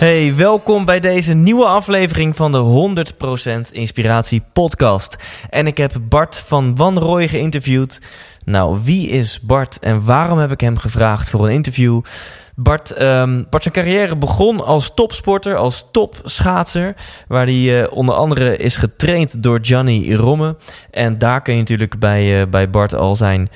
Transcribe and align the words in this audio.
Hey, 0.00 0.34
welkom 0.34 0.84
bij 0.84 1.00
deze 1.00 1.34
nieuwe 1.34 1.64
aflevering 1.64 2.36
van 2.36 2.52
de 2.52 2.92
100% 3.68 3.72
Inspiratie 3.72 4.42
Podcast. 4.52 5.16
En 5.50 5.66
ik 5.66 5.76
heb 5.76 5.92
Bart 6.02 6.36
van 6.36 6.76
Wanrooy 6.76 7.28
geïnterviewd. 7.28 8.00
Nou, 8.44 8.78
wie 8.82 9.08
is 9.08 9.40
Bart 9.42 9.78
en 9.78 10.04
waarom 10.04 10.38
heb 10.38 10.50
ik 10.50 10.60
hem 10.60 10.76
gevraagd 10.76 11.30
voor 11.30 11.46
een 11.46 11.52
interview? 11.52 12.00
Bart, 12.56 12.90
ehm, 12.90 13.42
Bart 13.50 13.62
zijn 13.62 13.74
carrière 13.74 14.16
begon 14.16 14.64
als 14.64 14.94
topsporter, 14.94 15.56
als 15.56 15.86
topschaatser. 15.92 16.94
Waar 17.28 17.46
hij 17.46 17.82
eh, 17.82 17.92
onder 17.92 18.14
andere 18.14 18.56
is 18.56 18.76
getraind 18.76 19.42
door 19.42 19.58
Gianni 19.62 20.14
Romme. 20.14 20.56
En 20.90 21.18
daar 21.18 21.42
kun 21.42 21.52
je 21.52 21.58
natuurlijk 21.58 21.98
bij, 21.98 22.40
eh, 22.40 22.46
bij 22.50 22.70
Bart 22.70 22.94
al 22.94 23.16
zijn, 23.16 23.48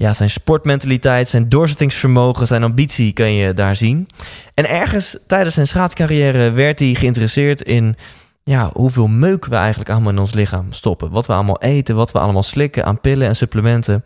ja, 0.00 0.12
zijn 0.12 0.30
sportmentaliteit, 0.30 1.28
zijn 1.28 1.48
doorzettingsvermogen, 1.48 2.46
zijn 2.46 2.62
ambitie 2.62 3.12
kan 3.12 3.32
je 3.32 3.54
daar 3.54 3.76
zien. 3.76 4.08
En 4.54 4.68
ergens 4.68 5.16
tijdens 5.26 5.54
zijn 5.54 5.66
schaatscarrière 5.66 6.50
werd 6.50 6.78
hij 6.78 6.94
geïnteresseerd 6.94 7.62
in 7.62 7.96
ja, 8.44 8.70
hoeveel 8.72 9.06
meuk 9.06 9.46
we 9.46 9.56
eigenlijk 9.56 9.90
allemaal 9.90 10.12
in 10.12 10.18
ons 10.18 10.34
lichaam 10.34 10.72
stoppen. 10.72 11.10
Wat 11.10 11.26
we 11.26 11.32
allemaal 11.32 11.60
eten, 11.60 11.96
wat 11.96 12.12
we 12.12 12.18
allemaal 12.18 12.42
slikken 12.42 12.84
aan 12.84 13.00
pillen 13.00 13.28
en 13.28 13.36
supplementen. 13.36 14.04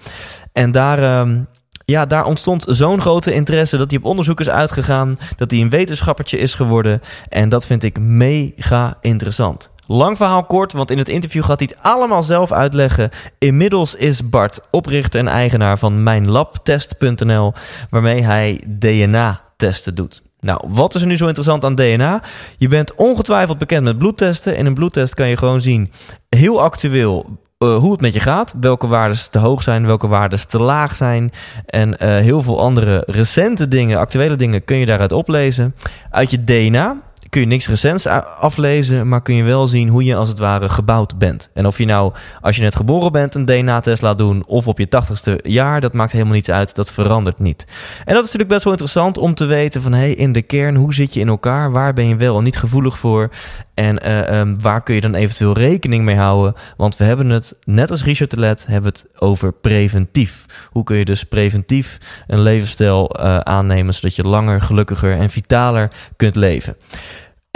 En 0.52 0.72
daar, 0.72 0.98
ehm, 0.98 1.40
ja, 1.84 2.06
daar 2.06 2.24
ontstond 2.24 2.64
zo'n 2.68 3.00
grote 3.00 3.34
interesse 3.34 3.76
dat 3.76 3.90
hij 3.90 3.98
op 3.98 4.04
onderzoek 4.04 4.40
is 4.40 4.48
uitgegaan. 4.48 5.18
Dat 5.36 5.50
hij 5.50 5.60
een 5.60 5.70
wetenschappertje 5.70 6.38
is 6.38 6.54
geworden. 6.54 7.00
En 7.28 7.48
dat 7.48 7.66
vind 7.66 7.82
ik 7.82 7.98
mega 7.98 8.98
interessant. 9.00 9.70
Lang 9.86 10.16
verhaal 10.16 10.44
kort, 10.44 10.72
want 10.72 10.90
in 10.90 10.98
het 10.98 11.08
interview 11.08 11.44
gaat 11.44 11.58
hij 11.58 11.68
het 11.74 11.84
allemaal 11.84 12.22
zelf 12.22 12.52
uitleggen. 12.52 13.10
Inmiddels 13.38 13.94
is 13.94 14.28
Bart 14.28 14.60
oprichter 14.70 15.20
en 15.20 15.28
eigenaar 15.28 15.78
van 15.78 16.02
mijnlabtest.nl, 16.02 17.52
waarmee 17.90 18.22
hij 18.22 18.60
DNA-testen 18.78 19.94
doet. 19.94 20.22
Nou, 20.40 20.60
wat 20.68 20.94
is 20.94 21.00
er 21.00 21.06
nu 21.06 21.16
zo 21.16 21.26
interessant 21.26 21.64
aan 21.64 21.74
DNA? 21.74 22.22
Je 22.58 22.68
bent 22.68 22.94
ongetwijfeld 22.94 23.58
bekend 23.58 23.84
met 23.84 23.98
bloedtesten. 23.98 24.56
In 24.56 24.66
een 24.66 24.74
bloedtest 24.74 25.14
kan 25.14 25.28
je 25.28 25.36
gewoon 25.36 25.60
zien, 25.60 25.92
heel 26.28 26.62
actueel, 26.62 27.26
uh, 27.58 27.76
hoe 27.76 27.92
het 27.92 28.00
met 28.00 28.14
je 28.14 28.20
gaat. 28.20 28.54
Welke 28.60 28.86
waarden 28.86 29.30
te 29.30 29.38
hoog 29.38 29.62
zijn, 29.62 29.86
welke 29.86 30.08
waarden 30.08 30.48
te 30.48 30.58
laag 30.58 30.94
zijn. 30.94 31.30
En 31.66 31.88
uh, 31.88 31.96
heel 31.98 32.42
veel 32.42 32.60
andere 32.60 33.02
recente 33.06 33.68
dingen, 33.68 33.98
actuele 33.98 34.36
dingen 34.36 34.64
kun 34.64 34.76
je 34.76 34.86
daaruit 34.86 35.12
oplezen. 35.12 35.74
Uit 36.10 36.30
je 36.30 36.44
DNA 36.44 36.96
kun 37.34 37.42
je 37.42 37.48
niks 37.48 37.68
recents 37.68 38.06
aflezen, 38.40 39.08
maar 39.08 39.22
kun 39.22 39.34
je 39.34 39.42
wel 39.42 39.66
zien 39.66 39.88
hoe 39.88 40.04
je 40.04 40.16
als 40.16 40.28
het 40.28 40.38
ware 40.38 40.68
gebouwd 40.68 41.18
bent. 41.18 41.50
En 41.54 41.66
of 41.66 41.78
je 41.78 41.84
nou, 41.84 42.12
als 42.40 42.56
je 42.56 42.62
net 42.62 42.76
geboren 42.76 43.12
bent, 43.12 43.34
een 43.34 43.44
DNA-test 43.44 44.02
laat 44.02 44.18
doen 44.18 44.46
of 44.46 44.68
op 44.68 44.78
je 44.78 44.88
tachtigste 44.88 45.40
jaar, 45.42 45.80
dat 45.80 45.92
maakt 45.92 46.12
helemaal 46.12 46.34
niets 46.34 46.50
uit. 46.50 46.74
Dat 46.74 46.92
verandert 46.92 47.38
niet. 47.38 47.64
En 47.98 48.14
dat 48.14 48.16
is 48.16 48.22
natuurlijk 48.22 48.48
best 48.48 48.64
wel 48.64 48.72
interessant 48.72 49.18
om 49.18 49.34
te 49.34 49.44
weten 49.44 49.82
van, 49.82 49.92
hé, 49.92 49.98
hey, 49.98 50.12
in 50.12 50.32
de 50.32 50.42
kern, 50.42 50.74
hoe 50.74 50.94
zit 50.94 51.14
je 51.14 51.20
in 51.20 51.28
elkaar? 51.28 51.72
Waar 51.72 51.92
ben 51.92 52.08
je 52.08 52.16
wel 52.16 52.38
en 52.38 52.44
niet 52.44 52.56
gevoelig 52.56 52.98
voor? 52.98 53.30
En 53.74 54.06
uh, 54.06 54.40
um, 54.40 54.60
waar 54.60 54.82
kun 54.82 54.94
je 54.94 55.00
dan 55.00 55.14
eventueel 55.14 55.52
rekening 55.52 56.04
mee 56.04 56.16
houden? 56.16 56.54
Want 56.76 56.96
we 56.96 57.04
hebben 57.04 57.30
het, 57.30 57.56
net 57.64 57.90
als 57.90 58.04
Richard 58.04 58.30
de 58.30 58.38
Let, 58.38 58.66
hebben 58.66 58.90
het 58.90 59.06
over 59.18 59.52
preventief. 59.52 60.44
Hoe 60.70 60.84
kun 60.84 60.96
je 60.96 61.04
dus 61.04 61.24
preventief 61.24 61.98
een 62.26 62.40
levensstijl 62.40 63.16
uh, 63.18 63.38
aannemen, 63.38 63.94
zodat 63.94 64.14
je 64.14 64.22
langer, 64.22 64.60
gelukkiger 64.60 65.16
en 65.16 65.30
vitaler 65.30 65.90
kunt 66.16 66.34
leven? 66.34 66.76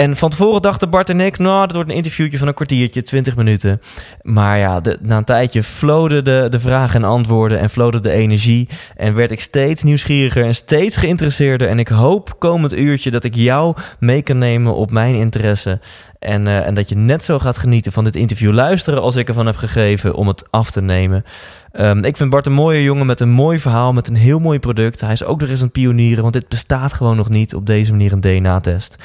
En 0.00 0.16
van 0.16 0.30
tevoren 0.30 0.62
dachten 0.62 0.90
Bart 0.90 1.08
en 1.08 1.20
ik, 1.20 1.38
nou, 1.38 1.66
dat 1.66 1.74
wordt 1.74 1.90
een 1.90 1.96
interviewtje 1.96 2.38
van 2.38 2.48
een 2.48 2.54
kwartiertje, 2.54 3.02
20 3.02 3.36
minuten. 3.36 3.80
Maar 4.22 4.58
ja, 4.58 4.80
na 5.00 5.16
een 5.16 5.24
tijdje 5.24 5.62
flowden 5.62 6.24
de, 6.24 6.46
de 6.50 6.60
vragen 6.60 7.02
en 7.02 7.08
antwoorden 7.08 7.58
en 7.58 7.70
flowde 7.70 8.00
de 8.00 8.10
energie. 8.10 8.68
En 8.96 9.14
werd 9.14 9.30
ik 9.30 9.40
steeds 9.40 9.82
nieuwsgieriger 9.82 10.44
en 10.44 10.54
steeds 10.54 10.96
geïnteresseerder. 10.96 11.68
En 11.68 11.78
ik 11.78 11.88
hoop 11.88 12.34
komend 12.38 12.76
uurtje 12.76 13.10
dat 13.10 13.24
ik 13.24 13.34
jou 13.34 13.76
mee 13.98 14.22
kan 14.22 14.38
nemen 14.38 14.74
op 14.74 14.90
mijn 14.90 15.14
interesse. 15.14 15.80
En, 16.18 16.46
uh, 16.46 16.66
en 16.66 16.74
dat 16.74 16.88
je 16.88 16.96
net 16.96 17.24
zo 17.24 17.38
gaat 17.38 17.58
genieten 17.58 17.92
van 17.92 18.04
dit 18.04 18.16
interview 18.16 18.52
luisteren 18.52 19.02
als 19.02 19.16
ik 19.16 19.28
ervan 19.28 19.46
heb 19.46 19.56
gegeven 19.56 20.14
om 20.14 20.28
het 20.28 20.50
af 20.50 20.70
te 20.70 20.80
nemen. 20.80 21.24
Um, 21.72 22.04
ik 22.04 22.16
vind 22.16 22.30
Bart 22.30 22.46
een 22.46 22.52
mooie 22.52 22.82
jongen 22.82 23.06
met 23.06 23.20
een 23.20 23.28
mooi 23.28 23.58
verhaal, 23.58 23.92
met 23.92 24.08
een 24.08 24.16
heel 24.16 24.38
mooi 24.38 24.58
product. 24.58 25.00
Hij 25.00 25.12
is 25.12 25.24
ook 25.24 25.40
nog 25.40 25.48
eens 25.48 25.60
een 25.60 25.70
pionier, 25.70 26.20
want 26.22 26.32
dit 26.32 26.48
bestaat 26.48 26.92
gewoon 26.92 27.16
nog 27.16 27.28
niet 27.28 27.54
op 27.54 27.66
deze 27.66 27.90
manier 27.90 28.12
een 28.12 28.20
DNA-test. 28.20 28.96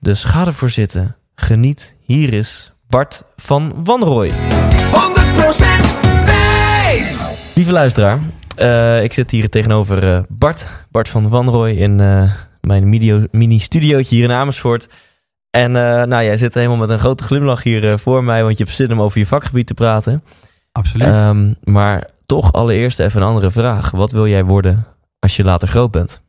Dus 0.00 0.24
ga 0.24 0.46
ervoor 0.46 0.70
zitten. 0.70 1.16
Geniet. 1.34 1.96
Hier 2.00 2.32
is 2.32 2.72
Bart 2.88 3.22
van 3.36 3.84
Wanrooy. 3.84 4.30
100% 4.30 4.32
Thijs. 6.24 7.28
Lieve 7.54 7.72
luisteraar, 7.72 8.18
uh, 8.58 9.02
ik 9.02 9.12
zit 9.12 9.30
hier 9.30 9.48
tegenover 9.48 10.04
uh, 10.04 10.18
Bart, 10.28 10.66
Bart 10.90 11.08
van 11.08 11.28
Wanrooy 11.28 11.70
in 11.70 11.98
uh, 11.98 12.32
mijn 12.60 12.88
mini-studiootje 13.30 14.14
hier 14.14 14.24
in 14.24 14.32
Amersfoort. 14.32 14.88
En 15.50 15.72
nou, 15.72 16.24
jij 16.24 16.36
zit 16.36 16.54
helemaal 16.54 16.76
met 16.76 16.90
een 16.90 16.98
grote 16.98 17.24
glimlach 17.24 17.62
hier 17.62 17.98
voor 17.98 18.24
mij, 18.24 18.44
want 18.44 18.58
je 18.58 18.64
hebt 18.64 18.76
zin 18.76 18.92
om 18.92 19.00
over 19.00 19.18
je 19.18 19.26
vakgebied 19.26 19.66
te 19.66 19.74
praten. 19.74 20.22
Absoluut. 20.72 21.16
Um, 21.16 21.56
maar 21.64 22.10
toch 22.26 22.52
allereerst 22.52 22.98
even 22.98 23.20
een 23.20 23.28
andere 23.28 23.50
vraag. 23.50 23.90
Wat 23.90 24.12
wil 24.12 24.26
jij 24.26 24.44
worden 24.44 24.86
als 25.18 25.36
je 25.36 25.44
later 25.44 25.68
groot 25.68 25.90
bent? 25.90 26.20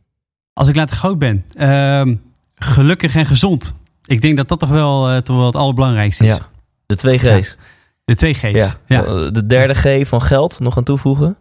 Als 0.54 0.68
ik 0.68 0.76
later 0.76 0.96
groot 0.96 1.18
ben? 1.18 1.46
Uh, 1.58 2.16
gelukkig 2.56 3.16
en 3.16 3.26
gezond. 3.26 3.74
Ik 4.06 4.22
denk 4.22 4.38
dat 4.38 4.48
dat 4.48 4.60
toch 4.60 4.70
wel, 4.70 5.12
uh, 5.12 5.18
toch 5.18 5.36
wel 5.36 5.46
het 5.46 5.56
allerbelangrijkste 5.56 6.26
is. 6.26 6.36
Ja, 6.36 6.40
de 6.86 6.96
twee 6.96 7.20
G's. 7.20 7.50
Ja. 7.50 7.64
De 8.06 8.16
twee 8.16 8.34
G's. 8.34 8.42
Ja. 8.42 8.74
ja. 8.88 9.02
De 9.30 9.46
derde 9.46 9.74
G 9.74 10.08
van 10.08 10.22
geld 10.22 10.60
nog 10.60 10.78
aan 10.78 10.84
toevoegen? 10.84 11.38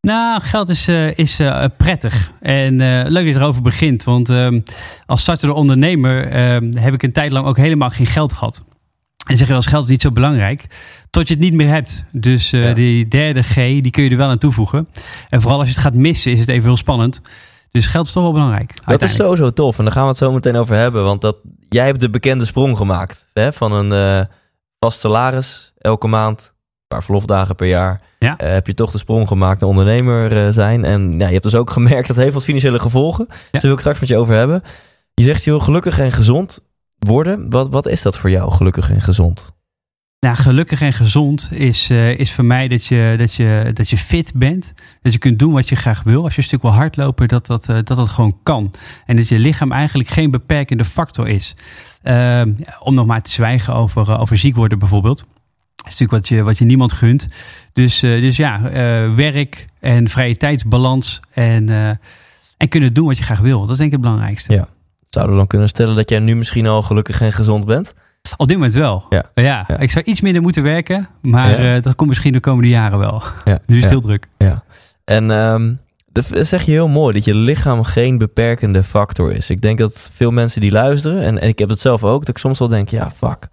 Nou, 0.00 0.40
geld 0.42 0.68
is, 0.68 0.88
uh, 0.88 1.18
is 1.18 1.40
uh, 1.40 1.64
prettig. 1.76 2.30
En 2.40 2.72
uh, 2.72 3.02
leuk 3.04 3.24
dat 3.24 3.34
je 3.34 3.40
erover 3.40 3.62
begint. 3.62 4.04
Want 4.04 4.28
ehm, 4.28 4.60
als 5.06 5.20
startende 5.20 5.54
ondernemer 5.54 6.30
ehm, 6.30 6.76
heb 6.76 6.94
ik 6.94 7.02
een 7.02 7.12
tijd 7.12 7.32
lang 7.32 7.46
ook 7.46 7.56
helemaal 7.56 7.90
geen 7.90 8.06
geld 8.06 8.32
gehad. 8.32 8.62
En 9.26 9.36
zeg 9.36 9.46
je 9.46 9.52
wel, 9.52 9.62
geld 9.62 9.84
is 9.84 9.90
niet 9.90 10.02
zo 10.02 10.12
belangrijk. 10.12 10.66
Tot 11.10 11.28
je 11.28 11.34
het 11.34 11.42
niet 11.42 11.54
meer 11.54 11.68
hebt. 11.68 12.04
Dus 12.12 12.50
ja. 12.50 12.72
die 12.72 13.08
derde 13.08 13.42
G, 13.42 13.54
die 13.54 13.90
kun 13.90 14.02
je 14.02 14.10
er 14.10 14.16
wel 14.16 14.28
aan 14.28 14.38
toevoegen. 14.38 14.88
En 15.28 15.40
vooral 15.40 15.58
als 15.58 15.68
je 15.68 15.74
het 15.74 15.82
gaat 15.82 15.94
missen, 15.94 16.32
is 16.32 16.40
het 16.40 16.48
even 16.48 16.64
heel 16.64 16.76
spannend. 16.76 17.20
Dus 17.70 17.86
geld 17.86 18.06
is 18.06 18.12
toch 18.12 18.22
wel 18.22 18.32
belangrijk. 18.32 18.74
Dat 18.84 19.02
is 19.02 19.14
sowieso 19.14 19.52
tof. 19.52 19.78
En 19.78 19.84
daar 19.84 19.92
gaan 19.92 20.02
we 20.02 20.08
het 20.08 20.18
zo 20.18 20.32
meteen 20.32 20.56
over 20.56 20.76
hebben. 20.76 21.04
Want 21.04 21.20
dat, 21.20 21.36
jij 21.68 21.86
hebt 21.86 22.00
de 22.00 22.10
bekende 22.10 22.44
sprong 22.44 22.76
gemaakt. 22.76 23.26
Hè? 23.32 23.52
Van 23.52 23.72
een 23.72 24.28
vast 24.78 25.00
salaris 25.00 25.72
elke 25.78 26.06
maand. 26.06 26.54
Paar 26.90 27.04
verlofdagen 27.04 27.54
per 27.54 27.66
jaar. 27.66 28.00
Ja. 28.18 28.36
Uh, 28.42 28.48
heb 28.48 28.66
je 28.66 28.74
toch 28.74 28.90
de 28.90 28.98
sprong 28.98 29.28
gemaakt 29.28 29.60
naar 29.60 29.68
ondernemer 29.68 30.46
uh, 30.46 30.52
zijn. 30.52 30.84
En 30.84 31.18
ja, 31.18 31.26
je 31.26 31.32
hebt 31.32 31.42
dus 31.42 31.54
ook 31.54 31.70
gemerkt 31.70 32.06
dat 32.06 32.16
het 32.16 32.24
heeft 32.24 32.34
wat 32.34 32.44
financiële 32.44 32.78
gevolgen. 32.78 33.26
Ja. 33.28 33.36
Daar 33.50 33.60
wil 33.60 33.72
ik 33.72 33.78
straks 33.78 34.00
met 34.00 34.08
je 34.08 34.16
over 34.16 34.34
hebben. 34.34 34.62
Je 35.14 35.22
zegt 35.22 35.44
je 35.44 35.50
wil 35.50 35.60
gelukkig 35.60 35.98
en 35.98 36.12
gezond 36.12 36.60
worden. 36.98 37.50
Wat, 37.50 37.68
wat 37.68 37.86
is 37.86 38.02
dat 38.02 38.16
voor 38.16 38.30
jou, 38.30 38.52
gelukkig 38.52 38.90
en 38.90 39.00
gezond? 39.00 39.52
Nou, 40.20 40.36
gelukkig 40.36 40.80
en 40.80 40.92
gezond 40.92 41.48
is, 41.52 41.90
uh, 41.90 42.18
is 42.18 42.32
voor 42.32 42.44
mij 42.44 42.68
dat 42.68 42.86
je, 42.86 43.14
dat, 43.18 43.34
je, 43.34 43.70
dat 43.74 43.88
je 43.88 43.96
fit 43.96 44.32
bent. 44.34 44.72
Dat 45.02 45.12
je 45.12 45.18
kunt 45.18 45.38
doen 45.38 45.52
wat 45.52 45.68
je 45.68 45.76
graag 45.76 46.02
wil. 46.02 46.24
Als 46.24 46.32
je 46.32 46.38
een 46.38 46.44
stuk 46.44 46.62
wil 46.62 46.72
hardlopen, 46.72 47.28
dat 47.28 47.46
dat, 47.46 47.66
dat 47.66 47.86
dat 47.86 48.08
gewoon 48.08 48.38
kan. 48.42 48.72
En 49.06 49.16
dat 49.16 49.28
je 49.28 49.38
lichaam 49.38 49.72
eigenlijk 49.72 50.08
geen 50.08 50.30
beperkende 50.30 50.84
factor 50.84 51.28
is. 51.28 51.54
Uh, 52.02 52.42
om 52.80 52.94
nog 52.94 53.06
maar 53.06 53.22
te 53.22 53.30
zwijgen 53.30 53.74
over, 53.74 54.18
over 54.18 54.36
ziek 54.36 54.56
worden 54.56 54.78
bijvoorbeeld. 54.78 55.24
Dat 55.82 55.92
is 55.92 55.98
natuurlijk 55.98 56.10
wat 56.10 56.28
je, 56.28 56.42
wat 56.42 56.58
je 56.58 56.64
niemand 56.64 56.92
gunt. 56.92 57.26
Dus, 57.72 58.00
dus 58.00 58.36
ja, 58.36 58.60
werk 59.14 59.66
en 59.80 60.08
vrije 60.08 60.36
tijdsbalans 60.36 61.20
en, 61.32 61.68
en 62.56 62.68
kunnen 62.68 62.92
doen 62.94 63.06
wat 63.06 63.18
je 63.18 63.24
graag 63.24 63.40
wil. 63.40 63.60
Dat 63.60 63.70
is 63.70 63.76
denk 63.76 63.88
ik 63.88 63.96
het 63.96 64.00
belangrijkste. 64.00 64.52
Ja. 64.52 64.68
Zouden 65.10 65.34
we 65.34 65.40
dan 65.40 65.48
kunnen 65.48 65.68
stellen 65.68 65.96
dat 65.96 66.10
jij 66.10 66.18
nu 66.18 66.36
misschien 66.36 66.66
al 66.66 66.82
gelukkig 66.82 67.20
en 67.20 67.32
gezond 67.32 67.64
bent? 67.64 67.94
Op 68.36 68.48
dit 68.48 68.56
moment 68.56 68.74
wel. 68.74 69.06
Ja. 69.08 69.24
ja. 69.34 69.78
Ik 69.78 69.90
zou 69.90 70.04
iets 70.04 70.20
minder 70.20 70.42
moeten 70.42 70.62
werken, 70.62 71.08
maar 71.20 71.62
ja. 71.62 71.76
uh, 71.76 71.82
dat 71.82 71.94
komt 71.94 72.08
misschien 72.08 72.32
de 72.32 72.40
komende 72.40 72.68
jaren 72.68 72.98
wel. 72.98 73.22
Ja. 73.44 73.58
Nu 73.66 73.76
is 73.76 73.82
het 73.82 73.90
heel 73.90 74.00
druk. 74.00 74.28
Ja. 74.38 74.62
En 75.04 75.30
um, 75.30 75.80
dat 76.12 76.26
zeg 76.32 76.62
je 76.62 76.70
heel 76.70 76.88
mooi, 76.88 77.14
dat 77.14 77.24
je 77.24 77.34
lichaam 77.34 77.84
geen 77.84 78.18
beperkende 78.18 78.82
factor 78.82 79.32
is. 79.32 79.50
Ik 79.50 79.60
denk 79.60 79.78
dat 79.78 80.10
veel 80.14 80.30
mensen 80.30 80.60
die 80.60 80.70
luisteren, 80.70 81.22
en, 81.22 81.40
en 81.40 81.48
ik 81.48 81.58
heb 81.58 81.68
het 81.68 81.80
zelf 81.80 82.04
ook, 82.04 82.20
dat 82.20 82.28
ik 82.28 82.38
soms 82.38 82.58
wel 82.58 82.68
denk, 82.68 82.88
ja, 82.88 83.10
fuck. 83.10 83.48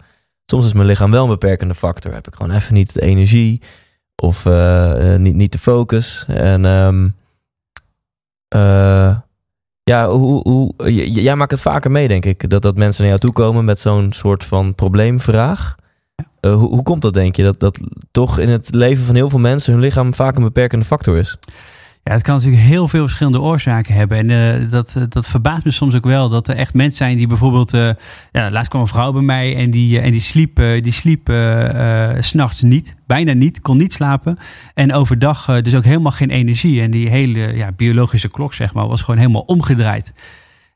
Soms 0.50 0.66
is 0.66 0.72
mijn 0.72 0.86
lichaam 0.86 1.10
wel 1.10 1.22
een 1.22 1.30
beperkende 1.30 1.74
factor. 1.74 2.12
Heb 2.12 2.26
ik 2.26 2.34
gewoon 2.34 2.56
even 2.56 2.74
niet 2.74 2.92
de 2.92 3.02
energie 3.02 3.62
of 4.16 4.44
uh, 4.44 5.12
uh, 5.12 5.16
niet, 5.16 5.34
niet 5.34 5.52
de 5.52 5.58
focus. 5.58 6.24
En 6.28 6.64
um, 6.64 7.16
ja, 9.82 10.08
hoe, 10.08 10.40
hoe, 10.42 10.92
jij 11.12 11.36
maakt 11.36 11.50
het 11.50 11.60
vaker 11.60 11.90
mee, 11.90 12.08
denk 12.08 12.24
ik. 12.24 12.50
Dat, 12.50 12.62
dat 12.62 12.76
mensen 12.76 13.00
naar 13.00 13.10
jou 13.10 13.24
toe 13.24 13.32
komen 13.32 13.64
met 13.64 13.80
zo'n 13.80 14.12
soort 14.12 14.44
van 14.44 14.74
probleemvraag. 14.74 15.74
Uh, 16.40 16.54
hoe, 16.54 16.68
hoe 16.68 16.82
komt 16.82 17.02
dat, 17.02 17.14
denk 17.14 17.36
je? 17.36 17.42
Dat, 17.42 17.60
dat 17.60 17.80
toch 18.10 18.38
in 18.38 18.48
het 18.48 18.74
leven 18.74 19.04
van 19.04 19.14
heel 19.14 19.28
veel 19.28 19.38
mensen 19.38 19.72
hun 19.72 19.82
lichaam 19.82 20.14
vaak 20.14 20.36
een 20.36 20.42
beperkende 20.42 20.84
factor 20.84 21.16
is? 21.16 21.36
Ja, 22.08 22.14
het 22.14 22.22
kan 22.22 22.34
natuurlijk 22.34 22.62
heel 22.62 22.88
veel 22.88 23.02
verschillende 23.02 23.40
oorzaken 23.40 23.94
hebben. 23.94 24.18
En 24.18 24.62
uh, 24.62 24.70
dat, 24.70 24.96
dat 25.08 25.26
verbaast 25.26 25.64
me 25.64 25.70
soms 25.70 25.94
ook 25.94 26.04
wel. 26.04 26.28
Dat 26.28 26.48
er 26.48 26.56
echt 26.56 26.74
mensen 26.74 26.96
zijn 26.96 27.16
die 27.16 27.26
bijvoorbeeld... 27.26 27.74
Uh, 27.74 27.90
ja, 28.32 28.50
laatst 28.50 28.68
kwam 28.68 28.80
een 28.80 28.88
vrouw 28.88 29.12
bij 29.12 29.22
mij 29.22 29.56
en 29.56 29.70
die, 29.70 30.00
en 30.00 30.10
die 30.10 30.20
sliep, 30.20 30.56
die 30.56 30.92
sliep 30.92 31.32
s'nachts 32.18 32.62
niet. 32.62 32.94
Bijna 33.06 33.32
niet, 33.32 33.60
kon 33.60 33.76
niet 33.76 33.92
slapen. 33.92 34.38
En 34.74 34.92
overdag 34.92 35.62
dus 35.62 35.74
ook 35.74 35.84
helemaal 35.84 36.12
geen 36.12 36.30
energie. 36.30 36.82
En 36.82 36.90
die 36.90 37.08
hele 37.08 37.56
ja, 37.56 37.72
biologische 37.72 38.30
klok, 38.30 38.54
zeg 38.54 38.74
maar, 38.74 38.86
was 38.86 39.02
gewoon 39.02 39.20
helemaal 39.20 39.42
omgedraaid. 39.42 40.14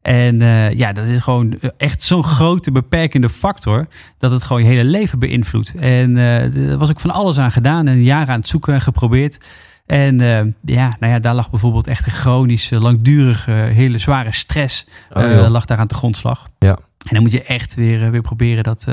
En 0.03 0.39
ja, 0.77 0.93
dat 0.93 1.07
is 1.07 1.21
gewoon 1.21 1.61
echt 1.77 2.03
zo'n 2.03 2.25
grote 2.25 2.73
beperkende 2.73 3.29
factor 3.29 3.87
dat 4.19 4.31
het 4.31 4.43
gewoon 4.43 4.63
je 4.63 4.69
hele 4.69 4.85
leven 4.85 5.19
beïnvloedt. 5.19 5.75
En 5.75 6.17
uh, 6.17 6.75
was 6.75 6.91
ook 6.91 7.01
van 7.01 7.11
alles 7.11 7.39
aan 7.39 7.53
gedaan 7.53 7.87
en 7.87 8.03
jaren 8.03 8.29
aan 8.35 8.41
het 8.41 8.49
zoeken 8.49 8.75
en 8.75 8.81
geprobeerd. 8.81 9.39
En 9.87 10.21
uh, 10.21 10.41
ja, 10.65 10.97
nou 11.01 11.13
ja, 11.13 11.19
daar 11.19 11.35
lag 11.35 11.51
bijvoorbeeld 11.51 11.87
echt 11.87 12.07
een 12.07 12.13
chronische, 12.13 12.79
langdurige, 12.79 13.51
hele 13.51 13.99
zware 13.99 14.33
stress 14.33 14.87
oh, 15.13 15.49
lag 15.49 15.65
daar 15.65 15.79
aan 15.79 15.87
de 15.87 15.95
grondslag. 15.95 16.49
Ja. 16.59 16.79
En 17.03 17.15
dan 17.15 17.23
moet 17.23 17.33
je 17.33 17.43
echt 17.43 17.75
weer, 17.75 18.11
weer 18.11 18.21
proberen 18.21 18.65
dat, 18.65 18.87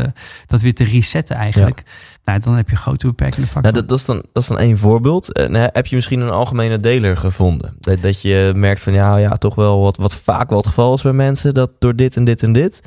dat 0.46 0.62
weer 0.62 0.74
te 0.74 0.84
resetten 0.84 1.36
eigenlijk. 1.36 1.82
Ja. 1.86 1.92
Nou, 2.24 2.40
dan 2.40 2.56
heb 2.56 2.70
je 2.70 2.76
grote 2.76 3.08
beperkende 3.08 3.48
factoren. 3.48 3.74
Nou, 3.74 3.88
dat, 3.88 3.90
dat, 3.90 4.00
is 4.00 4.06
dan, 4.06 4.24
dat 4.34 4.44
is 4.44 4.50
dan 4.50 4.60
één 4.60 4.78
voorbeeld. 4.78 5.34
En 5.34 5.54
heb 5.54 5.88
je 5.88 5.96
misschien 5.96 6.22
een 6.22 6.30
algemene 6.30 6.78
deler 6.78 7.18
gevonden? 7.18 7.76
Dat, 7.80 8.02
dat 8.02 8.22
je 8.22 8.52
merkt 8.56 8.82
van 8.82 8.94
ja, 8.94 9.18
ja, 9.18 9.36
toch 9.36 9.56
wel 9.56 9.80
wat, 9.80 9.98
wat 9.98 10.16
vaak 10.16 10.50
wel 10.50 10.58
het 10.58 10.68
geval 10.68 10.94
is 10.94 11.02
bij 11.02 11.14
mensen. 11.14 11.54
Dat 11.54 11.72
door 11.80 11.96
dit 11.96 12.16
en 12.16 12.24
dit 12.24 12.44
en 12.44 12.54
dit, 12.54 12.82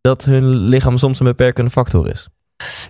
dat 0.00 0.24
hun 0.24 0.56
lichaam 0.56 0.98
soms 0.98 1.20
een 1.20 1.26
beperkende 1.26 1.70
factor 1.70 2.08
is. 2.08 2.28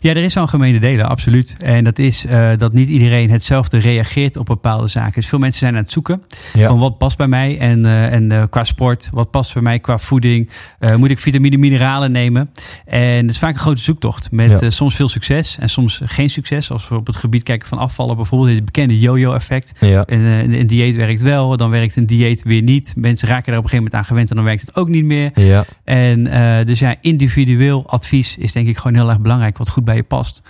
Ja, 0.00 0.10
er 0.10 0.24
is 0.24 0.36
algemene 0.36 0.80
delen, 0.80 1.08
absoluut. 1.08 1.56
En 1.58 1.84
dat 1.84 1.98
is 1.98 2.24
uh, 2.24 2.50
dat 2.56 2.72
niet 2.72 2.88
iedereen 2.88 3.30
hetzelfde 3.30 3.78
reageert 3.78 4.36
op 4.36 4.46
bepaalde 4.46 4.88
zaken. 4.88 5.14
Dus 5.14 5.26
veel 5.26 5.38
mensen 5.38 5.58
zijn 5.58 5.74
aan 5.74 5.82
het 5.82 5.92
zoeken 5.92 6.22
ja. 6.54 6.68
van 6.68 6.78
wat 6.78 6.98
past 6.98 7.16
bij 7.16 7.26
mij. 7.26 7.58
En, 7.58 7.84
uh, 7.84 8.12
en 8.12 8.30
uh, 8.30 8.42
qua 8.50 8.64
sport, 8.64 9.08
wat 9.12 9.30
past 9.30 9.54
bij 9.54 9.62
mij 9.62 9.78
qua 9.78 9.98
voeding. 9.98 10.50
moet 10.96 11.10
ik 11.10 11.18
vitamine, 11.18 11.56
mineralen 11.56 12.12
nemen? 12.12 12.50
En 12.84 13.20
dat 13.20 13.30
is 13.30 13.38
vaak 13.38 13.54
een 13.54 13.60
grote 13.60 13.82
zoektocht. 13.82 14.30
Met 14.30 14.60
ja. 14.60 14.70
soms 14.70 14.94
veel 14.94 15.08
succes 15.08 15.58
en 15.58 15.68
soms 15.68 16.00
geen 16.04 16.30
succes. 16.30 16.70
Als 16.70 16.88
we 16.88 16.94
op 16.94 17.06
het 17.06 17.16
gebied 17.16 17.42
kijken 17.42 17.68
van 17.68 17.78
afvallen 17.78 18.16
bijvoorbeeld. 18.16 18.54
Het 18.54 18.64
bekende 18.64 18.98
yo-yo 18.98 19.32
effect. 19.32 19.72
Ja. 19.80 20.04
En, 20.04 20.20
een 20.52 20.66
dieet 20.66 20.94
werkt 20.94 21.22
wel, 21.22 21.56
dan 21.56 21.70
werkt 21.70 21.96
een 21.96 22.06
dieet 22.06 22.42
weer 22.42 22.62
niet. 22.62 22.92
Mensen 22.96 23.28
raken 23.28 23.52
er 23.52 23.58
op 23.58 23.64
een 23.64 23.70
gegeven 23.70 23.76
moment 23.76 23.94
aan 23.94 24.04
gewend 24.04 24.30
en 24.30 24.36
dan 24.36 24.44
werkt 24.44 24.60
het 24.60 24.76
ook 24.76 24.88
niet 24.88 25.04
meer. 25.04 25.30
Ja. 25.34 25.64
En 25.84 26.24
dus 26.66 26.78
ja, 26.78 26.94
individueel 27.00 27.84
advies 27.86 28.36
is 28.36 28.52
denk 28.52 28.68
ik 28.68 28.76
gewoon 28.76 28.96
heel 28.96 29.08
erg 29.08 29.20
belangrijk 29.20 29.55
wat 29.58 29.68
goed 29.68 29.84
bij 29.84 29.96
je 29.96 30.02
past. 30.02 30.42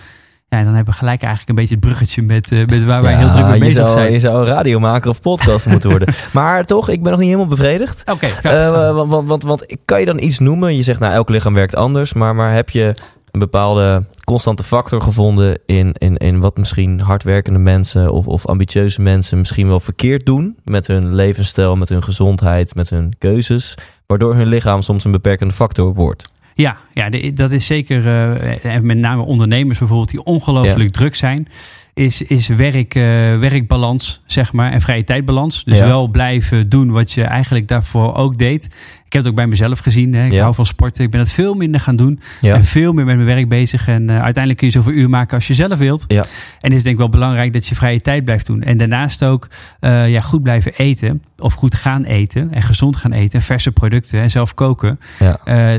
Ja, 0.49 0.65
dan 0.65 0.75
hebben 0.75 0.93
we 0.93 0.99
gelijk 0.99 1.23
eigenlijk 1.23 1.49
een 1.49 1.55
beetje 1.55 1.75
het 1.75 1.85
bruggetje 1.85 2.23
met, 2.23 2.51
uh, 2.51 2.67
met 2.67 2.85
waar 2.85 3.03
wij 3.03 3.13
ja, 3.13 3.19
heel 3.19 3.31
druk 3.31 3.47
mee 3.47 3.59
bezig 3.59 3.87
zou, 3.87 3.99
zijn. 3.99 4.13
Je 4.13 4.21
zou 4.21 4.41
een 4.41 4.47
radiomaker 4.47 5.11
of 5.11 5.21
podcast 5.21 5.67
moeten 5.73 5.91
worden. 5.91 6.15
Maar 6.33 6.65
toch, 6.65 6.89
ik 6.89 7.03
ben 7.03 7.11
nog 7.11 7.21
niet 7.21 7.29
helemaal 7.29 7.51
bevredigd. 7.51 8.11
Oké, 8.13 8.29
okay, 8.39 8.67
uh, 8.67 8.95
want, 8.95 9.11
want, 9.11 9.29
want, 9.29 9.43
want 9.43 9.77
kan 9.85 10.01
je 10.01 10.07
dan 10.07 10.21
iets 10.21 10.39
noemen? 10.39 10.77
Je 10.77 10.83
zegt, 10.83 11.01
nou, 11.01 11.13
elk 11.13 11.29
lichaam 11.29 11.55
werkt 11.55 11.77
anders. 11.77 12.13
Maar, 12.13 12.35
maar 12.35 12.53
heb 12.53 12.71
je 12.71 12.95
een 13.31 13.41
bepaalde 13.41 14.05
constante 14.25 14.63
factor 14.63 15.01
gevonden 15.03 15.59
in, 15.67 15.93
in, 15.93 16.17
in 16.17 16.41
wat 16.41 16.57
misschien 16.57 17.01
hardwerkende 17.01 17.59
mensen 17.59 18.13
of, 18.13 18.27
of 18.27 18.47
ambitieuze 18.47 19.01
mensen 19.01 19.39
misschien 19.39 19.69
wel 19.69 19.81
verkeerd 19.81 20.27
doen 20.27 20.57
met 20.65 20.87
hun 20.87 21.15
levensstijl, 21.15 21.77
met 21.77 21.89
hun 21.89 22.03
gezondheid, 22.03 22.75
met 22.75 22.91
hun 22.91 23.15
keuzes, 23.19 23.75
waardoor 24.07 24.35
hun 24.35 24.47
lichaam 24.47 24.83
soms 24.83 25.05
een 25.05 25.11
beperkende 25.11 25.55
factor 25.55 25.95
wordt? 25.95 26.33
Ja, 26.57 26.77
ja 26.93 27.09
dat 27.35 27.53
is 27.53 27.67
zeker, 27.67 28.05
uh, 28.05 28.65
en 28.65 28.87
met 28.87 28.99
name 28.99 29.23
ondernemers 29.23 29.79
bijvoorbeeld, 29.79 30.11
die 30.11 30.25
ongelooflijk 30.25 30.93
druk 30.93 31.15
zijn. 31.15 31.49
Is, 31.97 32.23
is 32.23 32.49
werk, 32.49 32.95
uh, 32.95 33.03
werkbalans, 33.39 34.23
zeg 34.27 34.53
maar, 34.53 34.73
en 34.73 34.81
vrije 34.81 35.05
tijdbalans. 35.05 35.65
Dus 35.65 35.79
ja. 35.79 35.87
wel 35.87 36.09
blijven 36.09 36.69
doen 36.69 36.91
wat 36.91 37.13
je 37.13 37.23
eigenlijk 37.23 37.69
daarvoor 37.69 38.15
ook 38.15 38.39
deed. 38.39 38.65
Ik 38.65 39.13
heb 39.13 39.23
het 39.23 39.27
ook 39.27 39.35
bij 39.35 39.47
mezelf 39.47 39.79
gezien. 39.79 40.15
Hè. 40.15 40.27
Ik 40.27 40.33
ja. 40.33 40.43
hou 40.43 40.55
van 40.55 40.67
sporten. 40.67 41.05
Ik 41.05 41.11
ben 41.11 41.21
het 41.21 41.33
veel 41.33 41.55
minder 41.55 41.81
gaan 41.81 41.97
doen. 41.97 42.21
En 42.43 42.65
veel 42.65 42.93
meer 42.93 43.05
met 43.05 43.15
mijn 43.15 43.27
werk 43.27 43.49
bezig. 43.49 43.89
En 43.89 44.03
uh, 44.03 44.09
uiteindelijk 44.09 44.57
kun 44.57 44.67
je 44.67 44.73
zoveel 44.73 44.93
uur 44.93 45.11
maken 45.11 45.35
als 45.35 45.47
je 45.47 45.55
zelf 45.55 45.79
wilt. 45.79 46.05
Ja. 46.09 46.25
En 46.61 46.73
is 46.73 46.83
denk 46.83 46.95
ik 46.95 47.01
wel 47.01 47.09
belangrijk 47.09 47.53
dat 47.53 47.67
je 47.67 47.75
vrije 47.75 48.01
tijd 48.01 48.25
blijft 48.25 48.47
doen. 48.47 48.63
En 48.63 48.77
daarnaast 48.77 49.25
ook 49.25 49.49
uh, 49.81 50.11
ja, 50.11 50.21
goed 50.21 50.43
blijven 50.43 50.73
eten. 50.77 51.23
Of 51.39 51.55
goed 51.55 51.75
gaan 51.75 52.05
eten. 52.05 52.53
En 52.53 52.63
gezond 52.63 52.97
gaan 52.97 53.13
eten. 53.13 53.41
Verse 53.41 53.73
producten. 53.73 54.21
En 54.21 54.31
zelf 54.31 54.55
koken. 54.55 55.01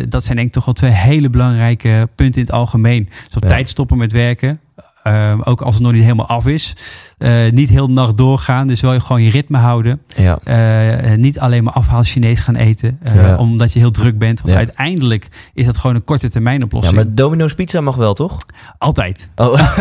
Dat 0.09 0.23
zijn 0.23 0.35
denk 0.35 0.47
ik 0.47 0.53
toch 0.53 0.65
wel 0.65 0.73
twee 0.73 0.91
hele 0.91 1.29
belangrijke 1.29 2.09
punten 2.15 2.41
in 2.41 2.47
het 2.47 2.55
algemeen. 2.55 3.09
Dus 3.27 3.35
op 3.35 3.45
tijd 3.45 3.69
stoppen 3.69 3.97
met 3.97 4.11
werken. 4.11 4.59
Uh, 5.07 5.39
ook 5.43 5.61
als 5.61 5.75
het 5.75 5.83
nog 5.83 5.91
niet 5.91 6.01
helemaal 6.01 6.27
af 6.27 6.47
is. 6.47 6.73
Uh, 7.17 7.51
niet 7.51 7.69
heel 7.69 7.87
de 7.87 7.93
nacht 7.93 8.17
doorgaan. 8.17 8.67
Dus 8.67 8.81
wel 8.81 8.99
gewoon 8.99 9.23
je 9.23 9.29
ritme 9.29 9.57
houden. 9.57 10.01
Ja. 10.15 10.39
Uh, 11.09 11.17
niet 11.17 11.39
alleen 11.39 11.63
maar 11.63 11.73
afhaal 11.73 12.03
Chinees 12.03 12.39
gaan 12.39 12.55
eten. 12.55 12.99
Ja. 13.15 13.37
Omdat 13.37 13.73
je 13.73 13.79
heel 13.79 13.91
druk 13.91 14.17
bent. 14.17 14.41
Want 14.41 14.51
ja. 14.51 14.57
uiteindelijk 14.57 15.27
is 15.53 15.65
dat 15.65 15.77
gewoon 15.77 15.95
een 15.95 16.03
korte 16.03 16.29
termijn 16.29 16.63
oplossing. 16.63 16.95
Ja, 16.95 17.03
maar 17.03 17.13
Domino's 17.15 17.53
Pizza 17.53 17.81
mag 17.81 17.95
wel, 17.95 18.13
toch? 18.13 18.37
Altijd. 18.77 19.29
Oh. 19.35 19.53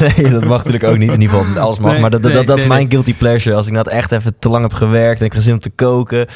nee, 0.00 0.30
dat 0.30 0.44
mag 0.44 0.56
natuurlijk 0.58 0.84
ook 0.84 0.98
niet. 0.98 1.12
In 1.12 1.20
ieder 1.20 1.36
geval, 1.36 1.62
alles 1.62 1.78
mag. 1.78 1.92
Nee, 1.92 2.00
maar 2.00 2.10
dat, 2.10 2.22
dat, 2.22 2.32
dat, 2.32 2.46
dat 2.46 2.56
nee, 2.56 2.64
is 2.64 2.70
mijn 2.70 2.90
guilty 2.90 3.14
pleasure. 3.14 3.56
Als 3.56 3.66
ik 3.66 3.72
nou 3.72 3.90
echt 3.90 4.12
even 4.12 4.38
te 4.38 4.48
lang 4.48 4.62
heb 4.62 4.72
gewerkt. 4.72 5.20
En 5.20 5.26
ik 5.26 5.34
gezin 5.34 5.52
om 5.52 5.60
te 5.60 5.70
koken. 5.70 6.26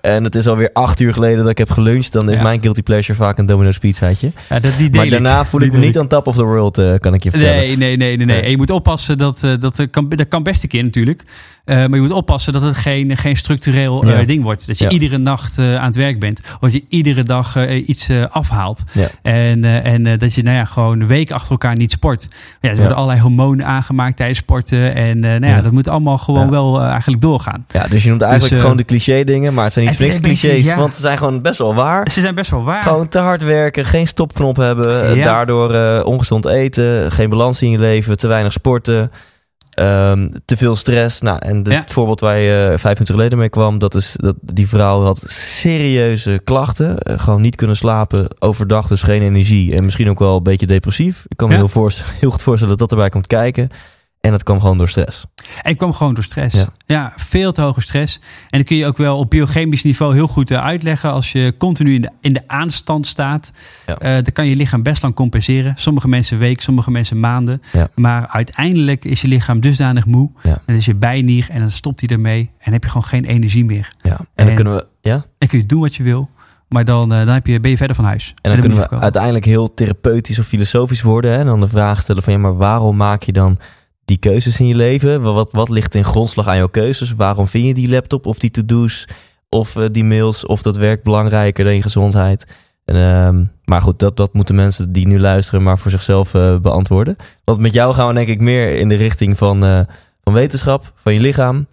En 0.00 0.24
het 0.24 0.34
is 0.34 0.46
alweer 0.46 0.70
acht 0.72 1.00
uur 1.00 1.12
geleden 1.12 1.38
dat 1.38 1.48
ik 1.48 1.58
heb 1.58 1.70
geluncht. 1.70 2.12
Dan 2.12 2.30
is 2.30 2.42
mijn 2.42 2.60
guilty 2.60 2.82
pleasure 2.82 3.18
vaak 3.18 3.38
een 3.38 3.46
Domino's 3.46 3.78
pizzaatje. 3.78 4.30
Ja, 4.48 4.58
dat, 4.58 4.72
die 4.78 4.90
maar 4.90 5.08
daarna 5.08 5.44
voel 5.44 5.60
ik 5.60 5.72
me 5.72 5.78
niet 5.78 5.98
aan 5.98 6.08
top 6.08 6.26
of 6.26 6.36
the 6.36 6.44
world, 6.44 6.82
kan 6.98 7.14
ik 7.14 7.22
je 7.22 7.30
vertellen. 7.30 7.56
Nee, 7.56 7.76
nee, 7.76 7.96
nee. 7.96 8.16
nee, 8.16 8.26
nee. 8.26 8.40
En 8.40 8.50
je 8.50 8.56
moet 8.56 8.70
oppassen 8.70 9.18
dat... 9.18 9.40
dat 9.58 9.78
kan, 9.86 10.08
dat 10.08 10.28
kan 10.28 10.42
best 10.42 10.62
een 10.62 10.68
keer 10.68 10.84
natuurlijk. 10.84 11.22
Uh, 11.64 11.76
maar 11.76 11.94
je 11.94 12.00
moet 12.00 12.10
oppassen 12.10 12.52
dat 12.52 12.62
het 12.62 12.76
geen, 12.76 13.16
geen 13.16 13.36
structureel 13.36 14.06
uh, 14.06 14.18
ja. 14.20 14.26
ding 14.26 14.42
wordt. 14.42 14.66
Dat 14.66 14.78
je 14.78 14.84
ja. 14.84 14.90
iedere 14.90 15.18
nacht 15.18 15.58
uh, 15.58 15.76
aan 15.76 15.86
het 15.86 15.96
werk 15.96 16.20
bent. 16.20 16.40
Of 16.40 16.58
dat 16.60 16.72
je 16.72 16.84
iedere 16.88 17.22
dag 17.22 17.68
iets 17.68 18.08
afhaalt. 18.30 18.84
Ja. 18.92 19.08
En, 19.22 19.64
en 19.64 20.18
dat 20.18 20.34
je 20.34 20.42
nou 20.42 20.56
ja, 20.56 20.64
gewoon 20.64 21.06
week 21.06 21.30
achter 21.30 21.50
elkaar 21.50 21.76
niet 21.76 21.90
sport. 21.90 22.28
Ja, 22.60 22.70
er 22.70 22.76
worden 22.76 22.96
allerlei 22.96 23.20
hormonen 23.20 23.66
aangemaakt 23.66 24.16
tijdens 24.16 24.38
sporten. 24.38 24.94
En 24.94 25.18
nou 25.18 25.46
ja, 25.46 25.62
dat 25.62 25.72
moet 25.72 25.88
allemaal 25.88 26.18
gewoon 26.18 26.50
wel 26.50 26.82
eigenlijk 26.82 27.22
doorgaan. 27.22 27.64
Ja, 27.68 27.86
dus 27.88 28.02
je 28.02 28.08
noemt 28.08 28.22
eigenlijk 28.22 28.52
dus, 28.52 28.60
gewoon 28.60 28.76
de 28.76 28.84
cliché 28.84 29.24
dingen. 29.24 29.54
Maar 29.54 29.64
het 29.64 29.72
zijn 29.72 29.86
niet 29.86 29.98
niks 29.98 30.20
clichés. 30.20 30.74
Want 30.74 30.94
ze 30.94 31.00
zijn 31.00 31.18
gewoon 31.18 31.42
best 31.42 31.58
wel 31.58 31.74
waar. 31.74 32.10
Ze 32.10 32.20
zijn 32.20 32.34
best 32.34 32.50
wel 32.50 32.64
waar. 32.64 32.82
Gewoon 32.82 33.08
te 33.08 33.18
hard 33.18 33.42
werken. 33.42 33.84
Geen 33.84 34.06
stopknop 34.06 34.56
hebben. 34.56 35.20
Daardoor 35.20 36.02
ongezond 36.02 36.46
eten. 36.46 37.12
Geen 37.12 37.30
balans 37.30 37.62
in 37.62 37.70
je 37.70 37.78
leven. 37.78 38.16
Te 38.16 38.26
weinig 38.26 38.52
sporten. 38.52 39.10
Um, 39.80 40.30
te 40.44 40.56
veel 40.56 40.76
stress. 40.76 41.20
Nou, 41.20 41.38
en 41.38 41.62
de, 41.62 41.70
Ja. 41.70 41.78
het 41.80 41.92
voorbeeld 41.92 42.20
waar 42.20 42.38
je 42.38 42.62
uh, 42.62 42.68
vijf 42.78 42.82
minuten 42.82 43.14
geleden 43.14 43.38
mee 43.38 43.48
kwam, 43.48 43.78
dat 43.78 43.94
is 43.94 44.14
dat 44.16 44.34
die 44.40 44.68
vrouw 44.68 45.02
had 45.02 45.22
serieuze 45.26 46.40
klachten. 46.44 46.96
Uh, 47.10 47.18
gewoon 47.18 47.40
niet 47.40 47.56
kunnen 47.56 47.76
slapen 47.76 48.26
overdag, 48.38 48.86
dus 48.86 49.02
geen 49.02 49.22
energie. 49.22 49.74
En 49.76 49.84
misschien 49.84 50.08
ook 50.10 50.18
wel 50.18 50.36
een 50.36 50.42
beetje 50.42 50.66
depressief. 50.66 51.24
Ik 51.28 51.36
kan 51.36 51.48
me 51.48 51.54
Ja. 51.54 51.66
heel, 51.72 51.90
heel 52.20 52.30
goed 52.30 52.42
voorstellen 52.42 52.76
dat 52.78 52.88
dat 52.88 52.90
erbij 52.98 53.08
komt 53.10 53.26
kijken. 53.26 53.68
En 54.20 54.30
dat 54.30 54.42
kwam 54.42 54.60
gewoon 54.60 54.78
door 54.78 54.88
stress. 54.88 55.24
En 55.62 55.76
kwam 55.76 55.92
gewoon 55.92 56.14
door 56.14 56.24
stress. 56.24 56.54
Ja. 56.56 56.66
Ja. 56.86 57.12
veel 57.16 57.52
te 57.52 57.60
hoge 57.62 57.80
stress. 57.80 58.20
En 58.50 58.58
dat 58.58 58.66
kun 58.66 58.76
je 58.76 58.86
ook 58.86 58.96
wel 58.96 59.18
op 59.18 59.30
biochemisch 59.30 59.82
niveau 59.82 60.14
heel 60.14 60.26
goed 60.26 60.50
eh, 60.50 60.58
uitleggen. 60.64 61.12
Als 61.12 61.32
je 61.32 61.54
continu 61.58 61.94
in 61.94 62.00
de, 62.02 62.10
in 62.20 62.32
de 62.32 62.42
aanstand 62.46 63.06
staat, 63.06 63.52
Ja. 63.86 63.98
eh, 63.98 64.12
dan 64.12 64.32
kan 64.32 64.46
je 64.46 64.56
lichaam 64.56 64.82
best 64.82 65.02
lang 65.02 65.14
compenseren. 65.14 65.72
Sommige 65.76 66.08
mensen 66.08 66.38
week, 66.38 66.60
sommige 66.60 66.90
mensen 66.90 67.20
maanden. 67.20 67.62
Ja. 67.72 67.88
Maar 67.94 68.26
uiteindelijk 68.28 69.04
is 69.04 69.20
je 69.20 69.28
lichaam 69.28 69.60
dusdanig 69.60 70.04
moe. 70.04 70.30
En 70.42 70.60
dan 70.66 70.76
is 70.76 70.84
je 70.84 70.94
bijnier 70.94 71.46
en 71.50 71.60
dan 71.60 71.70
stopt 71.70 72.00
hij 72.00 72.08
ermee. 72.08 72.50
En 72.58 72.72
heb 72.72 72.82
je 72.82 72.88
gewoon 72.88 73.06
geen 73.08 73.24
energie 73.24 73.64
meer. 73.64 73.88
Ja. 74.02 74.10
En 74.10 74.26
dan 74.34 74.46
En- 74.48 74.54
kunnen 74.54 74.74
we, 74.74 74.86
ja? 75.00 75.24
En 75.38 75.48
kun 75.48 75.58
je 75.58 75.66
doen 75.66 75.80
wat 75.80 75.94
je 75.96 76.02
wil. 76.02 76.30
Maar 76.68 76.84
dan, 76.84 77.12
eh, 77.12 77.18
dan 77.24 77.34
heb 77.34 77.46
je, 77.46 77.60
ben 77.60 77.70
je 77.70 77.76
verder 77.76 77.96
van 77.96 78.04
huis. 78.04 78.34
En 78.42 78.50
dan 78.50 78.60
kunnen 78.60 78.78
we 78.78 78.88
uiteindelijk 79.00 79.44
heel 79.44 79.74
therapeutisch 79.74 80.38
of 80.38 80.46
filosofisch 80.46 81.02
worden. 81.02 81.30
Hè? 81.30 81.38
En 81.38 81.46
dan 81.46 81.60
de 81.60 81.68
vraag 81.68 82.00
stellen 82.00 82.22
van 82.22 82.32
ja, 82.32 82.38
maar 82.38 82.56
waarom 82.56 82.96
maak 82.96 83.22
je 83.22 83.32
dan 83.32 83.58
die 84.10 84.30
keuzes 84.30 84.60
in 84.60 84.66
je 84.66 84.74
leven? 84.74 85.22
Wat, 85.22 85.48
wat 85.52 85.68
ligt 85.68 85.94
in 85.94 86.04
grondslag 86.04 86.46
aan 86.46 86.56
jouw 86.56 86.68
keuzes? 86.68 87.12
Waarom 87.12 87.48
vind 87.48 87.66
je 87.66 87.74
die 87.74 87.88
laptop 87.88 88.26
of 88.26 88.38
die 88.38 88.50
to-do's 88.50 89.08
of 89.48 89.76
eh, 89.76 89.84
die 89.92 90.04
mails 90.04 90.46
of 90.46 90.62
dat 90.62 90.76
werk 90.76 91.02
belangrijker 91.02 91.64
dan 91.64 91.74
je 91.74 91.82
gezondheid? 91.82 92.46
En, 92.84 92.96
ehm, 92.96 93.44
maar 93.64 93.80
goed, 93.80 93.98
dat, 93.98 94.16
dat 94.16 94.32
moeten 94.32 94.54
mensen 94.54 94.92
die 94.92 95.06
nu 95.06 95.20
luisteren 95.20 95.62
maar 95.62 95.78
voor 95.78 95.90
zichzelf 95.90 96.34
eh, 96.34 96.56
beantwoorden. 96.56 97.16
Want 97.44 97.58
met 97.58 97.74
jou 97.74 97.94
gaan 97.94 98.08
we 98.08 98.14
denk 98.14 98.28
ik 98.28 98.40
meer 98.40 98.74
in 98.74 98.88
de 98.88 98.94
richting 98.94 99.38
van, 99.38 99.64
eh, 99.64 99.80
van 100.24 100.32
wetenschap, 100.32 100.92
van 100.94 101.14
je 101.14 101.20
lichaam. 101.20 101.66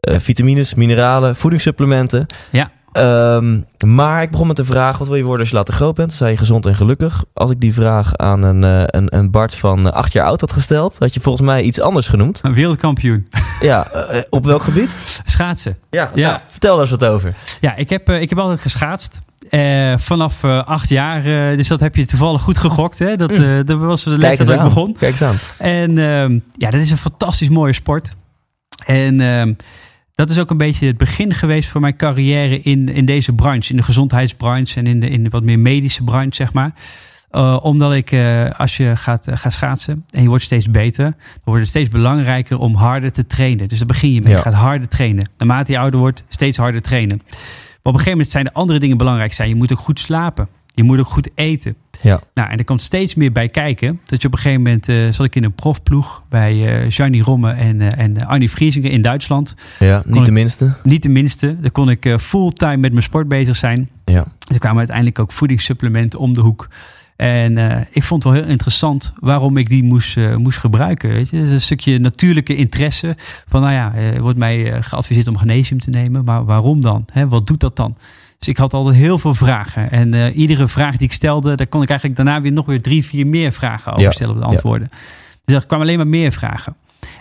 vitamines, 0.00 0.74
mineralen, 0.74 1.36
voedingssupplementen. 1.36 2.26
Ja. 2.50 2.70
Ehm, 2.92 3.60
maar 3.86 4.22
ik 4.22 4.30
begon 4.30 4.46
met 4.46 4.56
de 4.56 4.64
vraag: 4.64 4.98
wat 4.98 5.06
wil 5.08 5.16
je 5.16 5.22
worden 5.22 5.40
als 5.40 5.48
je 5.50 5.56
later 5.56 5.74
groot 5.74 5.94
bent? 5.94 6.08
Toen 6.08 6.18
zei 6.18 6.30
je 6.30 6.36
gezond 6.36 6.66
en 6.66 6.74
gelukkig. 6.74 7.24
Als 7.34 7.50
ik 7.50 7.60
die 7.60 7.74
vraag 7.74 8.16
aan 8.16 8.42
een, 8.42 8.64
eh, 8.64 8.82
een, 8.86 9.16
een 9.16 9.30
Bart 9.30 9.54
van 9.54 9.86
eh, 9.86 9.92
acht 9.92 10.12
jaar 10.12 10.26
oud 10.26 10.40
had 10.40 10.52
gesteld, 10.52 10.96
had 10.98 11.14
je 11.14 11.20
volgens 11.20 11.46
mij 11.46 11.62
iets 11.62 11.80
anders 11.80 12.06
genoemd. 12.08 12.40
Een 12.42 12.54
wereldkampioen. 12.54 13.28
Ja, 13.60 13.86
eh, 13.86 14.20
op 14.30 14.44
welk 14.44 14.62
gebied? 14.62 15.20
Schaatsen. 15.24 15.78
Ja, 15.90 16.10
Ja. 16.14 16.28
nou, 16.30 16.40
vertel 16.46 16.70
daar 16.72 16.80
eens 16.80 16.90
wat 16.90 17.04
over. 17.04 17.34
Ja, 17.60 17.76
ik 17.76 17.90
heb, 17.90 18.08
ik 18.10 18.28
heb 18.28 18.38
altijd 18.38 18.60
geschaatst. 18.60 19.20
Vanaf 19.96 20.44
acht 20.44 20.88
jaar. 20.88 21.22
dus 21.56 21.68
dat 21.68 21.80
heb 21.80 21.96
je 21.96 22.04
toevallig 22.04 22.42
goed 22.42 22.58
gegokt. 22.58 22.98
Hè? 22.98 23.16
Dat, 23.16 23.38
Mm. 23.38 23.64
dat 23.64 23.78
was 23.78 24.02
de 24.04 24.10
leeftijd 24.10 24.48
dat 24.48 24.56
ik 24.56 24.62
begon. 24.62 24.96
Kijk 24.98 25.12
eens 25.12 25.22
aan. 25.22 25.36
En 25.58 25.98
ehm, 25.98 26.38
ja, 26.56 26.70
dat 26.70 26.80
is 26.80 26.90
een 26.90 26.96
fantastisch 26.96 27.48
mooie 27.48 27.72
sport. 27.72 28.12
En 28.84 29.20
ehm, 29.20 29.52
dat 30.20 30.30
is 30.30 30.38
ook 30.38 30.50
een 30.50 30.56
beetje 30.56 30.86
het 30.86 30.96
begin 30.96 31.34
geweest 31.34 31.68
van 31.68 31.80
mijn 31.80 31.96
carrière 31.96 32.60
in, 32.60 32.88
in 32.88 33.04
deze 33.04 33.32
branche. 33.32 33.70
In 33.70 33.76
de 33.76 33.82
gezondheidsbranche 33.82 34.78
en 34.78 34.86
in 34.86 35.00
de, 35.00 35.08
in 35.08 35.24
de 35.24 35.28
wat 35.28 35.42
meer 35.42 35.58
medische 35.58 36.04
branche, 36.04 36.34
zeg 36.34 36.52
maar. 36.52 36.72
Eh, 37.30 37.58
omdat 37.62 37.92
ik, 37.94 38.12
eh, 38.12 38.50
als 38.56 38.76
je 38.76 38.96
gaat, 38.96 39.26
eh, 39.26 39.36
gaat 39.36 39.52
schaatsen 39.52 40.04
en 40.10 40.22
je 40.22 40.28
wordt 40.28 40.44
steeds 40.44 40.70
beter, 40.70 41.04
dan 41.04 41.14
wordt 41.44 41.60
het 41.60 41.68
steeds 41.68 41.88
belangrijker 41.88 42.58
om 42.58 42.74
harder 42.74 43.12
te 43.12 43.26
trainen. 43.26 43.68
Dus 43.68 43.78
dan 43.78 43.86
begin 43.86 44.12
je 44.12 44.20
mee. 44.20 44.30
Ja. 44.30 44.36
Je 44.36 44.42
gaat 44.42 44.54
harder 44.54 44.88
trainen. 44.88 45.28
Naarmate 45.38 45.72
je 45.72 45.78
ouder 45.78 46.00
wordt, 46.00 46.24
steeds 46.28 46.56
harder 46.56 46.82
trainen. 46.82 47.16
Maar 47.16 47.38
op 47.82 47.92
een 47.92 47.92
gegeven 47.92 48.10
moment 48.10 48.30
zijn 48.30 48.46
er 48.46 48.52
andere 48.52 48.78
dingen 48.78 48.96
belangrijk 48.96 49.32
zijn. 49.32 49.48
Je 49.48 49.54
moet 49.54 49.72
ook 49.72 49.78
goed 49.78 50.00
slapen. 50.00 50.48
Je 50.80 50.86
moet 50.86 50.98
ook 50.98 51.06
goed 51.06 51.30
eten. 51.34 51.74
Ja. 52.00 52.20
Nou, 52.34 52.50
en 52.50 52.58
er 52.58 52.64
komt 52.64 52.82
steeds 52.82 53.14
meer 53.14 53.32
bij 53.32 53.48
kijken. 53.48 54.00
Dat 54.06 54.20
je 54.20 54.26
op 54.26 54.32
een 54.32 54.40
gegeven 54.40 54.62
moment 54.62 54.88
eh, 54.88 54.96
zat 55.10 55.26
ik 55.26 55.36
in 55.36 55.44
een 55.44 55.52
profploeg 55.52 56.22
bij 56.28 56.86
Gianni 56.90 57.20
Romme 57.20 57.52
en, 57.52 57.80
eh, 57.80 58.04
en 58.04 58.26
Arnie 58.26 58.50
Vriesinger 58.50 58.90
in 58.90 59.02
Duitsland. 59.02 59.54
Ja, 59.78 60.02
niet 60.06 60.24
de 60.24 60.32
minste. 60.32 60.74
Niet 60.82 61.02
de 61.02 61.08
minste. 61.08 61.60
Daar 61.60 61.70
kon 61.70 61.90
ik 61.90 62.14
fulltime 62.20 62.76
met 62.76 62.92
mijn 62.92 63.02
sport 63.02 63.28
bezig 63.28 63.56
zijn. 63.56 63.90
Ja. 64.04 64.24
Dus 64.38 64.48
er 64.48 64.58
kwamen 64.58 64.78
uiteindelijk 64.78 65.18
ook 65.18 65.32
voedingssupplementen 65.32 66.18
om 66.18 66.34
de 66.34 66.40
hoek. 66.40 66.68
En 67.16 67.86
ik 67.90 68.02
vond 68.02 68.22
het 68.22 68.32
wel 68.32 68.42
heel 68.42 68.50
interessant 68.50 69.12
waarom 69.18 69.56
ik 69.56 69.68
die 69.68 69.82
moest, 69.82 70.16
moest 70.36 70.58
gebruiken. 70.58 71.10
Weet 71.10 71.30
je? 71.30 71.36
Dat 71.36 71.46
is 71.46 71.52
een 71.52 71.60
stukje 71.60 71.98
natuurlijke 71.98 72.56
interesse. 72.56 73.16
Van 73.48 73.60
nou 73.60 73.72
ja, 73.72 73.94
er 73.94 74.22
wordt 74.22 74.38
mij 74.38 74.82
geadviseerd 74.82 75.26
om 75.26 75.32
magnesium 75.32 75.80
te 75.80 75.90
nemen. 75.90 76.24
Maar 76.24 76.44
waarom 76.44 76.82
dan? 76.82 77.04
Hè, 77.12 77.28
wat 77.28 77.46
doet 77.46 77.60
dat 77.60 77.76
dan? 77.76 77.96
Dus 78.40 78.48
ik 78.48 78.56
had 78.56 78.74
altijd 78.74 78.96
heel 78.96 79.18
veel 79.18 79.34
vragen. 79.34 79.90
En 79.90 80.14
eh, 80.14 80.36
iedere 80.36 80.68
vraag 80.68 80.96
die 80.96 81.06
ik 81.06 81.12
stelde, 81.12 81.54
daar 81.56 81.66
kon 81.66 81.82
ik 81.82 81.88
eigenlijk 81.88 82.18
daarna 82.18 82.40
weer 82.40 82.52
nog 82.52 82.66
weer 82.66 82.82
drie, 82.82 83.04
vier 83.04 83.26
meer 83.26 83.52
vragen 83.52 83.92
over 83.92 84.12
stellen 84.12 84.34
op 84.34 84.40
de 84.40 84.46
antwoorden. 84.46 84.90
Dus 85.44 85.56
er 85.56 85.66
kwamen 85.66 85.86
alleen 85.86 85.96
maar 85.98 86.06
meer 86.06 86.32
vragen. 86.32 86.74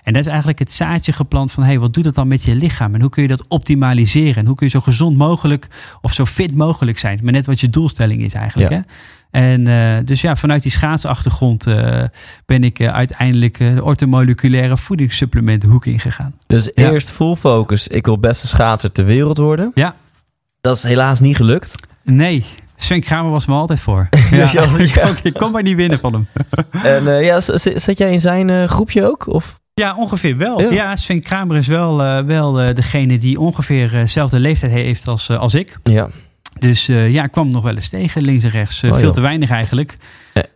En 0.03 0.13
dat 0.13 0.21
is 0.21 0.27
eigenlijk 0.27 0.59
het 0.59 0.71
zaadje 0.71 1.13
geplant 1.13 1.51
van, 1.51 1.63
hey, 1.63 1.79
wat 1.79 1.93
doet 1.93 2.03
dat 2.03 2.15
dan 2.15 2.27
met 2.27 2.43
je 2.43 2.55
lichaam? 2.55 2.93
En 2.95 3.01
hoe 3.01 3.09
kun 3.09 3.21
je 3.21 3.27
dat 3.27 3.45
optimaliseren? 3.47 4.35
En 4.35 4.45
hoe 4.45 4.55
kun 4.55 4.65
je 4.65 4.71
zo 4.71 4.79
gezond 4.79 5.17
mogelijk 5.17 5.67
of 6.01 6.13
zo 6.13 6.25
fit 6.25 6.55
mogelijk 6.55 6.99
zijn? 6.99 7.19
Maar 7.23 7.33
net 7.33 7.45
wat 7.45 7.59
je 7.59 7.69
doelstelling 7.69 8.21
is 8.21 8.33
eigenlijk. 8.33 8.71
Ja. 8.71 8.77
Hè? 8.77 8.83
En 9.51 9.67
eh, 9.67 10.05
dus 10.05 10.21
ja, 10.21 10.35
vanuit 10.35 10.61
die 10.61 10.71
schaatsachtergrond 10.71 11.67
eh, 11.67 12.03
ben 12.45 12.63
ik 12.63 12.81
uiteindelijk 12.81 13.57
de 13.57 13.83
ortomoleculaire 13.83 14.77
voedingssupplementenhoek 14.77 15.85
ingegaan. 15.85 16.33
Dus 16.47 16.69
Ja. 16.73 16.91
eerst 16.91 17.09
full 17.09 17.35
focus. 17.35 17.87
Ik 17.87 18.05
wil 18.05 18.17
beste 18.19 18.47
schaatser 18.47 18.91
ter 18.91 19.05
wereld 19.05 19.37
worden. 19.37 19.71
Ja. 19.73 19.95
Dat 20.69 20.77
is 20.77 20.83
helaas 20.83 21.19
niet 21.19 21.35
gelukt. 21.35 21.75
Nee, 22.03 22.45
Sven 22.75 23.01
Kramer 23.01 23.31
was 23.31 23.45
me 23.45 23.53
altijd 23.53 23.79
voor. 23.79 24.09
Ja, 24.31 24.43
ik, 24.77 24.99
kon, 25.01 25.15
ik 25.23 25.33
kon 25.33 25.51
maar 25.51 25.63
niet 25.63 25.75
winnen 25.75 25.99
van 25.99 26.13
hem. 26.13 26.27
En 26.83 27.17
eh, 27.17 27.25
ja, 27.25 27.39
zat 27.75 27.97
jij 27.97 28.11
in 28.11 28.19
zijn 28.19 28.49
eh, 28.49 28.67
groepje 28.67 29.05
ook? 29.05 29.27
Of? 29.27 29.59
Ja, 29.73 29.95
ongeveer 29.95 30.37
wel. 30.37 30.61
Ja. 30.61 30.71
Ja, 30.71 30.95
Sven 30.95 31.21
Kramer 31.21 31.57
is 31.57 31.67
wel, 31.67 32.03
eh, 32.03 32.23
wel 32.23 32.53
degene 32.53 33.17
die 33.17 33.39
ongeveer 33.39 33.89
dezelfde 33.89 34.39
leeftijd 34.39 34.71
heeft 34.71 35.07
als, 35.07 35.29
als 35.29 35.53
ik. 35.53 35.77
Ja. 35.83 36.09
Dus 36.59 36.85
ja, 36.85 37.23
ik 37.23 37.31
kwam 37.31 37.51
nog 37.51 37.63
wel 37.63 37.75
eens 37.75 37.89
tegen, 37.89 38.21
links 38.21 38.43
en 38.43 38.49
rechts. 38.49 38.83
Oh, 38.83 38.91
veel 38.91 39.01
joh. 39.01 39.11
te 39.11 39.21
weinig 39.21 39.49
eigenlijk. 39.49 39.97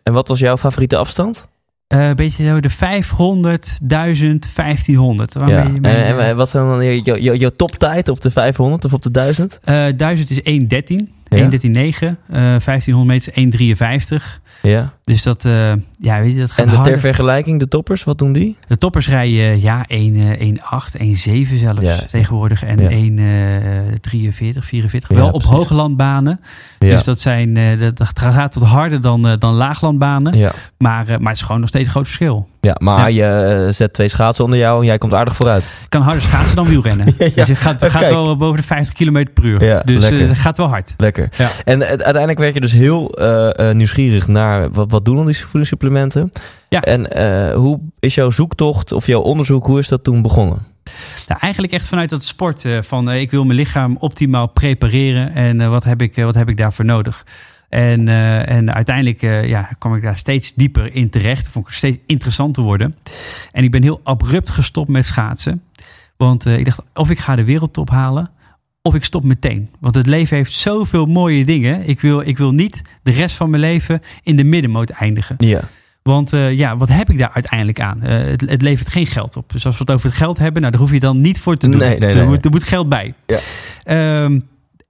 En 0.03 0.13
wat 0.13 0.27
was 0.27 0.39
jouw 0.39 0.58
favoriete 0.58 0.98
afstand? 0.98 1.48
Eh, 1.87 2.07
Een 2.07 2.15
beetje 2.15 2.43
zo 2.45 2.59
de 2.59 2.69
500, 2.69 3.77
1000, 3.81 4.47
1500. 4.53 5.33
Waarmee 5.33 5.55
Ja. 5.55 5.63
je 5.63 5.69
mee, 5.81 5.91
En, 5.95 6.17
eh, 6.19 6.29
en 6.29 6.35
wat 6.35 6.49
zijn 6.49 6.65
dan 6.65 6.85
je- 6.85 7.01
je- 7.21 7.37
jouw 7.37 7.49
toptijd 7.49 8.07
op 8.09 8.21
de 8.21 8.31
500 8.31 8.85
of 8.85 8.93
op 8.93 9.01
de 9.01 9.11
1000? 9.11 9.59
eh, 9.63 9.85
1000 9.97 10.29
is 10.29 10.39
113, 10.43 11.11
Ja. 11.27 11.37
113,9. 11.37 12.17
Eh 12.29 12.55
1500 12.59 13.07
meter 13.07 13.27
is 13.27 13.35
153. 13.43 14.41
Ja. 14.67 14.93
Dus 15.03 15.24
dat, 15.24 15.46
eh, 15.46 15.74
ja, 16.00 16.20
weet 16.22 16.34
je, 16.34 16.39
dat 16.39 16.51
gaat 16.51 16.65
En 16.65 16.72
de, 16.72 16.82
ter 16.82 17.00
vergelijking, 17.00 17.60
de 17.60 17.67
toppers, 17.67 18.03
wat 18.03 18.17
doen 18.17 18.34
die? 18.34 18.58
De 18.67 18.77
toppers 18.77 19.08
rijden 19.10 19.62
ja, 19.62 19.84
1, 19.88 20.15
eh, 20.15 20.39
1,8, 20.39 20.96
1,7 21.00 21.58
zelfs 21.58 21.82
Ja. 21.82 21.98
tegenwoordig. 22.10 22.63
En 22.63 22.79
Ja. 22.79 22.89
1,43, 22.89 24.65
44. 24.65 25.10
Ja, 25.10 25.15
Wel 25.15 25.25
op 25.27 25.32
precies. 25.41 25.50
hooglandbanen. 25.58 26.39
Ja. 26.79 26.89
Dus 26.89 27.03
dat, 27.03 27.20
zijn, 27.20 27.58
eh, 27.58 27.79
dat, 27.79 27.98
dat 27.98 28.10
gaat 28.20 28.51
tot 28.51 28.63
harder 28.63 29.01
dan, 29.01 29.27
eh, 29.27 29.34
dan 29.39 29.53
laaglandbanen. 29.53 30.38
ja. 30.38 30.51
Maar, 30.77 31.08
eh, 31.08 31.17
maar 31.17 31.27
het 31.32 31.36
is 31.41 31.41
gewoon 31.46 31.60
nog 31.60 31.70
steeds 31.70 31.86
een 31.86 31.91
groot 31.91 32.05
verschil. 32.05 32.48
Ja, 32.63 32.75
maar 32.79 33.12
Ja. 33.12 33.27
je 33.29 33.65
eh, 33.65 33.74
zet 33.74 33.93
twee 33.93 34.08
schaatsen 34.08 34.43
onder 34.43 34.60
jou 34.60 34.79
en 34.79 34.86
jij 34.86 34.98
komt 34.98 35.13
aardig 35.13 35.36
vooruit. 35.36 35.63
Ik 35.63 35.89
kan 35.89 36.01
harder 36.01 36.22
schaatsen 36.22 36.55
dan 36.55 36.65
wielrennen. 36.65 37.13
Ja, 37.17 37.25
ja. 37.25 37.32
Dus 37.36 37.48
je 37.48 37.55
gaat, 37.55 37.86
gaat 37.86 38.10
wel 38.10 38.36
boven 38.38 38.58
de 38.58 38.63
50 38.63 38.96
km 38.96 39.25
per 39.34 39.43
uur. 39.43 39.63
Ja, 39.63 39.79
dus 39.79 40.10
eh, 40.10 40.27
het 40.27 40.38
gaat 40.38 40.58
wel 40.58 40.67
hard. 40.67 40.93
Lekker. 40.98 41.29
Ja. 41.38 41.50
En 41.65 41.84
uiteindelijk 41.86 42.39
werd 42.39 42.53
je 42.53 42.60
dus 42.62 42.72
heel 42.72 43.10
eh, 43.10 43.72
nieuwsgierig 43.74 44.27
naar 44.27 44.72
wat, 44.72 44.91
wat 44.91 45.05
doen 45.05 45.17
al 45.17 45.24
die 45.24 45.38
voedingssupplementen. 45.38 46.29
Ja. 46.70 46.82
En 46.82 47.08
hoe 47.55 47.79
is 48.00 48.15
jouw 48.15 48.29
zoektocht 48.29 48.91
of 48.91 49.08
jouw 49.08 49.22
onderzoek, 49.22 49.65
hoe 49.65 49.79
is 49.79 49.88
dat 49.88 50.03
toen 50.03 50.22
begonnen? 50.22 50.58
Nou, 51.27 51.39
eigenlijk 51.41 51.74
echt 51.74 51.88
vanuit 51.88 52.10
dat 52.10 52.24
sport. 52.24 52.65
van 52.82 53.12
ik 53.12 53.32
wil 53.32 53.43
mijn 53.43 53.58
lichaam 53.60 53.98
optimaal 54.00 54.48
prepareren. 54.48 55.34
En 55.34 55.70
wat, 55.70 55.84
heb 55.84 56.01
ik, 56.01 56.15
wat 56.15 56.36
heb 56.36 56.50
ik 56.50 56.58
daarvoor 56.58 56.86
nodig? 56.86 57.24
En, 57.73 58.07
eh, 58.07 58.49
en 58.49 58.73
uiteindelijk 58.73 59.21
eh, 59.21 59.47
ja, 59.47 59.69
kwam 59.77 59.95
ik 59.95 60.01
daar 60.01 60.15
steeds 60.15 60.53
dieper 60.53 60.95
in 60.95 61.09
terecht. 61.09 61.49
Vond 61.49 61.67
ik 61.67 61.73
steeds 61.73 61.97
interessanter 62.05 62.63
worden. 62.63 62.95
En 63.51 63.63
ik 63.63 63.71
ben 63.71 63.81
heel 63.81 63.99
abrupt 64.03 64.49
gestopt 64.49 64.89
met 64.89 65.05
schaatsen. 65.05 65.63
Want 66.17 66.45
eh, 66.45 66.57
ik 66.57 66.65
dacht, 66.65 66.81
of 66.93 67.09
ik 67.09 67.19
ga 67.19 67.35
de 67.35 67.43
wereldtop 67.43 67.89
halen, 67.89 68.29
of 68.81 68.95
ik 68.95 69.03
stop 69.03 69.23
meteen. 69.23 69.69
Want 69.79 69.95
het 69.95 70.07
leven 70.07 70.37
heeft 70.37 70.51
zoveel 70.51 71.05
mooie 71.05 71.45
dingen. 71.45 71.87
Ik 71.87 72.01
wil, 72.01 72.19
ik 72.19 72.37
wil 72.37 72.51
niet 72.51 72.81
de 73.03 73.11
rest 73.11 73.35
van 73.35 73.49
mijn 73.49 73.61
leven 73.61 74.01
in 74.23 74.35
de 74.35 74.43
middenmoot 74.43 74.89
eindigen. 74.89 75.35
Ja. 75.37 75.61
Want 76.03 76.31
ja, 76.31 76.77
wat 76.77 76.89
heb 76.89 77.09
ik 77.09 77.17
daar 77.17 77.31
uiteindelijk 77.33 77.79
aan? 77.79 78.01
Het, 78.01 78.41
het 78.41 78.61
levert 78.61 78.89
geen 78.89 79.07
geld 79.07 79.37
op. 79.37 79.51
Dus 79.51 79.65
als 79.65 79.77
we 79.77 79.81
het 79.81 79.91
over 79.91 80.07
het 80.07 80.17
geld 80.17 80.37
hebben, 80.37 80.61
nou, 80.61 80.73
daar 80.73 80.81
hoef 80.81 80.91
je 80.91 80.99
dan 80.99 81.21
niet 81.21 81.39
voor 81.39 81.57
te 81.57 81.69
doen. 81.69 81.79
Nee, 81.79 81.97
nee, 81.99 82.13
er. 82.13 82.27
Moet, 82.27 82.45
er 82.45 82.51
moet 82.51 82.63
geld 82.63 82.89
bij. 82.89 83.13
Ja. 83.25 83.39
Ehm, 83.83 84.39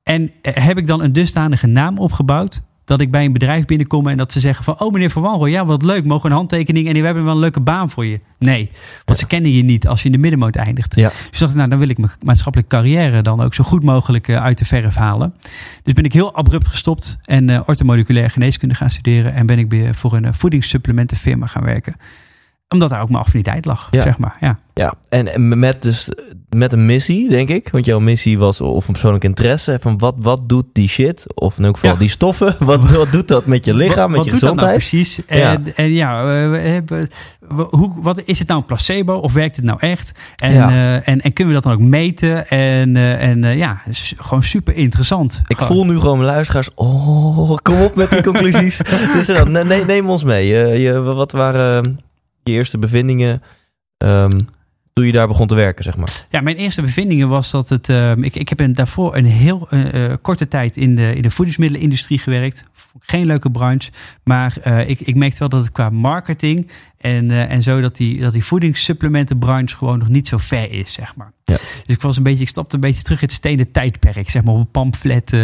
en 0.03 0.31
heb 0.41 0.77
ik 0.77 0.87
dan 0.87 1.01
een 1.01 1.13
dusdanige 1.13 1.67
naam 1.67 1.99
opgebouwd 1.99 2.61
dat 2.85 3.01
ik 3.01 3.11
bij 3.11 3.25
een 3.25 3.33
bedrijf 3.33 3.65
binnenkom 3.65 4.07
en 4.07 4.17
dat 4.17 4.31
ze 4.31 4.39
zeggen 4.39 4.63
van... 4.63 4.79
oh 4.79 4.91
meneer 4.91 5.09
Van 5.09 5.21
Wanrooy, 5.21 5.49
ja 5.49 5.65
wat 5.65 5.81
leuk, 5.83 6.05
mogen 6.05 6.23
we 6.23 6.29
een 6.29 6.35
handtekening... 6.37 6.87
en 6.87 6.93
we 6.93 7.05
hebben 7.05 7.23
wel 7.23 7.33
een 7.33 7.39
leuke 7.39 7.59
baan 7.59 7.89
voor 7.89 8.05
je. 8.05 8.19
Nee, 8.39 8.71
want 9.05 9.19
ze 9.19 9.27
kennen 9.27 9.51
je 9.51 9.63
niet 9.63 9.87
als 9.87 9.99
je 9.99 10.05
in 10.05 10.11
de 10.11 10.17
middenmoot 10.17 10.55
eindigt. 10.55 10.95
Ja. 10.95 11.11
Dus 11.29 11.39
dacht 11.39 11.51
ik, 11.51 11.57
nou 11.57 11.69
dan 11.69 11.79
wil 11.79 11.89
ik 11.89 11.97
mijn 11.97 12.11
maatschappelijke 12.21 12.75
carrière... 12.75 13.21
dan 13.21 13.41
ook 13.41 13.53
zo 13.53 13.63
goed 13.63 13.83
mogelijk 13.83 14.27
eh, 14.27 14.43
uit 14.43 14.57
de 14.57 14.65
verf 14.65 14.95
halen. 14.95 15.35
Dus 15.83 15.93
ben 15.93 16.03
ik 16.03 16.13
heel 16.13 16.35
abrupt 16.35 16.67
gestopt 16.67 17.17
en 17.21 17.49
eh 17.49 17.61
ortomoleculaire 17.65 18.29
geneeskunde 18.29 18.75
gaan 18.75 18.89
studeren... 18.89 19.33
en 19.33 19.45
ben 19.45 19.59
ik 19.59 19.69
weer 19.69 19.95
voor 19.95 20.13
een 20.13 20.25
eh, 20.25 20.33
voedingssupplementenfirma 20.33 21.45
gaan 21.45 21.63
werken. 21.63 21.95
Omdat 22.67 22.89
daar 22.89 23.01
ook 23.01 23.09
mijn 23.09 23.21
affiniteit 23.21 23.65
lag, 23.65 23.87
Ja. 23.91 24.03
zeg 24.03 24.17
maar. 24.17 24.37
Ja. 24.39 24.59
Ja, 24.73 24.93
en 25.09 25.59
met 25.59 25.81
dus 25.81 26.09
met 26.55 26.73
een 26.73 26.85
missie, 26.85 27.29
denk 27.29 27.49
ik. 27.49 27.69
Want 27.71 27.85
jouw 27.85 27.99
missie 27.99 28.37
was 28.37 28.61
of 28.61 28.85
een 28.87 28.91
persoonlijk 28.91 29.23
interesse. 29.23 29.77
Van 29.81 29.97
wat, 29.97 30.15
wat 30.17 30.41
doet 30.49 30.65
die 30.73 30.87
shit? 30.87 31.25
Of 31.35 31.57
in 31.57 31.65
elk 31.65 31.75
geval 31.75 31.91
Ja. 31.91 31.99
die 31.99 32.09
stoffen. 32.09 32.55
Wat, 32.65 32.91
wat 32.91 33.11
doet 33.11 33.27
dat 33.27 33.45
met 33.45 33.65
je 33.65 33.73
lichaam, 33.73 34.07
met 34.09 34.15
wat 34.17 34.25
je 34.25 34.31
doet 34.31 34.39
dat 34.39 34.55
nou 34.55 34.67
gezondheid? 34.69 34.77
precies? 34.77 35.21
Ja. 35.39 35.51
En, 35.53 35.75
en 35.75 35.91
ja, 35.93 36.19
eh, 36.19 36.49
we 36.49 36.57
hebben- 36.57 37.09
we- 37.39 37.67
hoe, 37.69 37.91
wat, 38.01 38.21
is 38.25 38.39
het 38.39 38.47
nou 38.47 38.59
een 38.59 38.65
placebo 38.65 39.13
of 39.13 39.33
werkt 39.33 39.55
het 39.55 39.65
nou 39.65 39.79
echt? 39.79 40.11
En, 40.35 40.53
Ja. 40.53 40.69
eh, 40.69 40.93
en, 41.07 41.21
en 41.21 41.33
kunnen 41.33 41.53
we 41.55 41.61
dat 41.61 41.71
dan 41.71 41.81
ook 41.81 41.87
meten? 41.89 42.47
En, 42.49 42.95
eh, 42.97 43.27
en 43.29 43.43
eh, 43.43 43.57
ja, 43.57 43.81
gewoon 44.17 44.43
super 44.43 44.75
interessant. 44.75 45.41
Ik 45.47 45.57
Gewoon- 45.57 45.71
voel 45.75 45.85
nu 45.85 45.99
gewoon 45.99 46.17
mijn 46.17 46.29
luisteraars. 46.29 46.69
Oh, 46.75 47.55
kom 47.61 47.81
op 47.81 47.95
met 47.95 48.09
die 48.09 48.23
conclusies. 48.31 48.77
dus 49.13 49.25
dan, 49.25 49.51
ne- 49.51 49.63
ne- 49.63 49.83
neem 49.87 50.09
ons 50.09 50.23
mee. 50.23 50.47
Je, 50.81 51.01
wat 51.01 51.31
waren 51.31 51.99
je 52.43 52.51
eerste 52.51 52.77
bevindingen 52.77 53.41
ehm, 53.97 54.39
toen 54.93 55.05
je 55.05 55.11
daar 55.11 55.27
begon 55.27 55.47
te 55.47 55.55
werken, 55.55 55.83
zeg 55.83 55.97
maar? 55.97 56.25
Ja, 56.29 56.41
mijn 56.41 56.55
eerste 56.55 56.81
bevindingen 56.81 57.29
was 57.29 57.51
dat 57.51 57.69
het. 57.69 57.89
eh, 57.89 58.15
ik, 58.15 58.35
ik 58.35 58.49
heb 58.49 58.59
een, 58.59 58.73
daarvoor 58.73 59.15
een 59.15 59.25
heel 59.25 59.67
eh, 59.69 60.05
eh, 60.11 60.17
korte 60.21 60.47
tijd 60.47 60.77
in 60.77 60.95
de, 60.95 61.15
in 61.15 61.21
de 61.21 61.29
voedingsmiddelenindustrie 61.31 62.19
gewerkt. 62.19 62.63
Geen 62.99 63.25
leuke 63.25 63.51
branche. 63.51 63.91
Maar 64.23 64.57
ik, 64.87 64.99
ik 64.99 65.15
merkte 65.15 65.39
wel 65.39 65.49
dat 65.49 65.59
het 65.63 65.71
qua 65.71 65.89
marketing 65.89 66.71
en, 66.97 67.31
en 67.49 67.63
zo 67.63 67.81
dat 67.81 67.95
die, 67.95 68.19
dat 68.19 68.33
die 68.33 68.43
voedingssupplementenbranche 68.43 69.75
gewoon 69.77 69.99
nog 69.99 70.07
niet 70.07 70.27
zo 70.27 70.37
ver 70.37 70.71
is, 70.71 70.93
zeg 70.93 71.15
maar. 71.15 71.31
Ja. 71.43 71.57
Dus 71.83 71.95
ik 71.95 72.01
was 72.01 72.17
een 72.17 72.23
beetje, 72.23 72.41
ik 72.41 72.47
stapte 72.47 72.75
een 72.75 72.81
beetje 72.81 73.01
terug 73.01 73.21
in 73.21 73.27
het 73.27 73.35
stenen 73.35 73.71
tijdperk. 73.71 74.29
Zeg 74.29 74.43
maar 74.43 74.53
op 74.53 74.59
een 74.59 74.71
pamflet 74.71 75.33
eh, 75.33 75.39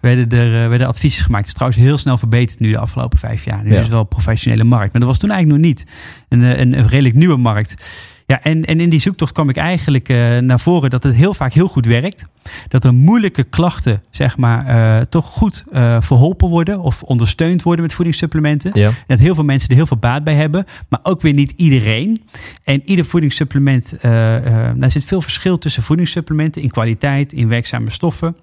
werden 0.00 0.28
er 0.40 0.68
werden 0.68 0.86
adviesjes 0.86 1.22
gemaakt. 1.22 1.40
Het 1.40 1.50
is 1.50 1.54
trouwens 1.54 1.82
heel 1.82 1.98
snel 1.98 2.18
verbeterd 2.18 2.60
nu 2.60 2.70
de 2.70 2.78
afgelopen 2.78 3.18
vijf 3.18 3.44
jaar. 3.44 3.62
Nu 3.62 3.68
Ja. 3.70 3.74
is 3.74 3.80
het 3.80 3.90
wel 3.90 4.00
een 4.00 4.08
professionele 4.08 4.64
markt. 4.64 4.92
Maar 4.92 5.00
dat 5.00 5.10
was 5.10 5.18
toen 5.18 5.30
eigenlijk 5.30 5.60
nog 5.62 5.70
niet. 5.70 5.84
Een, 6.28 6.42
een, 6.60 6.78
een 6.78 6.88
redelijk 6.88 7.14
nieuwe 7.14 7.36
markt. 7.36 7.74
Ja, 8.26 8.42
en, 8.42 8.64
en 8.64 8.80
in 8.80 8.88
die 8.88 9.00
zoektocht 9.00 9.32
kwam 9.32 9.48
ik 9.48 9.56
eigenlijk 9.56 10.08
eh, 10.08 10.38
naar 10.38 10.60
voren 10.60 10.90
dat 10.90 11.02
het 11.02 11.14
heel 11.14 11.34
vaak 11.34 11.52
heel 11.52 11.68
goed 11.68 11.86
werkt. 11.86 12.26
Dat 12.68 12.84
er 12.84 12.94
moeilijke 12.94 13.44
klachten, 13.44 14.02
zeg 14.10 14.36
maar, 14.36 14.66
eh, 14.66 15.06
toch 15.06 15.26
goed 15.26 15.64
eh, 15.72 15.96
verholpen 16.00 16.48
worden 16.48 16.80
of 16.80 17.02
ondersteund 17.02 17.62
worden 17.62 17.82
met 17.82 17.94
voedingssupplementen. 17.94 18.70
Ja. 18.74 18.88
En 18.88 18.94
dat 19.06 19.18
heel 19.18 19.34
veel 19.34 19.44
mensen 19.44 19.68
er 19.68 19.76
heel 19.76 19.86
veel 19.86 19.96
baat 19.96 20.24
bij 20.24 20.34
hebben, 20.34 20.64
maar 20.88 21.00
ook 21.02 21.20
weer 21.20 21.32
niet 21.32 21.52
iedereen. 21.56 22.24
En 22.64 22.82
ieder 22.84 23.04
voedingssupplement, 23.04 23.94
daar 24.00 24.90
zit 24.90 25.04
veel 25.04 25.20
verschil 25.20 25.58
tussen 25.58 25.82
voedingssupplementen 25.82 26.62
in 26.62 26.70
kwaliteit, 26.70 27.32
in 27.32 27.48
werkzame 27.48 27.90
stoffen. 27.90 28.36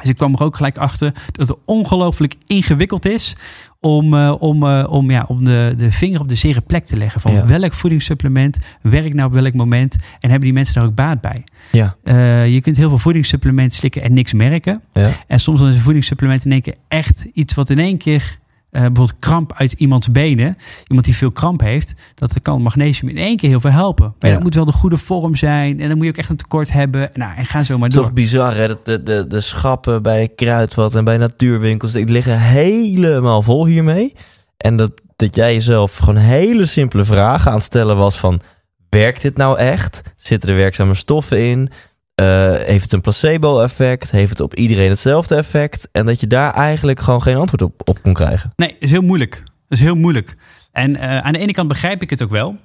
Dus 0.00 0.10
ik 0.10 0.16
kwam 0.16 0.34
er 0.34 0.42
ook 0.42 0.56
gelijk 0.56 0.78
achter 0.78 1.12
dat 1.32 1.48
het 1.48 1.58
ongelooflijk 1.64 2.34
ingewikkeld 2.46 3.04
is 3.04 3.36
om, 3.86 4.14
eh, 4.14 4.34
om, 4.38 4.62
eh, 4.62 4.84
om, 4.88 5.10
ja, 5.10 5.24
om 5.28 5.44
de, 5.44 5.74
de 5.76 5.90
vinger 5.92 6.20
op 6.20 6.28
de 6.28 6.34
zere 6.34 6.60
plek 6.60 6.84
te 6.84 6.96
leggen. 6.96 7.20
Van 7.20 7.32
Ja. 7.32 7.46
welk 7.46 7.72
voedingssupplement 7.72 8.58
werkt 8.82 9.14
nou 9.14 9.26
op 9.26 9.32
welk 9.34 9.54
moment 9.54 9.94
en 10.20 10.30
hebben 10.30 10.40
die 10.40 10.52
mensen 10.52 10.74
daar 10.74 10.84
ook 10.84 10.94
baat 10.94 11.20
bij. 11.20 11.44
Ja. 11.72 11.96
Eh, 12.02 12.52
je 12.54 12.60
kunt 12.60 12.76
heel 12.76 12.88
veel 12.88 12.98
voedingssupplementen 12.98 13.76
slikken 13.76 14.02
en 14.02 14.12
niks 14.12 14.32
merken. 14.32 14.82
ja. 14.92 15.10
En 15.26 15.40
soms 15.40 15.60
dan 15.60 15.68
is 15.68 15.74
een 15.76 15.80
voedingssupplement 15.82 16.44
in 16.44 16.52
één 16.52 16.62
keer 16.62 16.74
echt 16.88 17.26
iets 17.32 17.54
wat 17.54 17.70
in 17.70 17.78
één 17.78 17.98
keer... 17.98 18.38
eh, 18.76 18.82
bijvoorbeeld 18.82 19.18
kramp 19.18 19.52
uit 19.56 19.72
iemands 19.72 20.10
benen. 20.10 20.56
Iemand 20.86 21.06
die 21.06 21.16
veel 21.16 21.30
kramp 21.30 21.60
heeft. 21.60 21.94
Dat 22.14 22.40
kan 22.42 22.62
magnesium 22.62 23.10
in 23.10 23.16
één 23.16 23.36
keer 23.36 23.48
heel 23.48 23.60
veel 23.60 23.70
helpen. 23.70 24.14
Maar 24.18 24.28
Ja. 24.30 24.34
dat 24.34 24.42
moet 24.44 24.54
wel 24.54 24.64
de 24.64 24.72
goede 24.72 24.98
vorm 24.98 25.36
zijn. 25.36 25.80
En 25.80 25.88
dan 25.88 25.96
moet 25.96 26.06
je 26.06 26.12
ook 26.12 26.16
echt 26.18 26.28
een 26.30 26.36
tekort 26.36 26.72
hebben. 26.72 27.10
Nou, 27.14 27.36
en 27.36 27.46
ga 27.46 27.64
zo 27.64 27.78
maar 27.78 27.88
door. 27.88 28.02
toch 28.02 28.12
bizar, 28.12 28.54
hè? 28.56 28.68
Dat 28.68 28.84
de, 28.86 29.02
de, 29.02 29.26
de 29.26 29.40
schappen 29.40 30.02
bij 30.02 30.28
Kruidvat 30.28 30.94
en 30.94 31.04
bij 31.04 31.16
natuurwinkels... 31.16 31.92
die 31.92 32.04
liggen 32.08 32.40
helemaal 32.40 33.42
vol 33.42 33.66
hiermee. 33.66 34.14
En 34.56 34.76
dat, 34.76 34.92
dat 35.16 35.36
jij 35.36 35.52
jezelf 35.52 35.96
gewoon 35.96 36.16
hele 36.16 36.66
simpele 36.66 37.04
vragen 37.04 37.50
aan 37.50 37.56
het 37.56 37.64
stellen 37.66 37.96
was 37.96 38.18
van... 38.18 38.40
werkt 38.88 39.22
dit 39.22 39.36
nou 39.36 39.58
echt? 39.58 40.00
Zitten 40.16 40.48
er 40.48 40.56
werkzame 40.56 40.94
stoffen 40.94 41.40
in? 41.48 41.70
Eh, 42.16 42.52
heeft 42.52 42.82
het 42.82 42.92
een 42.92 43.00
placebo-effect? 43.00 44.10
Heeft 44.10 44.30
het 44.30 44.40
op 44.40 44.54
iedereen 44.54 44.88
hetzelfde 44.88 45.34
effect? 45.34 45.88
En 45.92 46.06
dat 46.06 46.20
je 46.20 46.26
daar 46.26 46.54
eigenlijk 46.54 47.00
gewoon 47.00 47.22
geen 47.22 47.36
antwoord 47.36 47.62
op, 47.62 47.88
op 47.88 48.02
kon 48.02 48.12
krijgen. 48.12 48.52
Nee, 48.56 48.68
dat 48.68 48.82
is 48.82 48.90
heel 48.90 49.02
moeilijk. 49.02 49.42
Dat 49.68 49.78
is 49.78 49.80
heel 49.80 49.94
moeilijk. 49.94 50.36
En 50.72 50.96
eh, 50.96 51.18
aan 51.18 51.32
de 51.32 51.38
ene 51.38 51.52
kant 51.52 51.68
begrijp 51.68 52.02
ik 52.02 52.10
het 52.10 52.22
ook 52.22 52.30
wel. 52.30 52.56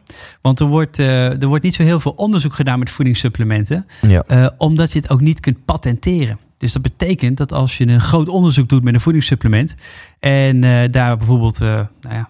Want 0.42 0.60
er 0.60 0.66
wordt, 0.66 1.00
eh, 1.00 1.42
er 1.42 1.48
wordt 1.48 1.64
niet 1.64 1.76
zo 1.76 1.84
heel 1.84 2.00
veel 2.00 2.12
onderzoek 2.12 2.54
gedaan 2.54 2.80
met 2.80 2.90
voedingssupplementen. 2.90 3.88
Ja. 4.08 4.54
omdat 4.58 4.92
je 4.92 5.00
het 5.00 5.10
ook 5.10 5.22
niet 5.22 5.40
kunt 5.40 5.66
patenteren. 5.66 6.40
Dus 6.58 6.74
dat 6.74 6.82
betekent 6.82 7.38
dat 7.38 7.54
als 7.54 7.78
je 7.78 7.88
een 7.88 8.02
groot 8.02 8.28
onderzoek 8.28 8.70
doet 8.70 8.84
met 8.84 8.94
een 8.94 9.02
voedingssupplement. 9.02 9.76
En 10.20 10.62
daar 10.92 11.18
bijvoorbeeld 11.18 11.60
nou 11.60 11.88
ja, 12.10 12.30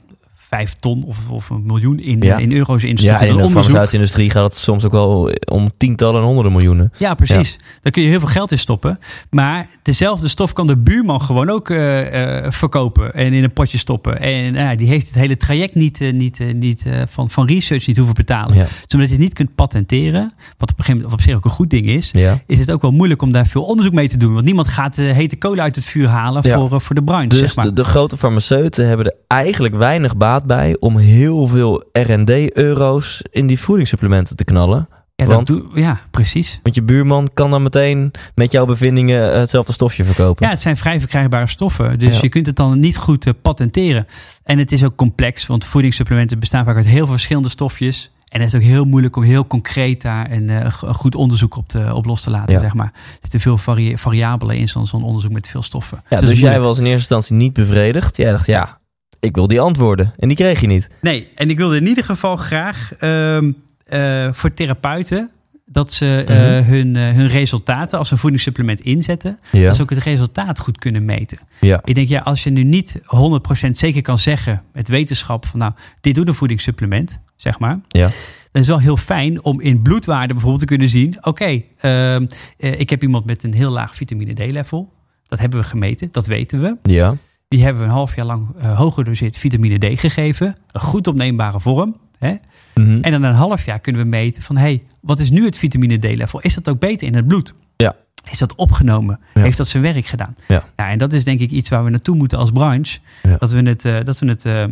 vijf 0.56 0.76
ton 0.80 1.04
of, 1.04 1.18
of 1.30 1.50
een 1.50 1.64
miljoen 1.66 2.00
in, 2.00 2.22
Ja. 2.22 2.38
in 2.38 2.52
euro's 2.52 2.84
in. 2.84 2.98
Ja, 3.00 3.18
de 3.18 3.26
farmaceutische 3.28 3.96
industrie 3.96 4.30
gaat 4.30 4.44
het 4.44 4.54
soms 4.54 4.86
ook 4.86 4.92
wel 4.92 5.32
om 5.52 5.72
tientallen 5.78 6.20
en 6.20 6.26
honderden 6.26 6.52
miljoenen. 6.52 6.92
Ja, 6.98 7.14
precies. 7.14 7.60
Daar 7.82 7.92
kun 7.92 8.02
je 8.02 8.08
heel 8.08 8.20
veel 8.20 8.28
geld 8.28 8.52
in 8.52 8.60
stoppen. 8.60 9.00
Maar 9.30 9.68
dezelfde 9.82 10.28
stof 10.28 10.54
kan 10.54 10.68
de 10.68 10.78
buurman 10.78 11.22
gewoon 11.22 11.50
ook 11.50 11.70
eh, 11.70 12.46
eh, 12.46 12.52
verkopen 12.52 13.14
en 13.14 13.34
in 13.34 13.44
een 13.44 13.54
potje 13.54 13.78
stoppen. 13.78 14.20
En 14.20 14.56
eh, 14.56 14.78
die 14.78 14.88
heeft 14.88 15.08
het 15.08 15.16
hele 15.16 15.38
traject 15.38 15.76
niet, 15.76 16.02
eh, 16.02 16.14
niet, 16.14 16.40
niet 16.54 16.86
van, 17.10 17.30
van 17.30 17.48
research 17.48 17.88
niet 17.88 17.98
hoeven 17.98 18.16
betalen. 18.16 18.56
Ja. 18.56 18.64
Dus 18.64 18.94
omdat 18.94 19.10
je 19.10 19.16
het 19.16 19.24
niet 19.24 19.34
kunt 19.34 19.56
patenteren, 19.56 20.34
wat 20.58 20.72
op 20.72 20.78
een 20.80 20.84
gegeven 20.84 20.94
moment 20.96 21.14
op 21.14 21.22
zich 21.22 21.36
ook 21.36 21.46
een 21.46 21.52
goed 21.52 21.70
ding 21.70 21.86
is, 21.86 22.12
is 22.48 22.60
het 22.60 22.72
ook 22.72 22.82
wel 22.82 22.92
moeilijk 22.92 23.22
om 23.22 23.32
daar 23.32 23.46
veel 23.46 23.64
onderzoek 23.64 23.94
mee 23.94 24.10
te 24.10 24.18
doen. 24.18 24.34
Want 24.34 24.46
niemand 24.46 24.68
gaat 24.68 24.96
hete 24.96 25.36
kolen 25.36 25.64
uit 25.64 25.76
het 25.76 25.86
vuur 25.86 26.08
halen 26.08 26.44
voor, 26.44 26.82
voor 26.82 26.96
de 26.96 27.04
branche. 27.04 27.28
Dus 27.28 27.40
zeg 27.40 27.56
maar. 27.56 27.66
de, 27.66 27.74
de 27.74 27.84
grote 27.84 28.18
farmaceuten 28.18 28.88
hebben 28.88 29.06
er 29.06 29.16
eigenlijk 29.28 29.76
weinig 29.76 30.18
baat 30.18 30.41
bij 30.46 30.76
om 30.80 30.98
heel 30.98 31.48
veel 31.48 31.84
R&D-euro's 31.92 33.22
in 33.32 33.48
die 33.48 33.60
voedingssupplementen 33.60 34.36
te 34.36 34.44
knallen. 34.44 34.88
ja, 35.16 35.26
dat 35.28 35.36
want- 35.36 35.48
doe- 35.48 35.70
ja, 35.82 36.00
precies. 36.12 36.60
Want 36.64 36.76
je 36.76 36.82
buurman 36.84 37.30
kan 37.34 37.50
dan 37.50 37.64
meteen 37.64 38.12
met 38.36 38.52
jouw 38.52 38.66
bevindingen 38.66 39.40
hetzelfde 39.40 39.74
stofje 39.74 40.04
verkopen. 40.04 40.46
Ja, 40.46 40.52
het 40.52 40.62
zijn 40.62 40.78
vrij 40.78 41.00
verkrijgbare 41.00 41.48
stoffen. 41.48 42.00
Dus 42.00 42.16
Ja. 42.16 42.22
je 42.22 42.30
kunt 42.30 42.46
het 42.46 42.56
dan 42.56 42.80
niet 42.80 42.98
goed 42.98 43.26
eh, 43.28 43.34
patenteren. 43.42 44.06
En 44.44 44.58
het 44.58 44.72
is 44.72 44.84
ook 44.84 44.96
complex, 44.96 45.48
want 45.48 45.66
voedingssupplementen 45.66 46.40
bestaan 46.40 46.66
vaak 46.66 46.76
uit 46.76 46.86
heel 46.86 46.98
veel 47.06 47.08
verschillende 47.08 47.50
stofjes. 47.50 48.12
En 48.30 48.40
het 48.40 48.50
is 48.54 48.56
ook 48.56 48.66
heel 48.66 48.84
moeilijk 48.86 49.16
om 49.16 49.24
heel 49.24 49.48
concreet 49.48 50.02
daar 50.02 50.32
een, 50.32 50.50
eh, 50.50 50.72
goed 50.72 51.16
onderzoek 51.16 51.56
op, 51.58 51.68
te, 51.68 51.94
op 51.94 52.06
los 52.06 52.22
te 52.22 52.30
laten. 52.30 52.54
Ja. 52.54 52.60
Zeg 52.60 52.74
maar. 52.74 52.92
Er 52.94 53.18
zitten 53.22 53.40
veel 53.40 53.58
vari- 53.58 53.98
variabelen 53.98 54.58
in 54.58 54.68
zo'n 54.68 55.04
onderzoek 55.04 55.32
met 55.32 55.48
veel 55.48 55.62
stoffen. 55.62 56.04
Ja, 56.10 56.20
dus 56.20 56.30
is 56.30 56.40
jij 56.40 56.60
was 56.60 56.78
in 56.78 56.84
eerste 56.84 56.98
instantie 57.00 57.36
niet 57.36 57.54
bevredigd. 57.54 58.18
Jij 58.18 58.32
dacht, 58.32 58.46
ja, 58.48 58.80
ik 59.22 59.36
wil 59.36 59.48
die 59.48 59.60
antwoorden. 59.62 60.14
En 60.20 60.28
die 60.28 60.38
kreeg 60.38 60.62
je 60.62 60.68
niet. 60.68 60.88
Nee, 61.02 61.28
en 61.36 61.50
ik 61.50 61.58
wilde 61.58 61.76
in 61.78 61.88
ieder 61.88 62.04
geval 62.04 62.36
graag 62.36 62.92
ehm, 63.00 63.52
eh, 63.86 64.28
voor 64.32 64.54
therapeuten 64.54 65.32
dat 65.66 65.94
ze 65.94 66.24
eh, 66.28 66.36
Mhm. 66.60 66.70
hun, 66.72 66.96
eh, 66.96 67.04
hun 67.14 67.28
resultaten 67.28 67.98
als 67.98 68.12
een 68.12 68.18
voedingssupplement 68.18 68.80
inzetten, 68.80 69.40
Ja. 69.52 69.66
dat 69.66 69.76
ze 69.76 69.82
ook 69.82 69.90
het 69.90 70.04
resultaat 70.04 70.60
goed 70.60 70.78
kunnen 70.78 71.06
meten. 71.06 71.38
ja. 71.60 71.82
Ik 71.84 71.96
denk, 71.96 72.08
ja, 72.08 72.20
als 72.20 72.44
je 72.44 72.50
nu 72.50 72.64
niet 72.64 73.00
100% 73.06 73.78
zeker 73.78 74.02
kan 74.02 74.18
zeggen 74.18 74.64
met 74.74 74.88
wetenschap 74.88 75.46
van 75.46 75.60
nou, 75.60 75.72
dit 76.02 76.16
doet 76.16 76.28
een 76.28 76.34
voedingssupplement, 76.36 77.20
zeg 77.36 77.60
maar. 77.60 77.80
Ja. 77.88 78.10
Dan 78.52 78.62
is 78.62 78.68
het 78.68 78.76
wel 78.78 78.80
heel 78.80 78.98
fijn 78.98 79.44
om 79.44 79.62
in 79.62 79.82
bloedwaarde 79.82 80.34
bijvoorbeeld 80.34 80.62
te 80.62 80.68
kunnen 80.68 80.90
zien, 80.90 81.16
oké, 81.22 81.62
ehm, 81.78 82.26
eh, 82.58 82.80
ik 82.80 82.90
heb 82.90 83.02
iemand 83.04 83.26
met 83.26 83.44
een 83.44 83.54
heel 83.54 83.72
laag 83.72 83.96
vitamine 83.96 84.34
D-level. 84.34 84.94
Dat 85.28 85.40
hebben 85.40 85.60
we 85.60 85.66
gemeten, 85.66 86.10
dat 86.12 86.28
weten 86.28 86.62
we. 86.62 86.78
Ja. 86.84 87.16
Die 87.52 87.64
hebben 87.64 87.82
we 87.82 87.88
een 87.88 87.96
half 87.96 88.16
jaar 88.16 88.26
lang 88.26 88.62
hoog 88.62 88.94
gedoseerd 88.94 89.38
vitamine 89.38 89.78
D 89.78 90.00
gegeven. 90.00 90.56
Een 90.72 90.82
goed 90.82 91.08
opneembare 91.08 91.60
vorm. 91.60 91.98
Hè? 92.18 92.36
Mhm. 92.76 93.02
En 93.02 93.12
dan 93.12 93.24
een 93.24 93.34
half 93.34 93.66
jaar 93.66 93.80
kunnen 93.80 94.02
we 94.02 94.08
meten 94.08 94.44
van... 94.44 94.58
hey, 94.58 94.84
wat 95.00 95.20
is 95.20 95.30
nu 95.30 95.46
het 95.46 95.58
vitamine 95.58 95.98
D-level? 95.98 96.40
Is 96.42 96.56
dat 96.56 96.70
ook 96.70 96.80
beter 96.80 97.08
in 97.08 97.16
het 97.16 97.28
bloed? 97.28 97.54
Ja. 97.76 97.96
Is 98.30 98.38
dat 98.38 98.56
opgenomen? 98.56 99.20
Ja. 99.34 99.42
Heeft 99.42 99.58
dat 99.58 99.68
zijn 99.68 99.84
werk 99.84 100.06
gedaan? 100.06 100.36
Ja. 100.48 100.64
en 100.76 100.98
dat 100.98 101.14
is 101.14 101.24
denk 101.24 101.40
ik 101.40 101.52
iets 101.52 101.70
waar 101.70 101.84
we 101.84 101.90
naartoe 101.90 102.16
moeten 102.16 102.38
als 102.38 102.52
branche. 102.52 103.00
Ja. 103.24 103.38
Dat 103.38 103.52
we 103.52 103.62
het, 103.62 103.86
eh, 103.86 104.04
dat 104.04 104.20
we 104.20 104.28
het 104.28 104.46
eh, 104.46 104.66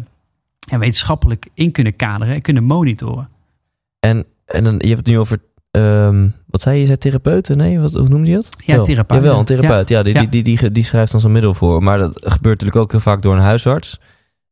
wetenschappelijk 0.80 1.50
in 1.54 1.72
kunnen 1.72 1.96
kaderen 1.96 2.34
en 2.34 2.42
kunnen 2.42 2.64
monitoren. 2.64 3.30
En, 4.00 4.26
en 4.46 4.64
dan, 4.64 4.74
je 4.78 4.88
hebt 4.88 5.00
het 5.00 5.08
nu 5.08 5.20
over, 5.20 5.42
ehm, 5.72 6.28
wat 6.46 6.62
zei 6.62 6.76
je, 6.76 6.80
je 6.82 6.86
zei 6.88 6.98
therapeuten? 6.98 7.58
Nee, 7.58 7.80
wat, 7.80 7.94
hoe 7.94 8.08
noemde 8.10 8.30
je 8.30 8.36
dat? 8.36 8.50
Ja, 8.66 8.82
therapeut, 8.82 9.18
Jawel, 9.18 9.34
ja. 9.34 9.40
een 9.40 9.46
therapeut. 9.46 9.90
Ja, 9.90 10.04
die, 10.04 10.14
Ja. 10.14 10.20
Die, 10.20 10.30
die, 10.30 10.58
die, 10.58 10.72
die 10.72 10.84
schrijft 10.84 11.12
dan 11.12 11.22
zo'n 11.22 11.32
middel 11.32 11.54
voor. 11.54 11.84
Maar 11.84 11.98
dat 11.98 12.14
gebeurt 12.14 12.60
natuurlijk 12.60 12.76
ook 12.76 12.92
heel 12.92 13.00
vaak 13.00 13.22
door 13.22 13.36
een 13.36 13.42
huisarts. 13.42 14.00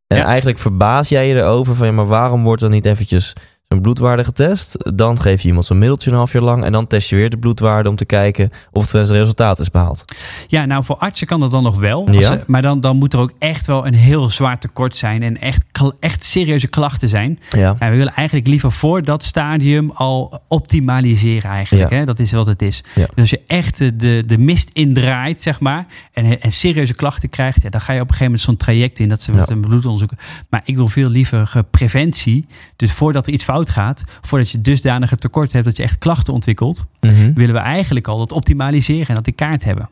En 0.07 0.17
Ja. 0.17 0.23
eigenlijk 0.25 0.57
verbaas 0.57 1.09
jij 1.09 1.27
je 1.27 1.33
erover 1.35 1.75
van, 1.75 1.85
ja, 1.87 1.93
maar 1.93 2.07
waarom 2.07 2.43
wordt 2.43 2.61
dan 2.61 2.71
niet 2.71 2.85
eventjes 2.85 3.33
zo'n 3.67 3.81
bloedwaarde 3.81 4.23
getest? 4.23 4.75
Dan 4.95 5.21
geef 5.21 5.41
je 5.41 5.47
iemand 5.47 5.65
zo'n 5.65 5.77
middeltje 5.77 6.09
een 6.09 6.15
half 6.15 6.31
jaar 6.33 6.41
lang 6.43 6.63
en 6.63 6.71
dan 6.71 6.87
test 6.87 7.09
je 7.09 7.15
weer 7.15 7.29
de 7.29 7.37
bloedwaarde 7.37 7.89
om 7.89 7.95
te 7.95 8.05
kijken 8.05 8.49
of 8.71 8.91
het 8.91 9.09
resultaat 9.09 9.59
is 9.59 9.69
behaald. 9.71 10.05
Ja, 10.47 10.65
nou 10.65 10.83
voor 10.83 10.95
artsen 10.97 11.27
kan 11.27 11.39
dat 11.39 11.51
dan 11.51 11.63
nog 11.63 11.79
wel. 11.79 12.07
Als 12.07 12.17
Ja. 12.17 12.27
ze- 12.27 12.43
maar 12.47 12.61
dan, 12.61 12.79
dan 12.81 12.97
moet 12.97 13.13
er 13.13 13.19
ook 13.19 13.33
echt 13.39 13.67
wel 13.67 13.87
een 13.87 13.93
heel 13.93 14.29
zwaar 14.29 14.59
tekort 14.59 14.95
zijn. 14.95 15.23
En 15.23 15.41
echt, 15.41 15.63
echt 15.99 16.23
serieuze 16.23 16.67
klachten 16.67 17.09
zijn. 17.09 17.39
Ja. 17.49 17.75
Ja, 17.79 17.89
we 17.89 17.95
willen 17.97 18.13
eigenlijk 18.13 18.47
liever 18.47 18.71
voor 18.71 19.03
dat 19.03 19.23
stadium 19.23 19.91
al 19.93 20.41
optimaliseren 20.47 21.49
eigenlijk. 21.49 21.89
Ja. 21.91 21.97
Hè? 21.97 22.05
Dat 22.05 22.19
is 22.19 22.31
wat 22.31 22.47
het 22.47 22.61
is. 22.61 22.83
Ja. 22.95 23.05
Dus 23.05 23.15
als 23.17 23.29
je 23.29 23.41
echt 23.47 23.77
de, 23.99 24.23
de, 24.25 24.37
mist 24.37 24.69
indraait, 24.73 25.41
zeg 25.41 25.59
maar, 25.59 25.85
en, 26.13 26.41
en 26.41 26.51
serieuze 26.51 26.93
klachten 26.93 27.29
krijgt, 27.29 27.61
ja, 27.61 27.69
dan 27.69 27.81
ga 27.81 27.93
je 27.93 28.01
op 28.01 28.09
een 28.09 28.15
gegeven 28.15 28.25
moment 28.25 28.43
zo'n 28.43 28.57
traject 28.57 28.99
in 28.99 29.09
dat 29.09 29.21
ze 29.21 29.31
met 29.31 29.49
een 29.49 29.61
bloedonderzoek. 29.61 30.11
Maar 30.49 30.61
ik 30.65 30.75
wil 30.75 30.87
veel 30.87 31.09
liever 31.09 31.63
preventie. 31.71 32.45
Dus 32.75 32.91
voordat 32.91 33.27
er 33.27 33.33
iets 33.33 33.43
fout 33.43 33.56
fout 33.57 33.69
gaat, 33.69 34.03
voordat 34.21 34.49
je 34.49 34.61
dusdanige 34.61 35.15
tekort 35.15 35.53
hebt 35.53 35.65
dat 35.65 35.77
je 35.77 35.83
echt 35.83 35.97
klachten 35.97 36.33
ontwikkelt, 36.33 36.85
Mhm. 36.99 37.33
willen 37.33 37.53
we 37.55 37.61
eigenlijk 37.61 38.07
al 38.07 38.17
dat 38.17 38.31
optimaliseren 38.31 39.07
en 39.07 39.15
dat 39.15 39.23
die 39.23 39.33
kaart 39.33 39.63
hebben. 39.63 39.89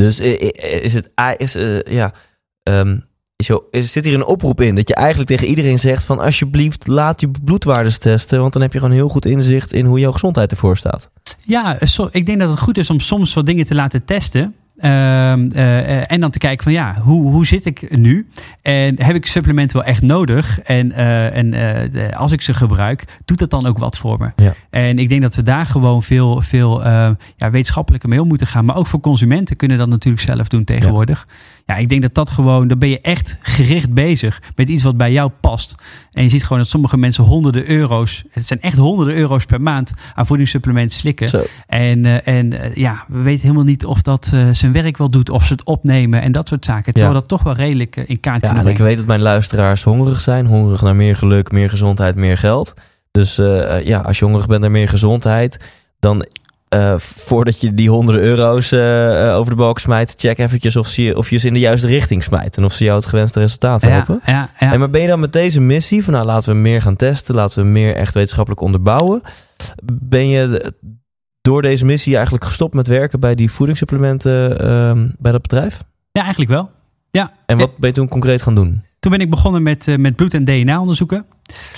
Dus 0.00 0.20
i- 0.20 0.24
i- 0.24 0.82
is 0.82 0.92
het, 0.94 1.10
is, 1.36 1.54
eh, 1.54 1.80
ja, 1.82 2.12
ehm, 2.62 2.98
is 3.70 3.92
zit 3.92 4.04
hier 4.04 4.14
een 4.14 4.24
oproep 4.24 4.60
in 4.60 4.74
dat 4.74 4.88
je 4.88 4.94
eigenlijk 4.94 5.28
tegen 5.28 5.46
iedereen 5.46 5.78
zegt 5.78 6.04
van 6.04 6.18
alsjeblieft 6.18 6.86
laat 6.86 7.20
je 7.20 7.30
bloedwaardes 7.44 7.98
testen, 7.98 8.40
want 8.40 8.52
dan 8.52 8.62
heb 8.62 8.72
je 8.72 8.78
gewoon 8.78 8.94
heel 8.94 9.08
goed 9.08 9.24
inzicht 9.26 9.72
in 9.72 9.84
hoe 9.86 9.98
jouw 9.98 10.12
gezondheid 10.12 10.50
ervoor 10.50 10.76
staat. 10.76 11.10
Ja, 11.44 11.76
so- 11.80 12.08
ik 12.12 12.26
denk 12.26 12.38
dat 12.40 12.50
het 12.50 12.58
goed 12.60 12.78
is 12.78 12.90
om 12.90 13.00
soms 13.00 13.34
wat 13.34 13.46
dingen 13.46 13.66
te 13.66 13.74
laten 13.74 14.04
testen. 14.04 14.54
Ehm, 14.84 15.50
eh, 15.52 16.12
en 16.12 16.20
dan 16.20 16.30
te 16.30 16.38
kijken 16.38 16.62
van 16.64 16.72
ja, 16.72 16.96
hoe, 17.02 17.30
hoe 17.30 17.46
zit 17.46 17.66
ik 17.66 17.96
nu? 17.96 18.28
En 18.62 19.02
heb 19.02 19.14
ik 19.16 19.26
supplementen 19.26 19.76
wel 19.78 19.86
echt 19.86 20.02
nodig? 20.02 20.60
En, 20.60 20.92
eh, 20.92 21.36
en 21.36 21.54
eh, 21.54 21.90
de- 21.92 22.14
als 22.16 22.32
ik 22.32 22.40
ze 22.40 22.54
gebruik, 22.54 23.04
doet 23.24 23.38
dat 23.38 23.50
dan 23.50 23.66
ook 23.66 23.78
wat 23.78 23.96
voor 23.98 24.18
me? 24.18 24.44
Ja. 24.44 24.54
En 24.70 24.98
ik 24.98 25.08
denk 25.08 25.22
dat 25.22 25.34
we 25.34 25.42
daar 25.42 25.66
gewoon 25.66 26.02
veel, 26.02 26.40
veel 26.40 26.82
ja, 27.36 27.50
wetenschappelijker 27.50 28.08
mee 28.08 28.20
om 28.20 28.28
moeten 28.28 28.46
gaan. 28.46 28.64
Maar 28.64 28.76
ook 28.76 28.86
voor 28.86 29.00
consumenten 29.00 29.56
kunnen 29.56 29.78
dat 29.78 29.88
natuurlijk 29.88 30.22
zelf 30.24 30.48
doen 30.48 30.64
tegenwoordig. 30.64 31.24
Ja. 31.28 31.34
Ik 31.66 31.88
denk 31.88 32.02
dat 32.02 32.14
dat 32.14 32.30
gewoon, 32.30 32.68
dan 32.68 32.78
ben 32.78 32.88
je 32.88 33.00
echt 33.00 33.38
gericht 33.40 33.92
bezig 33.92 34.42
met 34.56 34.68
iets 34.68 34.82
wat 34.82 34.96
bij 34.96 35.12
jou 35.12 35.30
past. 35.40 35.74
En 36.12 36.22
je 36.22 36.28
ziet 36.28 36.42
gewoon 36.42 36.58
dat 36.58 36.68
sommige 36.68 36.96
mensen 36.96 37.24
honderden 37.24 37.70
euro's, 37.70 38.24
het 38.30 38.46
zijn 38.46 38.60
echt 38.60 38.76
honderden 38.76 39.16
euro's 39.16 39.44
per 39.44 39.60
maand 39.60 39.92
aan 40.14 40.26
voedingssupplementen 40.26 40.96
slikken. 40.96 41.28
Zo. 41.28 41.44
En, 41.66 42.04
eh, 42.06 42.36
en 42.38 42.60
eh, 42.60 42.74
ja, 42.74 43.04
we 43.08 43.22
weten 43.22 43.42
helemaal 43.42 43.64
niet 43.64 43.84
of 43.84 44.02
dat 44.02 44.30
eh, 44.34 44.48
zijn 44.52 44.72
werk 44.72 44.96
wel 44.96 45.10
doet, 45.10 45.30
of 45.30 45.46
ze 45.46 45.52
het 45.52 45.64
opnemen 45.64 46.22
en 46.22 46.32
dat 46.32 46.48
soort 46.48 46.64
zaken. 46.64 46.92
Terwijl 46.92 47.14
Ja. 47.14 47.20
dat 47.20 47.28
toch 47.28 47.42
wel 47.42 47.54
redelijk 47.54 47.96
in 47.96 48.20
kaart 48.20 48.40
Ja, 48.40 48.46
kunnen 48.46 48.64
en 48.66 48.72
ik 48.72 48.78
weet 48.78 48.96
dat 48.96 49.06
mijn 49.06 49.22
luisteraars 49.22 49.82
hongerig 49.82 50.20
zijn, 50.20 50.46
hongerig 50.46 50.82
naar 50.82 50.96
meer 50.96 51.16
geluk, 51.16 51.52
meer 51.52 51.70
gezondheid, 51.70 52.14
meer 52.16 52.38
geld. 52.38 52.72
Dus 53.10 53.36
ja, 53.84 54.00
als 54.00 54.18
je 54.18 54.24
hongerig 54.24 54.46
bent 54.46 54.60
naar 54.60 54.70
meer 54.70 54.88
gezondheid, 54.88 55.58
dan 55.98 56.26
eh, 56.74 56.94
voordat 56.98 57.60
je 57.60 57.74
die 57.74 57.90
honderden 57.90 58.24
euro's 58.24 58.72
eh, 58.72 59.28
eh, 59.28 59.36
over 59.36 59.50
de 59.50 59.56
balk 59.56 59.78
smijt, 59.78 60.14
check 60.16 60.38
eventjes 60.38 60.76
of, 60.76 60.86
ze, 60.86 61.12
of 61.16 61.30
je 61.30 61.38
ze 61.38 61.46
in 61.46 61.52
de 61.52 61.58
juiste 61.58 61.86
richting 61.86 62.22
smijt 62.22 62.56
en 62.56 62.64
of 62.64 62.72
ze 62.72 62.84
jou 62.84 62.96
het 62.96 63.06
gewenste 63.06 63.40
resultaat 63.40 63.80
ja, 63.80 63.88
helpen. 63.88 64.20
ja, 64.26 64.48
ja. 64.60 64.72
En 64.72 64.78
maar 64.78 64.90
ben 64.90 65.00
je 65.00 65.06
dan 65.06 65.20
met 65.20 65.32
deze 65.32 65.60
missie 65.60 66.04
van 66.04 66.12
nou 66.12 66.24
laten 66.24 66.52
we 66.52 66.58
meer 66.58 66.82
gaan 66.82 66.96
testen, 66.96 67.34
laten 67.34 67.62
we 67.62 67.68
meer 67.68 67.94
echt 67.94 68.14
wetenschappelijk 68.14 68.62
onderbouwen, 68.62 69.22
ben 69.92 70.28
je 70.28 70.72
door 71.40 71.62
deze 71.62 71.84
missie 71.84 72.14
eigenlijk 72.14 72.44
gestopt 72.44 72.74
met 72.74 72.86
werken 72.86 73.20
bij 73.20 73.34
die 73.34 73.50
voedingssupplementen 73.50 74.60
ehm, 74.60 75.08
bij 75.18 75.32
dat 75.32 75.42
bedrijf? 75.42 75.82
ja, 76.12 76.22
eigenlijk 76.22 76.50
wel. 76.50 76.70
En 77.46 77.58
wat 77.58 77.76
ben 77.76 77.88
je 77.88 77.94
toen 77.94 78.08
concreet 78.08 78.42
gaan 78.42 78.54
doen? 78.54 78.82
Toen 78.98 79.10
ben 79.12 79.20
ik 79.20 79.30
begonnen 79.30 79.62
met, 79.62 79.96
met 79.98 80.16
bloed- 80.16 80.34
en 80.34 80.44
DNA-onderzoeken. 80.44 81.26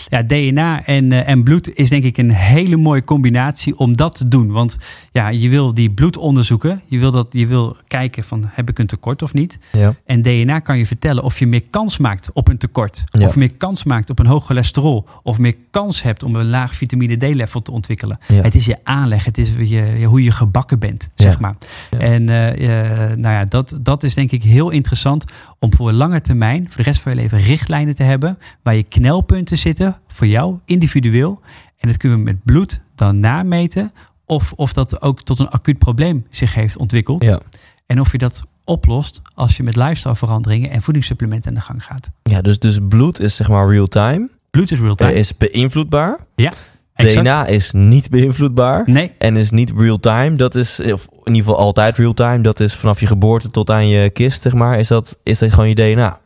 Ja, 0.09 0.23
DNA 0.23 0.85
en, 0.85 1.13
eh, 1.13 1.29
en 1.29 1.43
bloed 1.43 1.75
is 1.75 1.89
denk 1.89 2.05
ik 2.05 2.17
een 2.17 2.31
hele 2.31 2.77
mooie 2.77 3.05
combinatie 3.05 3.79
om 3.79 3.97
dat 3.97 4.15
te 4.15 4.29
doen. 4.29 4.53
Want 4.53 4.77
ja, 5.13 5.29
je 5.29 5.49
wil 5.49 5.75
die 5.75 5.91
bloed 5.91 6.17
onderzoeken. 6.17 6.83
Je 6.87 6.99
wil, 6.99 7.11
dat, 7.11 7.27
je 7.31 7.47
wil 7.47 7.77
kijken 7.87 8.25
van 8.25 8.45
heb 8.47 8.69
ik 8.69 8.79
een 8.79 8.87
tekort 8.87 9.23
of 9.23 9.35
niet. 9.35 9.59
Ja. 9.73 9.95
En 10.05 10.23
DNA 10.23 10.59
kan 10.59 10.79
je 10.79 10.87
vertellen 10.87 11.23
of 11.23 11.39
je 11.39 11.47
meer 11.47 11.71
kans 11.71 11.99
maakt 11.99 12.29
op 12.33 12.49
een 12.49 12.59
tekort. 12.59 13.05
Ja. 13.11 13.27
Of 13.27 13.37
meer 13.37 13.57
kans 13.57 13.85
maakt 13.85 14.11
op 14.11 14.19
een 14.19 14.27
hoog 14.27 14.45
cholesterol. 14.45 15.07
Of 15.23 15.39
meer 15.39 15.55
kans 15.71 16.03
hebt 16.03 16.23
om 16.23 16.37
een 16.37 16.49
laag 16.49 16.75
vitamine 16.75 17.17
D-level 17.17 17.63
te 17.63 17.73
ontwikkelen. 17.73 18.19
Ja. 18.29 18.43
Het 18.43 18.55
is 18.55 18.65
je 18.65 18.77
aanleg. 18.83 19.25
Het 19.25 19.39
is 19.39 19.51
je, 19.59 20.05
hoe 20.05 20.23
je 20.23 20.31
gebakken 20.31 20.79
bent, 20.79 21.09
zeg 21.15 21.41
maar. 21.41 21.57
En 21.99 22.29
eh, 22.29 23.11
eh, 23.11 23.19
nou 23.19 23.35
ja, 23.35 23.45
dat, 23.45 23.77
dat 23.81 24.03
is 24.03 24.15
denk 24.15 24.33
ik 24.33 24.43
heel 24.43 24.71
interessant 24.71 25.25
om 25.59 25.75
voor 25.75 25.93
lange 25.93 26.21
termijn, 26.21 26.67
voor 26.67 26.77
de 26.77 26.83
rest 26.83 27.01
van 27.01 27.13
je 27.13 27.19
leven, 27.21 27.39
richtlijnen 27.39 27.95
te 27.95 28.03
hebben. 28.03 28.39
Waar 28.63 28.75
je 28.75 28.83
knelpunten 28.83 29.56
zitten 29.57 29.97
voor 30.09 30.27
jou 30.27 30.59
individueel. 30.65 31.41
En 31.79 31.89
dat 31.89 31.97
kunnen 31.97 32.19
we 32.19 32.25
met 32.25 32.45
bloed 32.45 32.81
dan 32.95 33.21
nameten. 33.21 33.93
Of, 34.25 34.53
of 34.53 34.73
dat 34.73 35.03
ook 35.03 35.23
tot 35.23 35.39
een 35.39 35.49
acuut 35.49 35.79
probleem 35.79 36.27
zich 36.31 36.55
heeft 36.55 36.77
ontwikkeld. 36.77 37.25
Ja. 37.25 37.41
En 37.87 38.01
of 38.01 38.13
je 38.13 38.19
dat 38.19 38.43
oplost 38.65 39.23
als 39.35 39.57
je 39.57 39.63
met 39.63 39.77
lifestyleveranderingen 39.77 40.71
en 40.71 40.83
voedingssupplementen 40.83 41.51
aan 41.51 41.57
de 41.57 41.61
gang 41.61 41.85
gaat. 41.85 42.11
Ja, 42.23 42.41
dus, 42.41 42.59
dus 42.59 42.79
bloed 42.89 43.21
is 43.21 43.37
zeg 43.37 43.49
maar 43.49 43.69
real 43.69 43.87
time. 43.87 44.29
Bloed 44.51 44.71
is 44.71 44.81
real 44.81 44.95
time. 44.95 45.11
Er 45.11 45.17
is 45.17 45.37
beïnvloedbaar. 45.37 46.19
Exact. 46.95 47.25
DNA 47.25 47.47
is 47.47 47.73
niet 47.73 48.11
beïnvloedbaar. 48.11 48.83
Nee, 48.87 49.13
En 49.19 49.37
is 49.37 49.51
niet 49.51 49.73
real 49.77 50.01
time. 50.01 50.37
Dat 50.37 50.55
is, 50.55 50.81
of 50.81 51.09
in 51.25 51.35
ieder 51.35 51.43
geval 51.43 51.59
altijd 51.59 51.97
real 51.97 52.15
time. 52.15 52.41
Dat 52.41 52.61
is 52.61 52.75
vanaf 52.75 53.01
je 53.01 53.07
geboorte 53.07 53.51
tot 53.51 53.71
aan 53.71 53.89
je 53.89 54.11
kist, 54.11 54.43
zeg 54.43 54.53
maar. 54.53 54.79
Is 54.79 54.89
dat, 54.89 55.19
is 55.23 55.39
dat 55.39 55.51
gewoon 55.51 55.69
je 55.69 55.75
DNA? 55.75 56.21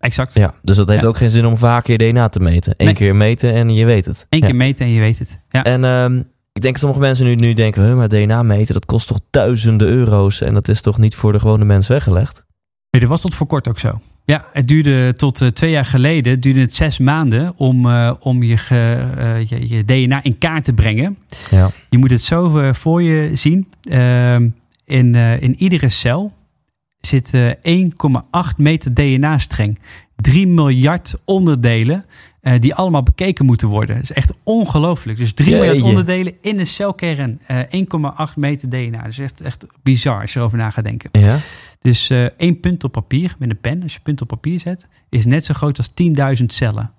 Exact. 0.00 0.34
Ja, 0.34 0.54
dus 0.62 0.76
dat 0.76 0.88
heeft 0.88 1.00
Ja. 1.02 1.06
ook 1.08 1.16
geen 1.16 1.30
zin 1.30 1.46
om 1.46 1.56
vaker 1.56 2.02
je 2.02 2.10
DNA 2.12 2.28
te 2.28 2.40
meten. 2.40 2.74
Eén 2.76 2.86
Nee. 2.86 2.94
keer 2.94 3.16
meten 3.16 3.52
en 3.54 3.68
je 3.68 3.84
weet 3.84 4.04
het. 4.04 4.26
Eén 4.28 4.38
Ja. 4.40 4.46
keer 4.46 4.56
meten 4.56 4.86
en 4.86 4.92
je 4.92 5.00
weet 5.00 5.18
het. 5.18 5.40
Ja. 5.50 5.64
En 5.64 5.84
ehm, 5.84 6.16
ik 6.52 6.60
denk 6.60 6.74
dat 6.74 6.78
sommige 6.78 7.00
mensen 7.00 7.24
nu, 7.26 7.34
nu 7.34 7.52
denken... 7.52 7.96
Maar 7.96 8.08
DNA 8.08 8.42
meten, 8.42 8.74
dat 8.74 8.84
kost 8.86 9.06
toch 9.06 9.20
duizenden 9.30 9.88
euro's... 9.88 10.40
en 10.40 10.54
dat 10.54 10.68
is 10.68 10.80
toch 10.80 10.98
niet 10.98 11.14
voor 11.14 11.32
de 11.32 11.38
gewone 11.40 11.64
mens 11.64 11.88
weggelegd? 11.88 12.44
Nee, 12.90 13.00
dat 13.00 13.10
was 13.10 13.20
tot 13.20 13.34
voor 13.34 13.46
kort 13.46 13.68
ook 13.68 13.78
zo. 13.78 14.00
Ja, 14.24 14.44
het 14.52 14.68
duurde 14.68 15.14
tot 15.14 15.40
eh, 15.40 15.48
twee 15.48 15.70
jaar 15.70 15.84
geleden 15.84 16.40
duurde 16.40 16.60
het 16.60 16.74
zes 16.74 16.98
maanden 16.98 17.52
om, 17.56 17.86
eh, 17.90 18.12
om 18.20 18.42
je, 18.42 18.56
ge- 18.56 19.08
eh, 19.16 19.46
je, 19.46 19.68
je 19.68 19.84
DNA 19.84 20.22
in 20.22 20.38
kaart 20.38 20.64
te 20.64 20.72
brengen. 20.72 21.18
Ja. 21.50 21.70
Je 21.90 21.98
moet 21.98 22.10
het 22.10 22.22
zo 22.22 22.70
voor 22.72 23.02
je 23.02 23.30
zien. 23.36 23.68
Ehm, 23.90 24.48
in, 24.84 25.14
in 25.14 25.54
iedere 25.58 25.88
cel 25.88 26.32
zit 27.00 27.30
eh, 27.34 27.88
1,8 28.50 28.56
meter 28.56 28.94
DNA-streng. 28.94 29.78
3 30.16 30.46
miljard 30.46 31.14
onderdelen 31.24 32.04
eh, 32.40 32.60
die 32.60 32.74
allemaal 32.74 33.02
bekeken 33.02 33.44
moeten 33.44 33.68
worden. 33.68 33.94
Dat 33.94 34.04
is 34.04 34.12
echt 34.12 34.32
ongelooflijk. 34.42 35.18
Dus 35.18 35.32
3 35.32 35.54
miljard 35.54 35.82
onderdelen 35.82 36.32
in 36.40 36.58
een 36.58 36.66
celkern. 36.66 37.40
eh 37.46 37.58
1,8 37.60 38.34
meter 38.36 38.68
DNA. 38.68 39.02
Dat 39.02 39.06
is 39.06 39.18
echt, 39.18 39.40
echt 39.40 39.66
bizar 39.82 40.20
als 40.20 40.32
je 40.32 40.38
erover 40.38 40.58
na 40.58 40.70
gaat 40.70 40.84
denken. 40.84 41.10
Ja? 41.12 41.38
Dus 41.80 42.10
eh, 42.10 42.24
één 42.24 42.60
punt 42.60 42.84
op 42.84 42.92
papier 42.92 43.34
met 43.38 43.50
een 43.50 43.60
pen, 43.60 43.82
als 43.82 43.94
je 43.94 44.00
punt 44.02 44.20
op 44.20 44.28
papier 44.28 44.60
zet, 44.60 44.86
is 45.08 45.26
net 45.26 45.44
zo 45.44 45.54
groot 45.54 45.78
als 45.78 45.90
10.000 46.38 46.44
cellen. 46.46 46.92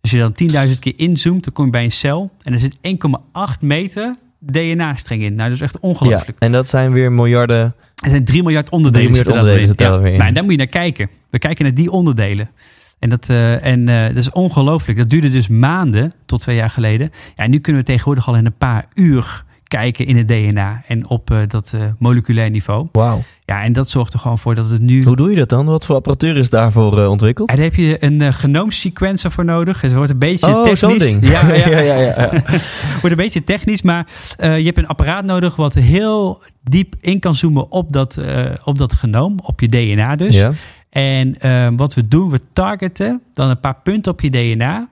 als 0.00 0.10
je 0.10 0.18
dan 0.50 0.68
10.000 0.68 0.78
keer 0.78 0.92
inzoomt, 0.96 1.44
dan 1.44 1.52
kom 1.52 1.64
je 1.64 1.70
bij 1.70 1.84
een 1.84 1.92
cel 1.92 2.30
en 2.42 2.52
er 2.52 2.58
zit 2.58 2.76
1,8 2.76 3.60
meter 3.60 4.16
DNA-streng 4.38 5.22
in. 5.22 5.34
Nou, 5.34 5.48
dat 5.48 5.58
is 5.58 5.64
echt 5.64 5.78
ja. 5.80 5.88
ongelooflijk. 5.88 6.38
En 6.38 6.52
dat 6.52 6.68
zijn 6.68 6.92
weer 6.92 7.12
miljarden... 7.12 7.74
Er 8.02 8.10
zijn 8.10 8.24
3 8.24 8.42
miljard 8.42 8.68
onderdelen. 8.68 9.12
3 9.12 9.24
miljard 9.24 9.44
onderdelen 9.44 10.02
er 10.02 10.12
in. 10.12 10.18
Maar 10.18 10.32
daar 10.32 10.42
moet 10.42 10.52
je 10.52 10.58
naar 10.58 10.66
kijken. 10.66 11.10
We 11.30 11.38
kijken 11.38 11.64
naar 11.64 11.74
die 11.74 11.90
onderdelen. 11.90 12.50
En, 12.98 13.08
dat, 13.08 13.28
eh, 13.28 13.64
en 13.64 13.88
eh, 13.88 14.06
dat 14.06 14.16
is 14.16 14.30
ongelooflijk. 14.30 14.98
Dat 14.98 15.08
duurde 15.08 15.28
dus 15.28 15.48
maanden, 15.48 16.12
tot 16.26 16.40
twee 16.40 16.56
jaar 16.56 16.70
geleden. 16.70 17.10
Ja, 17.36 17.44
en 17.44 17.50
nu 17.50 17.58
kunnen 17.58 17.82
we 17.82 17.88
tegenwoordig 17.88 18.28
al 18.28 18.36
in 18.36 18.46
een 18.46 18.56
paar 18.56 18.86
uur 18.94 19.44
kijken 19.74 20.06
in 20.06 20.16
het 20.16 20.28
DNA 20.28 20.82
en 20.88 21.08
op 21.08 21.30
eh, 21.30 21.38
dat 21.48 21.72
eh, 21.74 21.80
moleculair 21.98 22.50
niveau. 22.50 22.88
Wauw. 22.92 23.22
Ja, 23.44 23.62
en 23.62 23.72
dat 23.72 23.88
zorgt 23.88 24.12
er 24.12 24.18
gewoon 24.18 24.38
voor 24.38 24.54
dat 24.54 24.70
het 24.70 24.80
nu 24.80 25.02
Hoe 25.04 25.16
doe 25.16 25.30
je 25.30 25.36
dat 25.36 25.48
dan? 25.48 25.66
Wat 25.66 25.86
voor 25.86 25.94
apparatuur 25.96 26.36
is 26.36 26.50
daarvoor 26.50 27.00
eh, 27.00 27.10
ontwikkeld? 27.10 27.48
En 27.48 27.56
daar 27.56 27.64
heb 27.64 27.74
je 27.74 28.04
een 28.04 28.32
genoomsequencer 28.34 29.30
voor 29.30 29.44
nodig. 29.44 29.80
Het 29.80 29.94
wordt 29.94 30.10
een 30.10 30.18
beetje 30.18 30.56
Oh, 30.56 30.62
technisch. 30.62 30.98
ding. 30.98 31.22
Ja, 31.34 31.54
ja, 31.54 31.68
ja, 31.68 31.80
ja, 31.80 31.98
ja. 31.98 32.30
wordt 33.00 33.10
een 33.10 33.16
beetje 33.16 33.44
technisch, 33.44 33.82
maar 33.82 34.06
je 34.38 34.64
hebt 34.64 34.78
een 34.78 34.86
apparaat 34.86 35.24
nodig 35.24 35.56
wat 35.56 35.74
heel 35.74 36.42
diep 36.62 36.94
in 37.00 37.18
kan 37.18 37.34
zoomen 37.34 37.70
op 37.70 37.92
dat, 37.92 38.20
op 38.64 38.78
dat 38.78 38.94
genoom, 38.94 39.38
op 39.42 39.60
je 39.60 39.68
DNA 39.68 40.16
dus. 40.16 40.34
Ja. 40.34 40.52
En 40.90 41.36
wat 41.76 41.94
we 41.94 42.08
doen, 42.08 42.30
we 42.30 42.40
targeten 42.52 43.22
dan 43.34 43.48
een 43.48 43.60
paar 43.60 43.76
punten 43.82 44.12
op 44.12 44.20
je 44.20 44.30
DNA, 44.30 44.88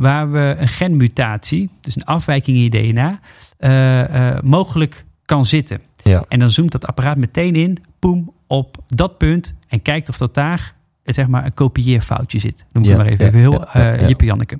waar 0.00 0.30
we 0.30 0.54
een 0.58 0.68
genmutatie, 0.68 1.70
dus 1.80 1.96
een 1.96 2.04
afwijking 2.04 2.56
in 2.56 2.62
je 2.62 2.70
DNA, 2.70 3.20
uh, 3.58 4.40
mogelijk 4.42 5.04
kan 5.24 5.44
zitten. 5.44 5.80
Ja. 6.02 6.24
En 6.28 6.38
dan 6.38 6.50
zoomt 6.50 6.72
dat 6.72 6.86
apparaat 6.86 7.16
meteen 7.16 7.54
in, 7.54 7.78
poem, 7.98 8.32
op 8.46 8.78
dat 8.86 9.18
punt 9.18 9.54
en 9.68 9.82
kijkt 9.82 10.08
of 10.08 10.18
dat 10.18 10.34
daar 10.34 10.74
zeg 11.04 11.26
maar 11.26 11.44
een 11.44 11.54
kopieerfoutje 11.54 12.38
zit. 12.38 12.64
Noem 12.72 12.82
ik 12.82 12.90
Ja, 12.90 12.96
maar 12.96 13.06
even, 13.06 13.24
ja, 13.24 13.30
even 13.30 13.40
heel 13.40 13.66
uh. 13.76 14.08
Jippe 14.08 14.24
Janneke. 14.24 14.58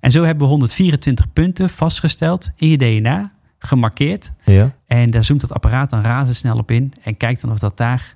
En 0.00 0.10
zo 0.10 0.22
hebben 0.22 0.44
we 0.44 0.50
124 0.50 1.32
punten 1.32 1.70
vastgesteld 1.70 2.50
in 2.56 2.68
je 2.68 2.76
DNA, 2.76 3.32
gemarkeerd. 3.58 4.32
Ja. 4.44 4.74
En 4.86 5.10
daar 5.10 5.24
zoomt 5.24 5.40
dat 5.40 5.52
apparaat 5.52 5.90
dan 5.90 6.02
razendsnel 6.02 6.58
op 6.58 6.70
in 6.70 6.92
en 7.02 7.16
kijkt 7.16 7.40
dan 7.40 7.50
of 7.50 7.58
dat 7.58 7.76
daar 7.76 8.15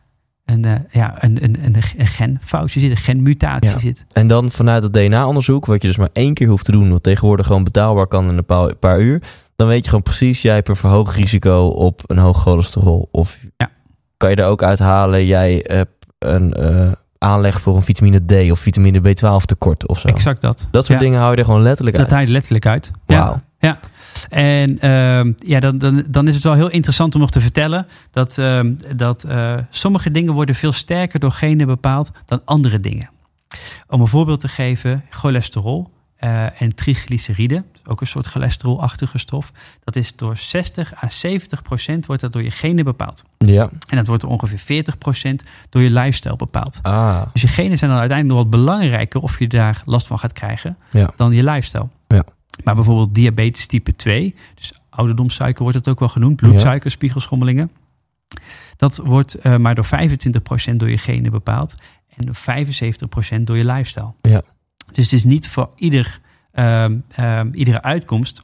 een, 0.51 0.67
uh, 0.67 0.75
ja, 0.91 1.15
een, 1.25 1.45
een, 1.45 1.57
een, 1.65 1.77
een 1.99 2.07
genfoutje 2.07 2.81
zit, 2.81 2.91
een 2.91 2.97
genmutatie 2.97 3.71
Ja. 3.71 3.79
zit. 3.79 4.05
En 4.13 4.29
dan 4.29 4.51
vanuit 4.51 4.83
het 4.83 4.93
DNA-onderzoek, 4.93 5.67
wat 5.67 5.83
je 5.83 5.89
dus 5.89 5.97
maar 5.97 6.09
één 6.13 6.35
keer 6.35 6.49
hoeft 6.49 6.65
te 6.65 6.73
doen, 6.73 6.91
wat 6.91 7.03
tegenwoordig 7.03 7.47
gewoon 7.47 7.65
betaalbaar 7.65 8.07
kan 8.07 8.29
in 8.29 8.37
een 8.37 8.45
paar, 8.45 8.75
paar 8.75 9.01
uur, 9.01 9.23
dan 9.57 9.67
weet 9.69 9.83
je 9.83 9.89
gewoon 9.89 10.03
precies, 10.03 10.43
jij 10.43 10.55
hebt 10.55 10.69
een 10.69 10.77
verhoogd 10.77 11.15
risico 11.17 11.67
op 11.67 12.01
een 12.07 12.19
hoog 12.19 12.43
cholesterol. 12.43 13.09
Of 13.13 13.39
Ja. 13.57 13.71
kan 14.17 14.31
je 14.31 14.37
er 14.37 14.47
ook 14.47 14.63
uithalen, 14.63 15.27
jij 15.27 15.65
hebt 15.67 16.07
een 16.19 16.57
uh, 16.61 16.93
aanleg 17.19 17.61
voor 17.61 17.77
een 17.77 17.83
vitamine 17.83 18.25
D 18.27 18.51
of 18.51 18.59
vitamine 18.59 19.01
B12 19.01 19.45
tekort 19.45 19.87
of 19.89 19.99
zo. 19.99 20.09
Exact 20.09 20.41
dat. 20.41 20.69
Dat 20.71 20.87
soort 20.87 20.99
Ja. 20.99 21.05
dingen 21.05 21.19
hou 21.21 21.33
je 21.33 21.39
er 21.39 21.45
gewoon 21.45 21.63
letterlijk 21.63 21.97
Dat 21.97 22.07
uit. 22.07 22.15
haalt 22.15 22.29
letterlijk 22.29 22.67
uit. 22.67 22.91
Wauw. 23.07 23.19
Ja, 23.19 23.43
ja. 23.59 23.79
En 24.29 24.71
uh, 24.85 25.35
ja, 25.37 25.61
dan, 25.61 25.79
dan, 25.79 26.05
dan 26.09 26.29
is 26.29 26.35
het 26.35 26.45
wel 26.45 26.55
heel 26.55 26.71
interessant 26.71 27.15
om 27.15 27.21
nog 27.21 27.31
te 27.31 27.41
vertellen 27.41 27.87
dat, 28.11 28.39
uh, 28.39 28.61
dat 28.97 29.25
uh, 29.29 29.55
sommige 29.71 30.11
dingen 30.11 30.33
worden 30.35 30.55
veel 30.55 30.73
sterker 30.73 31.21
door 31.21 31.33
genen 31.33 31.67
bepaald 31.67 32.11
dan 32.27 32.41
andere 32.45 32.81
dingen. 32.81 33.11
Om 33.89 34.01
een 34.01 34.07
voorbeeld 34.07 34.41
te 34.41 34.49
geven, 34.49 35.05
cholesterol. 35.11 35.91
eh, 36.17 36.61
en 36.63 36.75
triglyceride, 36.75 37.65
ook 37.87 38.01
een 38.01 38.07
soort 38.07 38.27
cholesterolachtige 38.27 39.19
stof. 39.19 39.53
Dat 39.85 39.97
is 39.97 40.17
door 40.17 40.37
60 40.37 41.03
à 41.05 41.09
70 41.09 41.63
procent 41.63 42.07
wordt 42.07 42.23
dat 42.23 42.33
door 42.33 42.43
je 42.43 42.51
genen 42.51 42.85
bepaald. 42.85 43.23
Ja. 43.39 43.71
En 43.89 43.97
dat 43.97 44.07
wordt 44.07 44.23
door 44.23 44.31
ongeveer 44.31 44.59
40 44.59 44.99
procent 44.99 45.43
door 45.69 45.83
je 45.83 45.91
lifestyle 45.91 46.37
bepaald. 46.37 46.79
Ah. 46.83 47.23
Dus 47.33 47.43
je 47.43 47.49
genen 47.49 47.79
zijn 47.79 47.91
dan 47.91 48.01
uiteindelijk 48.01 48.39
nog 48.41 48.51
wat 48.51 48.61
belangrijker 48.61 49.21
of 49.21 49.39
je 49.39 49.47
daar 49.49 49.83
last 49.85 50.07
van 50.07 50.19
gaat 50.19 50.33
krijgen 50.33 50.77
Ja. 50.91 51.11
dan 51.17 51.33
je 51.33 51.45
lifestyle. 51.45 51.89
Maar 52.65 52.75
bijvoorbeeld 52.75 53.15
diabetes 53.15 53.67
type 53.67 53.97
2, 53.97 54.35
dus 54.55 54.73
ouderdomssuiker 54.89 55.63
wordt 55.63 55.79
het 55.79 55.89
ook 55.89 55.99
wel 55.99 56.09
genoemd, 56.09 56.37
bloedsuiker, 56.37 56.91
spiegelschommelingen. 56.91 57.71
Dat 58.77 58.97
wordt 58.97 59.35
eh, 59.35 59.57
maar 59.57 59.75
door 59.75 59.87
25% 60.73 60.77
door 60.77 60.91
je 60.91 60.99
genen 60.99 61.31
bepaald 61.31 61.75
en 62.17 62.27
door 62.27 62.37
75% 63.39 63.43
door 63.43 63.57
je 63.57 63.65
lifestyle. 63.65 64.13
Ja. 64.23 64.43
Dus 64.93 65.05
het 65.05 65.13
is 65.13 65.25
niet 65.25 65.49
voor 65.49 65.71
ieder, 65.77 66.21
ehm, 66.53 66.99
ehm, 67.09 67.49
iedere 67.53 67.83
uitkomst 67.83 68.43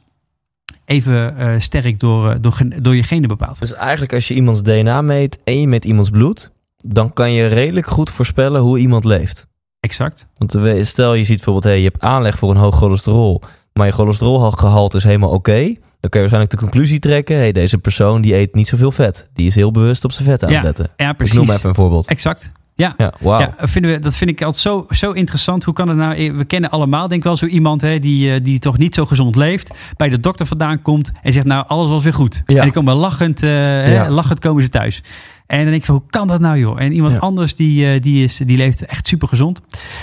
even 0.85 1.37
eh, 1.37 1.59
sterk 1.59 1.99
door, 1.99 2.31
eh, 2.31 2.37
door, 2.41 2.61
door 2.81 2.95
je 2.95 3.03
genen 3.03 3.27
bepaald. 3.27 3.59
Dus 3.59 3.73
eigenlijk 3.73 4.13
als 4.13 4.27
je 4.27 4.33
iemands 4.33 4.61
DNA 4.61 5.01
meet 5.01 5.39
en 5.43 5.59
je 5.59 5.67
meet 5.67 5.85
iemands 5.85 6.09
bloed, 6.09 6.51
dan 6.77 7.13
kan 7.13 7.31
je 7.31 7.47
redelijk 7.47 7.87
goed 7.87 8.09
voorspellen 8.09 8.61
hoe 8.61 8.79
iemand 8.79 9.03
leeft. 9.03 9.47
Exact. 9.79 10.27
Want 10.33 10.57
stel 10.87 11.13
je 11.13 11.23
ziet 11.23 11.35
bijvoorbeeld, 11.35 11.63
hey, 11.63 11.77
je 11.77 11.83
hebt 11.83 12.01
aanleg 12.01 12.37
voor 12.37 12.49
een 12.49 12.57
hoog 12.57 12.75
cholesterol, 12.75 13.41
maar 13.77 13.87
je 13.87 13.93
cholesterolgehalte 13.93 14.97
is 14.97 15.03
helemaal 15.03 15.29
oké. 15.29 15.51
dan 15.99 16.09
kan 16.09 16.21
je 16.21 16.29
waarschijnlijk 16.29 16.51
de 16.51 16.57
conclusie 16.57 16.99
trekken, 16.99 17.35
hey, 17.35 17.51
deze 17.51 17.77
persoon 17.77 18.21
die 18.21 18.35
eet 18.35 18.55
niet 18.55 18.67
zoveel 18.67 18.91
vet. 18.91 19.27
Die 19.33 19.47
is 19.47 19.55
heel 19.55 19.71
bewust 19.71 20.03
op 20.03 20.11
zijn 20.11 20.27
vet 20.27 20.43
aan 20.43 20.49
het 20.49 20.57
Ja, 20.57 20.63
letten. 20.63 20.89
Ja, 20.97 21.09
Ik 21.09 21.17
precies. 21.17 21.35
noem 21.35 21.49
even 21.49 21.69
een 21.69 21.75
voorbeeld. 21.75 22.07
Exact. 22.07 22.51
Ja, 22.75 22.93
Ja. 22.97 23.13
Ja, 23.19 23.53
vinden 23.67 23.91
we, 23.91 23.99
dat 23.99 24.15
vind 24.17 24.29
ik 24.29 24.41
altijd 24.41 24.61
zo, 24.61 24.85
zo 24.89 25.11
interessant. 25.11 25.63
Hoe 25.63 25.73
kan 25.73 25.87
het 25.87 25.97
nou? 25.97 26.33
We 26.37 26.45
kennen 26.45 26.69
allemaal, 26.69 27.07
denk 27.07 27.13
ik 27.21 27.23
wel, 27.23 27.37
zo 27.37 27.45
iemand 27.45 27.81
hè, 27.81 27.99
die, 27.99 28.33
eh, 28.33 28.39
die 28.43 28.59
toch 28.59 28.77
niet 28.77 28.95
zo 28.95 29.05
gezond 29.05 29.35
leeft. 29.35 29.71
Bij 29.95 30.09
de 30.09 30.19
dokter 30.19 30.45
vandaan 30.45 30.81
komt 30.81 31.11
en 31.21 31.33
zegt: 31.33 31.45
Nou, 31.45 31.65
alles 31.67 31.89
was 31.89 32.03
weer 32.03 32.13
goed. 32.13 32.41
Ja. 32.45 32.55
En 32.57 32.63
die 32.63 32.71
komen 32.71 32.95
lachend, 32.95 33.43
eh, 33.43 33.49
hè, 33.49 34.09
lachend 34.09 34.39
komen 34.39 34.63
ze 34.63 34.69
thuis. 34.69 35.03
En 35.47 35.57
dan 35.57 35.67
denk 35.67 35.79
ik 35.79 35.85
van, 35.85 35.95
hoe 35.95 36.03
kan 36.09 36.27
dat 36.27 36.39
nou 36.39 36.57
joh? 36.59 36.81
En 36.81 36.91
iemand 36.91 37.13
Ja. 37.13 37.19
anders 37.19 37.55
die, 37.55 37.91
eh, 37.93 38.01
die, 38.01 38.23
is, 38.23 38.37
die 38.37 38.57
leeft 38.57 38.85
echt 38.85 39.07
super 39.07 39.27
gezond. 39.27 39.61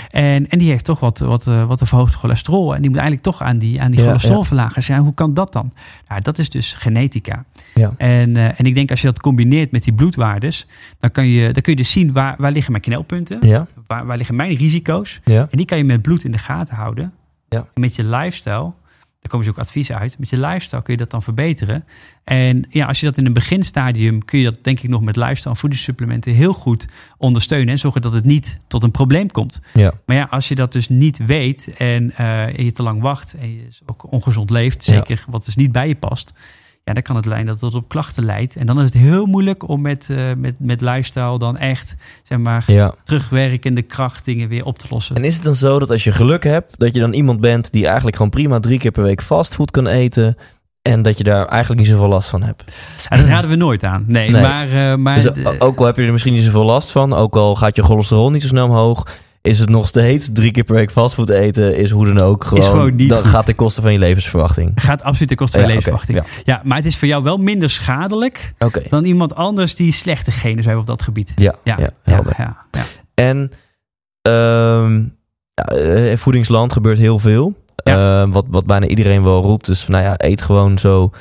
En, 0.09 0.49
en 0.49 0.59
die 0.59 0.69
heeft 0.69 0.85
toch 0.85 0.99
wat, 0.99 1.19
wat, 1.19 1.47
eh, 1.47 1.67
wat 1.67 1.81
een 1.81 1.87
verhoogd 1.87 2.13
cholesterol. 2.13 2.75
En 2.75 2.81
die 2.81 2.89
moet 2.89 2.99
eigenlijk 2.99 3.27
toch 3.27 3.41
aan 3.41 3.57
die, 3.57 3.81
aan 3.81 3.91
die 3.91 3.99
Ja, 3.99 4.05
cholesterolverlagers. 4.05 4.87
Ja, 4.87 4.99
hoe 4.99 5.13
kan 5.13 5.33
dat 5.33 5.53
dan? 5.53 5.73
Nou, 6.07 6.21
dat 6.21 6.37
is 6.39 6.49
dus 6.49 6.73
genetica. 6.73 7.45
Ja. 7.73 7.93
En, 7.97 8.37
eh, 8.37 8.59
en 8.59 8.65
ik 8.65 8.75
denk 8.75 8.89
als 8.89 9.01
je 9.01 9.07
dat 9.07 9.19
combineert 9.21 9.71
met 9.71 9.83
die 9.83 9.93
bloedwaardes, 9.93 10.67
dan, 10.99 11.11
kan 11.11 11.27
je, 11.27 11.43
dan 11.51 11.61
kun 11.61 11.71
je 11.71 11.77
dus 11.77 11.91
zien 11.91 12.13
waar, 12.13 12.35
waar 12.37 12.51
liggen 12.51 12.71
mijn 12.71 12.83
knelpunten, 12.83 13.37
Ja, 13.47 13.67
waar, 13.87 14.05
waar 14.05 14.17
liggen 14.17 14.35
mijn 14.35 14.55
risico's. 14.55 15.19
ja, 15.23 15.41
En 15.51 15.57
die 15.57 15.65
kan 15.65 15.77
je 15.77 15.83
met 15.83 16.01
bloed 16.01 16.23
in 16.23 16.31
de 16.31 16.37
gaten 16.37 16.75
houden. 16.75 17.13
Met 17.73 17.95
je 17.95 18.03
lifestyle, 18.07 18.71
daar 19.25 19.33
komen 19.33 19.53
ze 19.53 19.59
ook 19.59 19.65
adviezen 19.67 19.97
uit. 19.99 20.19
Met 20.19 20.29
je 20.29 20.39
lifestyle 20.39 20.81
kun 20.81 20.93
je 20.93 20.99
dat 20.99 21.09
dan 21.09 21.21
verbeteren. 21.21 21.85
En 22.23 22.65
ja, 22.69 22.85
als 22.85 22.99
je 22.99 23.05
dat 23.05 23.17
in 23.17 23.25
een 23.25 23.33
beginstadium, 23.33 24.25
kun 24.25 24.39
je 24.39 24.45
dat 24.45 24.57
denk 24.63 24.79
ik 24.79 24.89
nog 24.89 25.01
met 25.01 25.15
lifestyle 25.15 25.49
en 25.53 25.59
voedingssupplementen 25.59 26.33
heel 26.33 26.53
goed 26.53 26.87
ondersteunen. 27.17 27.69
En 27.69 27.79
zorgen 27.79 28.01
dat 28.01 28.13
het 28.13 28.25
niet 28.25 28.57
tot 28.67 28.83
een 28.83 28.91
probleem 28.91 29.31
komt. 29.31 29.59
ja. 29.73 29.93
Maar 30.05 30.15
ja, 30.15 30.27
als 30.29 30.47
je 30.47 30.55
dat 30.55 30.71
dus 30.71 30.89
niet 30.89 31.17
weet 31.25 31.73
en 31.77 32.11
eh, 32.17 32.55
je 32.57 32.71
te 32.71 32.83
lang 32.83 33.01
wacht 33.01 33.33
en 33.33 33.55
je 33.55 33.63
dus 33.65 33.81
ook 33.85 34.11
ongezond 34.11 34.49
leeft, 34.49 34.85
Ja. 34.85 34.93
zeker 34.93 35.25
wat 35.29 35.45
dus 35.45 35.55
niet 35.55 35.71
bij 35.71 35.87
je 35.87 35.95
past, 35.95 36.33
ja, 36.85 36.93
dan 36.93 37.01
kan 37.01 37.15
het 37.15 37.25
leiden 37.25 37.53
dat 37.53 37.61
het 37.61 37.75
op 37.75 37.89
klachten 37.89 38.25
leidt. 38.25 38.55
En 38.55 38.65
dan 38.65 38.77
is 38.77 38.83
het 38.83 39.01
heel 39.01 39.25
moeilijk 39.25 39.69
om 39.69 39.81
met, 39.81 40.09
eh, 40.09 40.17
met, 40.37 40.55
met 40.57 40.81
lifestyle 40.81 41.39
dan 41.39 41.57
echt, 41.57 41.95
zeg 42.23 42.37
maar, 42.37 42.63
ja. 42.67 42.93
terugwerkende 43.03 43.81
kracht 43.81 44.25
dingen 44.25 44.49
weer 44.49 44.65
op 44.65 44.77
te 44.77 44.87
lossen. 44.89 45.15
En 45.15 45.23
is 45.23 45.33
het 45.35 45.43
dan 45.43 45.55
zo 45.55 45.79
dat 45.79 45.89
als 45.91 46.03
je 46.03 46.11
geluk 46.11 46.43
hebt, 46.43 46.79
dat 46.79 46.93
je 46.93 46.99
dan 46.99 47.13
iemand 47.13 47.39
bent 47.41 47.71
die 47.71 47.85
eigenlijk 47.85 48.15
gewoon 48.15 48.31
prima 48.31 48.59
drie 48.59 48.79
keer 48.79 48.91
per 48.91 49.03
week 49.03 49.21
fastfood 49.21 49.71
kan 49.71 49.87
eten 49.87 50.37
en 50.81 51.01
dat 51.01 51.17
je 51.17 51.23
daar 51.23 51.45
eigenlijk 51.45 51.81
niet 51.81 51.89
zoveel 51.89 52.07
last 52.07 52.29
van 52.29 52.43
hebt? 52.43 52.63
Ja, 53.09 53.17
dat 53.17 53.25
raden 53.25 53.49
we 53.49 53.55
nooit 53.55 53.83
aan. 53.83 54.03
Nee, 54.07 54.29
Nee. 54.29 54.41
maar, 54.41 54.71
eh, 54.71 54.95
maar 54.95 55.21
Dus 55.21 55.59
ook 55.59 55.79
al 55.79 55.85
heb 55.85 55.95
je 55.97 56.05
er 56.05 56.11
misschien 56.11 56.33
niet 56.33 56.43
zoveel 56.43 56.65
last 56.65 56.91
van, 56.91 57.13
ook 57.13 57.35
al 57.35 57.55
gaat 57.55 57.75
je 57.75 57.83
cholesterol 57.83 58.31
niet 58.31 58.41
zo 58.41 58.47
snel 58.47 58.65
omhoog, 58.67 59.07
is 59.45 59.59
het 59.59 59.69
nog 59.69 59.87
steeds 59.87 60.29
drie 60.33 60.51
keer 60.51 60.63
per 60.63 60.75
week 60.75 60.91
fastfood 60.91 61.29
eten, 61.29 61.75
is 61.77 61.91
hoe 61.91 62.05
dan 62.05 62.19
ook 62.21 62.43
gewoon, 62.43 62.63
gewoon 62.63 62.95
niet 62.95 63.09
dat 63.09 63.19
goed. 63.21 63.27
gaat 63.29 63.45
ten 63.45 63.55
koste 63.55 63.81
van 63.81 63.91
je 63.91 63.99
levensverwachting. 63.99 64.71
gaat 64.75 65.03
absoluut 65.03 65.27
ten 65.27 65.37
koste 65.37 65.59
van 65.59 65.67
je 65.67 65.73
Ja, 65.73 65.79
levensverwachting. 65.81 66.43
ja. 66.43 66.61
maar 66.63 66.77
het 66.77 66.85
is 66.85 66.97
voor 66.97 67.07
jou 67.07 67.23
wel 67.23 67.37
minder 67.37 67.69
schadelijk 67.69 68.53
dan 68.89 69.03
iemand 69.03 69.35
anders 69.35 69.75
die 69.75 69.91
slechte 69.93 70.31
genen 70.31 70.63
zou 70.63 70.75
hebben 70.75 70.81
op 70.81 70.87
dat 70.97 71.03
gebied. 71.03 71.33
ja, 71.35 71.55
ja, 71.63 71.77
Ja, 72.03 72.21
ja. 72.37 72.85
En 73.13 73.51
ehm, 74.21 74.93
ja, 75.53 75.63
eh, 75.63 76.09
in 76.09 76.17
voedingsland 76.17 76.73
gebeurt 76.73 76.97
heel 76.97 77.19
veel. 77.19 77.53
Eh, 77.75 78.25
wat, 78.29 78.45
wat 78.49 78.65
bijna 78.65 78.85
iedereen 78.87 79.23
wel 79.23 79.41
roept. 79.41 79.65
Dus 79.65 79.81
van, 79.83 79.93
nou 79.93 80.05
ja, 80.05 80.13
eet 80.17 80.41
gewoon 80.41 80.77
zo, 80.77 81.11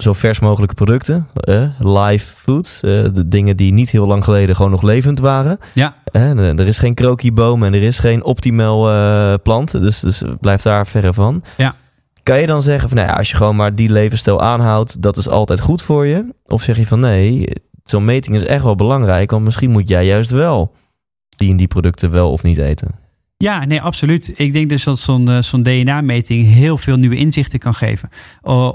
zo 0.00 0.12
vers 0.12 0.38
mogelijke 0.38 0.74
producten. 0.74 1.26
eh, 1.34 1.62
live 1.78 2.36
foods. 2.36 2.80
eh, 2.80 2.90
de 3.12 3.28
dingen 3.28 3.56
die 3.56 3.72
niet 3.72 3.90
heel 3.90 4.06
lang 4.06 4.24
geleden 4.24 4.56
gewoon 4.56 4.70
nog 4.70 4.82
levend 4.82 5.18
waren. 5.18 5.58
Ja. 5.74 5.94
Eh, 6.04 6.58
er 6.58 6.66
is 6.66 6.78
geen 6.78 6.94
krokieboom 6.94 7.62
en 7.62 7.74
er 7.74 7.82
is 7.82 7.98
geen 7.98 8.24
optimaal 8.24 9.38
plant. 9.40 9.70
Dus, 9.72 10.00
dus 10.00 10.22
blijf 10.40 10.62
daar 10.62 10.86
verre 10.86 11.12
van. 11.12 11.42
Ja. 11.56 11.74
Kan 12.22 12.40
je 12.40 12.46
dan 12.46 12.62
zeggen 12.62 12.88
van 12.88 12.96
nou 12.98 13.10
ja, 13.10 13.16
als 13.16 13.30
je 13.30 13.36
gewoon 13.36 13.56
maar 13.56 13.74
die 13.74 13.90
levensstijl 13.90 14.40
aanhoudt, 14.42 15.02
dat 15.02 15.16
is 15.16 15.28
altijd 15.28 15.60
goed 15.60 15.82
voor 15.82 16.06
je? 16.06 16.34
Of 16.46 16.62
zeg 16.62 16.76
je 16.76 16.86
van 16.86 17.00
nee, 17.00 17.46
zo'n 17.84 18.04
meting 18.04 18.36
is 18.36 18.44
echt 18.44 18.62
wel 18.64 18.74
belangrijk, 18.76 19.30
want 19.30 19.44
misschien 19.44 19.70
moet 19.70 19.88
jij 19.88 20.06
juist 20.06 20.30
wel 20.30 20.72
die 21.36 21.50
en 21.50 21.56
die 21.56 21.66
producten 21.66 22.10
wel 22.10 22.30
of 22.30 22.42
niet 22.42 22.58
eten. 22.58 22.90
Ja, 23.42 23.64
nee, 23.64 23.80
absoluut. 23.80 24.32
Ik 24.34 24.52
denk 24.52 24.68
dus 24.68 24.84
dat 24.84 24.98
zo'n 24.98 25.28
eh, 25.28 25.42
zo'n 25.42 25.62
DNA-meting 25.62 26.46
heel 26.52 26.76
veel 26.78 26.96
nieuwe 26.96 27.16
inzichten 27.16 27.58
kan 27.58 27.74
geven. 27.74 28.08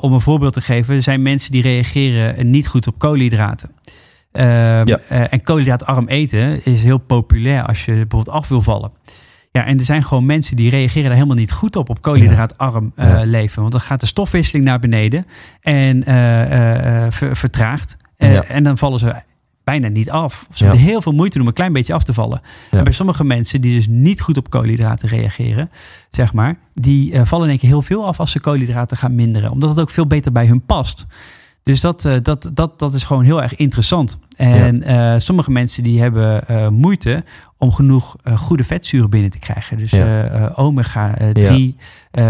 Om 0.02 0.14
een 0.14 0.22
voorbeeld 0.22 0.54
te 0.54 0.62
geven, 0.62 0.96
er 0.96 1.02
zijn 1.02 1.22
mensen 1.22 1.52
die 1.52 1.62
reageren 1.62 2.50
niet 2.50 2.68
goed 2.68 2.88
op 2.88 3.00
koolhydraten. 3.00 3.70
Ehm, 4.32 4.48
Ja. 4.88 5.00
eh, 5.10 5.34
en 5.34 5.44
koolhydraatarm 5.44 6.08
eten 6.08 6.66
is 6.66 6.84
heel 6.84 6.98
populair 6.98 7.66
als 7.66 7.86
je 7.86 7.92
bijvoorbeeld 7.92 8.30
af 8.36 8.48
wil 8.48 8.62
vallen. 8.62 8.92
Ja, 9.52 9.66
en 9.66 9.78
er 9.80 9.86
zijn 9.86 10.04
gewoon 10.04 10.26
mensen 10.26 10.56
die 10.56 10.70
reageren 10.70 11.04
daar 11.04 11.14
helemaal 11.14 11.36
niet 11.38 11.52
goed 11.52 11.76
op, 11.76 11.90
op 11.90 12.02
koolhydraatarm 12.02 12.92
eh, 12.96 13.10
Ja. 13.10 13.24
leven. 13.24 13.60
Want 13.62 13.72
dan 13.72 13.82
gaat 13.82 14.00
de 14.00 14.06
stofwisseling 14.06 14.66
naar 14.66 14.80
beneden 14.80 15.26
en 15.62 16.04
ver- 17.14 17.36
vertraagt. 17.38 17.96
Ja. 18.18 18.44
En 18.44 18.64
dan 18.64 18.78
vallen 18.78 19.00
ze 19.00 19.16
bijna 19.68 19.88
niet 19.88 20.10
af. 20.12 20.48
Ze 20.54 20.64
Ja. 20.64 20.70
hebben 20.70 20.88
heel 20.88 21.02
veel 21.02 21.12
moeite 21.12 21.40
om 21.42 21.48
een 21.48 21.54
klein 21.54 21.74
beetje 21.74 21.94
af 21.94 22.04
te 22.04 22.14
vallen. 22.14 22.42
Ja. 22.72 22.78
En 22.78 22.84
bij 22.84 22.94
sommige 22.94 23.24
mensen 23.24 23.62
die 23.62 23.76
dus 23.76 23.88
niet 23.88 24.22
goed 24.22 24.38
op 24.38 24.50
koolhydraten 24.50 25.10
reageren, 25.10 25.70
zeg 26.10 26.34
maar, 26.34 26.58
die 26.74 27.14
eh, 27.14 27.22
vallen 27.26 27.44
in 27.46 27.50
één 27.50 27.60
keer 27.60 27.70
heel 27.70 27.82
veel 27.82 28.06
af 28.06 28.20
als 28.20 28.32
ze 28.32 28.40
koolhydraten 28.40 28.98
gaan 28.98 29.16
minderen. 29.16 29.52
Omdat 29.52 29.70
het 29.70 29.80
ook 29.80 29.90
veel 29.90 30.08
beter 30.08 30.32
bij 30.32 30.46
hun 30.46 30.62
past. 30.66 31.06
Dus 31.68 31.82
dat, 31.82 32.06
eh, 32.06 32.16
dat, 32.22 32.50
dat, 32.54 32.80
dat 32.80 32.94
is 32.94 33.04
gewoon 33.04 33.24
heel 33.24 33.42
erg 33.42 33.56
interessant. 33.56 34.18
En 34.38 34.84
eh, 34.84 35.14
sommige 35.18 35.52
mensen 35.52 35.84
die 35.84 36.02
hebben 36.02 36.48
eh, 36.48 36.68
moeite 36.68 37.24
om 37.58 37.72
genoeg 37.72 38.16
goede 38.36 38.64
vetzuren 38.64 39.10
binnen 39.10 39.30
te 39.32 39.40
krijgen. 39.40 39.78
Dus 39.78 39.92
Ja. 39.92 40.06
eh, 40.24 40.44
eh, 40.44 40.52
omega-3 40.60 41.76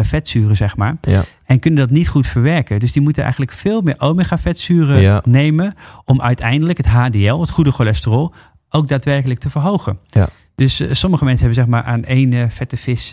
vetzuren, 0.01 0.55
zeg 0.55 0.75
maar. 0.77 0.97
En 1.45 1.59
kunnen 1.59 1.79
dat 1.79 1.89
niet 1.89 2.07
goed 2.09 2.27
verwerken. 2.27 2.79
Dus 2.79 2.91
die 2.91 3.01
moeten 3.01 3.21
eigenlijk 3.23 3.51
veel 3.51 3.81
meer 3.81 3.95
omega-vetzuren 3.97 5.21
nemen 5.25 5.73
om 6.05 6.21
uiteindelijk 6.21 6.77
het 6.77 6.87
HDL, 6.87 7.39
het 7.39 7.49
goede 7.49 7.71
cholesterol, 7.71 8.33
ook 8.69 8.87
daadwerkelijk 8.87 9.39
te 9.39 9.49
verhogen. 9.49 9.99
Ja. 10.05 10.29
Dus 10.55 10.99
sommige 10.99 11.23
mensen 11.25 11.45
hebben 11.45 11.63
zeg 11.63 11.73
maar 11.73 11.83
aan 11.83 12.03
één 12.03 12.51
vette 12.51 12.77
vis 12.77 13.11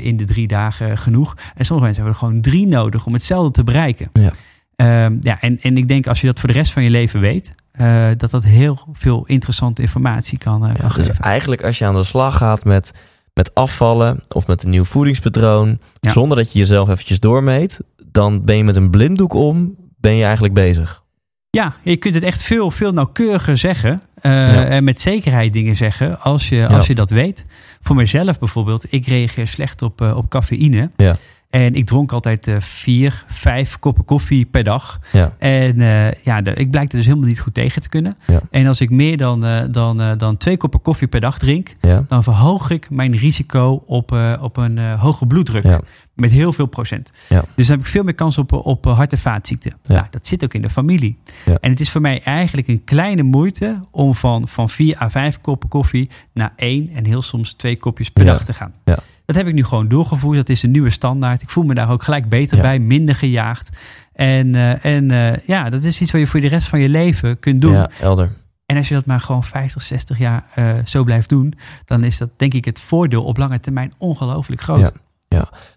in 0.00 0.16
de 0.16 0.24
drie 0.26 0.46
dagen 0.46 0.98
genoeg. 0.98 1.34
En 1.54 1.64
sommige 1.64 1.86
mensen 1.86 2.04
hebben 2.04 2.12
er 2.12 2.26
gewoon 2.26 2.40
drie 2.40 2.66
nodig 2.66 3.06
om 3.06 3.12
hetzelfde 3.12 3.50
te 3.52 3.64
bereiken. 3.64 4.10
Ja. 4.12 4.32
Ehm, 4.76 5.16
ja, 5.20 5.40
en, 5.40 5.58
en 5.60 5.76
ik 5.76 5.88
denk 5.88 6.06
als 6.06 6.20
je 6.20 6.26
dat 6.26 6.40
voor 6.40 6.48
de 6.48 6.54
rest 6.54 6.72
van 6.72 6.82
je 6.82 6.90
leven 6.90 7.20
weet, 7.20 7.54
eh, 7.72 8.06
dat 8.16 8.30
dat 8.30 8.44
heel 8.44 8.78
veel 8.92 9.24
interessante 9.26 9.82
informatie 9.82 10.38
kan, 10.38 10.60
kan 10.60 10.70
Ja, 10.78 10.94
dus 10.94 11.06
geven. 11.06 11.18
eigenlijk 11.24 11.62
als 11.64 11.78
je 11.78 11.84
aan 11.84 11.94
de 11.94 12.04
slag 12.04 12.36
gaat 12.36 12.64
met, 12.64 12.90
met 13.34 13.54
afvallen 13.54 14.22
of 14.28 14.46
met 14.46 14.64
een 14.64 14.70
nieuw 14.70 14.84
voedingspatroon, 14.84 15.78
Ja. 16.00 16.10
zonder 16.10 16.36
dat 16.36 16.52
je 16.52 16.58
jezelf 16.58 16.88
eventjes 16.88 17.20
doormeet, 17.20 17.80
dan 18.10 18.44
ben 18.44 18.56
je 18.56 18.64
met 18.64 18.76
een 18.76 18.90
blinddoek 18.90 19.34
om, 19.34 19.74
ben 20.00 20.14
je 20.16 20.24
eigenlijk 20.24 20.54
bezig. 20.54 21.04
Ja, 21.50 21.74
je 21.82 21.96
kunt 21.96 22.14
het 22.14 22.24
echt 22.24 22.42
veel, 22.42 22.70
veel 22.70 22.92
nauwkeuriger 22.92 23.56
zeggen. 23.58 24.00
eh, 24.20 24.32
Ja. 24.32 24.64
En 24.64 24.84
met 24.84 25.00
zekerheid 25.00 25.52
dingen 25.52 25.76
zeggen 25.76 26.20
als 26.20 26.48
je, 26.48 26.66
als 26.68 26.86
je 26.86 26.94
dat 26.94 27.10
weet. 27.10 27.46
Voor 27.80 27.96
mezelf 27.96 28.38
bijvoorbeeld, 28.38 28.92
ik 28.92 29.06
reageer 29.06 29.46
slecht 29.48 29.82
op, 29.82 30.00
op 30.00 30.28
cafeïne. 30.30 30.90
Ja. 30.96 31.16
En 31.56 31.74
ik 31.74 31.86
dronk 31.86 32.12
altijd 32.12 32.48
eh, 32.48 32.56
vier, 32.60 33.24
vijf 33.26 33.78
koppen 33.78 34.04
koffie 34.04 34.46
per 34.46 34.64
dag. 34.64 35.00
Ja. 35.12 35.32
En 35.38 35.80
eh, 35.80 36.12
ja, 36.22 36.42
de, 36.42 36.50
ik 36.54 36.70
blijk 36.70 36.90
er 36.90 36.96
dus 36.96 37.06
helemaal 37.06 37.28
niet 37.28 37.40
goed 37.40 37.54
tegen 37.54 37.82
te 37.82 37.88
kunnen. 37.88 38.16
Ja. 38.26 38.40
En 38.50 38.66
als 38.66 38.80
ik 38.80 38.90
meer 38.90 39.16
dan, 39.16 39.44
eh, 39.44 39.64
dan, 39.70 40.18
dan 40.18 40.36
twee 40.36 40.56
koppen 40.56 40.82
koffie 40.82 41.08
per 41.08 41.20
dag 41.20 41.38
drink, 41.38 41.76
Ja. 41.80 42.04
dan 42.08 42.22
verhoog 42.22 42.70
ik 42.70 42.90
mijn 42.90 43.16
risico 43.16 43.82
op, 43.86 44.16
op 44.40 44.56
een 44.56 44.78
hoge 44.78 45.26
bloeddruk. 45.26 45.78
Met 46.14 46.30
heel 46.30 46.52
veel 46.52 46.66
procent. 46.66 47.10
Ja. 47.28 47.44
Dus 47.56 47.66
dan 47.66 47.76
heb 47.76 47.86
ik 47.86 47.92
veel 47.92 48.02
meer 48.02 48.14
kans 48.14 48.38
op, 48.38 48.52
op 48.52 48.84
hart- 48.84 49.12
en 49.12 49.18
vaatziekten. 49.18 49.72
Ja. 49.82 49.94
Nou, 49.94 50.06
dat 50.10 50.26
zit 50.26 50.44
ook 50.44 50.54
in 50.54 50.62
de 50.62 50.70
familie. 50.70 51.18
En 51.60 51.70
het 51.70 51.80
is 51.80 51.90
voor 51.90 52.00
mij 52.00 52.22
eigenlijk 52.24 52.68
een 52.68 52.84
kleine 52.84 53.22
moeite 53.22 53.80
om 53.90 54.14
van, 54.14 54.48
van 54.48 54.68
vier 54.68 54.96
à 55.02 55.10
vijf 55.10 55.40
koppen 55.40 55.68
koffie 55.68 56.10
naar 56.32 56.52
één 56.56 56.90
en 56.94 57.04
heel 57.04 57.22
soms 57.22 57.52
twee 57.52 57.76
kopjes 57.76 58.10
per 58.10 58.24
dag 58.24 58.44
te 58.44 58.52
gaan. 58.52 58.74
Ja. 58.84 58.98
Dat 59.26 59.36
heb 59.36 59.46
ik 59.46 59.54
nu 59.54 59.64
gewoon 59.64 59.88
doorgevoerd. 59.88 60.36
Dat 60.36 60.48
is 60.48 60.60
de 60.60 60.68
nieuwe 60.68 60.90
standaard. 60.90 61.42
Ik 61.42 61.50
voel 61.50 61.64
me 61.64 61.74
daar 61.74 61.90
ook 61.90 62.02
gelijk 62.02 62.28
beter 62.28 62.56
Ja. 62.56 62.62
bij, 62.62 62.78
minder 62.78 63.14
gejaagd. 63.14 63.76
En, 64.12 64.54
eh, 64.54 64.84
en 64.84 65.10
eh, 65.10 65.46
ja, 65.46 65.70
dat 65.70 65.84
is 65.84 66.00
iets 66.00 66.12
wat 66.12 66.20
je 66.20 66.26
voor 66.26 66.40
de 66.40 66.46
rest 66.48 66.68
van 66.68 66.80
je 66.80 66.88
leven 66.88 67.38
kunt 67.38 67.60
doen. 67.60 67.72
Ja, 67.72 67.90
elder. 68.00 68.32
En 68.66 68.76
als 68.76 68.88
je 68.88 68.94
dat 68.94 69.06
maar 69.06 69.20
gewoon 69.20 69.44
50, 69.44 69.82
60 69.82 70.18
jaar 70.18 70.44
eh, 70.54 70.74
zo 70.84 71.04
blijft 71.04 71.28
doen, 71.28 71.54
dan 71.84 72.04
is 72.04 72.18
dat 72.18 72.30
denk 72.36 72.54
ik 72.54 72.64
het 72.64 72.80
voordeel 72.80 73.24
op 73.24 73.36
lange 73.36 73.60
termijn 73.60 73.92
ongelooflijk 73.98 74.60
groot. 74.60 74.80
Ja. 74.80 74.90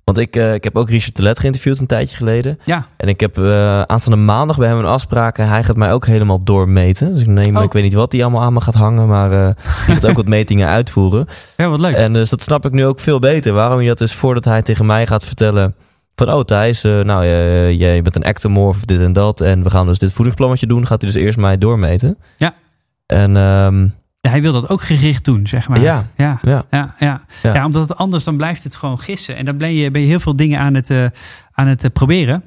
Want 0.04 0.18
ik, 0.22 0.36
eh, 0.36 0.54
ik 0.54 0.64
heb 0.64 0.76
ook 0.78 0.90
Richard 0.90 1.16
de 1.16 1.22
Let 1.22 1.40
geïnterviewd 1.40 1.80
een 1.80 1.86
tijdje 1.88 2.18
geleden. 2.18 2.60
Ja. 2.66 2.86
En 2.98 3.08
ik 3.08 3.20
heb 3.20 3.38
eh, 3.38 3.82
aanstaande 3.82 4.18
maandag 4.18 4.58
bij 4.58 4.68
hem 4.68 4.78
een 4.78 4.86
afspraak. 4.86 5.38
En 5.38 5.48
hij 5.48 5.64
gaat 5.64 5.76
mij 5.76 5.94
ook 5.94 6.06
helemaal 6.06 6.44
doormeten. 6.44 7.12
Dus 7.14 7.22
ik 7.22 7.28
neem, 7.28 7.58
Oh. 7.58 7.64
ik 7.64 7.72
weet 7.72 7.84
niet 7.84 7.94
wat 7.94 8.12
hij 8.12 8.22
allemaal 8.22 8.42
aan 8.42 8.54
me 8.54 8.62
gaat 8.62 8.74
hangen. 8.74 9.08
Maar 9.08 9.32
eh 9.32 9.46
die 9.86 9.96
gaat 9.96 10.08
ook 10.08 10.16
wat 10.16 10.28
metingen 10.28 10.68
uitvoeren. 10.68 11.28
Ja, 11.58 11.70
wat 11.70 11.80
leuk. 11.80 11.96
En 11.96 12.14
dus 12.14 12.30
dat 12.30 12.44
snap 12.44 12.66
ik 12.66 12.72
nu 12.72 12.86
ook 12.86 13.00
veel 13.00 13.20
beter. 13.20 13.54
Waarom 13.54 13.82
je 13.82 13.88
dat 13.88 13.98
dus 13.98 14.14
voordat 14.14 14.46
hij 14.46 14.62
tegen 14.62 14.86
mij 14.86 15.08
gaat 15.08 15.24
vertellen... 15.24 15.76
Van, 16.16 16.34
oh 16.34 16.42
Thijs, 16.42 16.84
eh, 16.84 17.00
nou, 17.00 17.26
je, 17.26 17.78
je 17.78 18.02
bent 18.02 18.16
een 18.16 18.24
ectomorf 18.24 18.76
of 18.76 18.86
dit 18.86 19.00
en 19.02 19.14
dat. 19.14 19.42
En 19.42 19.64
we 19.64 19.70
gaan 19.70 19.86
dus 19.88 20.00
dit 20.00 20.14
voedingsplannetje 20.14 20.68
doen. 20.68 20.88
Gaat 20.88 21.02
hij 21.02 21.12
dus 21.12 21.22
eerst 21.22 21.38
mij 21.38 21.58
doormeten. 21.58 22.18
Ja. 22.38 22.54
En 23.06 23.38
ehm, 23.38 23.82
Ja, 23.84 23.90
hij 24.22 24.42
wil 24.42 24.54
dat 24.54 24.70
ook 24.70 24.82
gericht 24.82 25.26
doen, 25.26 25.48
zeg 25.48 25.68
maar. 25.68 25.82
ja, 25.82 26.10
Ja, 26.18 26.40
ja, 26.42 26.66
ja, 27.00 27.22
ja. 27.44 27.66
Omdat 27.66 27.90
het 27.90 27.98
anders 27.98 28.24
dan 28.24 28.38
blijft 28.38 28.64
het 28.64 28.76
gewoon 28.76 29.00
gissen. 29.00 29.36
En 29.36 29.46
dan 29.46 29.58
ben 29.58 29.74
je, 29.74 29.92
ben 29.92 30.02
je 30.02 30.08
heel 30.08 30.20
veel 30.20 30.36
dingen 30.36 30.60
aan 30.60 30.74
het, 30.74 30.90
eh, 30.90 31.06
aan 31.52 31.68
het 31.68 31.84
eh, 31.84 31.92
proberen. 31.92 32.44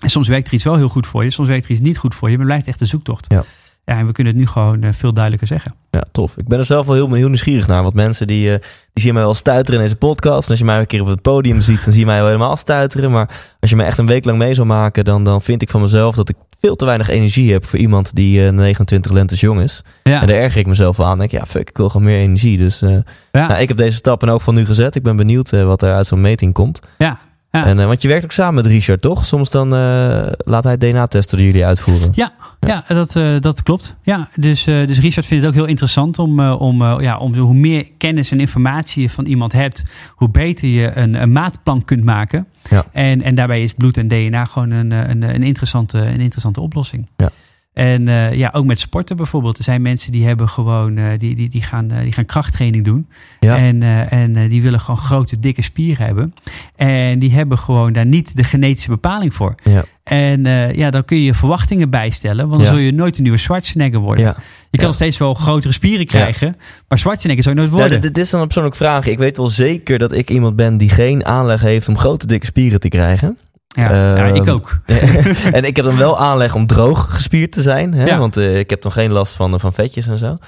En 0.00 0.10
soms 0.10 0.28
werkt 0.28 0.46
er 0.46 0.54
iets 0.54 0.64
wel 0.64 0.76
heel 0.76 0.88
goed 0.88 1.06
voor 1.06 1.24
je, 1.24 1.30
soms 1.30 1.48
werkt 1.48 1.64
er 1.64 1.70
iets 1.70 1.80
niet 1.80 1.98
goed 1.98 2.14
voor 2.14 2.30
je. 2.30 2.36
Maar 2.36 2.44
het 2.44 2.54
blijft 2.54 2.68
echt 2.68 2.80
een 2.80 2.86
zoektocht. 2.86 3.24
Ja. 3.28 3.44
Ja, 3.84 3.98
en 3.98 4.06
we 4.06 4.12
kunnen 4.12 4.32
het 4.32 4.42
nu 4.42 4.48
gewoon 4.48 4.82
eh, 4.82 4.92
veel 4.92 5.12
duidelijker 5.12 5.48
zeggen. 5.48 5.74
ja, 5.90 6.04
tof. 6.12 6.36
Ik 6.36 6.48
ben 6.48 6.58
er 6.58 6.64
zelf 6.64 6.86
wel 6.86 6.94
heel, 6.94 7.12
heel 7.12 7.28
nieuwsgierig 7.28 7.66
naar. 7.66 7.82
Want 7.82 7.94
mensen 7.94 8.26
die, 8.26 8.48
die 8.48 8.58
zien 8.92 9.14
mij 9.14 9.22
wel 9.22 9.34
stuiteren 9.34 9.80
in 9.80 9.86
deze 9.86 9.98
podcast. 9.98 10.44
En 10.44 10.50
als 10.50 10.58
je 10.58 10.64
mij 10.64 10.78
een 10.78 10.86
keer 10.86 11.00
op 11.00 11.06
het 11.06 11.22
podium 11.22 11.60
ziet, 11.60 11.84
dan 11.84 11.92
zie 11.92 12.00
je 12.00 12.06
mij 12.06 12.18
wel 12.18 12.26
helemaal 12.26 12.56
stuiteren. 12.56 13.10
Maar 13.10 13.30
als 13.60 13.70
je 13.70 13.76
mij 13.76 13.86
echt 13.86 13.98
een 13.98 14.06
week 14.06 14.24
lang 14.24 14.38
mee 14.38 14.54
zou 14.54 14.66
maken, 14.66 15.04
dan, 15.04 15.24
dan 15.24 15.42
vind 15.42 15.62
ik 15.62 15.70
van 15.70 15.80
mezelf 15.80 16.14
dat 16.14 16.28
ik 16.28 16.36
veel 16.60 16.76
te 16.76 16.84
weinig 16.84 17.08
energie 17.08 17.52
heb 17.52 17.64
voor 17.64 17.78
iemand 17.78 18.14
die 18.14 18.46
eh, 18.46 18.52
29 18.52 19.12
lentes 19.12 19.40
jong 19.40 19.60
is. 19.60 19.82
Ja, 20.02 20.20
En 20.20 20.26
daar 20.26 20.36
erger 20.36 20.60
ik 20.60 20.66
mezelf 20.66 21.00
aan. 21.00 21.16
Denk, 21.16 21.30
ja, 21.30 21.46
fuck, 21.46 21.68
ik 21.68 21.76
wil 21.76 21.88
gewoon 21.88 22.06
meer 22.06 22.18
energie. 22.18 22.58
Dus 22.58 22.82
eh, 22.82 22.90
ja, 23.32 23.46
nou, 23.46 23.60
ik 23.60 23.68
heb 23.68 23.76
deze 23.76 23.96
stap 23.96 24.22
in 24.22 24.28
elk 24.28 24.38
geval 24.38 24.54
nu 24.54 24.66
gezet. 24.66 24.94
Ik 24.94 25.02
ben 25.02 25.16
benieuwd 25.16 25.52
eh, 25.52 25.64
wat 25.64 25.82
er 25.82 25.94
uit 25.94 26.06
zo'n 26.06 26.20
meting 26.20 26.52
komt. 26.52 26.80
ja. 26.98 27.18
Ja. 27.56 27.66
En, 27.66 27.78
eh, 27.78 27.86
want 27.86 28.02
je 28.02 28.08
werkt 28.08 28.24
ook 28.24 28.32
samen 28.32 28.54
met 28.54 28.66
Richard, 28.66 29.02
toch? 29.02 29.26
Soms 29.26 29.50
dan 29.50 29.74
eh, 29.74 30.26
laat 30.36 30.64
hij 30.64 30.76
DNA-testen 30.76 31.36
door 31.36 31.46
jullie 31.46 31.64
uitvoeren. 31.64 32.08
Ja, 32.12 32.32
ja 32.60 32.84
dat, 32.88 33.16
eh, 33.16 33.40
dat 33.40 33.62
klopt. 33.62 33.96
Ja, 34.02 34.28
dus, 34.34 34.64
dus 34.64 35.00
Richard 35.00 35.26
vindt 35.26 35.44
het 35.44 35.52
ook 35.52 35.58
heel 35.58 35.68
interessant 35.68 36.18
om, 36.18 36.40
om, 36.40 37.00
ja, 37.00 37.16
om 37.18 37.34
hoe 37.34 37.54
meer 37.54 37.86
kennis 37.98 38.30
en 38.30 38.40
informatie 38.40 39.02
je 39.02 39.10
van 39.10 39.24
iemand 39.24 39.52
hebt, 39.52 39.82
hoe 40.10 40.30
beter 40.30 40.68
je 40.68 40.96
een, 40.96 41.22
een 41.22 41.32
maatplan 41.32 41.84
kunt 41.84 42.04
maken. 42.04 42.46
Ja. 42.70 42.84
En, 42.92 43.22
en 43.22 43.34
daarbij 43.34 43.62
is 43.62 43.72
bloed 43.72 43.96
en 43.96 44.08
DNA 44.08 44.44
gewoon 44.44 44.70
een, 44.70 44.90
een, 44.90 45.22
een, 45.22 45.42
interessante, 45.42 45.98
een 45.98 46.20
interessante 46.20 46.60
oplossing. 46.60 47.08
Ja. 47.16 47.30
En 47.76 48.08
eh, 48.08 48.32
ja, 48.32 48.50
ook 48.52 48.64
met 48.64 48.78
sporten 48.78 49.16
bijvoorbeeld. 49.16 49.58
Er 49.58 49.64
zijn 49.64 49.82
mensen 49.82 50.12
die 50.12 50.26
hebben 50.26 50.48
gewoon, 50.48 50.96
eh, 50.96 51.18
die, 51.18 51.34
die, 51.34 51.48
die, 51.48 51.62
gaan, 51.62 51.90
eh, 51.90 52.02
die 52.02 52.12
gaan 52.12 52.24
krachttraining 52.24 52.84
doen. 52.84 53.08
Ja. 53.40 53.56
En, 53.56 53.82
en 54.10 54.48
die 54.48 54.62
willen 54.62 54.80
gewoon 54.80 54.96
grote, 54.96 55.38
dikke 55.38 55.62
spieren 55.62 56.06
hebben. 56.06 56.34
En 56.76 57.18
die 57.18 57.32
hebben 57.32 57.58
gewoon 57.58 57.92
daar 57.92 58.06
niet 58.06 58.36
de 58.36 58.44
genetische 58.44 58.88
bepaling 58.88 59.34
voor. 59.34 59.54
Ja. 59.62 59.84
En 60.02 60.44
ja, 60.76 60.90
dan 60.90 61.04
kun 61.04 61.16
je 61.16 61.24
je 61.24 61.34
verwachtingen 61.34 61.90
bijstellen. 61.90 62.48
Want 62.48 62.62
dan 62.62 62.72
Ja. 62.72 62.76
zul 62.76 62.86
je 62.86 62.92
nooit 62.92 63.16
een 63.16 63.22
nieuwe 63.22 63.38
Schwarzenegger 63.38 64.00
worden. 64.00 64.36
Je 64.70 64.78
kan 64.78 64.86
nog 64.86 64.94
steeds 64.94 65.18
wel 65.18 65.34
grotere 65.34 65.72
spieren 65.72 66.06
krijgen. 66.06 66.56
Maar 66.88 66.98
Schwarzenegger 66.98 67.42
zou 67.42 67.54
je 67.54 67.60
nooit 67.60 67.72
worden. 67.72 68.00
dit, 68.00 68.14
dit 68.14 68.24
is 68.24 68.30
dan 68.30 68.40
een 68.40 68.46
persoonlijke 68.46 68.78
vraag. 68.78 69.06
Ik 69.06 69.18
weet 69.18 69.36
wel 69.36 69.48
zeker 69.48 69.98
dat 69.98 70.12
ik 70.12 70.30
iemand 70.30 70.56
ben 70.56 70.76
die 70.76 70.88
geen 70.88 71.24
aanleg 71.24 71.60
heeft 71.60 71.88
om 71.88 71.98
grote 71.98 72.26
dikke 72.26 72.46
spieren 72.46 72.80
te 72.80 72.88
krijgen. 72.88 73.38
Ja, 73.76 74.16
ja, 74.16 74.24
ik 74.26 74.36
Ehm, 74.46 74.50
ook. 74.50 74.78
en 75.52 75.64
ik 75.64 75.76
heb 75.76 75.84
dan 75.84 75.96
wel 75.96 76.18
aanleg 76.18 76.54
om 76.54 76.66
droog 76.66 77.14
gespierd 77.14 77.52
te 77.52 77.62
zijn. 77.62 77.94
Hè? 77.94 78.04
Ja. 78.06 78.18
Want 78.18 78.36
eh, 78.36 78.58
ik 78.58 78.70
heb 78.70 78.82
dan 78.82 78.92
geen 78.92 79.10
last 79.10 79.34
van, 79.34 79.60
van 79.60 79.72
vetjes 79.72 80.06
en 80.06 80.18
zo. 80.18 80.38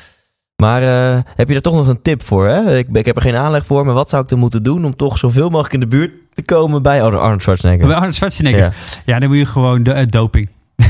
Maar 0.62 0.83
eh, 0.83 1.19
heb 1.37 1.49
je 1.49 1.55
er 1.55 1.61
toch 1.62 1.75
nog 1.75 1.88
een 1.88 2.03
tip 2.03 2.25
voor? 2.25 2.49
Hè? 2.49 2.77
Ik, 2.79 2.87
ik 2.93 3.07
heb 3.07 3.17
er 3.17 3.23
geen 3.23 3.37
aanleg 3.37 3.67
voor, 3.67 3.85
maar 3.85 3.95
wat 3.95 4.09
zou 4.11 4.23
ik 4.23 4.29
dan 4.29 4.38
moeten 4.38 4.62
doen 4.62 4.85
om 4.85 4.97
toch 4.97 5.19
zoveel 5.19 5.49
mogelijk 5.49 5.75
in 5.75 5.81
de 5.81 5.87
buurt 5.87 6.11
te 6.33 6.43
komen 6.43 6.83
bij 6.83 7.03
Arnold 7.03 7.43
Schwarzenegger? 7.43 7.87
Bij 7.87 7.97
Arnold 7.97 8.14
Schwarzenegger. 8.14 8.61
Ja. 8.61 8.73
Ja. 9.05 9.19
dan 9.19 9.29
moet 9.29 9.38
je 9.38 9.47
gewoon 9.47 9.83
de, 9.83 9.93
eh, 9.93 10.07
doping. 10.07 10.49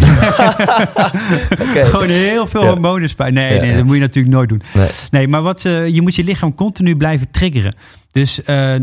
Gewoon 1.74 2.09
heel 2.09 2.46
veel 2.46 2.62
Ja. 2.62 2.68
hormonen 2.68 3.09
spuiten. 3.09 3.40
Nee, 3.42 3.55
Ja, 3.55 3.61
nee, 3.61 3.74
dat 3.74 3.85
moet 3.85 3.94
je 3.94 4.01
natuurlijk 4.01 4.35
nooit 4.35 4.48
doen. 4.48 4.62
Nee. 4.74 4.88
Nee, 5.11 5.29
maar 5.29 5.42
wat, 5.42 5.64
eh, 5.64 5.88
je 5.88 6.03
moet 6.03 6.14
je 6.14 6.24
lichaam 6.24 6.55
continu 6.55 6.96
blijven 6.96 7.31
triggeren. 7.31 7.74
Dus 8.18 8.42
eh, 8.42 8.74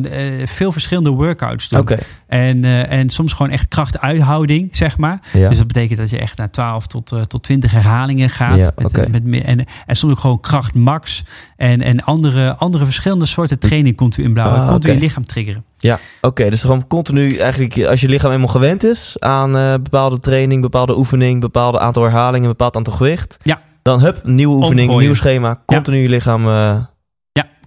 eh, 0.42 0.48
veel 0.48 0.72
verschillende 0.72 1.10
workouts 1.10 1.70
doen. 1.70 1.88
En, 2.28 2.64
eh, 2.64 2.92
en 2.92 3.10
soms 3.10 3.34
gewoon 3.34 3.52
echt 3.52 3.68
krachtuithouding, 3.68 4.76
zeg 4.76 4.98
maar. 4.98 5.20
Ja. 5.34 5.50
Dus 5.50 5.58
dat 5.58 5.68
betekent 5.68 6.00
dat 6.00 6.10
je 6.10 6.18
echt 6.18 6.38
naar 6.38 6.52
12 6.52 6.88
tot, 6.88 7.12
eh, 7.12 7.22
tot 7.22 7.44
20 7.44 7.72
herhalingen 7.72 8.30
gaat. 8.30 8.58
Ja, 8.58 8.72
met, 8.76 9.24
met, 9.24 9.44
en, 9.44 9.66
en 9.86 9.96
soms 9.96 10.14
ook 10.14 10.20
gewoon 10.20 10.40
kracht 10.40 10.74
max. 10.74 11.24
En, 11.58 11.82
en 11.82 12.04
andere, 12.04 12.56
andere 12.56 12.86
verschillende 12.86 13.26
soorten 13.26 13.60
training 13.60 13.98
continu 13.98 14.28
inbouwen. 14.28 14.60
Ah, 14.60 14.68
continu 14.68 14.94
oké. 14.94 15.00
je 15.02 15.08
lichaam 15.08 15.26
triggeren. 15.26 15.64
Ja, 15.78 16.00
oké. 16.22 16.50
dus 16.50 16.62
gewoon 16.62 16.88
continu 16.88 17.36
eigenlijk, 17.36 17.86
als 17.86 18.02
je 18.02 18.10
lichaam 18.10 18.32
eenmaal 18.32 18.48
gewend 18.48 18.84
is 18.84 19.16
aan 19.20 19.52
bepaalde 19.84 20.20
training, 20.20 20.62
bepaalde 20.62 20.98
oefening, 20.98 21.42
bepaalde 21.42 21.80
aantal 21.80 22.04
herhalingen, 22.04 22.48
bepaald 22.48 22.76
aantal 22.76 22.94
gewicht. 22.94 23.38
Ja. 23.44 23.62
Dan 23.82 24.00
hup, 24.00 24.22
nieuwe 24.24 24.56
oefening, 24.56 24.88
Omgooien. 24.88 25.06
nieuw 25.06 25.16
schema. 25.16 25.62
Continu 25.66 25.98
je 25.98 26.10
lichaam. 26.10 26.48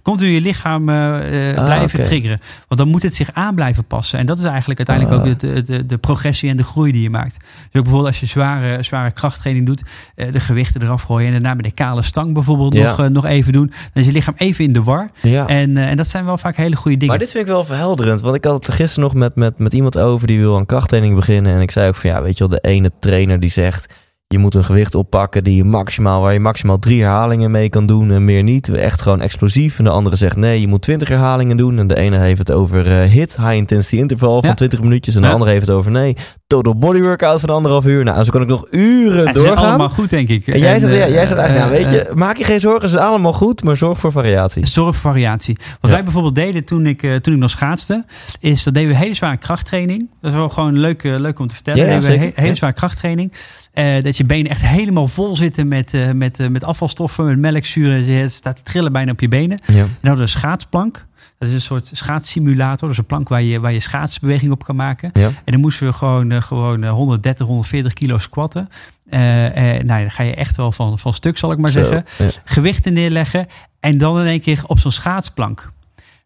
Continu 0.01 0.29
je 0.29 0.41
lichaam 0.41 0.89
eh, 0.89 1.49
eh, 1.51 1.57
Ah, 1.57 1.65
blijven 1.65 2.03
triggeren. 2.03 2.39
Want 2.67 2.79
dan 2.81 2.89
moet 2.89 3.03
het 3.03 3.15
zich 3.15 3.29
aan 3.33 3.55
blijven 3.55 3.85
passen. 3.85 4.19
En 4.19 4.25
dat 4.25 4.37
is 4.37 4.43
eigenlijk 4.43 4.87
uiteindelijk 4.89 5.25
Ah. 5.25 5.31
ook 5.31 5.39
de, 5.39 5.61
de, 5.63 5.85
de 5.85 5.97
progressie 5.97 6.49
en 6.49 6.57
de 6.57 6.63
groei 6.63 6.91
die 6.91 7.01
je 7.01 7.09
maakt. 7.09 7.37
Dus 7.37 7.47
ook 7.65 7.71
bijvoorbeeld 7.71 8.05
als 8.05 8.19
je 8.19 8.25
zware, 8.25 8.83
zware 8.83 9.11
krachttraining 9.11 9.65
doet, 9.65 9.83
eh, 10.15 10.31
de 10.31 10.39
gewichten 10.39 10.81
eraf 10.81 11.01
gooien 11.01 11.25
en 11.27 11.31
daarna 11.33 11.53
met 11.53 11.63
de 11.65 11.71
kale 11.71 12.01
stang 12.01 12.33
bijvoorbeeld 12.33 12.73
Ja. 12.73 12.95
nog, 12.97 13.09
nog 13.09 13.25
even 13.25 13.53
doen. 13.53 13.67
Dan 13.93 14.01
is 14.03 14.05
je 14.05 14.11
lichaam 14.13 14.33
even 14.37 14.63
in 14.65 14.73
de 14.73 14.83
war. 14.83 15.11
ja. 15.21 15.47
En, 15.47 15.77
en 15.77 15.97
dat 15.97 16.07
zijn 16.07 16.25
wel 16.25 16.37
vaak 16.37 16.55
hele 16.55 16.75
goede 16.75 16.97
dingen. 16.97 17.07
Maar 17.07 17.17
dit 17.23 17.31
vind 17.31 17.43
ik 17.43 17.49
wel 17.51 17.63
verhelderend. 17.63 18.21
Want 18.21 18.35
ik 18.35 18.43
had 18.43 18.53
het 18.53 18.67
er 18.67 18.73
gisteren 18.73 19.03
nog 19.03 19.13
met, 19.13 19.35
met, 19.35 19.57
met 19.57 19.73
iemand 19.73 19.97
over 19.97 20.27
die 20.27 20.39
wil 20.39 20.57
aan 20.57 20.65
krachttraining 20.65 21.15
beginnen. 21.15 21.53
En 21.53 21.61
ik 21.61 21.71
zei 21.71 21.87
ook 21.87 21.95
van 21.95 22.09
ja, 22.09 22.21
weet 22.21 22.37
je 22.37 22.47
wel, 22.47 22.59
de 22.61 22.69
ene 22.69 22.91
trainer 22.99 23.39
die 23.39 23.49
zegt. 23.49 23.93
Je 24.33 24.37
moet 24.37 24.55
een 24.55 24.63
gewicht 24.63 24.95
oppakken 24.95 25.43
die 25.43 25.55
je 25.55 25.63
maximaal, 25.63 26.21
waar 26.21 26.33
je 26.33 26.39
maximaal 26.39 26.79
drie 26.79 27.01
herhalingen 27.01 27.51
mee 27.51 27.69
kan 27.69 27.85
doen 27.85 28.11
en 28.11 28.23
meer 28.23 28.43
niet. 28.43 28.69
Echt 28.69 29.01
gewoon 29.01 29.21
explosief. 29.21 29.77
En 29.77 29.83
de 29.83 29.89
andere 29.89 30.15
zegt 30.15 30.35
nee, 30.35 30.61
je 30.61 30.67
moet 30.67 30.81
20 30.81 31.07
herhalingen 31.07 31.57
doen. 31.57 31.77
En 31.79 31.87
de 31.87 31.95
ene 31.95 32.17
heeft 32.17 32.37
het 32.37 32.51
over 32.51 32.87
eh, 33.01 33.09
hit, 33.09 33.37
high 33.37 33.53
intensity 33.55 33.95
interval 33.97 34.39
van 34.39 34.49
Ja. 34.49 34.55
20 34.55 34.81
minuutjes. 34.81 35.15
En 35.15 35.21
de 35.21 35.27
Ja. 35.27 35.33
andere 35.33 35.51
heeft 35.51 35.67
het 35.67 35.75
over 35.75 35.91
nee, 35.91 36.15
total 36.47 36.75
body 36.77 37.01
workout 37.01 37.39
van 37.39 37.49
anderhalf 37.49 37.85
uur. 37.85 38.03
Nou, 38.03 38.23
zo 38.23 38.31
kan 38.31 38.41
ik 38.41 38.47
nog 38.47 38.67
uren 38.71 39.23
Ja, 39.25 39.31
doorgaan. 39.31 39.55
allemaal 39.55 39.89
goed, 39.89 40.09
denk 40.09 40.29
ik. 40.29 40.47
En 40.47 40.59
jij 40.59 40.79
zegt, 40.79 40.93
ja, 40.93 40.99
eh, 41.05 41.11
jij 41.13 41.25
zegt 41.25 41.39
eigenlijk, 41.39 41.71
eh, 41.73 41.79
nou, 41.81 41.93
weet 41.95 42.07
je, 42.07 42.15
maak 42.15 42.37
je 42.37 42.43
geen 42.43 42.59
zorgen, 42.59 42.81
het 42.81 42.89
is 42.99 43.05
allemaal 43.05 43.33
goed, 43.33 43.63
maar 43.63 43.77
zorg 43.77 43.99
voor 43.99 44.11
variatie. 44.11 44.65
Zorg 44.65 44.95
voor 44.95 45.11
variatie. 45.11 45.57
Wat 45.81 45.91
wij 45.91 46.03
bijvoorbeeld 46.03 46.35
deden 46.35 46.65
toen 46.65 46.85
ik, 46.85 47.03
eh, 47.03 47.15
toen 47.15 47.33
ik 47.33 47.39
nog 47.39 47.49
schaatste, 47.49 48.05
is 48.39 48.63
dat 48.63 48.73
deden 48.73 48.89
we 48.89 48.95
hele 48.95 49.13
zware 49.15 49.37
krachttraining. 49.37 50.09
Dat 50.21 50.31
is 50.31 50.37
wel 50.37 50.49
gewoon 50.49 50.77
leuk, 50.79 51.03
eh, 51.03 51.15
leuk 51.19 51.39
om 51.39 51.47
te 51.47 51.53
vertellen. 51.53 51.85
Ja, 51.85 51.99
deden 51.99 52.19
we 52.19 52.25
he- 52.25 52.31
hele 52.41 52.55
zware 52.55 52.73
krachttraining. 52.73 53.33
Eh, 53.73 54.03
dat 54.03 54.17
je 54.17 54.25
benen 54.25 54.51
echt 54.51 54.61
helemaal 54.61 55.07
vol 55.07 55.35
zitten 55.35 55.67
met, 55.67 55.93
eh, 55.93 56.11
met, 56.11 56.39
eh, 56.39 56.47
met 56.47 56.63
afvalstoffen, 56.63 57.25
met 57.25 57.37
melkzuur. 57.37 57.91
En 57.91 58.05
je 58.05 58.29
staat 58.29 58.55
te 58.55 58.63
trillen 58.63 58.91
bijna 58.91 59.11
op 59.11 59.19
je 59.19 59.27
benen. 59.27 59.59
Ja. 59.65 59.81
En 59.81 59.89
dan 60.01 60.19
een 60.19 60.27
schaatsplank. 60.27 61.07
Dat 61.37 61.47
is 61.47 61.53
een 61.53 61.61
soort 61.61 61.89
schaatssimulator. 61.93 62.79
Dat 62.79 62.91
is 62.91 62.97
een 62.97 63.05
plank 63.05 63.29
waar 63.29 63.41
je, 63.41 63.59
waar 63.59 63.73
je 63.73 63.79
schaatsbeweging 63.79 64.51
op 64.51 64.63
kan 64.63 64.75
maken. 64.75 65.09
Ja. 65.13 65.27
En 65.27 65.51
dan 65.51 65.59
moesten 65.59 65.87
we 65.87 65.93
gewoon, 65.93 66.43
gewoon 66.43 66.83
eh, 66.83 66.91
130, 66.91 67.45
140 67.45 67.93
kilo 67.93 68.17
squatten. 68.17 68.69
Nou, 69.09 69.83
dan 69.85 70.11
ga 70.11 70.23
je 70.23 70.35
echt 70.35 70.57
wel 70.57 70.71
van, 70.71 70.99
van 70.99 71.13
stuk, 71.13 71.37
zal 71.37 71.51
ik 71.51 71.57
maar 71.57 71.71
Zo, 71.71 71.79
zeggen 71.79 72.05
ja. 72.17 72.27
gewichten 72.45 72.93
neerleggen 72.93 73.47
en 73.79 73.97
dan 73.97 74.19
in 74.19 74.25
één 74.25 74.41
keer 74.41 74.61
op 74.65 74.79
zo'n 74.79 74.91
schaatsplank. 74.91 75.71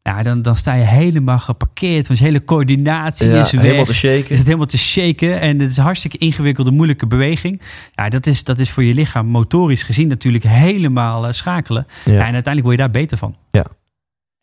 Nou, 0.04 0.24
dan, 0.24 0.42
dan 0.42 0.56
sta 0.56 0.74
je 0.74 0.84
helemaal 0.84 1.40
geparkeerd, 1.40 2.08
want 2.08 2.20
je 2.20 2.26
hele 2.26 2.44
coördinatie 2.44 3.30
Ja, 3.30 3.40
is 3.42 3.52
weg. 3.52 3.62
helemaal 3.62 3.86
te 3.86 3.94
shaken. 3.94 4.30
Is 4.30 4.38
het 4.38 4.46
helemaal 4.46 4.66
te 4.66 4.78
shaken 4.78 5.40
en 5.40 5.60
het 5.60 5.70
is 5.70 5.78
een 5.78 5.84
hartstikke 5.84 6.18
ingewikkelde, 6.18 6.72
moeilijke 6.72 7.08
beweging. 7.08 7.62
Ja, 7.96 8.10
dat 8.10 8.26
is, 8.26 8.44
dat 8.44 8.60
is 8.60 8.70
voor 8.70 8.84
je 8.84 8.94
lichaam 8.94 9.26
motorisch 9.28 9.84
gezien 9.84 10.08
natuurlijk 10.08 10.44
helemaal 10.44 11.28
eh, 11.28 11.34
schakelen. 11.34 11.88
Ja. 12.06 12.12
Ja. 12.12 12.18
en 12.18 12.34
uiteindelijk 12.34 12.64
word 12.64 12.76
je 12.78 12.82
daar 12.84 12.92
beter 12.92 13.18
van. 13.18 13.36
Ja. 13.52 13.66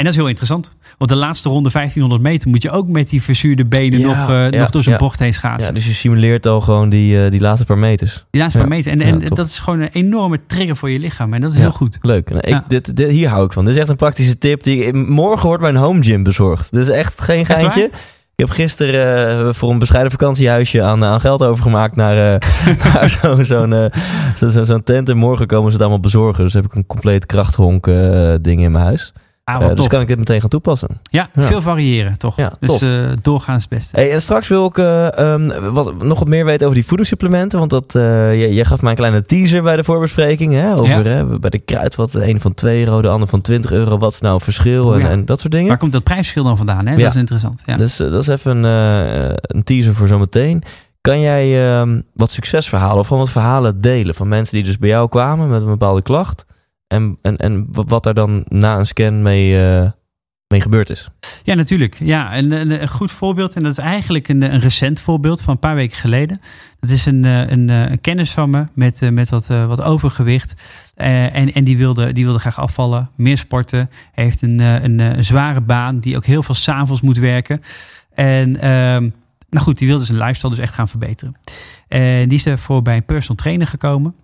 En 0.00 0.06
dat 0.06 0.14
is 0.14 0.20
heel 0.20 0.28
interessant. 0.28 0.72
Want 0.98 1.10
de 1.10 1.16
laatste 1.16 1.48
ronde 1.48 1.70
1500 1.72 2.22
meter 2.22 2.48
moet 2.48 2.62
je 2.62 2.70
ook 2.70 2.88
met 2.88 3.08
die 3.08 3.22
verzuurde 3.22 3.66
benen 3.66 3.98
Ja, 3.98 4.06
nog, 4.06 4.30
eh, 4.30 4.50
ja, 4.50 4.60
nog 4.60 4.70
door 4.70 4.82
zo'n 4.82 4.92
ja. 4.92 4.98
bocht 4.98 5.18
heen 5.18 5.34
schaatsen. 5.34 5.66
Ja, 5.66 5.72
dus 5.72 5.86
je 5.86 5.92
simuleert 5.92 6.46
al 6.46 6.60
gewoon 6.60 6.88
die, 6.88 7.24
eh, 7.24 7.30
die 7.30 7.40
laatste 7.40 7.66
paar 7.66 7.78
meters. 7.78 8.24
die 8.30 8.40
laatste 8.40 8.58
ja. 8.58 8.64
paar 8.64 8.76
meter. 8.76 8.92
En, 8.92 9.00
en 9.00 9.20
dat 9.28 9.46
is 9.46 9.58
gewoon 9.58 9.80
een 9.80 9.88
enorme 9.92 10.40
trigger 10.46 10.76
voor 10.76 10.90
je 10.90 10.98
lichaam. 10.98 11.34
En 11.34 11.40
dat 11.40 11.50
is 11.50 11.56
heel 11.56 11.72
goed. 11.72 11.98
Leuk. 12.02 12.30
Nou, 12.30 12.40
ik, 12.40 12.60
dit, 12.68 12.96
dit, 12.96 13.10
hier 13.10 13.28
hou 13.28 13.44
ik 13.44 13.52
van. 13.52 13.64
Dit 13.64 13.74
is 13.74 13.80
echt 13.80 13.88
een 13.88 13.96
praktische 13.96 14.38
tip. 14.38 14.62
Die, 14.62 14.92
morgen 14.92 15.46
wordt 15.46 15.62
mijn 15.62 15.76
home 15.76 16.02
gym 16.02 16.22
bezorgd. 16.22 16.70
Dit 16.70 16.80
is 16.80 16.88
echt 16.88 17.20
geen 17.20 17.38
Echt 17.38 17.52
geintje. 17.52 17.84
Ik 18.34 18.46
heb 18.46 18.50
gisteren 18.50 19.28
eh, 19.46 19.54
voor 19.54 19.70
een 19.70 19.78
bescheiden 19.78 20.10
vakantiehuisje 20.10 20.82
aan, 20.82 21.04
aan 21.04 21.20
geld 21.20 21.42
overgemaakt 21.42 21.96
naar, 21.96 22.14
naar 22.84 23.08
zo'n 23.08 23.44
zo'n 23.44 23.90
zo, 24.36 24.48
zo, 24.48 24.64
zo'n 24.64 24.82
tent. 24.82 25.08
En 25.08 25.16
morgen 25.16 25.46
komen 25.46 25.66
ze 25.66 25.72
het 25.72 25.80
allemaal 25.80 26.00
bezorgen. 26.00 26.44
Dus 26.44 26.52
heb 26.52 26.64
ik 26.64 26.74
een 26.74 26.86
compleet 26.86 27.26
krachthonk 27.26 27.84
ding 28.42 28.62
in 28.62 28.72
mijn 28.72 28.84
huis. 28.84 29.12
Ah, 29.56 29.62
Eh, 29.70 29.74
dus 29.74 29.86
kan 29.86 30.00
ik 30.00 30.06
dit 30.06 30.18
meteen 30.18 30.40
gaan 30.40 30.48
toepassen. 30.48 30.88
Ja, 31.02 31.28
Ja. 31.32 31.42
veel 31.42 31.62
variëren 31.62 32.18
toch? 32.18 32.36
Ja, 32.36 32.52
dus 32.60 32.82
eh, 32.82 33.10
doorgaans 33.22 33.60
het 33.62 33.70
beste. 33.70 33.96
Hey, 33.96 34.12
en 34.12 34.22
straks 34.22 34.48
wil 34.48 34.64
ik 34.66 34.78
eh, 34.78 35.18
ehm, 35.18 35.72
wat, 35.72 36.02
nog 36.02 36.18
wat 36.18 36.28
meer 36.28 36.44
weten 36.44 36.62
over 36.62 36.78
die 36.78 36.86
voedingssupplementen. 36.86 37.58
Want 37.58 37.70
dat, 37.70 37.84
jij, 37.92 38.52
jij 38.52 38.64
gaf 38.64 38.80
mij 38.80 38.90
een 38.90 38.96
kleine 38.96 39.24
teaser 39.24 39.62
bij 39.62 39.76
de 39.76 39.84
voorbespreking. 39.84 40.52
Hè, 40.52 40.72
over 40.72 41.04
hè, 41.06 41.38
bij 41.38 41.50
de 41.50 41.58
kruid, 41.58 41.94
wat 41.96 42.12
de 42.12 42.28
een 42.28 42.40
van 42.40 42.54
2 42.54 42.84
euro, 42.84 43.02
de 43.02 43.08
ander 43.08 43.28
van 43.28 43.40
20 43.40 43.72
euro. 43.72 43.98
Wat 43.98 44.12
is 44.12 44.20
nou 44.20 44.34
het 44.34 44.44
verschil 44.44 44.86
Oh, 44.86 44.94
en, 44.94 45.00
ja. 45.00 45.08
en 45.10 45.24
dat 45.24 45.40
soort 45.40 45.52
dingen. 45.52 45.68
Waar 45.68 45.78
komt 45.78 45.92
dat 45.92 46.02
prijsverschil 46.02 46.44
dan 46.44 46.56
vandaan? 46.56 46.86
Hè? 46.86 46.92
Ja. 46.94 46.98
Dat 46.98 47.14
is 47.14 47.20
interessant. 47.20 47.62
Ja. 47.66 47.76
Dus 47.76 47.96
dat 47.96 48.12
is 48.22 48.26
even 48.26 48.64
een, 48.64 49.36
een 49.40 49.64
teaser 49.64 49.94
voor 49.94 50.08
zometeen. 50.08 50.62
Kan 51.00 51.20
jij 51.20 51.70
ehm, 51.80 52.00
wat 52.14 52.30
succesverhalen 52.30 52.98
of 52.98 53.06
gewoon 53.06 53.22
wat 53.22 53.32
verhalen 53.32 53.80
delen 53.80 54.14
van 54.14 54.28
mensen 54.28 54.54
die 54.54 54.64
dus 54.64 54.78
bij 54.78 54.88
jou 54.88 55.08
kwamen 55.08 55.48
met 55.48 55.60
een 55.62 55.66
bepaalde 55.68 56.02
klacht? 56.02 56.44
En, 56.90 57.18
en, 57.22 57.36
en 57.36 57.66
wat 57.70 58.02
daar 58.02 58.14
dan 58.14 58.44
na 58.48 58.78
een 58.78 58.86
scan 58.86 59.22
mee, 59.22 59.62
eh, 59.62 59.90
mee 60.46 60.60
gebeurd 60.60 60.90
is? 60.90 61.08
Ja, 61.42 61.54
natuurlijk. 61.54 61.96
Ja, 61.98 62.36
een, 62.36 62.50
een, 62.50 62.82
een 62.82 62.88
goed 62.88 63.10
voorbeeld. 63.10 63.56
En 63.56 63.62
dat 63.62 63.72
is 63.72 63.78
eigenlijk 63.78 64.28
een, 64.28 64.42
een 64.42 64.60
recent 64.60 65.00
voorbeeld 65.00 65.42
van 65.42 65.54
een 65.54 65.60
paar 65.60 65.74
weken 65.74 65.96
geleden. 65.96 66.40
Dat 66.80 66.90
is 66.90 67.06
een, 67.06 67.24
eh, 67.24 67.50
een, 67.50 67.70
eh, 67.70 67.90
een 67.90 68.00
kennis 68.00 68.30
van 68.30 68.50
me 68.50 68.66
met, 68.74 69.10
met 69.10 69.28
wat, 69.28 69.46
wat 69.46 69.82
overgewicht. 69.82 70.54
En 70.94 71.52
en 71.52 71.64
die, 71.64 71.76
wilde, 71.76 72.12
die 72.12 72.24
wilde 72.24 72.38
graag 72.38 72.58
afvallen, 72.58 73.10
meer 73.16 73.38
sporten. 73.38 73.90
Hij 74.12 74.24
heeft 74.24 74.42
een, 74.42 74.58
een, 74.58 74.98
een 74.98 75.24
zware 75.24 75.60
baan 75.60 75.98
die 75.98 76.16
ook 76.16 76.26
heel 76.26 76.42
veel 76.42 76.54
s'avonds 76.54 77.00
moet 77.00 77.18
werken. 77.18 77.62
En 78.14 78.60
ehm, 78.60 79.10
nou 79.50 79.64
goed, 79.64 79.78
die 79.78 79.88
wilde 79.88 80.04
zijn 80.04 80.18
lifestyle 80.18 80.50
dus 80.50 80.58
echt 80.58 80.74
gaan 80.74 80.88
verbeteren. 80.88 81.36
En 81.88 82.28
die 82.28 82.38
is 82.38 82.46
ervoor 82.46 82.82
bij 82.82 82.96
een 82.96 83.04
personal 83.04 83.36
trainer 83.36 83.66
gekomen. 83.66 84.14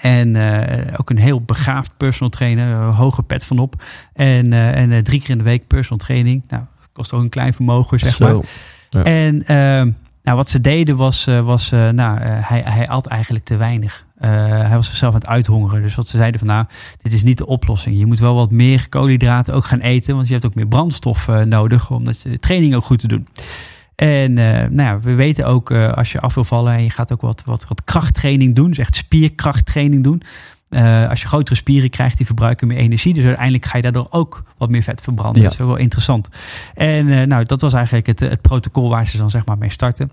En 0.00 0.36
eh, 0.36 0.94
ook 0.96 1.10
een 1.10 1.18
heel 1.18 1.42
begaafd 1.42 1.96
personal 1.96 2.30
trainer, 2.30 2.72
een 2.72 2.92
hoge 2.92 3.22
pet 3.22 3.44
van 3.44 3.58
op. 3.58 3.82
En, 4.12 4.52
eh, 4.52 4.76
en 4.76 4.92
eh, 4.92 5.02
drie 5.02 5.20
keer 5.20 5.30
in 5.30 5.38
de 5.38 5.44
week 5.44 5.66
personal 5.66 5.98
training. 5.98 6.42
Nou, 6.48 6.62
kost 6.92 7.12
ook 7.12 7.22
een 7.22 7.28
klein 7.28 7.52
vermogen, 7.52 7.98
zeg 7.98 8.18
maar. 8.18 8.36
Ja. 8.90 9.02
En 9.02 9.46
ehm, 9.46 9.90
nou, 10.22 10.36
wat 10.36 10.48
ze 10.48 10.60
deden 10.60 10.96
was, 10.96 11.26
eh, 11.26 11.40
was 11.40 11.72
eh, 11.72 11.88
nou, 11.88 12.18
eh, 12.18 12.36
hij, 12.40 12.62
hij 12.64 12.88
at 12.88 13.06
eigenlijk 13.06 13.44
te 13.44 13.56
weinig. 13.56 14.06
Eh, 14.18 14.30
hij 14.48 14.74
was 14.74 14.86
zichzelf 14.86 15.14
aan 15.14 15.20
het 15.20 15.28
uithongeren. 15.28 15.82
Dus 15.82 15.94
wat 15.94 16.08
ze 16.08 16.16
zeiden 16.16 16.38
van 16.38 16.48
nou, 16.48 16.64
dit 17.02 17.12
is 17.12 17.22
niet 17.22 17.38
de 17.38 17.46
oplossing. 17.46 17.98
Je 17.98 18.06
moet 18.06 18.18
wel 18.18 18.34
wat 18.34 18.50
meer 18.50 18.88
koolhydraten 18.88 19.54
ook 19.54 19.64
gaan 19.64 19.80
eten. 19.80 20.14
Want 20.14 20.26
je 20.26 20.32
hebt 20.32 20.46
ook 20.46 20.54
meer 20.54 20.66
brandstof 20.66 21.28
eh, 21.28 21.40
nodig 21.42 21.90
om 21.90 22.04
dat 22.04 22.26
training 22.40 22.74
ook 22.74 22.84
goed 22.84 22.98
te 22.98 23.08
doen. 23.08 23.28
En 23.98 24.38
eh, 24.38 24.68
nou 24.70 24.82
ja, 24.88 25.00
we 25.00 25.14
weten 25.14 25.46
ook 25.46 25.70
eh, 25.70 25.92
als 25.92 26.12
je 26.12 26.20
af 26.20 26.34
wil 26.34 26.44
vallen 26.44 26.72
en 26.72 26.82
je 26.82 26.90
gaat 26.90 27.12
ook 27.12 27.20
wat, 27.20 27.42
wat, 27.44 27.64
wat 27.68 27.84
krachttraining 27.84 28.54
doen. 28.54 28.68
Dus 28.68 28.78
echt 28.78 28.96
spierkrachttraining 28.96 30.04
doen. 30.04 30.22
Eh, 30.68 31.08
als 31.08 31.22
je 31.22 31.28
grotere 31.28 31.56
spieren 31.56 31.90
krijgt, 31.90 32.16
die 32.16 32.26
verbruiken 32.26 32.66
meer 32.66 32.76
energie. 32.76 33.14
Dus 33.14 33.24
uiteindelijk 33.24 33.64
ga 33.64 33.76
je 33.76 33.82
daardoor 33.82 34.06
ook 34.10 34.42
wat 34.58 34.70
meer 34.70 34.82
vet 34.82 35.00
verbranden. 35.00 35.42
Ja. 35.42 35.48
Dat 35.48 35.52
is 35.52 35.66
wel 35.66 35.76
interessant. 35.76 36.28
En 36.74 37.28
nou, 37.28 37.44
dat 37.44 37.60
was 37.60 37.72
eigenlijk 37.72 38.06
het, 38.06 38.20
het 38.20 38.40
protocol 38.40 38.88
waar 38.88 39.06
ze 39.06 39.16
dan 39.16 39.30
zeg 39.30 39.44
maar 39.46 39.58
mee 39.58 39.70
starten. 39.70 40.10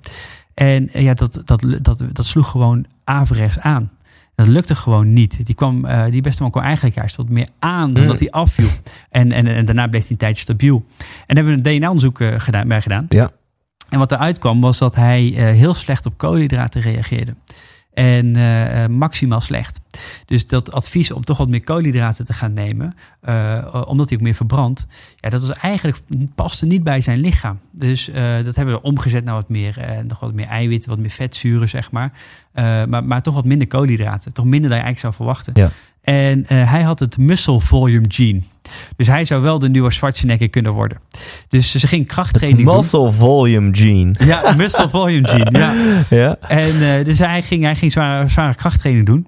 En 0.54 0.90
ja, 0.94 1.14
dat, 1.14 1.42
dat, 1.46 1.66
dat, 1.82 2.04
dat 2.12 2.26
sloeg 2.26 2.50
gewoon 2.50 2.86
averechts 3.04 3.60
aan. 3.60 3.92
Dat 4.36 4.48
lukte 4.48 4.76
gewoon 4.76 5.14
niet. 5.14 5.46
Die, 5.46 5.56
kwam, 5.56 5.86
die 6.10 6.22
beste 6.22 6.42
man 6.42 6.52
kwam 6.52 6.64
eigenlijk 6.64 6.96
juist 6.96 7.16
wat 7.16 7.30
meer 7.30 7.48
aan 7.60 7.94
dan 7.94 8.04
Mm. 8.04 8.10
dat 8.10 8.20
hij 8.20 8.32
afviel. 8.32 8.70
En, 9.10 9.32
en, 9.32 9.48
en 9.48 9.66
daarna 9.66 9.88
bleef 9.88 10.02
hij 10.02 10.12
een 10.12 10.18
tijdje 10.18 10.42
stabiel. 10.42 10.86
En 10.98 11.36
daar 11.36 11.46
hebben 11.46 11.64
we 11.64 11.70
een 11.70 11.78
DNA-onderzoek 11.78 12.24
gedaan, 12.38 12.68
bij 12.68 12.82
gedaan. 12.82 13.06
Ja. 13.10 13.32
En 13.90 14.00
wat 14.00 14.12
eruit 14.12 14.40
kwam 14.40 14.62
was 14.62 14.78
dat 14.78 14.96
hij 14.96 15.34
eh, 15.36 15.44
heel 15.44 15.74
slecht 15.74 16.06
op 16.06 16.18
koolhydraten 16.18 16.82
reageerde. 16.82 17.36
En 17.94 18.36
eh, 18.36 18.84
eh, 18.84 18.90
maximaal 18.90 19.42
slecht. 19.42 19.82
Dus 20.26 20.48
dat 20.48 20.72
advies 20.72 21.12
om 21.12 21.24
toch 21.24 21.38
wat 21.38 21.50
meer 21.50 21.64
koolhydraten 21.64 22.26
te 22.26 22.34
gaan 22.34 22.54
nemen, 22.54 22.96
omdat 23.86 24.10
hij 24.10 24.18
ook 24.18 24.24
meer 24.24 24.34
verbrandt, 24.34 24.86
ja, 25.16 25.30
dat 25.30 25.46
was 25.46 25.58
eigenlijk 25.58 26.00
paste 26.36 26.66
niet 26.66 26.84
bij 26.84 27.02
zijn 27.02 27.20
lichaam. 27.20 27.60
Dus 27.72 28.06
dat 28.44 28.56
hebben 28.56 28.76
we 28.76 28.82
omgezet 28.82 29.24
naar 29.24 29.34
wat 29.34 29.50
meer, 29.50 30.04
nog 30.08 30.20
wat 30.20 30.34
meer 30.34 30.46
eiwitten, 30.46 30.90
wat 30.90 31.00
meer 31.00 31.10
vetzuren, 31.10 31.70
zeg 31.70 31.92
maar. 31.92 32.12
Maar. 32.88 33.04
Maar 33.04 33.22
toch 33.22 33.36
wat 33.36 33.46
minder 33.46 33.68
koolhydraten. 33.68 34.34
Toch 34.34 34.46
minder 34.46 34.70
dan 34.70 34.80
je 34.80 34.84
eigenlijk 34.84 35.00
zou 35.00 35.14
verwachten. 35.14 35.54
Ja. 35.56 35.70
En 36.06 36.46
eh, 36.48 36.72
hij 36.72 36.82
had 36.82 37.00
het 37.00 37.18
muscle 37.18 37.62
volume 37.62 38.06
gene. 38.08 38.42
Dus 38.96 39.08
hij 39.08 39.26
zou 39.26 39.42
wel 39.42 39.60
de 39.60 39.70
nieuwe 39.70 39.92
Schwarzenegger 39.92 40.50
kunnen 40.50 40.72
worden. 40.72 40.98
Dus 41.48 41.76
ze 41.76 41.88
ging 41.88 42.08
krachttraining 42.08 42.68
doen. 42.68 42.76
Muscle 42.76 43.12
volume 43.12 43.76
gene. 43.76 44.14
Ja, 44.26 44.54
muscle 44.58 44.90
volume 44.90 45.28
gene. 45.28 45.60
Ja. 45.60 45.74
Ja. 46.10 46.38
En 46.48 46.98
eh, 46.98 47.06
dus 47.06 47.20
hij 47.20 47.42
ging, 47.42 47.64
hij 47.64 47.76
ging 47.76 47.92
zware, 47.92 48.28
zware 48.28 48.56
krachttraining 48.56 49.06
doen. 49.06 49.28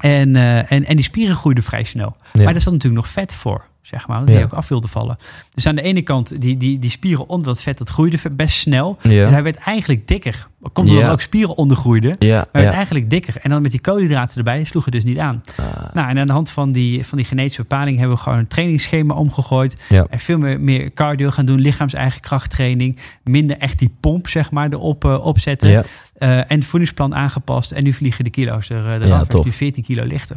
En, 0.00 0.36
eh, 0.36 0.72
en, 0.72 0.84
en 0.84 0.96
die 0.96 1.04
spieren 1.04 1.36
groeiden 1.36 1.64
vrij 1.64 1.84
snel. 1.84 2.16
Ja. 2.32 2.42
Maar 2.42 2.52
daar 2.52 2.62
zat 2.62 2.72
natuurlijk 2.72 3.02
nog 3.02 3.12
vet 3.12 3.34
voor, 3.34 3.64
zeg 3.82 4.08
maar. 4.08 4.20
Ja. 4.26 4.32
hij 4.32 4.44
ook 4.44 4.52
af 4.52 4.68
wilde 4.68 4.88
vallen. 4.88 5.16
Dus 5.54 5.66
aan 5.66 5.74
de 5.74 5.82
ene 5.82 6.02
kant, 6.02 6.40
die, 6.40 6.56
die, 6.56 6.78
die 6.78 6.90
spieren 6.90 7.28
onder 7.28 7.46
dat 7.46 7.62
vet, 7.62 7.78
dat 7.78 7.88
groeide 7.88 8.18
best 8.32 8.56
snel. 8.56 8.98
Ja. 9.02 9.08
Dus 9.08 9.30
hij 9.30 9.42
werd 9.42 9.56
eigenlijk 9.56 10.08
dikker. 10.08 10.50
Komt 10.72 10.78
omdat 10.88 10.94
Ja. 11.02 11.06
er 11.06 11.12
ook 11.12 11.20
spieren 11.20 11.56
ondergroeiden. 11.56 12.16
Ja. 12.18 12.36
Maar 12.36 12.48
werd 12.52 12.66
ja. 12.66 12.72
eigenlijk 12.72 13.10
dikker. 13.10 13.34
En 13.42 13.50
dan 13.50 13.62
met 13.62 13.70
die 13.70 13.80
koolhydraten 13.80 14.36
erbij 14.36 14.64
sloeg 14.64 14.84
het 14.84 14.94
dus 14.94 15.04
niet 15.04 15.18
aan. 15.18 15.40
Ah, 15.56 15.94
Nou, 15.94 16.08
en 16.08 16.18
aan 16.18 16.26
de 16.26 16.32
hand 16.32 16.50
van 16.50 16.72
die, 16.72 17.06
van 17.06 17.18
die 17.18 17.26
genetische 17.26 17.60
bepaling 17.60 17.98
hebben 17.98 18.16
we 18.16 18.22
gewoon 18.22 18.38
een 18.38 18.46
trainingsschema 18.46 19.14
omgegooid. 19.14 19.76
Ja. 19.88 20.06
En 20.10 20.18
veel 20.18 20.38
meer, 20.38 20.60
meer 20.60 20.92
cardio 20.92 21.30
gaan 21.30 21.46
doen, 21.46 21.60
lichaams-eigen 21.60 22.20
krachttraining. 22.20 22.98
Minder 23.24 23.58
echt 23.58 23.78
die 23.78 23.94
pomp, 24.00 24.28
zeg 24.28 24.50
maar, 24.50 24.68
erop 24.72 25.04
eh, 25.04 25.26
opzetten. 25.26 25.68
ja. 25.70 25.84
Eh, 26.18 26.36
en 26.38 26.44
het 26.48 26.64
voedingsplan 26.64 27.14
aangepast. 27.14 27.70
En 27.72 27.84
nu 27.84 27.92
vliegen 27.92 28.24
de 28.24 28.30
kilo's 28.30 28.70
er, 28.70 28.86
eh, 28.86 29.06
eraf. 29.06 29.16
Hij 29.18 29.26
tof. 29.26 29.44
nu 29.44 29.50
14 29.52 29.82
kilo 29.82 30.04
lichter. 30.04 30.36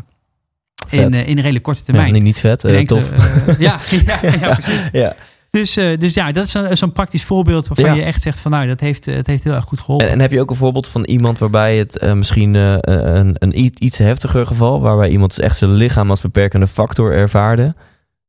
In, 0.89 1.13
eh, 1.13 1.27
in 1.27 1.36
een 1.36 1.41
redelijk 1.41 1.63
korte 1.63 1.79
Ja, 1.79 1.86
termijn. 1.86 2.13
niet, 2.13 2.23
niet 2.23 2.39
vet, 2.39 2.63
eh, 2.63 2.81
tof. 2.81 3.11
eh, 3.11 3.59
ja, 3.59 3.79
ja, 4.05 4.19
ja, 4.41 4.53
precies. 4.53 4.81
ja. 4.91 5.15
Dus, 5.49 5.73
dus 5.73 6.13
ja, 6.13 6.31
dat 6.31 6.55
is 6.55 6.79
zo'n 6.79 6.91
praktisch 6.91 7.23
voorbeeld 7.23 7.67
waarvan 7.67 7.86
Ja. 7.95 8.01
je 8.01 8.07
echt 8.07 8.21
zegt 8.21 8.39
van 8.39 8.51
nou, 8.51 8.67
dat 8.67 8.79
heeft, 8.79 9.05
het 9.05 9.27
heeft 9.27 9.43
heel 9.43 9.53
erg 9.53 9.63
goed 9.65 9.79
geholpen. 9.79 10.07
En, 10.07 10.13
en 10.13 10.19
heb 10.19 10.31
je 10.31 10.39
ook 10.41 10.49
een 10.49 10.55
voorbeeld 10.55 10.88
van 10.88 11.03
iemand 11.03 11.39
waarbij 11.39 11.77
het 11.77 12.01
misschien 12.13 12.53
een, 12.53 13.36
een 13.39 13.83
iets 13.83 13.97
heftiger 13.97 14.45
geval, 14.45 14.81
waarbij 14.81 15.09
iemand 15.09 15.36
dus 15.36 15.45
echt 15.45 15.57
zijn 15.57 15.71
lichaam 15.73 16.09
als 16.09 16.21
beperkende 16.21 16.67
factor 16.67 17.13
ervaarde? 17.13 17.75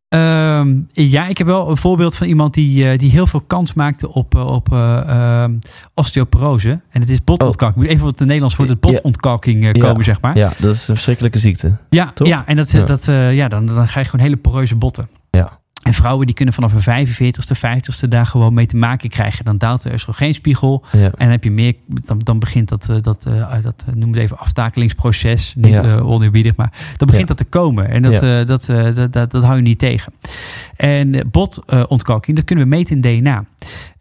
Ehm, 0.09 0.80
ja, 0.92 1.26
ik 1.26 1.38
heb 1.38 1.46
wel 1.46 1.70
een 1.70 1.76
voorbeeld 1.76 2.16
van 2.16 2.26
iemand 2.26 2.54
die, 2.54 2.90
eh, 2.90 2.98
die 2.98 3.11
heel 3.11 3.26
veel 3.26 3.40
kans 3.40 3.74
maakte 3.74 4.12
op, 4.12 4.34
eh, 4.34 4.46
op 4.46 4.72
eh, 4.72 5.09
ehm, 5.09 5.54
osteoporose. 5.94 6.68
En 6.90 7.00
het 7.00 7.11
is 7.11 7.24
botontkalking. 7.24 7.84
Moet 7.84 7.94
even 7.94 8.07
op 8.09 8.18
het 8.18 8.20
Nederlands 8.26 8.54
voor 8.54 8.66
het 8.66 8.80
botontkalking 8.80 9.64
eh, 9.64 9.72
Ja. 9.72 9.86
komen, 9.88 10.04
zeg 10.04 10.20
maar. 10.20 10.36
Ja, 10.36 10.52
dat 10.59 10.74
is 10.74 10.88
een 10.88 10.94
verschrikkelijke 10.94 11.38
ziekte. 11.38 11.76
Ja, 11.90 12.11
Toch? 12.14 12.26
ja 12.28 12.46
en 12.46 12.57
dat, 12.57 12.70
Ja. 12.70 12.82
Dat, 12.84 13.04
ja, 13.34 13.48
dan, 13.48 13.66
dan 13.66 13.88
ga 13.88 14.00
je 14.00 14.07
gewoon 14.07 14.24
hele 14.24 14.36
poreuze 14.36 14.76
botten. 14.76 15.09
Ja. 15.30 15.61
En 15.87 15.93
vrouwen 15.93 16.26
die 16.26 16.34
kunnen 16.34 16.55
vanaf 16.55 16.87
een 16.87 17.07
45ste, 17.07 17.57
50ste 17.57 18.09
daar 18.09 18.26
gewoon 18.26 18.55
mee 18.55 18.66
te 18.66 18.76
maken 18.76 19.09
krijgen. 19.09 19.45
Dan 19.45 19.59
daalt 19.59 19.82
de 19.82 19.93
oestrogeenspiegel. 19.93 20.84
Ja. 20.93 20.99
En 21.05 21.11
dan 21.18 21.28
heb 21.30 21.45
je 21.45 21.51
meer, 21.51 21.74
dan, 22.05 22.18
dan 22.18 22.39
begint 22.39 22.68
dat, 22.68 22.89
eh, 22.89 22.97
dat, 23.01 23.26
eh, 23.26 23.62
dat 23.62 23.84
eh, 23.89 23.95
noem 23.95 24.12
het 24.12 24.20
even 24.20 24.39
aftakelingsproces. 24.39 25.55
Niet 25.57 25.74
Ja. 25.74 25.99
oneerbiedig, 25.99 26.57
maar 26.57 26.72
dan 26.97 27.07
begint 27.07 27.28
Ja. 27.28 27.34
dat 27.34 27.37
te 27.37 27.45
komen. 27.45 27.89
En 27.89 28.03
dat, 28.03 28.47
dat, 28.47 28.66
dat, 28.66 29.12
dat, 29.12 29.30
dat 29.30 29.43
hou 29.43 29.57
je 29.57 29.62
niet 29.62 29.78
tegen. 29.78 30.12
En 30.76 31.28
botontkalking, 31.30 32.37
dat 32.37 32.45
kunnen 32.47 32.64
we 32.64 32.70
meten 32.70 33.01
in 33.03 33.20
DNA. 33.22 33.45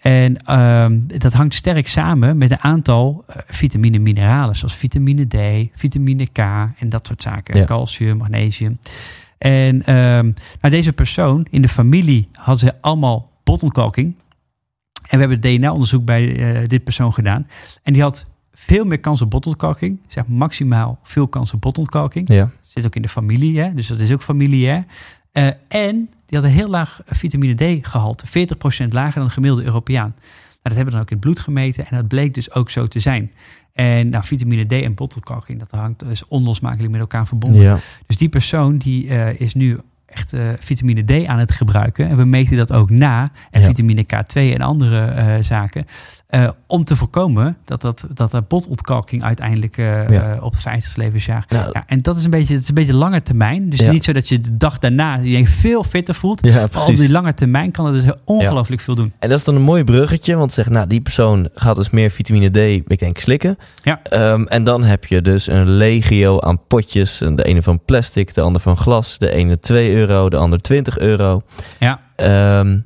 En 0.06 0.38
ehm, 0.46 1.00
dat 1.08 1.34
hangt 1.34 1.54
sterk 1.54 1.88
samen 1.88 2.38
met 2.38 2.52
een 2.52 2.62
aantal 2.62 3.24
eh, 3.28 3.36
vitamine 3.48 3.96
en 3.98 4.04
mineralen. 4.04 4.56
Zoals 4.56 4.76
vitamine 4.76 5.28
D, 5.28 5.70
vitamine 5.80 6.28
K 6.28 6.38
en 6.80 6.90
dat 6.90 7.08
soort 7.08 7.22
zaken. 7.22 7.58
Ja. 7.58 7.64
Calcium, 7.66 8.18
magnesium. 8.18 8.78
En 9.38 9.86
ehm, 9.86 10.32
nou, 10.62 10.74
deze 10.74 10.94
persoon 10.94 11.48
in 11.50 11.62
de 11.62 11.68
familie 11.68 12.30
had 12.34 12.60
ze 12.60 12.82
allemaal 12.82 13.32
botontkalking. 13.44 14.16
En 15.08 15.20
we 15.20 15.26
hebben 15.28 15.42
DNA-onderzoek 15.42 16.06
bij 16.06 16.36
eh, 16.36 16.68
dit 16.68 16.84
persoon 16.84 17.14
gedaan. 17.14 17.48
En 17.84 17.94
die 17.94 18.02
had 18.02 18.26
veel 18.54 18.86
meer 18.86 19.00
kans 19.00 19.22
op 19.22 19.30
botontkalking. 19.30 20.00
Zeg 20.08 20.28
maximaal 20.28 21.00
veel 21.04 21.28
kans 21.28 21.54
op 21.54 21.62
botontkalking. 21.62 22.28
Ja. 22.34 22.50
Zit 22.62 22.86
ook 22.86 22.96
in 22.96 23.02
de 23.02 23.08
familie, 23.08 23.60
hè? 23.60 23.74
dus 23.74 23.88
dat 23.88 24.00
is 24.00 24.12
ook 24.12 24.24
familiair. 24.24 24.86
Eh, 25.32 25.48
en 25.68 26.10
die 26.26 26.38
had 26.38 26.44
een 26.44 26.54
heel 26.54 26.70
laag 26.70 27.02
vitamine 27.06 27.80
D-gehalte. 27.80 28.28
40% 28.28 28.30
lager 28.90 29.16
dan 29.16 29.28
de 29.28 29.34
gemiddelde 29.34 29.66
Europeaan. 29.66 30.14
Nou, 30.16 30.76
dat 30.76 30.76
hebben 30.76 30.86
we 30.86 30.92
dan 30.92 31.02
ook 31.02 31.10
in 31.10 31.16
het 31.16 31.26
bloed 31.26 31.40
gemeten. 31.40 31.88
En 31.88 31.98
dat 31.98 32.08
bleek 32.08 32.34
dus 32.34 32.54
ook 32.54 32.70
zo 32.70 32.88
te 32.88 33.00
zijn. 33.00 33.32
En 33.76 34.10
nou, 34.10 34.24
vitamine 34.24 34.66
D 34.66 34.72
en 34.72 34.94
botontkalking, 34.94 35.60
dat 35.60 35.72
hangt 35.72 36.04
is 36.04 36.28
onlosmakelijk 36.28 36.92
met 36.92 37.00
elkaar 37.00 37.28
verbonden. 37.28 37.62
Ja. 37.62 37.78
Dus 38.08 38.18
die 38.18 38.30
persoon 38.30 38.78
die 38.78 39.10
eh, 39.10 39.40
is 39.40 39.54
nu 39.54 39.78
echt 40.06 40.34
eh, 40.34 40.42
vitamine 40.60 41.04
D 41.04 41.26
aan 41.26 41.40
het 41.40 41.52
gebruiken. 41.52 42.08
En 42.08 42.18
we 42.18 42.26
meten 42.26 42.58
dat 42.58 42.74
ook 42.74 42.90
na. 42.90 43.32
En 43.52 43.62
Ja. 43.62 43.68
vitamine 43.68 44.04
K2 44.04 44.34
en 44.34 44.62
andere 44.62 45.06
eh, 45.06 45.44
zaken. 45.44 45.86
Eh, 46.36 46.48
om 46.68 46.84
te 46.84 46.96
voorkomen 46.96 47.58
dat, 47.66 47.82
dat, 47.82 48.08
dat 48.14 48.34
er 48.34 48.44
botontkalking 48.44 49.24
uiteindelijk 49.24 49.78
eh, 49.78 50.10
Ja. 50.10 50.34
eh, 50.36 50.44
op 50.44 50.52
het 50.52 50.62
50 50.62 50.96
levensjaar. 50.96 51.46
Ja, 51.50 51.84
en 51.88 52.02
dat 52.02 52.16
is 52.16 52.24
een 52.24 52.30
beetje, 52.30 52.54
het 52.54 52.62
is 52.64 52.70
een 52.70 52.76
beetje 52.76 52.96
lange 52.96 53.22
termijn. 53.22 53.70
Dus 53.70 53.80
Ja. 53.80 53.92
niet 53.92 54.04
zo 54.04 54.14
dat 54.14 54.30
je 54.30 54.40
de 54.40 54.58
dag 54.58 54.80
daarna 54.80 55.16
je 55.16 55.48
veel 55.48 55.84
fitter 55.84 56.16
voelt. 56.16 56.46
ja, 56.46 56.68
Maar 56.74 56.86
op 56.86 56.96
die 56.96 57.12
lange 57.12 57.34
termijn 57.34 57.72
kan 57.72 57.86
het 57.86 58.04
dus 58.04 58.14
ongelooflijk 58.26 58.82
veel 58.82 58.96
doen. 58.96 59.14
En 59.20 59.30
dat 59.30 59.40
is 59.40 59.46
dan 59.46 59.56
een 59.56 59.62
mooi 59.62 59.84
bruggetje, 59.84 60.36
want 60.36 60.52
zeg, 60.52 60.70
nou, 60.70 60.88
die 60.88 61.02
persoon 61.02 61.50
gaat 61.54 61.76
dus 61.76 61.90
meer 61.90 62.12
vitamine 62.12 62.50
D, 62.50 62.58
ik 62.88 63.00
denk, 63.00 63.18
slikken. 63.18 63.58
Ja. 63.82 64.00
Ehm, 64.04 64.44
en 64.44 64.64
dan 64.64 64.84
heb 64.84 65.06
je 65.06 65.22
dus 65.22 65.48
een 65.48 65.70
legio 65.70 66.40
aan 66.40 66.60
potjes. 66.68 67.18
De 67.18 67.44
ene 67.44 67.62
van 67.62 67.80
plastic, 67.86 68.34
de 68.34 68.42
andere 68.42 68.64
van 68.64 68.78
glas, 68.78 69.18
de 69.18 69.32
ene 69.32 69.60
2 69.60 69.94
euro, 69.96 70.14
euro, 70.14 70.30
de 70.30 70.38
ander 70.38 70.62
20 70.62 70.98
euro. 71.00 71.42
Ja. 71.80 72.00
Ehm, 72.16 72.78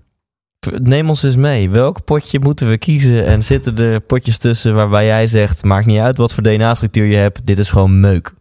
neem 0.82 1.10
ons 1.10 1.24
eens 1.24 1.36
mee. 1.36 1.70
Welk 1.70 2.04
potje 2.04 2.40
moeten 2.40 2.70
we 2.70 2.78
kiezen? 2.78 3.26
En 3.26 3.44
zitten 3.44 3.78
er 3.78 4.02
potjes 4.02 4.38
tussen 4.38 4.76
waarbij 4.76 5.06
jij 5.06 5.28
zegt: 5.28 5.64
maakt 5.64 5.86
niet 5.86 6.00
uit 6.00 6.18
wat 6.18 6.34
voor 6.34 6.44
DNA-structuur 6.44 7.06
je 7.06 7.16
hebt, 7.16 7.46
dit 7.46 7.58
is 7.58 7.70
gewoon 7.70 8.00
meuk. 8.00 8.34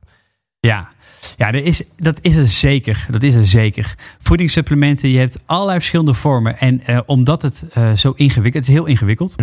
Ja, 0.61 0.89
ja 1.37 1.49
er 1.49 1.65
is, 1.65 1.83
dat 1.97 2.19
is 2.23 2.37
er 2.37 2.49
zeker. 2.49 3.07
Dat 3.11 3.23
is 3.23 3.35
er 3.35 3.47
zeker. 3.47 3.95
Voedingssupplementen, 4.23 5.09
je 5.11 5.19
hebt 5.19 5.39
allerlei 5.47 5.79
verschillende 5.79 6.15
vormen. 6.15 6.59
En 6.59 6.83
eh, 6.85 7.01
omdat 7.07 7.43
het 7.43 7.65
eh, 7.73 7.93
zo 7.93 8.13
ingewikkeld 8.17 8.65
het 8.67 8.75
is, 8.75 8.81
heel 8.81 8.87
ingewikkeld. 8.87 9.35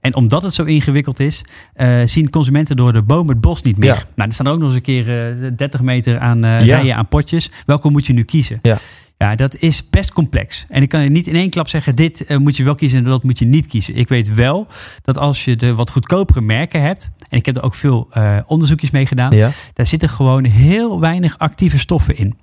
En 0.00 0.14
omdat 0.14 0.42
het 0.42 0.54
zo 0.54 0.64
ingewikkeld 0.64 1.20
is, 1.20 1.44
eh, 1.74 2.00
zien 2.04 2.30
consumenten 2.30 2.76
door 2.76 2.92
de 2.92 3.02
boom 3.02 3.28
het 3.28 3.40
bos 3.40 3.62
niet 3.62 3.76
meer. 3.76 3.88
Ja. 3.88 4.02
Nou, 4.14 4.28
er 4.28 4.34
staan 4.34 4.46
ook 4.48 4.58
nog 4.58 4.66
eens 4.66 4.76
een 4.76 4.82
keer 4.82 5.30
eh, 5.42 5.50
30 5.56 5.80
meter 5.80 6.18
aan 6.18 6.38
Ja. 6.38 6.56
rijen 6.58 6.96
aan 6.96 7.08
potjes. 7.08 7.50
Welke 7.66 7.90
moet 7.90 8.06
je 8.06 8.12
nu 8.12 8.22
kiezen? 8.22 8.58
Ja. 8.62 8.78
Ja, 9.22 9.34
dat 9.34 9.56
is 9.56 9.90
best 9.90 10.12
complex. 10.12 10.66
En 10.68 10.82
ik 10.82 10.88
kan 10.88 11.02
je 11.02 11.08
niet 11.10 11.26
in 11.26 11.34
één 11.34 11.50
klap 11.50 11.68
zeggen: 11.68 11.96
dit 11.96 12.24
eh, 12.24 12.36
moet 12.36 12.56
je 12.56 12.64
wel 12.64 12.74
kiezen 12.74 12.98
en 12.98 13.04
dat 13.04 13.22
moet 13.22 13.38
je 13.38 13.44
niet 13.44 13.66
kiezen. 13.66 13.96
Ik 13.96 14.08
weet 14.08 14.34
wel 14.34 14.66
dat 15.02 15.18
als 15.18 15.44
je 15.44 15.56
de 15.56 15.74
wat 15.74 15.90
goedkopere 15.90 16.40
merken 16.40 16.82
hebt, 16.82 17.10
en 17.28 17.38
ik 17.38 17.46
heb 17.46 17.56
er 17.56 17.62
ook 17.62 17.74
veel 17.74 18.08
eh, 18.10 18.36
onderzoekjes 18.46 18.90
mee 18.90 19.06
gedaan, 19.06 19.36
Ja. 19.36 19.50
daar 19.72 19.86
zitten 19.86 20.08
gewoon 20.08 20.44
heel 20.44 21.00
weinig 21.00 21.38
actieve 21.38 21.78
stoffen 21.78 22.16
in. 22.18 22.34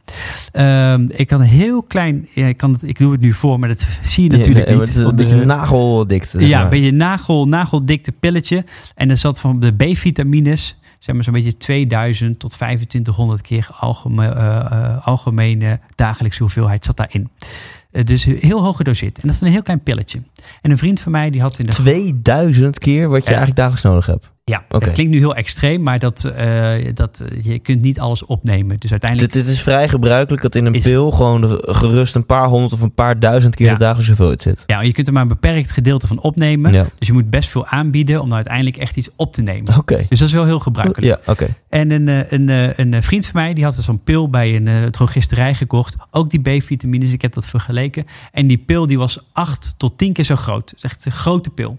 Ehm, 0.52 1.06
ik 1.10 1.28
kan 1.28 1.42
heel 1.42 1.84
klein, 1.84 2.28
ja, 2.34 2.46
ik, 2.48 2.58
kan 2.58 2.74
het, 2.74 2.84
ik 2.84 2.98
doe 2.98 3.12
het 3.12 3.22
nu 3.22 3.34
voor, 3.34 3.60
maar 3.60 3.70
dat 3.70 3.88
zie 4.02 4.24
je 4.32 4.38
natuurlijk 4.38 4.70
Ja, 4.70 4.76
niet. 4.80 4.96
Een 4.96 5.16
beetje 5.16 5.46
nageldikte. 5.46 6.48
ja, 6.48 6.64
een 6.64 6.70
beetje 6.70 6.92
nagel, 6.92 7.48
nageldikte 7.48 8.12
pilletje. 8.12 8.66
En 8.96 9.10
er 9.10 9.18
zat 9.18 9.40
van 9.40 9.60
de 9.60 9.72
B-vitamines, 9.74 10.79
zeg 11.00 11.16
maar 11.16 11.24
zo'n 11.24 11.34
beetje 11.34 11.58
2000 11.58 12.40
tot 12.40 12.52
2500 12.52 13.42
keer 13.42 13.68
algemeen, 13.80 14.34
eh, 14.34 14.58
eh, 14.58 15.08
algemene 15.08 15.80
dagelijkse 15.96 16.44
hoeveelheid 16.44 16.86
zat 16.86 16.98
daarin. 16.98 17.30
Eh, 17.92 18.04
dus 18.04 18.24
heel 18.24 18.62
hoog 18.64 18.76
gedoseerd. 18.76 19.20
En 19.20 19.28
dat 19.28 19.36
is 19.36 19.42
een 19.42 19.48
heel 19.48 19.62
klein 19.62 19.84
pilletje. 19.84 20.22
En 20.62 20.72
een 20.72 20.78
vriend 20.78 21.00
van 21.00 21.12
mij 21.12 21.30
die 21.30 21.42
had 21.42 21.60
in 21.60 21.66
de 21.66 21.72
2000 21.72 22.80
keer 22.80 23.10
wat 23.10 23.22
je 23.22 23.28
eigenlijk 23.28 23.58
dagelijks 23.58 23.84
nodig 23.84 24.06
hebt. 24.06 24.32
Ja, 24.50 24.64
het 24.70 24.92
klinkt 24.92 25.12
nu 25.12 25.18
heel 25.18 25.36
extreem, 25.36 25.84
maar 25.84 26.00
dat, 26.00 26.24
eh, 26.24 26.74
dat, 26.94 27.20
eh, 27.20 27.44
je 27.44 27.60
kunt 27.60 27.82
niet 27.82 28.00
alles 28.00 28.26
opnemen. 28.26 28.80
Dus 28.80 28.92
uiteindelijk... 28.92 29.34
Dit, 29.34 29.46
dit 29.46 29.54
is 29.54 29.62
vrij 29.62 29.90
gebruikelijk 29.90 30.42
dat 30.42 30.56
in 30.56 30.66
een 30.66 30.74
Is- 30.74 30.84
pil 30.84 31.12
gewoon 31.12 31.42
de- 31.42 31.64
gerust 31.68 32.16
een 32.16 32.26
paar 32.26 32.48
honderd 32.48 32.74
of 32.74 32.82
een 32.82 32.94
paar 32.94 33.20
duizend 33.20 33.56
keer 33.56 33.66
Ja. 33.66 33.72
de 33.74 33.78
dagelijkse 33.80 34.08
hoeveelheid 34.10 34.42
zit. 34.42 34.64
Ja, 34.66 34.82
je 34.82 34.92
kunt 34.92 35.08
er 35.08 35.14
maar 35.14 35.22
een 35.22 35.28
beperkt 35.28 35.72
gedeelte 35.72 36.08
van 36.08 36.20
opnemen. 36.22 36.74
Ja. 36.74 36.86
Dus 37.00 37.08
je 37.08 37.14
moet 37.14 37.30
best 37.30 37.50
veel 37.50 37.66
aanbieden 37.66 38.16
om 38.16 38.24
nou 38.24 38.36
uiteindelijk 38.36 38.78
echt 38.78 38.98
iets 38.98 39.10
op 39.16 39.34
te 39.34 39.42
nemen. 39.42 39.78
Oké. 39.78 40.06
Dus 40.10 40.20
dat 40.20 40.28
is 40.28 40.34
wel 40.34 40.46
heel 40.46 40.60
gebruikelijk. 40.60 41.24
Ja, 41.26 41.32
oké. 41.32 41.48
En 41.70 41.92
een, 41.92 42.08
eh, 42.08 42.32
een, 42.32 42.50
een 42.82 42.94
eh, 42.94 43.02
vriend 43.02 43.26
van 43.26 43.42
mij, 43.42 43.54
die 43.54 43.64
had 43.64 43.76
dus 43.76 43.86
zo'n 43.86 44.04
pil 44.04 44.30
bij 44.30 44.56
een 44.56 44.92
drogisterij 44.92 45.54
gekocht. 45.54 45.96
Ook 46.12 46.30
die 46.30 46.40
B-vitamines, 46.60 47.12
ik 47.12 47.22
heb 47.22 47.34
dat 47.34 47.46
vergeleken. 47.46 48.06
En 48.32 48.48
die 48.48 48.58
pil 48.58 48.88
die 48.88 48.98
was 48.98 49.20
8 49.32 49.74
tot 49.78 49.98
10 49.98 50.14
keer 50.14 50.26
zo 50.26 50.36
groot. 50.36 50.66
Dat 50.70 50.76
is 50.78 50.84
echt 50.84 51.06
een 51.06 51.12
grote 51.12 51.50
pil. 51.50 51.78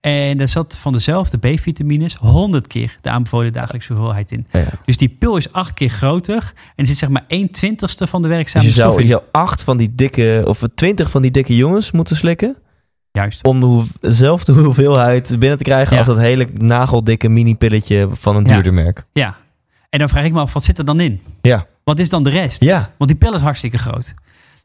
En 0.00 0.36
daar 0.36 0.48
zat 0.48 0.76
van 0.76 0.92
dezelfde 0.92 1.38
B-vitamines 1.38 2.14
100 2.14 2.66
keer 2.66 2.96
de 3.00 3.10
aanbevolen 3.10 3.52
dagelijkse 3.52 3.92
hoeveelheid 3.92 4.30
in. 4.32 4.46
Ja. 4.50 4.64
Dus 4.84 4.96
die 4.96 5.08
pil 5.08 5.36
is 5.36 5.52
acht 5.52 5.74
keer 5.74 5.88
groter. 5.90 6.52
En 6.54 6.72
er 6.76 6.86
zit 6.86 6.96
zeg 6.96 7.08
maar 7.08 7.24
1 7.28 7.50
twintigste 7.50 8.06
van 8.06 8.22
de 8.22 8.28
Dus 8.28 8.36
werkzame 8.36 8.64
je 8.64 8.70
stof 8.72 8.84
zou, 8.84 8.96
in. 8.96 9.02
je 9.02 9.10
zou 9.12 9.22
acht 9.32 9.62
van 9.62 9.76
die 9.76 9.94
dikke, 9.94 10.42
of 10.46 10.62
twintig 10.74 11.10
van 11.10 11.22
die 11.22 11.30
dikke 11.30 11.56
jongens 11.56 11.90
moeten 11.90 12.16
slikken. 12.16 12.56
Juist. 13.12 13.44
Om 13.46 13.86
dezelfde 14.00 14.52
hoeveelheid 14.52 15.28
binnen 15.38 15.58
te 15.58 15.64
krijgen 15.64 15.92
Ja. 15.92 15.98
als 15.98 16.06
dat 16.06 16.16
hele 16.18 16.48
nageldikke 16.54 17.28
mini-pilletje 17.28 18.08
van 18.12 18.36
een 18.36 18.44
Ja. 18.44 18.52
duurder 18.52 18.72
merk. 18.74 19.04
Ja. 19.12 19.36
En 19.88 19.98
dan 19.98 20.08
vraag 20.08 20.24
ik 20.24 20.32
me 20.32 20.40
af, 20.40 20.52
wat 20.52 20.64
zit 20.64 20.78
er 20.78 20.84
dan 20.84 21.00
in? 21.00 21.20
Ja. 21.42 21.66
Wat 21.84 21.98
is 21.98 22.08
dan 22.08 22.24
de 22.24 22.30
rest? 22.30 22.64
Ja. 22.64 22.90
Want 22.98 23.10
die 23.10 23.18
pil 23.18 23.34
is 23.34 23.40
hartstikke 23.42 23.78
groot. 23.78 24.14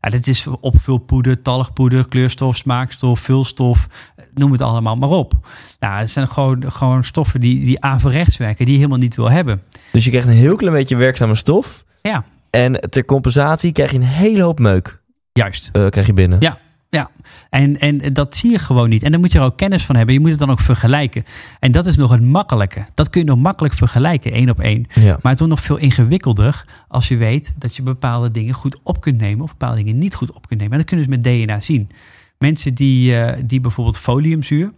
Ja, 0.06 0.12
dit 0.12 0.28
is 0.28 0.48
opvulpoeder, 0.60 1.42
talgpoeder, 1.42 2.08
kleurstof, 2.08 2.56
smaakstof, 2.58 3.20
vulstof, 3.20 3.88
noem 4.34 4.52
het 4.52 4.62
allemaal 4.62 4.96
maar 4.96 5.10
op. 5.10 5.34
Nou, 5.80 6.00
het 6.00 6.10
zijn 6.10 6.28
gewoon, 6.28 6.72
gewoon 6.72 7.04
stoffen 7.04 7.42
die, 7.42 7.66
die 7.66 7.82
averechts 7.82 8.38
werken, 8.38 8.66
die 8.66 8.74
je 8.74 8.80
helemaal 8.80 9.00
niet 9.00 9.16
wil 9.16 9.32
hebben. 9.32 9.62
Dus 9.92 10.04
je 10.04 10.10
krijgt 10.10 10.28
een 10.28 10.34
heel 10.34 10.56
klein 10.56 10.74
beetje 10.74 10.96
werkzame 10.96 11.36
stof. 11.36 11.84
Ja. 12.02 12.24
En 12.50 12.90
ter 12.90 13.06
compensatie 13.06 13.72
krijg 13.72 13.92
je 13.92 13.98
een 13.98 14.04
hele 14.04 14.44
hoop 14.44 14.60
meuk 14.60 15.02
Juist. 15.32 15.70
eh, 15.74 15.88
krijg 15.88 16.08
je 16.08 16.14
binnen. 16.14 16.40
Ja. 16.40 16.58
Ja, 16.90 17.10
en, 17.50 17.80
en 17.80 18.14
dat 18.14 18.36
zie 18.36 18.52
je 18.52 18.60
gewoon 18.60 18.90
niet. 18.90 19.04
En 19.04 19.12
daar 19.12 19.20
moet 19.20 19.32
je 19.32 19.40
er 19.40 19.46
ook 19.46 19.58
kennis 19.58 19.86
van 19.86 19.96
hebben. 19.96 20.14
Je 20.14 20.20
moet 20.20 20.30
het 20.30 20.40
dan 20.40 20.50
ook 20.52 20.60
vergelijken. 20.60 21.24
En 21.60 21.72
dat 21.72 21.86
is 21.86 21.98
nog 21.98 22.12
het 22.12 22.22
makkelijke. 22.22 22.86
Dat 22.94 23.10
kun 23.10 23.22
je 23.22 23.28
nog 23.28 23.40
makkelijk 23.40 23.74
vergelijken, 23.74 24.32
één 24.32 24.50
op 24.50 24.60
één. 24.60 24.86
Ja. 24.94 25.18
Maar 25.22 25.32
het 25.32 25.40
wordt 25.40 25.54
nog 25.54 25.64
veel 25.64 25.78
ingewikkelder 25.78 26.66
als 26.88 27.08
je 27.08 27.18
weet 27.18 27.54
dat 27.58 27.76
je 27.76 27.82
bepaalde 27.82 28.32
dingen 28.32 28.54
goed 28.54 28.78
op 28.84 29.02
kunt 29.02 29.18
nemen 29.22 29.44
of 29.44 29.52
bepaalde 29.52 29.78
dingen 29.84 29.98
niet 29.98 30.16
goed 30.16 30.32
op 30.34 30.48
kunt 30.48 30.60
nemen. 30.60 30.72
En 30.74 30.80
dat 30.80 30.88
kunnen 30.88 31.10
we 31.10 31.16
dus 31.22 31.24
met 31.24 31.48
DNA 31.48 31.60
zien. 31.60 31.90
Mensen 32.38 32.74
die, 32.74 33.18
eh, 33.20 33.44
die 33.46 33.60
bijvoorbeeld 33.60 33.98
foliumzuur, 33.98 34.72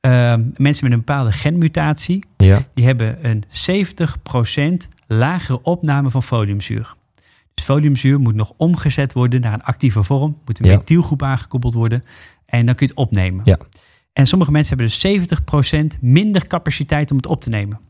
eh, 0.00 0.34
mensen 0.56 0.84
met 0.84 0.92
een 0.92 1.04
bepaalde 1.04 1.32
genmutatie, 1.32 2.24
Ja. 2.36 2.62
die 2.74 2.84
hebben 2.84 3.18
een 3.28 3.44
70% 3.48 4.88
lagere 5.06 5.62
opname 5.62 6.10
van 6.10 6.22
foliumzuur. 6.22 6.94
Dus 7.60 7.68
foliumzuur 7.68 8.20
moet 8.20 8.34
nog 8.34 8.52
omgezet 8.56 9.12
worden 9.12 9.40
naar 9.40 9.52
een 9.52 9.62
actieve 9.62 10.02
vorm, 10.02 10.38
moet 10.44 10.60
een 10.60 10.66
Ja. 10.70 10.76
methylgroep 10.76 11.22
aangekoppeld 11.22 11.74
worden 11.74 12.04
en 12.46 12.66
dan 12.66 12.74
kun 12.74 12.86
je 12.86 12.92
het 12.92 13.02
opnemen. 13.02 13.40
Ja. 13.44 13.58
En 14.12 14.26
sommige 14.26 14.50
mensen 14.50 14.76
hebben 14.76 14.86
dus 14.86 15.00
70% 15.00 15.98
minder 16.00 16.46
capaciteit 16.46 17.10
om 17.10 17.16
het 17.16 17.26
op 17.26 17.40
te 17.40 17.48
nemen. 17.48 17.80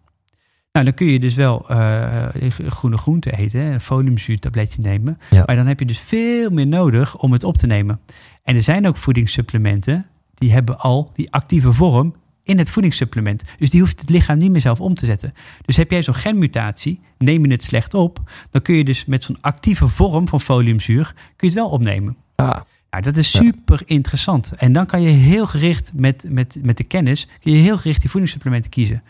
Nou, 0.72 0.84
dan 0.84 0.94
kun 0.94 1.06
je 1.06 1.18
dus 1.20 1.34
wel 1.34 1.68
eh, 1.68 2.26
groene 2.68 2.96
groenten 2.98 3.34
eten, 3.36 3.60
een 3.60 3.80
foliumzuurtabletje 3.80 4.82
nemen. 4.82 5.18
Ja. 5.30 5.42
Maar 5.46 5.56
dan 5.56 5.66
heb 5.66 5.78
je 5.78 5.86
dus 5.86 5.98
veel 5.98 6.50
meer 6.50 6.66
nodig 6.66 7.16
om 7.18 7.32
het 7.32 7.44
op 7.44 7.56
te 7.56 7.66
nemen. 7.66 8.00
En 8.42 8.54
er 8.56 8.62
zijn 8.62 8.86
ook 8.88 8.96
voedingssupplementen 8.96 10.06
die 10.34 10.52
hebben 10.52 10.78
al 10.78 11.10
die 11.14 11.32
actieve 11.32 11.72
vorm 11.72 12.14
in 12.42 12.58
het 12.58 12.70
voedingssupplement. 12.70 13.42
Dus 13.58 13.70
die 13.70 13.80
hoeft 13.80 14.00
het 14.00 14.10
lichaam 14.10 14.38
niet 14.38 14.50
meer 14.50 14.60
zelf 14.60 14.80
om 14.80 14.94
te 14.94 15.06
zetten. 15.06 15.34
Dus 15.64 15.76
heb 15.76 15.90
jij 15.90 16.02
zo'n 16.02 16.14
genmutatie, 16.14 17.00
neem 17.18 17.44
je 17.46 17.52
het 17.52 17.62
slecht 17.62 17.94
op, 17.94 18.18
dan 18.50 18.62
kun 18.62 18.74
je 18.74 18.84
dus 18.84 19.04
met 19.04 19.24
zo'n 19.24 19.38
actieve 19.40 19.88
vorm 19.88 20.28
van 20.28 20.40
foliumzuur 20.40 21.04
kun 21.14 21.24
je 21.36 21.46
het 21.46 21.54
wel 21.54 21.68
opnemen. 21.68 22.16
Ah, 22.36 22.60
Nou, 22.90 23.02
dat 23.02 23.16
is 23.16 23.32
Ja. 23.32 23.40
super 23.40 23.82
interessant. 23.84 24.52
En 24.56 24.72
dan 24.72 24.86
kan 24.86 25.02
je 25.02 25.08
heel 25.08 25.46
gericht 25.46 25.90
met, 25.94 26.26
met, 26.28 26.58
met 26.62 26.76
de 26.76 26.84
kennis, 26.84 27.26
kun 27.40 27.52
je 27.52 27.58
heel 27.58 27.78
gericht 27.78 28.00
die 28.00 28.10
voedingssupplementen 28.10 28.70
kiezen. 28.70 29.02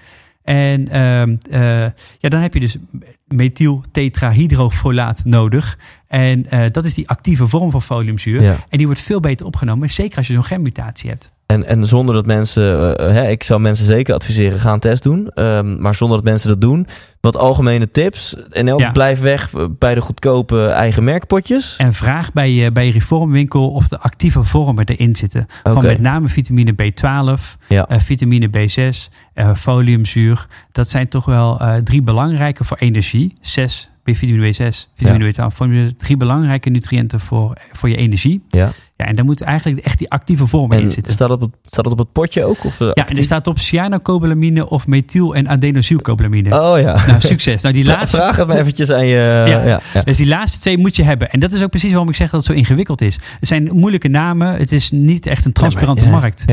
En 0.42 0.88
ehm, 0.88 1.36
eh, 1.50 1.60
ja, 2.18 2.28
dan 2.28 2.40
heb 2.40 2.54
je 2.54 2.60
dus 2.60 2.76
methyltetrahydrofolaat 3.26 5.24
nodig. 5.24 5.78
En 6.06 6.50
eh, 6.50 6.64
dat 6.70 6.84
is 6.84 6.94
die 6.94 7.08
actieve 7.08 7.46
vorm 7.46 7.70
van 7.70 7.82
foliumzuur. 7.82 8.42
ja. 8.42 8.56
En 8.68 8.78
die 8.78 8.86
wordt 8.86 9.00
veel 9.00 9.20
beter 9.20 9.46
opgenomen, 9.46 9.90
zeker 9.90 10.16
als 10.16 10.26
je 10.26 10.32
zo'n 10.32 10.44
genmutatie 10.44 11.10
hebt. 11.10 11.32
En, 11.50 11.66
en 11.66 11.86
zonder 11.86 12.14
dat 12.14 12.26
mensen, 12.26 12.96
eh, 12.98 13.12
hè, 13.12 13.28
ik 13.28 13.42
zou 13.42 13.60
mensen 13.60 13.86
zeker 13.86 14.14
adviseren, 14.14 14.60
ga 14.60 14.72
een 14.72 14.78
test 14.78 15.02
doen. 15.02 15.28
Ehm, 15.34 15.80
maar 15.80 15.94
zonder 15.94 16.16
dat 16.16 16.26
mensen 16.26 16.48
dat 16.48 16.60
doen, 16.60 16.86
wat 17.20 17.36
algemene 17.36 17.90
tips. 17.90 18.34
En 18.50 18.68
elk 18.68 18.80
Ja. 18.80 18.90
blijf 18.90 19.20
weg 19.20 19.50
bij 19.78 19.94
de 19.94 20.00
goedkope 20.00 20.66
eigen 20.66 21.04
merkpotjes. 21.04 21.74
En 21.78 21.92
vraag 21.94 22.32
bij 22.32 22.50
je, 22.52 22.72
bij 22.72 22.86
je 22.86 22.92
reformwinkel 22.92 23.70
of 23.70 23.88
de 23.88 23.98
actieve 24.00 24.42
vormen 24.42 24.84
erin 24.86 25.16
zitten. 25.16 25.46
Van 25.62 25.82
met 25.84 26.00
name 26.00 26.28
vitamine 26.28 26.72
B12, 26.72 27.56
Ja. 27.68 27.88
eh, 27.88 28.00
vitamine 28.00 28.48
B6, 28.48 29.10
eh, 29.34 29.50
foliumzuur. 29.54 30.46
Dat 30.72 30.90
zijn 30.90 31.08
toch 31.08 31.24
wel 31.24 31.60
eh, 31.60 31.74
drie 31.76 32.02
belangrijke 32.02 32.64
voor 32.64 32.76
energie. 32.76 33.34
Zes, 33.40 33.90
vitamine 34.04 34.52
B6, 34.52 34.88
vitamine 34.96 35.32
B12, 35.32 35.54
foliumzuur. 35.54 35.96
Drie 35.96 36.16
belangrijke 36.16 36.70
nutriënten 36.70 37.20
voor, 37.20 37.52
voor 37.72 37.88
je 37.88 37.96
energie. 37.96 38.42
Ja. 38.48 38.70
Ja, 39.00 39.06
en 39.06 39.16
daar 39.16 39.24
moet 39.24 39.40
eigenlijk 39.40 39.84
echt 39.84 39.98
die 39.98 40.10
actieve 40.10 40.46
vormen 40.46 40.78
in 40.78 40.84
En 40.84 40.90
zitten. 40.90 41.12
staat, 41.12 41.30
op 41.30 41.40
het, 41.40 41.50
staat 41.66 41.84
dat 41.84 41.92
op 41.92 41.98
het 41.98 42.12
potje 42.12 42.44
ook? 42.44 42.64
Of, 42.64 42.80
eh, 42.80 42.90
Ja, 42.94 43.08
en 43.08 43.16
er 43.16 43.24
staat 43.24 43.46
op 43.46 43.58
cyanocobalamine 43.58 44.68
of 44.68 44.86
methyl- 44.86 45.34
en 45.34 45.48
adenosylcobalamine. 45.48 46.60
Oh 46.62 46.78
ja. 46.78 47.06
Nou, 47.06 47.20
succes. 47.20 47.62
Nou, 47.62 47.74
die 47.74 47.84
laatste, 47.84 48.16
Vraag 48.16 48.36
het 48.36 48.46
maar 48.46 48.58
eventjes 48.58 48.90
aan 48.90 49.06
je. 49.06 49.18
Ja. 49.46 49.46
Ja. 49.46 49.80
Ja, 49.94 50.02
Dus 50.02 50.16
die 50.16 50.26
laatste 50.26 50.58
twee 50.58 50.78
moet 50.78 50.96
je 50.96 51.02
hebben. 51.02 51.30
En 51.30 51.40
dat 51.40 51.52
is 51.52 51.62
ook 51.62 51.70
precies 51.70 51.90
waarom 51.90 52.08
ik 52.08 52.14
zeg 52.14 52.30
dat 52.30 52.40
het 52.46 52.50
zo 52.50 52.58
ingewikkeld 52.58 53.00
is. 53.00 53.18
Het 53.38 53.48
zijn 53.48 53.68
moeilijke 53.72 54.08
namen. 54.08 54.54
Het 54.56 54.72
is 54.72 54.90
niet 54.90 55.26
echt 55.26 55.44
een 55.44 55.52
transparante 55.52 56.04
maar- 56.04 56.20
markt. 56.20 56.44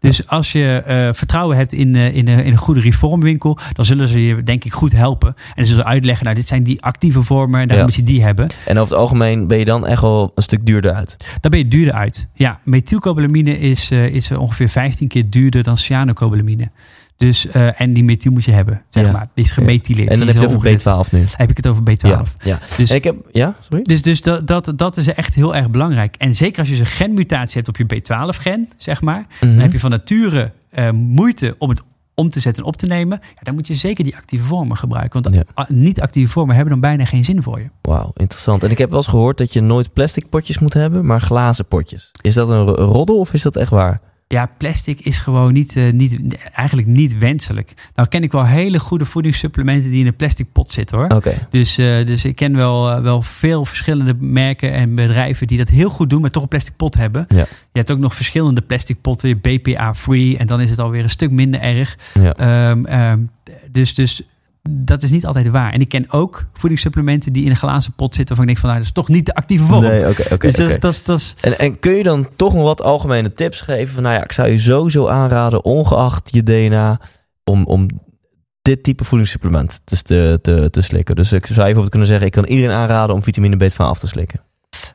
Dus 0.00 0.28
als 0.28 0.52
je 0.52 0.82
eh, 0.86 1.08
vertrouwen 1.12 1.56
hebt 1.56 1.72
in, 1.72 1.94
eh, 1.96 2.16
in, 2.16 2.28
eh, 2.28 2.38
in 2.46 2.52
een 2.52 2.56
goede 2.56 2.80
reformwinkel, 2.80 3.58
dan 3.72 3.84
zullen 3.84 4.08
ze 4.08 4.26
je 4.26 4.42
denk 4.42 4.64
ik 4.64 4.72
goed 4.72 4.92
helpen. 4.92 5.34
En 5.54 5.64
ze 5.64 5.70
zullen 5.70 5.86
uitleggen, 5.86 6.24
nou 6.24 6.36
dit 6.36 6.48
zijn 6.48 6.62
die 6.62 6.82
actieve 6.82 7.22
vormen 7.22 7.60
en 7.60 7.68
daarom 7.68 7.86
Ja. 7.88 7.92
moet 7.96 8.06
je 8.06 8.12
die 8.12 8.22
hebben. 8.24 8.46
En 8.66 8.78
over 8.78 8.90
het 8.90 9.00
algemeen 9.00 9.46
ben 9.46 9.58
je 9.58 9.64
dan 9.64 9.86
echt 9.86 10.00
wel 10.00 10.32
een 10.34 10.42
stuk 10.42 10.66
duurder 10.66 10.92
uit. 10.92 11.16
Dan 11.40 11.50
ben 11.50 11.60
je 11.60 11.68
duurder 11.68 11.93
uit. 11.94 12.26
Ja, 12.34 12.60
methylcobalamine 12.64 13.58
is, 13.58 13.90
eh, 13.90 14.06
is 14.14 14.30
ongeveer 14.30 14.68
15 14.68 15.08
keer 15.08 15.30
duurder 15.30 15.62
dan 15.62 15.76
cyanocobalamine. 15.76 16.70
Dus, 17.16 17.46
eh, 17.46 17.80
en 17.80 17.92
die 17.92 18.04
methyl 18.04 18.32
moet 18.32 18.44
je 18.44 18.50
hebben, 18.50 18.82
zeg 18.88 19.04
Ja. 19.04 19.12
maar. 19.12 19.26
Die 19.34 19.44
is 19.44 19.50
gemethyleerd. 19.50 20.10
En 20.10 20.18
dan 20.18 20.26
heb 20.26 20.36
je 20.36 20.44
over 20.46 20.56
omgezet. 20.56 20.80
B12 20.82 21.12
nu. 21.12 21.24
Heb 21.36 21.50
ik 21.50 21.56
het 21.56 21.66
over 21.66 21.82
B12. 21.82 22.08
Ja. 22.08 22.22
ja. 22.44 22.58
Dus, 22.76 22.90
En 22.90 22.96
ik 22.96 23.04
heb, 23.04 23.16
ja, 23.32 23.56
sorry? 23.60 23.82
dus, 23.82 24.02
dus 24.02 24.22
dat, 24.22 24.46
dat, 24.46 24.72
dat 24.76 24.96
is 24.96 25.06
echt 25.06 25.34
heel 25.34 25.54
erg 25.54 25.70
belangrijk. 25.70 26.14
En 26.18 26.34
zeker 26.36 26.58
als 26.58 26.68
je 26.68 26.78
een 26.78 26.86
genmutatie 26.86 27.62
hebt 27.62 27.68
op 27.68 27.76
je 27.76 27.84
B12-gen, 28.02 28.68
zeg 28.76 29.00
maar. 29.00 29.26
Mhm. 29.40 29.50
Dan 29.50 29.60
heb 29.60 29.72
je 29.72 29.78
van 29.78 29.90
nature 29.90 30.52
eh, 30.70 30.90
moeite 30.90 31.54
om 31.58 31.68
het 31.68 31.82
om 32.14 32.30
te 32.30 32.40
zetten 32.40 32.62
en 32.62 32.68
op 32.68 32.76
te 32.76 32.86
nemen, 32.86 33.18
ja, 33.22 33.40
dan 33.42 33.54
moet 33.54 33.66
je 33.66 33.74
zeker 33.74 34.04
die 34.04 34.16
actieve 34.16 34.44
vormen 34.44 34.76
gebruiken. 34.76 35.22
Want 35.22 35.34
Ja. 35.34 35.42
a- 35.62 35.66
niet-actieve 35.68 36.32
vormen 36.32 36.54
hebben 36.54 36.72
dan 36.72 36.80
bijna 36.82 37.04
geen 37.04 37.24
zin 37.24 37.42
voor 37.42 37.58
je. 37.60 37.68
Wauw, 37.82 38.10
interessant. 38.16 38.62
En 38.64 38.70
ik 38.70 38.78
heb 38.78 38.88
wel 38.88 38.98
eens 38.98 39.06
gehoord 39.08 39.38
dat 39.38 39.52
je 39.52 39.60
nooit 39.60 39.92
plastic 39.92 40.28
potjes 40.28 40.58
moet 40.58 40.74
hebben, 40.74 41.06
maar 41.06 41.20
glazen 41.20 41.66
potjes. 41.66 42.10
Is 42.20 42.34
dat 42.34 42.48
een 42.48 42.64
ro- 42.64 42.84
roddel 42.84 43.18
of 43.18 43.32
is 43.32 43.42
dat 43.42 43.56
echt 43.56 43.70
waar? 43.70 44.00
Ja, 44.28 44.50
plastic 44.58 45.00
is 45.00 45.18
gewoon 45.18 45.52
niet, 45.52 45.76
eh, 45.76 45.92
niet, 45.92 46.36
eigenlijk 46.52 46.88
niet 46.88 47.18
wenselijk. 47.18 47.74
Nou 47.94 48.08
ken 48.08 48.22
ik 48.22 48.32
wel 48.32 48.44
hele 48.44 48.80
goede 48.80 49.04
voedingssupplementen 49.04 49.90
die 49.90 50.00
in 50.00 50.06
een 50.06 50.16
plastic 50.16 50.46
pot 50.52 50.70
zitten 50.70 50.96
hoor. 50.98 51.08
Oké, 51.08 51.32
Dus, 51.50 51.78
eh, 51.78 52.06
dus 52.06 52.24
ik 52.24 52.36
ken 52.36 52.56
wel, 52.56 52.90
eh, 52.90 53.02
wel 53.02 53.22
veel 53.22 53.64
verschillende 53.64 54.14
merken 54.18 54.72
en 54.72 54.94
bedrijven 54.94 55.46
die 55.46 55.58
dat 55.58 55.68
heel 55.68 55.90
goed 55.90 56.10
doen, 56.10 56.20
maar 56.20 56.30
toch 56.30 56.42
een 56.42 56.48
plastic 56.48 56.76
pot 56.76 56.94
hebben. 56.94 57.26
Ja. 57.28 57.36
Je 57.72 57.78
hebt 57.78 57.90
ook 57.90 57.98
nog 57.98 58.14
verschillende 58.14 58.60
plastic 58.60 59.00
potten, 59.00 59.40
BPA-free, 59.40 60.36
en 60.38 60.46
dan 60.46 60.60
is 60.60 60.70
het 60.70 60.78
alweer 60.78 61.02
een 61.02 61.10
stuk 61.10 61.30
minder 61.30 61.60
erg. 61.60 61.98
ja. 62.20 62.34
Ehm, 62.34 62.84
ehm, 62.84 63.20
dus, 63.70 63.94
dus 63.94 64.22
dat 64.70 65.02
is 65.02 65.10
niet 65.10 65.26
altijd 65.26 65.48
waar. 65.48 65.72
En 65.72 65.80
ik 65.80 65.88
ken 65.88 66.10
ook 66.10 66.44
voedingssupplementen 66.52 67.32
die 67.32 67.44
in 67.44 67.50
een 67.50 67.56
glazen 67.56 67.92
pot 67.94 68.14
zitten, 68.14 68.36
waarvan 68.36 68.48
ik 68.48 68.50
denk 68.50 68.58
van 68.58 68.68
nou, 68.68 68.78
dat 68.80 68.88
is 68.88 68.92
toch 69.02 69.08
niet 69.16 69.26
de 69.26 69.34
actieve 69.34 69.64
vorm. 69.64 69.82
Nee, 69.82 70.08
oké, 70.08 70.38
dus 70.38 70.56
dat, 70.56 70.68
is- 70.68 70.74
oké. 70.74 70.78
dat, 70.80 70.92
is- 70.92 71.02
dat 71.02 71.36
En, 71.40 71.58
en 71.58 71.78
kun 71.78 71.92
je 71.92 72.02
dan 72.02 72.28
toch 72.36 72.54
nog 72.54 72.62
wat 72.62 72.82
algemene 72.82 73.32
tips 73.32 73.60
geven? 73.60 73.94
Van, 73.94 74.02
nou 74.02 74.14
ja, 74.14 74.24
ik 74.24 74.32
zou 74.32 74.48
je 74.48 74.58
sowieso 74.58 75.08
aanraden, 75.08 75.64
ongeacht 75.64 76.28
je 76.32 76.42
DNA, 76.42 77.00
om, 77.44 77.64
om 77.64 77.88
dit 78.62 78.82
type 78.82 79.04
voedingssupplement 79.04 79.80
te, 79.84 80.02
te, 80.02 80.38
te, 80.42 80.70
te 80.70 80.82
slikken. 80.82 81.16
Dus 81.16 81.32
ik 81.32 81.46
zou 81.46 81.56
bijvoorbeeld 81.58 81.90
kunnen 81.90 82.08
zeggen, 82.08 82.26
ik 82.26 82.32
kan 82.32 82.44
iedereen 82.44 82.76
aanraden 82.76 83.14
om 83.14 83.22
vitamine 83.22 83.70
B12 83.70 83.76
af 83.76 83.98
te 83.98 84.06
slikken. 84.06 84.40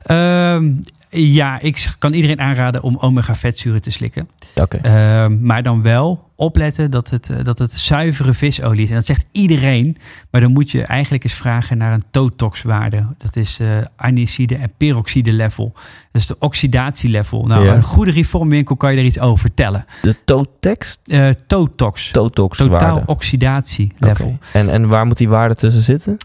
Ehm, 0.02 0.74
ja, 1.10 1.60
ik 1.60 1.96
kan 2.00 2.14
iedereen 2.14 2.40
aanraden 2.42 2.84
om 2.84 2.98
omega-vetzuren 2.98 3.82
te 3.82 3.92
slikken. 3.92 4.30
Oké. 4.56 4.78
Ehm, 4.78 5.46
maar 5.46 5.64
dan 5.64 5.82
wel 5.82 6.29
opletten 6.40 6.92
dat 6.92 7.10
het, 7.10 7.30
eh, 7.30 7.44
dat 7.44 7.60
het 7.60 7.72
zuivere 7.74 8.34
visolie 8.34 8.84
is. 8.84 8.90
En 8.90 8.96
dat 8.96 9.06
zegt 9.06 9.26
iedereen. 9.32 9.98
Maar 10.32 10.42
dan 10.42 10.52
moet 10.52 10.72
je 10.72 10.84
eigenlijk 10.84 11.24
eens 11.24 11.34
vragen 11.34 11.78
naar 11.78 11.94
een 11.94 12.04
totox-waarde. 12.12 13.06
Dat 13.18 13.36
is 13.36 13.60
eh 13.60 13.78
aniside 13.96 14.56
en 14.56 14.72
peroxide 14.78 15.34
level. 15.34 15.72
Dat 16.12 16.22
is 16.22 16.28
de 16.28 16.36
oxidatielevel. 16.40 17.46
Nou, 17.46 17.66
Ja. 17.66 17.74
een 17.74 17.84
goede 17.84 18.12
reformwinkel 18.12 18.76
kan 18.76 18.92
je 18.92 18.98
er 18.98 19.04
iets 19.06 19.20
over 19.20 19.40
vertellen. 19.40 19.86
De 20.02 20.16
Totex, 20.26 20.98
Eh 21.06 21.30
totox. 21.48 22.12
Totox 22.12 22.58
Totaal 22.58 23.04
oxidatielevel. 23.06 24.38
En, 24.54 24.70
en 24.70 24.88
waar 24.88 25.06
moet 25.06 25.18
die 25.18 25.30
waarde 25.30 25.56
tussen 25.56 25.82
zitten? 25.82 26.18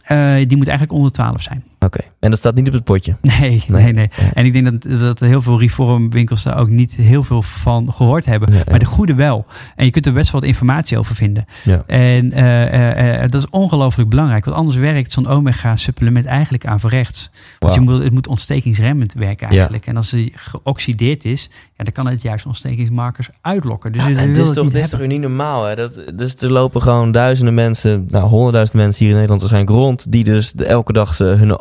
Die 0.48 0.56
moet 0.56 0.68
eigenlijk 0.68 0.92
onder 0.92 1.12
12 1.12 1.42
zijn. 1.42 1.64
Oké. 1.78 2.00
En 2.20 2.30
dat 2.30 2.38
staat 2.38 2.54
niet 2.54 2.66
op 2.68 2.72
het 2.72 2.84
potje? 2.84 3.16
Nee, 3.40 3.64
Nee. 3.68 3.92
nee. 3.92 4.10
En 4.34 4.44
ik 4.44 4.52
denk 4.52 4.82
dat, 4.82 5.00
dat 5.00 5.20
heel 5.20 5.42
veel 5.42 5.60
reformwinkels 5.60 6.42
daar 6.42 6.58
ook 6.58 6.68
niet 6.68 6.94
heel 6.94 7.22
veel 7.22 7.42
van 7.42 7.92
gehoord 7.92 8.24
hebben. 8.26 8.52
Ja. 8.54 8.62
Maar 8.70 8.78
de 8.78 8.84
goede 8.84 9.14
wel. 9.14 9.46
En 9.76 9.84
je 9.84 9.90
kunt 9.90 10.03
er 10.07 10.12
best 10.12 10.30
wel 10.32 10.40
wat 10.40 10.50
informatie 10.50 10.98
over 10.98 11.14
vinden. 11.14 11.44
Ja. 11.64 11.82
En 11.86 12.32
eh, 12.32 12.62
eh, 12.62 13.22
eh, 13.24 13.30
dat 13.30 13.40
is 13.42 13.48
ongelooflijk 13.50 14.09
belangrijk. 14.09 14.44
Want 14.44 14.57
anders 14.57 14.76
werkt 14.76 15.12
zo'n 15.12 15.26
omega-supplement 15.26 16.26
eigenlijk 16.26 16.66
averechts. 16.66 17.30
Want 17.59 17.74
je 17.74 17.80
moet, 17.80 18.02
het 18.02 18.12
moet 18.12 18.26
ontstekingsremmend 18.26 19.12
werken 19.12 19.46
Ja. 19.50 19.52
eigenlijk. 19.57 19.86
En 19.86 19.96
als 19.96 20.11
hij 20.11 20.32
geoxideerd 20.34 21.24
is, 21.24 21.50
ja, 21.76 21.84
dan 21.84 21.92
kan 21.92 22.07
het 22.09 22.22
juist 22.22 22.46
ontstekingsmarkers 22.46 23.28
uitlokken. 23.40 23.92
Dus 23.92 24.05
wil 24.05 24.14
dit 24.16 24.36
is 24.36 24.44
het 24.46 24.55
toch, 24.55 24.64
niet 24.64 24.72
dit 24.74 24.84
is 24.84 24.90
toch 24.90 25.00
niet 25.07 25.20
normaal, 25.20 25.64
hè? 25.64 25.74
Dat, 25.74 26.02
dus 26.14 26.34
er 26.36 26.52
lopen 26.52 26.82
gewoon 26.82 27.12
duizenden 27.12 27.55
mensen, 27.55 28.07
nou 28.09 28.28
honderdduizenden 28.28 28.84
mensen 28.84 29.00
hier 29.05 29.14
in 29.14 29.20
Nederland 29.20 29.40
waarschijnlijk 29.50 29.78
rond, 29.84 30.12
die 30.12 30.24
dus 30.24 30.52
de- 30.52 30.64
elke 30.64 30.92
dag 30.92 31.14
ze 31.14 31.24
hun 31.24 31.59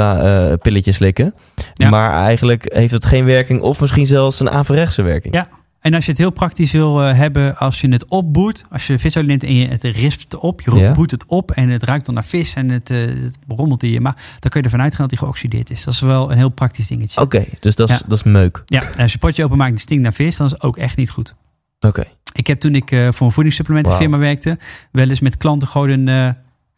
omega-pilletjes 0.00 0.96
slikken. 0.96 1.34
Ja. 1.74 1.88
Maar 1.90 2.12
eigenlijk 2.12 2.72
heeft 2.74 2.92
het 2.92 3.04
geen 3.04 3.24
werking 3.24 3.60
of 3.60 3.80
misschien 3.80 4.06
zelfs 4.06 4.40
een 4.40 4.50
averechtse 4.50 5.02
werking. 5.02 5.34
Ja. 5.34 5.48
En 5.86 5.94
als 5.94 6.04
je 6.04 6.10
het 6.10 6.20
heel 6.20 6.30
praktisch 6.30 6.72
wil 6.72 7.02
eh, 7.02 7.16
hebben, 7.16 7.56
als 7.58 7.80
je 7.80 7.88
het 7.88 8.06
opboert, 8.06 8.64
als 8.70 8.86
je 8.86 8.98
visolie 8.98 9.28
neemt 9.28 9.42
en 9.42 9.54
je 9.54 9.68
het 9.68 9.82
rispt 9.84 10.36
op, 10.36 10.60
je 10.60 10.74
Ja. 10.74 10.92
boert 10.92 11.10
het 11.10 11.24
op 11.26 11.50
en 11.50 11.68
het 11.68 11.82
ruikt 11.82 12.06
dan 12.06 12.14
naar 12.14 12.24
vis 12.24 12.54
en 12.54 12.68
het, 12.68 12.90
eh, 12.90 12.98
het 12.98 13.36
rommelt 13.48 13.82
in 13.82 13.90
je 13.90 14.00
maag, 14.00 14.14
dan 14.14 14.50
kun 14.50 14.60
je 14.60 14.66
ervan 14.66 14.82
uitgaan 14.82 15.00
dat 15.08 15.10
hij 15.10 15.18
geoxideerd 15.18 15.70
is. 15.70 15.84
Dat 15.84 15.94
is 15.94 16.00
wel 16.00 16.30
een 16.30 16.36
heel 16.36 16.48
praktisch 16.48 16.86
dingetje. 16.86 17.20
Oké, 17.20 17.44
dus 17.60 17.74
dat 17.74 17.88
is, 17.90 17.96
Ja. 17.96 18.02
dat 18.06 18.18
is 18.18 18.24
meuk. 18.24 18.62
Ja, 18.66 18.82
en 18.82 19.02
als 19.02 19.12
je 19.12 19.18
potje 19.18 19.44
openmaakt 19.44 19.68
en 19.68 19.74
het 19.76 19.84
stinkt 19.84 20.02
naar 20.02 20.12
vis, 20.12 20.36
dan 20.36 20.46
is 20.46 20.52
het 20.52 20.62
ook 20.62 20.76
echt 20.76 20.96
niet 20.96 21.10
goed. 21.10 21.34
Oké. 21.80 22.04
Ik 22.32 22.46
heb 22.46 22.60
toen 22.60 22.74
ik 22.74 22.90
eh, 22.90 23.08
voor 23.12 23.26
een 23.26 23.32
voedingssupplementenfirma 23.32 24.18
werkte, 24.18 24.58
wel 24.92 25.08
eens 25.08 25.20
met 25.20 25.36
klanten 25.36 25.68
gewoon 25.68 25.88
een, 25.88 26.06
een 26.06 26.34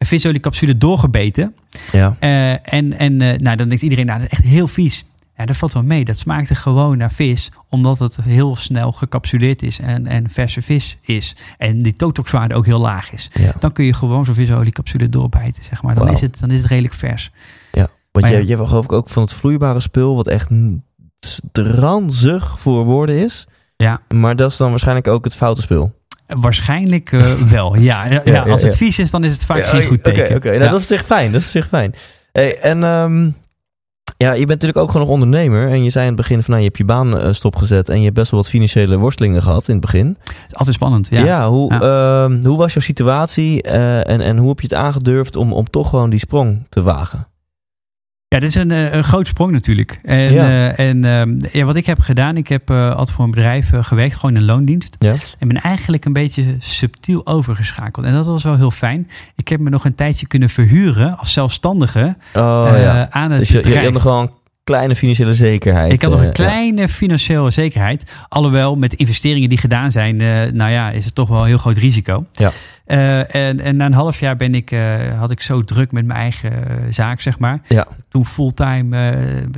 visoliecapsule 0.07 0.79
doorgebeten. 0.79 1.55
Ja. 1.93 2.17
En 2.63 2.99
en 2.99 3.17
nou, 3.17 3.57
dan 3.57 3.69
denkt 3.69 3.83
iedereen, 3.83 4.07
nou, 4.07 4.19
dat 4.21 4.33
is 4.33 4.39
echt 4.39 4.47
heel 4.49 4.69
vies. 4.69 5.05
Ja, 5.39 5.45
dat 5.45 5.57
valt 5.57 5.73
wel 5.73 5.83
mee. 5.83 6.05
Dat 6.05 6.19
smaakte 6.19 6.55
gewoon 6.55 6.99
naar 6.99 7.13
vis, 7.13 7.51
omdat 7.69 7.99
het 7.99 8.17
heel 8.23 8.57
snel 8.57 8.93
gecapsuleerd 8.93 9.63
is 9.63 9.79
en, 9.79 10.07
en 10.07 10.31
verse 10.31 10.63
vis 10.63 10.97
is. 11.01 11.37
En 11.59 11.83
die 11.83 11.93
totoxwaarde 11.93 12.55
ook 12.55 12.67
heel 12.67 12.79
laag 12.81 13.13
is. 13.13 13.31
ja. 13.35 13.53
Dan 13.59 13.73
kun 13.73 13.85
je 13.85 13.93
gewoon 13.93 14.25
zo'n 14.25 14.35
visoliecapsule 14.35 15.09
doorbijten, 15.09 15.65
zeg 15.65 15.83
maar. 15.83 15.95
Dan, 15.95 16.09
is 16.09 16.21
het, 16.21 16.41
dan 16.41 16.51
is 16.51 16.61
het 16.61 16.67
redelijk 16.71 16.95
vers. 16.95 17.31
Want 17.73 17.91
Maar 18.13 18.31
je, 18.31 18.43
ja. 18.43 18.49
je 18.51 18.57
hebt 18.57 18.69
geloof 18.69 18.85
ik 18.85 18.93
ook 18.93 19.09
van 19.09 19.23
het 19.23 19.33
vloeibare 19.33 19.81
spul, 19.81 20.17
wat 20.17 20.27
echt 20.27 20.49
ranzig 21.53 22.61
voor 22.61 22.85
woorden 22.85 23.17
is. 23.25 23.47
Ja, 23.77 24.01
Maar 24.15 24.37
dat 24.37 24.51
is 24.51 24.57
dan 24.57 24.71
waarschijnlijk 24.71 25.09
ook 25.09 25.25
het 25.25 25.35
foute 25.35 25.61
spul. 25.61 25.95
waarschijnlijk 26.27 27.13
eh, 27.13 27.33
wel. 27.57 27.77
Ja, 27.77 28.05
ja, 28.07 28.21
ja, 28.25 28.39
als 28.43 28.61
ja, 28.61 28.67
het 28.67 28.79
ja. 28.79 28.85
vies 28.87 28.99
is, 28.99 29.11
dan 29.11 29.25
is 29.25 29.35
het 29.35 29.45
vaak 29.45 29.59
Ja, 29.59 29.67
geen 29.67 29.83
goed 29.87 29.99
Oké, 29.99 30.11
teken. 30.13 30.37
oké. 30.37 30.49
Nou, 30.51 30.63
Ja. 30.63 30.71
dat 30.71 30.81
is 30.81 30.87
zich 30.87 31.05
fijn. 31.05 31.33
Dat 31.33 31.41
is 31.41 31.51
zich 31.51 31.69
fijn. 31.69 31.95
Hey, 32.33 32.59
en 32.59 32.83
ehm, 32.83 33.31
ja, 34.19 34.31
je 34.33 34.37
bent 34.47 34.49
natuurlijk 34.49 34.79
ook 34.79 34.91
gewoon 34.91 35.07
nog 35.07 35.15
ondernemer. 35.15 35.69
En 35.71 35.85
je 35.85 35.91
zei 35.91 36.03
in 36.05 36.13
het 36.13 36.21
begin 36.21 36.37
van, 36.43 36.47
nou, 36.51 36.59
je 36.59 36.65
hebt 36.67 36.79
je 36.79 36.85
baan 36.85 37.19
eh, 37.19 37.33
stopgezet. 37.33 37.89
En 37.89 37.99
je 37.99 38.03
hebt 38.05 38.15
best 38.15 38.31
wel 38.31 38.41
wat 38.41 38.49
financiële 38.49 38.97
worstelingen 38.99 39.43
gehad 39.43 39.69
in 39.69 39.73
het 39.75 39.83
begin. 39.85 40.17
Altijd 40.53 40.75
spannend. 40.77 41.09
Ja, 41.11 41.25
Ja. 41.25 41.49
hoe, 41.49 41.71
ehm, 41.73 42.45
hoe 42.47 42.57
was 42.59 42.73
jouw 42.73 42.83
situatie? 42.83 43.63
eh, 43.63 44.09
en, 44.09 44.21
en 44.21 44.37
hoe 44.37 44.49
heb 44.49 44.61
je 44.61 44.67
het 44.67 44.77
aangedurfd 44.77 45.37
om, 45.37 45.53
om 45.53 45.71
toch 45.71 45.89
gewoon 45.89 46.11
die 46.11 46.19
sprong 46.19 46.67
te 46.69 46.83
wagen? 46.83 47.27
Ja, 48.31 48.39
dit 48.39 48.49
is 48.49 48.55
een, 48.55 48.71
eh, 48.71 48.93
een 48.93 49.05
groot 49.05 49.27
sprong 49.27 49.53
natuurlijk. 49.53 49.99
En, 50.03 50.33
Ja. 50.33 50.73
eh, 50.75 50.89
en 50.89 51.05
ehm, 51.05 51.37
ja, 51.53 51.65
wat 51.65 51.77
ik 51.77 51.87
heb 51.87 52.01
gedaan, 52.01 52.37
ik 52.37 52.49
heb 52.49 52.71
eh, 52.71 52.91
altijd 52.91 53.11
voor 53.17 53.25
een 53.25 53.31
bedrijf 53.31 53.71
gewerkt, 53.81 54.15
gewoon 54.15 54.37
in 54.37 54.45
loondienst. 54.45 54.97
Ja. 54.99 55.15
En 55.39 55.49
ben 55.49 55.61
eigenlijk 55.61 56.05
een 56.05 56.13
beetje 56.13 56.57
subtiel 56.59 57.27
overgeschakeld. 57.27 58.07
En 58.07 58.13
dat 58.13 58.27
was 58.27 58.43
wel 58.43 58.57
heel 58.57 58.71
fijn. 58.71 59.09
Ik 59.37 59.49
heb 59.49 59.61
me 59.61 59.71
nog 59.71 59.85
een 59.85 59.95
tijdje 59.95 60.27
kunnen 60.27 60.49
verhuren 60.51 61.19
als 61.19 61.33
zelfstandige 61.33 62.17
Oh 62.35 62.69
ja. 62.77 63.11
aan 63.11 63.31
het 63.31 63.39
Dus 63.39 63.49
je, 63.49 63.55
je, 63.55 63.61
je 63.61 63.69
bedrijf. 63.69 63.93
had 63.95 64.03
wel 64.03 64.21
een 64.21 64.31
kleine 64.65 64.97
financiële 64.97 65.35
zekerheid. 65.35 65.93
Ik 65.93 66.03
had 66.03 66.11
nog 66.11 66.21
een 66.21 66.33
kleine 66.33 66.89
financiële 66.89 67.51
zekerheid. 67.51 68.13
Alhoewel 68.29 68.77
met 68.77 68.95
investeringen 68.95 69.49
die 69.49 69.59
gedaan 69.59 69.91
zijn, 69.93 70.17
nou 70.57 70.71
ja, 70.71 70.91
is 70.91 71.05
het 71.05 71.15
toch 71.15 71.29
wel 71.29 71.41
een 71.41 71.47
heel 71.47 71.59
groot 71.59 71.77
risico. 71.77 72.27
Ja. 72.33 72.53
Eh, 72.89 73.35
en, 73.35 73.61
en 73.61 73.77
na 73.77 73.87
een 73.87 73.95
half 73.95 74.21
jaar 74.21 74.37
ben 74.37 74.55
ik, 74.55 74.71
eh, 74.71 75.19
had 75.19 75.31
ik 75.31 75.41
zo 75.41 75.65
druk 75.65 75.93
met 75.93 76.07
mijn 76.07 76.19
eigen 76.19 76.53
eh, 76.53 76.77
zaak, 76.91 77.21
zeg 77.21 77.39
maar. 77.39 77.61
Ja. 77.67 77.87
Toen 78.09 78.27
fulltime, 78.27 79.49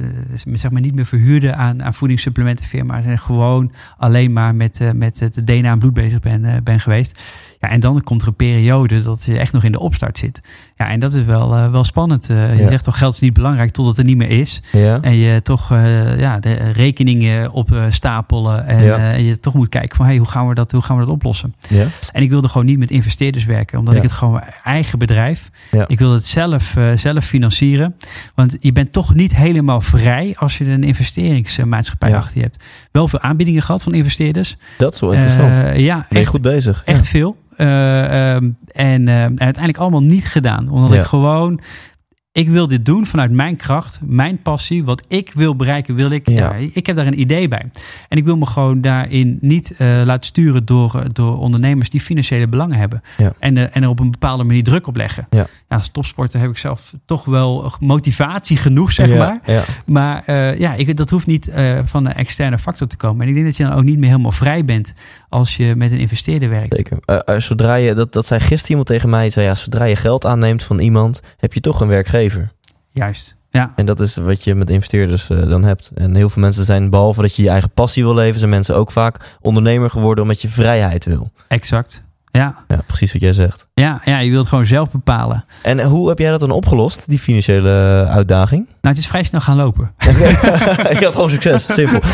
zeg 0.54 0.70
maar 0.70 0.80
niet 0.80 0.94
meer 0.94 1.06
verhuurde 1.06 1.54
aan, 1.54 1.82
aan 1.82 1.94
voedingssupplementenfirma's. 1.94 3.04
En 3.04 3.18
gewoon 3.18 3.72
alleen 3.96 4.32
maar 4.32 4.54
met, 4.54 4.80
met 4.94 5.20
het 5.20 5.46
DNA 5.46 5.70
en 5.70 5.78
bloed 5.78 5.94
bezig 5.94 6.20
ben, 6.20 6.60
ben 6.64 6.80
geweest. 6.80 7.20
Ja, 7.60 7.68
en 7.70 7.80
dan 7.80 8.02
komt 8.02 8.22
er 8.22 8.28
een 8.28 8.34
periode 8.34 9.02
dat 9.02 9.24
je 9.24 9.38
echt 9.38 9.52
nog 9.52 9.64
in 9.64 9.72
de 9.72 9.78
opstart 9.80 10.18
zit. 10.18 10.40
Ja, 10.76 10.88
en 10.90 11.00
dat 11.00 11.14
is 11.14 11.24
wel, 11.24 11.54
eh, 11.56 11.70
wel 11.70 11.84
spannend. 11.84 12.30
Eh, 12.30 12.56
je 12.56 12.62
Ja. 12.62 12.68
zegt 12.68 12.84
toch, 12.84 12.98
geld 12.98 13.14
is 13.14 13.20
niet 13.20 13.32
belangrijk 13.32 13.70
totdat 13.70 13.96
het 13.96 14.04
er 14.04 14.10
niet 14.10 14.18
meer 14.28 14.38
is. 14.40 14.62
Ja. 14.72 14.98
En 15.00 15.16
je 15.16 15.42
toch 15.42 15.72
eh, 15.72 16.18
ja, 16.20 16.38
de 16.38 16.54
rekeningen 16.54 17.50
op 17.52 17.68
stapelen. 17.90 18.66
En 18.66 18.84
Ja. 18.84 19.10
je 19.12 19.40
toch 19.40 19.54
moet 19.54 19.68
kijken 19.68 19.96
van 19.96 20.06
hey, 20.06 20.16
hoe, 20.16 20.26
gaan 20.26 20.48
we 20.48 20.54
dat, 20.54 20.72
hoe 20.72 20.82
gaan 20.82 20.98
we 20.98 21.04
dat 21.04 21.12
oplossen? 21.14 21.54
ja. 21.68 21.86
En 22.12 22.22
ik 22.22 22.30
wilde 22.30 22.48
gewoon 22.48 22.66
niet 22.66 22.78
met 22.78 22.90
investeerders 22.90 23.44
werken. 23.44 23.78
Omdat 23.78 23.94
ik 23.96 24.02
het 24.02 24.12
gewoon 24.12 24.34
mijn 24.34 24.44
eigen 24.64 24.98
bedrijf. 24.98 25.50
Ik 25.86 25.98
wilde 25.98 26.14
het 26.14 26.26
zelf, 26.26 26.76
zelf 26.94 27.24
financieren. 27.24 27.96
Want 28.34 28.56
je 28.60 28.72
bent 28.72 28.92
toch 28.92 29.14
niet 29.14 29.36
helemaal 29.36 29.80
vrij 29.80 30.34
als 30.38 30.58
je 30.58 30.64
een 30.64 30.84
investeringsmaatschappij 30.84 32.16
achter 32.16 32.36
je 32.36 32.42
hebt. 32.42 32.56
Wel 32.92 33.08
veel 33.08 33.20
aanbiedingen 33.20 33.62
gehad 33.62 33.82
van 33.82 33.94
investeerders. 33.94 34.56
Dat 34.78 34.94
is 34.94 35.00
wel 35.00 35.12
interessant. 35.12 35.54
Ja, 35.56 35.94
ben 35.96 36.06
je 36.08 36.18
echt, 36.18 36.28
goed 36.28 36.42
bezig. 36.42 36.82
echt 36.84 37.06
veel. 37.06 37.36
Eh, 37.60 38.34
ehm, 38.34 38.50
en, 38.72 39.08
eh, 39.08 39.22
en 39.22 39.28
uiteindelijk 39.28 39.78
allemaal 39.78 40.02
niet 40.02 40.24
gedaan. 40.26 40.68
Omdat 40.68 40.90
Ja. 40.90 40.96
ik 40.98 41.04
gewoon... 41.06 41.60
Ik 42.32 42.48
wil 42.48 42.66
dit 42.66 42.84
doen 42.86 43.06
vanuit 43.06 43.30
mijn 43.30 43.56
kracht, 43.56 43.98
mijn 44.02 44.42
passie. 44.42 44.84
Wat 44.84 45.02
ik 45.08 45.30
wil 45.34 45.56
bereiken, 45.56 45.94
wil 45.94 46.10
ik. 46.10 46.28
Ja. 46.28 46.34
Ja. 46.34 46.68
ik 46.72 46.86
heb 46.86 46.96
daar 46.96 47.06
een 47.06 47.20
idee 47.20 47.48
bij. 47.48 47.70
En 48.08 48.18
ik 48.18 48.24
wil 48.24 48.36
me 48.36 48.46
gewoon 48.46 48.80
daarin 48.80 49.38
niet 49.40 49.74
eh, 49.76 50.02
laten 50.04 50.24
sturen 50.26 50.64
door, 50.64 50.94
eh, 50.94 51.04
door 51.12 51.38
ondernemers 51.38 51.90
die 51.90 52.00
financiële 52.00 52.48
belangen 52.48 52.76
hebben. 52.78 53.02
Ja. 53.16 53.32
En, 53.38 53.56
eh, 53.56 53.76
en 53.76 53.82
er 53.82 53.88
op 53.88 54.00
een 54.00 54.10
bepaalde 54.10 54.44
manier 54.44 54.62
druk 54.62 54.86
op 54.86 54.96
leggen. 54.96 55.26
Ja. 55.30 55.46
als 55.68 55.88
topsporter 55.88 56.40
heb 56.40 56.50
ik 56.50 56.58
zelf 56.58 56.94
toch 57.04 57.24
wel 57.24 57.72
motivatie 57.80 58.56
genoeg, 58.56 58.92
zeg 58.92 59.16
maar. 59.16 59.40
Ja. 59.46 59.62
Maar 59.86 60.22
eh, 60.26 60.58
ja, 60.58 60.74
ik, 60.74 60.96
dat 60.96 61.10
hoeft 61.10 61.26
niet 61.26 61.48
eh, 61.48 61.78
van 61.84 62.06
een 62.06 62.14
externe 62.14 62.58
factor 62.58 62.86
te 62.86 62.96
komen. 62.96 63.22
En 63.22 63.28
ik 63.28 63.34
denk 63.34 63.46
dat 63.46 63.56
je 63.56 63.64
dan 63.64 63.72
ook 63.72 63.84
niet 63.84 63.98
meer 63.98 64.10
helemaal 64.10 64.32
vrij 64.32 64.64
bent 64.64 64.94
als 65.30 65.56
je 65.56 65.74
met 65.76 65.90
een 65.90 65.98
investeerder 65.98 66.48
werkt. 66.48 66.76
Zeker. 66.76 66.98
Eh, 67.04 67.18
eh, 67.24 67.40
zodra 67.40 67.74
je, 67.74 67.94
dat, 67.94 68.12
dat 68.12 68.26
zei 68.26 68.40
gisteren 68.40 68.68
iemand 68.68 68.86
tegen 68.88 69.10
mij, 69.10 69.30
zei 69.30 69.46
ja, 69.46 69.54
zodra 69.54 69.84
je 69.84 69.96
geld 69.96 70.26
aanneemt 70.26 70.62
van 70.62 70.78
iemand, 70.78 71.20
heb 71.36 71.52
je 71.52 71.60
toch 71.60 71.80
een 71.80 71.88
werkgever. 71.88 72.52
Juist. 72.90 73.38
Ja, 73.50 73.72
En 73.76 73.86
dat 73.86 74.00
is 74.00 74.16
wat 74.16 74.44
je 74.44 74.54
met 74.54 74.70
investeerders 74.70 75.30
eh, 75.30 75.48
dan 75.48 75.64
hebt. 75.64 75.90
En 75.94 76.14
heel 76.14 76.28
veel 76.28 76.42
mensen 76.42 76.64
zijn, 76.64 76.90
behalve 76.90 77.20
dat 77.20 77.36
je 77.36 77.42
je 77.42 77.48
eigen 77.48 77.70
passie 77.70 78.04
wil 78.04 78.14
leven, 78.14 78.38
zijn 78.38 78.50
mensen 78.50 78.76
ook 78.76 78.90
vaak 78.90 79.36
ondernemer 79.40 79.90
geworden 79.90 80.22
omdat 80.22 80.42
je 80.42 80.48
vrijheid 80.48 81.04
wil. 81.04 81.30
exact. 81.48 82.04
Ja, 82.32 82.54
Ja, 82.68 82.78
precies 82.86 83.12
wat 83.12 83.20
jij 83.20 83.32
zegt. 83.32 83.66
ja, 83.74 84.00
ja, 84.04 84.18
je 84.18 84.30
wilt 84.30 84.46
gewoon 84.46 84.66
zelf 84.66 84.90
bepalen. 84.90 85.44
En 85.62 85.82
hoe 85.82 86.08
heb 86.08 86.18
jij 86.18 86.30
dat 86.30 86.40
dan 86.40 86.50
opgelost, 86.50 87.08
die 87.08 87.18
financiële 87.18 87.70
uitdaging? 88.10 88.64
Nou, 88.66 88.94
het 88.94 88.98
is 88.98 89.06
vrij 89.06 89.22
snel 89.22 89.40
gaan 89.40 89.56
lopen. 89.56 89.90
je 90.98 91.00
had 91.02 91.14
gewoon 91.14 91.30
succes, 91.30 91.66
simpel. 91.72 92.00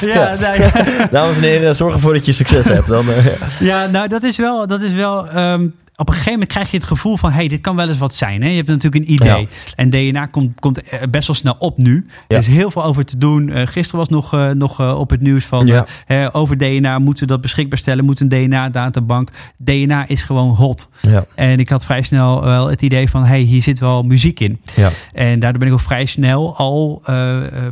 Ja, 0.00 0.34
nou, 0.40 0.60
ja. 0.60 0.70
Dames 1.10 1.36
en 1.36 1.42
heren, 1.42 1.76
zorg 1.76 1.94
ervoor 1.94 2.14
dat 2.14 2.26
je 2.26 2.32
succes 2.32 2.64
hebt. 2.66 2.86
Dan, 2.88 3.08
eh, 3.10 3.26
Ja, 3.60 3.86
nou, 3.86 4.08
dat 4.08 4.22
is 4.22 4.36
wel. 4.36 4.66
Dat 4.66 4.80
is 4.82 4.92
wel 4.92 5.28
ehm, 5.28 5.66
op 5.96 6.06
een 6.08 6.12
gegeven 6.14 6.32
moment 6.32 6.50
krijg 6.50 6.70
je 6.70 6.76
het 6.76 6.86
gevoel 6.86 7.16
van: 7.16 7.32
hey, 7.32 7.48
dit 7.48 7.60
kan 7.60 7.76
wel 7.76 7.88
eens 7.88 7.98
wat 7.98 8.14
zijn. 8.14 8.42
Hè? 8.42 8.48
Je 8.48 8.56
hebt 8.56 8.68
natuurlijk 8.68 9.04
een 9.04 9.12
idee. 9.12 9.40
Ja. 9.40 9.46
En 9.76 9.90
DNA 9.90 10.26
komt, 10.26 10.60
komt 10.60 10.82
best 11.10 11.26
wel 11.26 11.36
snel 11.36 11.56
op 11.58 11.78
nu. 11.78 12.06
Ja. 12.08 12.36
Er 12.36 12.36
is 12.42 12.46
heel 12.46 12.70
veel 12.70 12.84
over 12.84 13.04
te 13.04 13.16
doen. 13.16 13.48
Eh, 13.50 13.66
gisteren 13.66 13.98
was 13.98 14.08
nog, 14.08 14.32
eh, 14.32 14.50
nog 14.50 14.80
eh, 14.80 14.98
op 14.98 15.10
het 15.10 15.20
nieuws 15.20 15.44
van 15.44 15.66
Ja. 15.66 15.86
over 16.32 16.56
DNA. 16.56 16.98
Moeten 16.98 17.26
we 17.26 17.32
dat 17.32 17.40
beschikbaar 17.40 17.78
stellen? 17.78 18.04
Moet 18.04 18.20
een 18.20 18.28
DNA-databank? 18.28 19.30
DNA 19.56 20.08
is 20.08 20.22
gewoon 20.22 20.54
hot. 20.54 20.88
ja, 21.00 21.24
En 21.34 21.58
ik 21.58 21.68
had 21.68 21.84
vrij 21.84 22.02
snel 22.02 22.42
wel 22.44 22.68
het 22.70 22.82
idee 22.82 23.10
van: 23.10 23.24
hey, 23.24 23.40
hier 23.40 23.62
zit 23.62 23.78
wel 23.78 24.02
muziek 24.02 24.40
in. 24.40 24.60
ja. 24.76 24.90
En 25.12 25.38
daardoor 25.38 25.58
ben 25.58 25.68
ik 25.68 25.74
ook 25.74 25.80
vrij 25.80 26.04
snel 26.06 26.56
al 26.56 27.02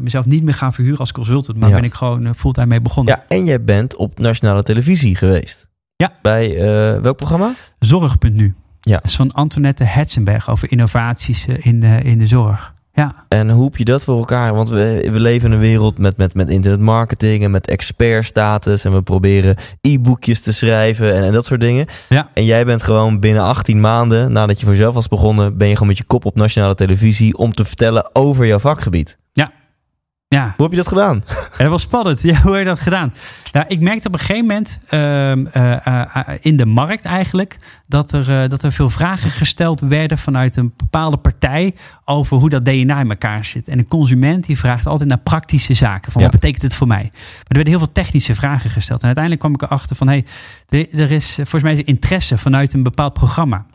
mezelf 0.01 0.25
niet 0.27 0.43
meer 0.43 0.55
gaan 0.55 0.73
verhuren 0.73 0.99
als 0.99 1.13
consultant. 1.13 1.59
Maar 1.59 1.71
ben 1.71 1.85
ik 1.85 1.95
gewoon 1.95 2.35
fulltime 2.35 2.67
mee 2.67 2.81
begonnen. 2.81 3.15
ja, 3.29 3.37
en 3.37 3.45
jij 3.45 3.65
bent 3.65 3.97
op 3.97 4.19
nationale 4.19 4.63
televisie 4.63 5.17
geweest. 5.17 5.71
Ja. 6.03 6.13
Bij 6.23 6.57
eh, 6.57 7.01
welk 7.01 7.17
programma? 7.17 7.53
Zorg.nu. 7.79 8.55
Ja. 8.81 8.95
Dat 8.95 9.05
is 9.05 9.17
van 9.17 9.33
Antoinette 9.33 9.85
Hetzenberg 9.85 10.51
over 10.51 10.71
innovaties 10.71 11.47
eh, 11.47 11.67
in 11.67 11.81
de, 11.81 12.01
in 12.03 12.19
de 12.19 12.27
zorg. 12.27 12.75
Ja, 12.95 13.25
En 13.29 13.51
hoe 13.51 13.65
heb 13.65 13.77
je 13.77 13.85
dat 13.85 14.05
voor 14.05 14.19
elkaar? 14.19 14.55
Want 14.55 14.69
we, 14.69 15.09
we 15.13 15.21
leven 15.21 15.49
in 15.49 15.55
een 15.55 15.61
wereld 15.61 15.99
met, 15.99 16.17
met, 16.17 16.35
met 16.35 16.51
internetmarketing 16.51 17.45
en 17.45 17.51
met 17.51 17.67
expertstatus. 17.67 18.85
En 18.85 18.93
we 18.93 19.03
proberen 19.03 19.57
e-boekjes 19.81 20.41
te 20.41 20.53
schrijven 20.53 21.15
en, 21.15 21.23
en 21.23 21.33
dat 21.33 21.47
soort 21.47 21.61
dingen. 21.61 21.87
Ja. 22.09 22.29
En 22.35 22.45
jij 22.45 22.65
bent 22.65 22.83
gewoon 22.83 23.21
binnen 23.21 23.43
18 23.43 23.81
maanden, 23.81 24.33
nadat 24.33 24.59
je 24.59 24.65
voor 24.65 24.75
jezelf 24.75 24.95
was 24.95 25.09
begonnen, 25.09 25.57
ben 25.57 25.67
je 25.67 25.73
gewoon 25.73 25.89
met 25.89 25.99
je 25.99 26.05
kop 26.05 26.25
op 26.25 26.35
nationale 26.35 26.75
televisie 26.75 27.37
om 27.37 27.55
te 27.55 27.65
vertellen 27.65 28.15
over 28.15 28.47
jouw 28.47 28.59
vakgebied. 28.59 29.19
Ja. 30.33 30.55
Hoe 30.57 30.63
heb 30.65 30.71
je 30.71 30.77
dat 30.77 30.89
gedaan? 30.89 31.25
dat 31.59 31.69
was 31.69 31.83
spannend. 31.83 32.23
Ja, 32.23 32.41
hoe 32.41 32.51
heb 32.51 32.61
je 32.61 32.67
dat 32.69 32.81
gedaan? 32.81 33.15
Nou, 33.53 33.67
ik 33.69 33.81
merkte 33.81 34.09
op 34.09 34.15
een 34.15 34.21
gegeven 34.21 34.47
moment 34.47 34.79
ehm, 34.89 35.47
eh, 35.47 35.87
eh, 35.87 36.35
in 36.41 36.57
de 36.57 36.67
markt 36.67 37.05
eigenlijk 37.05 37.59
dat 37.87 38.13
er, 38.13 38.43
eh, 38.43 38.49
dat 38.49 38.63
er 38.63 38.73
veel 38.73 38.91
vragen 38.91 39.31
gesteld 39.31 39.81
werden 39.81 40.19
vanuit 40.19 40.57
een 40.57 40.73
bepaalde 40.77 41.17
partij 41.17 41.75
over 42.05 42.37
hoe 42.37 42.49
dat 42.49 42.65
DNA 42.65 43.01
in 43.01 43.11
elkaar 43.11 43.45
zit. 43.45 43.69
En 43.69 43.79
een 43.79 43.89
consument 43.89 44.47
die 44.47 44.59
vraagt 44.59 44.87
altijd 44.87 45.09
naar 45.09 45.19
praktische 45.19 45.75
zaken. 45.75 46.13
Van 46.13 46.23
Ja. 46.23 46.29
wat 46.31 46.41
betekent 46.41 46.63
het 46.63 46.75
voor 46.75 46.87
mij? 46.87 47.11
Maar 47.13 47.47
er 47.49 47.55
werden 47.55 47.73
heel 47.73 47.83
veel 47.83 47.93
technische 47.93 48.35
vragen 48.35 48.71
gesteld. 48.71 49.01
En 49.01 49.07
uiteindelijk 49.07 49.45
kwam 49.45 49.55
ik 49.55 49.63
erachter 49.63 49.97
van 49.97 50.09
hé, 50.09 50.25
hey, 50.69 50.89
er 50.93 51.11
is 51.11 51.35
volgens 51.35 51.63
mij 51.63 51.83
interesse 51.83 52.39
vanuit 52.39 52.73
een 52.73 52.83
bepaald 52.83 53.13
programma. 53.13 53.67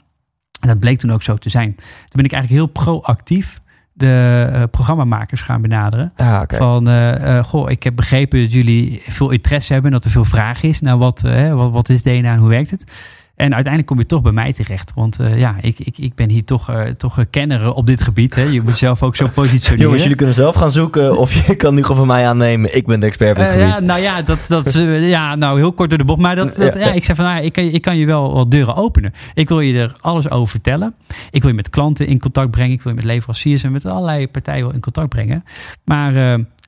En 0.60 0.68
dat 0.68 0.80
bleek 0.80 1.00
toen 1.00 1.12
ook 1.12 1.24
zo 1.24 1.36
te 1.36 1.50
zijn. 1.50 1.76
Toen 1.76 1.86
ben 2.12 2.26
ik 2.26 2.32
eigenlijk 2.32 2.64
heel 2.64 2.84
proactief 2.84 3.60
de 3.98 4.50
eh, 4.52 4.64
programmamakers 4.72 5.42
gaan 5.42 5.62
benaderen. 5.62 6.14
Ah. 6.16 6.42
Van, 6.48 6.88
eh, 6.88 7.38
eh, 7.38 7.44
goh, 7.44 7.70
ik 7.70 7.84
heb 7.84 7.96
begrepen 7.96 8.42
dat 8.42 8.52
jullie 8.52 9.02
veel 9.08 9.30
interesse 9.30 9.74
hebben. 9.74 9.92
Dat 9.92 10.04
er 10.04 10.12
veel 10.12 10.24
vraag 10.24 10.64
is 10.64 10.82
naar 10.82 10.98
wat, 10.98 11.22
wat, 11.52 11.72
wat 11.72 11.90
is 11.90 12.04
DNA 12.04 12.32
en 12.32 12.38
hoe 12.38 12.50
werkt 12.50 12.72
het. 12.72 12.92
En 13.38 13.54
uiteindelijk 13.54 13.86
kom 13.86 14.00
je 14.00 14.06
toch 14.06 14.22
bij 14.22 14.32
mij 14.32 14.54
terecht. 14.54 14.92
Want 14.96 15.20
eh, 15.20 15.40
ja, 15.40 15.56
ik, 15.62 15.80
ik, 15.80 15.98
ik 15.98 16.16
ben 16.16 16.30
hier 16.30 16.44
toch, 16.46 16.70
eh, 16.70 16.84
toch 16.84 17.18
een 17.18 17.30
kenner 17.30 17.74
op 17.74 17.86
dit 17.86 18.02
gebied. 18.02 18.36
Hè. 18.36 18.42
Je 18.44 18.62
moet 18.62 18.78
zelf 18.78 19.04
ook 19.04 19.16
zo 19.16 19.28
positioneren. 19.34 19.84
Jongens, 19.84 20.02
jullie 20.02 20.18
kunnen 20.18 20.36
zelf 20.36 20.56
gaan 20.56 20.72
zoeken 20.72 21.18
of 21.18 21.46
je 21.48 21.56
kan 21.56 21.76
nu 21.76 21.82
gewoon 21.82 21.98
van 21.98 22.08
mij 22.08 22.28
aannemen. 22.28 22.76
Ik 22.76 22.86
ben 22.86 23.00
de 23.00 23.06
expert 23.06 23.32
op 23.32 23.38
het 23.38 23.48
Eh, 23.48 23.54
gebied. 23.54 23.74
ja, 23.74 23.80
nou 23.80 24.02
ja, 24.02 24.22
dat, 24.22 24.38
dat, 24.48 24.74
ja, 25.00 25.36
nou 25.36 25.58
heel 25.60 25.74
kort 25.74 25.90
door 25.90 25.98
de 25.98 26.06
bocht. 26.06 26.22
Maar 26.22 26.36
dat, 26.36 26.56
dat, 26.56 26.76
Ja. 26.76 26.92
ik 26.92 27.04
zei 27.04 27.18
van, 27.18 27.26
nou, 27.26 27.44
ik, 27.44 27.54
kan, 27.54 27.66
je- 27.66 27.72
ik 27.72 27.82
kan 27.82 27.98
je 27.98 28.06
wel 28.06 28.34
wat 28.34 28.52
deuren 28.52 28.76
openen. 28.76 29.14
Ik 29.34 29.48
wil 29.48 29.60
je 29.60 29.80
er 29.80 29.96
alles 30.02 30.30
over 30.30 30.48
vertellen. 30.48 30.96
Ik 31.32 31.42
wil 31.42 31.50
je 31.50 31.56
met 31.56 31.70
klanten 31.70 32.08
in 32.08 32.20
contact 32.20 32.52
brengen. 32.52 32.72
Ik 32.74 32.82
wil 32.82 32.92
je 32.92 32.98
met 32.98 33.08
leveranciers 33.08 33.64
en 33.64 33.72
met 33.72 33.86
allerlei 33.86 34.28
partijen 34.28 34.64
wel 34.66 34.74
in 34.74 34.80
contact 34.82 35.10
brengen. 35.10 35.44
Maar 35.84 36.14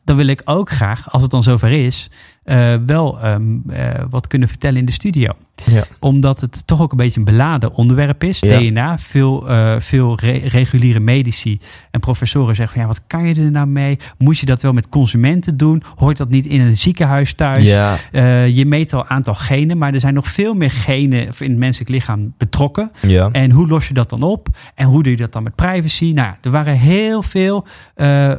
dan 0.03 0.15
wil 0.17 0.27
ik 0.27 0.41
ook 0.45 0.69
graag, 0.69 1.11
als 1.11 1.21
het 1.21 1.31
dan 1.31 1.43
zover 1.43 1.71
is, 1.71 2.09
eh, 2.43 2.73
wel 2.85 3.19
ehm, 3.19 3.57
eh, 3.69 4.03
wat 4.09 4.27
kunnen 4.27 4.47
vertellen 4.47 4.77
in 4.79 4.85
de 4.85 4.91
studio 4.91 5.31
Ja. 5.65 5.83
omdat 5.99 6.41
het 6.41 6.67
toch 6.67 6.81
ook 6.81 6.91
een 6.91 6.97
beetje 6.97 7.19
een 7.19 7.25
beladen 7.25 7.73
onderwerp 7.73 8.23
is. 8.23 8.39
Ja. 8.39 8.59
DNA. 8.59 8.97
Veel, 8.97 9.49
eh, 9.49 9.75
veel 9.79 10.19
re- 10.19 10.37
reguliere 10.47 10.99
medici 10.99 11.59
en 11.91 11.99
professoren 11.99 12.55
zeggen 12.55 12.73
van 12.73 12.81
ja, 12.81 12.87
wat 12.87 13.01
kan 13.07 13.27
je 13.27 13.35
er 13.35 13.51
nou 13.51 13.67
mee? 13.67 13.99
Moet 14.17 14.39
je 14.39 14.45
dat 14.45 14.61
wel 14.61 14.73
met 14.73 14.89
consumenten 14.89 15.57
doen? 15.57 15.83
Hoort 15.95 16.17
dat 16.17 16.29
niet 16.29 16.45
in 16.45 16.61
een 16.61 16.75
ziekenhuis 16.75 17.33
thuis? 17.33 17.63
Ja, 17.63 17.97
je 18.45 18.65
meet 18.65 18.93
al 18.93 18.99
een 18.99 19.09
aantal 19.09 19.33
genen, 19.35 19.77
maar 19.77 19.93
er 19.93 19.99
zijn 19.99 20.13
nog 20.13 20.27
veel 20.27 20.53
meer 20.53 20.71
genen 20.71 21.19
in 21.39 21.49
het 21.49 21.57
menselijk 21.57 21.89
lichaam 21.89 22.33
betrokken. 22.37 22.91
En 23.31 23.51
hoe 23.51 23.67
los 23.67 23.87
je 23.87 23.93
dat 23.93 24.09
dan 24.09 24.23
op? 24.23 24.47
En 24.75 24.85
hoe 24.87 25.03
doe 25.03 25.11
je 25.11 25.17
dat 25.17 25.33
dan 25.33 25.43
met 25.43 25.55
privacy? 25.55 26.11
Nou, 26.13 26.33
er 26.41 26.51
waren 26.51 26.77
heel 26.77 27.23
veel 27.23 27.65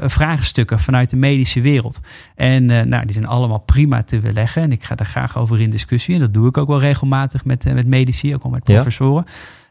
vraagstukken 0.00 0.78
vanuit 0.78 1.10
de 1.10 1.16
medische 1.16 1.60
wereld. 1.60 2.00
En 2.36 2.64
nou, 2.66 3.04
die 3.04 3.12
zijn 3.12 3.26
allemaal 3.26 3.58
prima 3.58 3.89
te 3.98 4.20
weerleggen. 4.20 4.62
En 4.62 4.72
ik 4.72 4.84
ga 4.84 4.94
daar 4.94 5.06
graag 5.06 5.38
over 5.38 5.60
in 5.60 5.70
discussie. 5.70 6.14
En 6.14 6.20
dat 6.20 6.34
doe 6.34 6.48
ik 6.48 6.56
ook 6.56 6.68
wel 6.68 6.80
regelmatig 6.80 7.44
met, 7.44 7.66
eh, 7.66 7.72
met 7.74 7.86
medici, 7.86 8.34
ook 8.34 8.42
al 8.42 8.50
met 8.50 8.66
Ja. 8.66 8.74
professoren. 8.74 9.24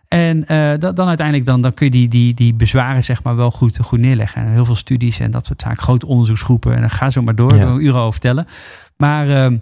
En 0.07 0.47
eh, 0.47 0.72
dat, 0.78 0.95
dan 0.95 1.07
uiteindelijk 1.07 1.45
dan, 1.47 1.61
dan 1.61 1.74
kun 1.74 1.86
je 1.86 1.91
die, 1.91 2.07
die, 2.07 2.34
die 2.34 2.53
bezwaren 2.53 3.03
zeg 3.03 3.24
maar 3.24 3.36
wel 3.36 3.51
goed, 3.51 3.78
goed 3.82 3.99
neerleggen. 3.99 4.41
En 4.45 4.51
heel 4.51 4.65
veel 4.65 4.76
studies 4.76 5.20
en 5.20 5.32
dat 5.32 5.45
soort 5.45 5.61
zaken. 5.61 5.84
Grote 5.84 6.05
onderzoeksgroepen. 6.07 6.74
En 6.74 6.80
dan 6.80 6.89
ga 6.89 7.09
zo 7.09 7.22
maar 7.22 7.36
door. 7.36 7.55
Ja. 7.55 7.65
Een 7.65 7.84
uur 7.86 7.95
over 7.95 8.11
vertellen. 8.11 8.45
Maar 8.97 9.30
ehm, 9.30 9.57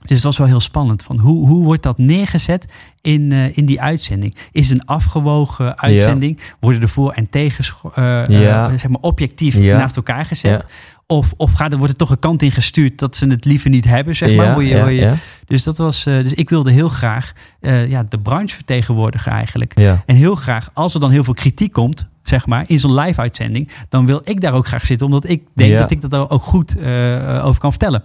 dus 0.00 0.10
het 0.10 0.22
was 0.22 0.38
wel 0.38 0.46
heel 0.46 0.60
spannend. 0.60 1.02
Van 1.02 1.18
hoe, 1.18 1.46
hoe 1.48 1.64
wordt 1.64 1.82
dat 1.82 1.98
neergezet 1.98 2.72
in, 3.00 3.32
eh, 3.32 3.56
in 3.56 3.66
die 3.66 3.80
uitzending? 3.80 4.36
Is 4.52 4.68
het 4.68 4.80
een 4.80 4.86
afgewogen 4.86 5.78
uitzending? 5.78 6.40
Worden 6.60 6.80
de 6.80 6.88
voor- 6.88 7.12
en 7.12 7.30
tegen 7.30 7.64
zeg 7.64 8.88
maar 8.88 9.00
objectief 9.00 9.54
Ja. 9.54 9.76
naast 9.78 9.96
elkaar 9.96 10.24
gezet? 10.24 10.66
Of, 11.10 11.34
of 11.36 11.52
gaat, 11.52 11.72
er- 11.72 11.78
wordt 11.78 11.92
er 11.92 11.98
toch 11.98 12.10
een 12.10 12.18
kant 12.18 12.42
in 12.42 12.50
gestuurd 12.50 12.98
dat 12.98 13.16
ze 13.16 13.26
het 13.26 13.44
liever 13.44 13.70
niet 13.70 13.84
hebben? 13.84 14.16
Zeg 14.16 14.28
maar, 14.36 14.46
ja, 14.46 14.52
je- 14.60 14.94
ja, 14.94 15.14
Dus, 15.46 15.62
dat 15.62 15.78
was, 15.78 16.06
eh, 16.06 16.22
dus 16.22 16.32
ik 16.32 16.48
wilde 16.50 16.70
heel 16.72 16.88
graag 16.88 17.32
eh, 17.60 17.90
ja, 17.90 18.02
de 18.08 18.18
branche 18.18 18.54
vertegenwoordigen 18.54 19.32
eigenlijk. 19.32 19.72
En 20.06 20.16
heel 20.16 20.34
graag, 20.34 20.70
als 20.72 20.94
er 20.94 21.00
dan 21.00 21.10
heel 21.10 21.24
veel 21.24 21.34
kritiek 21.34 21.72
komt, 21.72 22.06
zeg 22.22 22.46
maar, 22.46 22.64
in 22.66 22.80
zo'n 22.80 22.94
live 22.94 23.20
uitzending, 23.20 23.68
dan 23.88 24.06
wil 24.06 24.20
ik 24.24 24.40
daar 24.40 24.52
ook 24.54 24.66
graag 24.66 24.86
zitten, 24.86 25.06
omdat 25.06 25.28
ik 25.28 25.42
denk 25.54 25.70
dat 25.78 25.90
ik 25.90 26.00
dat 26.10 26.30
ook 26.30 26.42
goed 26.42 26.78
eh, 26.78 27.40
over 27.44 27.60
kan 27.60 27.70
vertellen. 27.70 28.02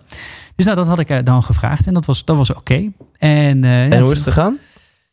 Dus 0.56 0.66
nou, 0.66 0.78
dat 0.78 0.88
had 0.88 0.99
ik 0.99 1.26
dan 1.26 1.43
gevraagd 1.43 1.88
en 1.88 1.93
dat 1.93 2.06
was, 2.06 2.26
dat 2.26 2.38
was 2.38 2.53
oké. 2.53 2.74
En, 2.74 2.91
En 3.64 3.89
hoe 3.99 4.12
is 4.12 4.18
het 4.18 4.28
gegaan? 4.34 4.58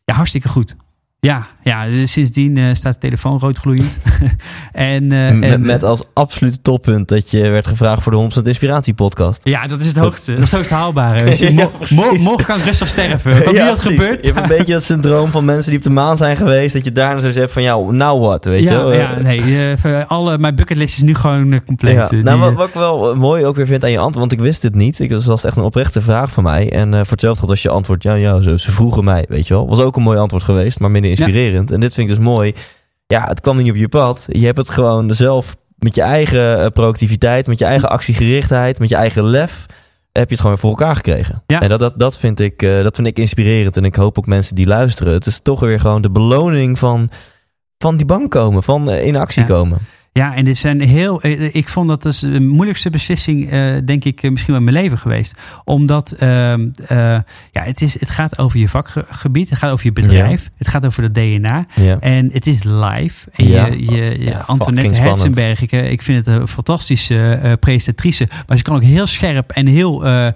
Ja, 0.05 0.13
hartstikke 0.13 0.49
goed. 0.49 0.75
Ja, 1.23 1.45
ja 1.63 1.85
dus 1.85 2.11
sindsdien 2.11 2.57
eh, 2.57 2.63
staat 2.73 2.93
de 2.93 2.99
telefoon 2.99 3.39
roodgloeiend. 3.39 3.99
en, 4.71 5.11
eh, 5.11 5.31
met, 5.31 5.51
en, 5.51 5.61
met 5.61 5.83
als 5.83 6.03
absolute 6.13 6.61
toppunt 6.61 7.07
dat 7.07 7.31
je 7.31 7.49
werd 7.49 7.67
gevraagd 7.67 8.03
voor 8.03 8.11
de 8.11 8.41
100% 8.41 8.41
Inspiratie 8.47 8.93
podcast. 8.93 9.41
ja, 9.43 9.67
dat 9.67 9.79
is 9.81 9.87
het 9.87 9.97
hoogste. 9.97 10.31
Dat 10.31 10.39
is 10.43 10.51
het 10.51 10.55
hoogst 10.59 10.71
haalbare. 10.71 11.23
Dus 11.33 11.39
je 11.39 11.53
Ja, 11.53 11.63
mo- 11.63 11.71
precies. 11.77 11.97
mo- 11.97 12.13
morgen 12.13 12.45
kan 12.45 12.57
ik 12.57 12.63
rustig 12.63 12.87
sterven. 12.87 13.35
Ook 13.47 13.53
niet 13.53 13.57
dat 13.65 13.79
gebeurt. 13.79 14.25
Je 14.25 14.31
hebt 14.31 14.49
een 14.49 14.57
beetje 14.57 14.73
dat 14.73 14.83
syndroom 14.83 15.31
van 15.31 15.45
mensen 15.45 15.69
die 15.69 15.77
op 15.79 15.83
de 15.83 15.89
maan 15.89 16.17
zijn 16.17 16.37
geweest. 16.37 16.73
Dat 16.73 16.83
je 16.83 16.91
daarna 16.91 17.19
zo 17.19 17.31
zegt 17.31 17.51
van, 17.51 17.63
ja, 17.63 17.77
nou 17.77 18.19
wat, 18.19 18.45
weet 18.45 18.59
je 18.59 18.65
ja, 18.65 18.75
wel. 18.75 18.93
ja, 18.93 19.19
nee. 19.19 19.75
alle, 20.07 20.37
mijn 20.37 20.55
bucketlist 20.55 20.95
is 20.97 21.03
nu 21.03 21.15
gewoon 21.15 21.51
eh, 21.53 21.59
compleet. 21.65 21.93
Ja. 21.93 22.07
Die, 22.07 22.23
Nou, 22.23 22.39
wat, 22.39 22.53
wat 22.53 22.67
ik 22.67 22.73
wel 22.73 23.15
mooi 23.15 23.45
ook 23.45 23.55
weer 23.55 23.67
vind 23.67 23.83
aan 23.83 23.91
je 23.91 23.97
antwoord, 23.97 24.19
want 24.19 24.31
ik 24.31 24.39
wist 24.39 24.63
het 24.63 24.75
niet. 24.75 24.99
Ik, 24.99 25.09
dat 25.09 25.23
was 25.23 25.43
echt 25.43 25.57
een 25.57 25.63
oprechte 25.63 26.01
vraag 26.01 26.31
van 26.31 26.43
mij. 26.43 26.71
En 26.71 26.89
voor 26.91 27.05
hetzelfde 27.09 27.39
geld 27.39 27.51
als 27.51 27.61
je 27.61 27.69
antwoord, 27.69 28.03
ja, 28.03 28.13
ja, 28.13 28.41
ze, 28.41 28.59
ze 28.59 28.71
vroegen 28.71 29.03
mij, 29.03 29.25
weet 29.27 29.47
je 29.47 29.53
wel. 29.53 29.67
Was 29.67 29.79
ook 29.79 29.95
een 29.95 30.03
mooi 30.03 30.17
antwoord 30.17 30.43
geweest, 30.43 30.79
maar 30.79 30.91
minder 30.91 31.11
inspirerend. 31.19 31.71
En 31.71 31.79
dit 31.79 31.93
vind 31.93 32.09
ik 32.09 32.15
dus 32.15 32.25
mooi. 32.25 32.53
Ja, 33.07 33.27
het 33.27 33.41
kwam 33.41 33.57
niet 33.57 33.69
op 33.69 33.75
je 33.75 33.87
pad. 33.89 34.25
Je 34.29 34.45
hebt 34.45 34.57
het 34.57 34.69
gewoon 34.69 35.13
zelf 35.13 35.55
met 35.77 35.95
je 35.95 36.01
eigen 36.01 36.59
eh, 36.63 36.67
proactiviteit, 36.67 37.47
met 37.47 37.59
je 37.59 37.65
eigen 37.65 37.89
actiegerichtheid, 37.89 38.79
met 38.79 38.89
je 38.89 38.95
eigen 38.95 39.23
lef, 39.23 39.65
heb 40.11 40.27
je 40.27 40.33
het 40.33 40.39
gewoon 40.43 40.57
voor 40.57 40.69
elkaar 40.69 40.95
gekregen. 40.95 41.43
Ja. 41.47 41.61
En 41.61 41.69
dat, 41.69 41.79
dat, 41.79 41.99
dat, 41.99 42.17
vind 42.17 42.39
ik, 42.39 42.61
eh, 42.61 42.83
dat 42.83 42.95
vind 42.95 43.07
ik 43.07 43.19
inspirerend. 43.19 43.77
En 43.77 43.85
ik 43.85 43.95
hoop 43.95 44.17
ook 44.17 44.25
mensen 44.25 44.55
die 44.55 44.67
luisteren. 44.67 45.13
Het 45.13 45.25
is 45.25 45.39
toch 45.43 45.59
weer 45.59 45.79
gewoon 45.79 46.01
de 46.01 46.11
beloning 46.11 46.79
van, 46.79 47.09
van 47.77 47.97
die 47.97 48.05
bank 48.05 48.31
komen, 48.31 48.63
van 48.63 48.89
eh, 48.89 49.05
in 49.05 49.15
actie 49.15 49.41
Ja. 49.41 49.47
komen. 49.47 49.77
Ja, 50.13 50.35
en 50.35 50.43
dit 50.45 50.57
zijn 50.57 50.81
heel. 50.81 51.21
eh, 51.21 51.55
Ik 51.55 51.69
vond 51.69 51.87
dat 51.87 52.03
dus 52.03 52.19
de 52.19 52.39
moeilijkste 52.39 52.89
beslissing, 52.89 53.51
eh, 53.51 53.61
denk 53.85 54.03
ik, 54.03 54.23
eh, 54.23 54.31
misschien 54.31 54.53
wel 54.53 54.63
in 54.63 54.71
mijn 54.71 54.83
leven 54.83 54.97
geweest. 54.97 55.39
Omdat 55.63 56.11
ehm, 56.11 56.67
eh, 56.87 56.97
ja, 57.51 57.63
het, 57.63 57.81
is, 57.81 57.99
het 57.99 58.09
gaat 58.09 58.37
over 58.37 58.59
je 58.59 58.67
vakgebied, 58.67 59.49
het 59.49 59.57
gaat 59.59 59.71
over 59.71 59.85
je 59.85 59.91
bedrijf, 59.93 60.49
het 60.57 60.67
gaat 60.67 60.85
over 60.85 61.13
de 61.13 61.37
DNA. 61.39 61.65
Ja. 61.81 61.97
En 61.99 62.29
het 62.33 62.47
is 62.47 62.63
live. 62.63 63.29
En 63.35 63.47
Ja. 63.47 63.65
je, 63.65 63.75
je, 64.19 64.37
Antoinette. 64.45 65.01
Hetzenberg, 65.01 65.61
ik, 65.61 65.71
eh, 65.71 65.91
ik 65.91 66.01
vind 66.01 66.25
het 66.25 66.35
een 66.35 66.47
fantastische 66.47 67.33
eh, 67.33 67.51
presentatrice. 67.59 68.27
Maar 68.47 68.57
ze 68.57 68.63
kan 68.63 68.75
ook 68.75 68.83
heel 68.83 69.07
scherp 69.07 69.51
en 69.51 69.67
heel, 69.67 70.05
eh, 70.05 70.27
eh, 70.27 70.33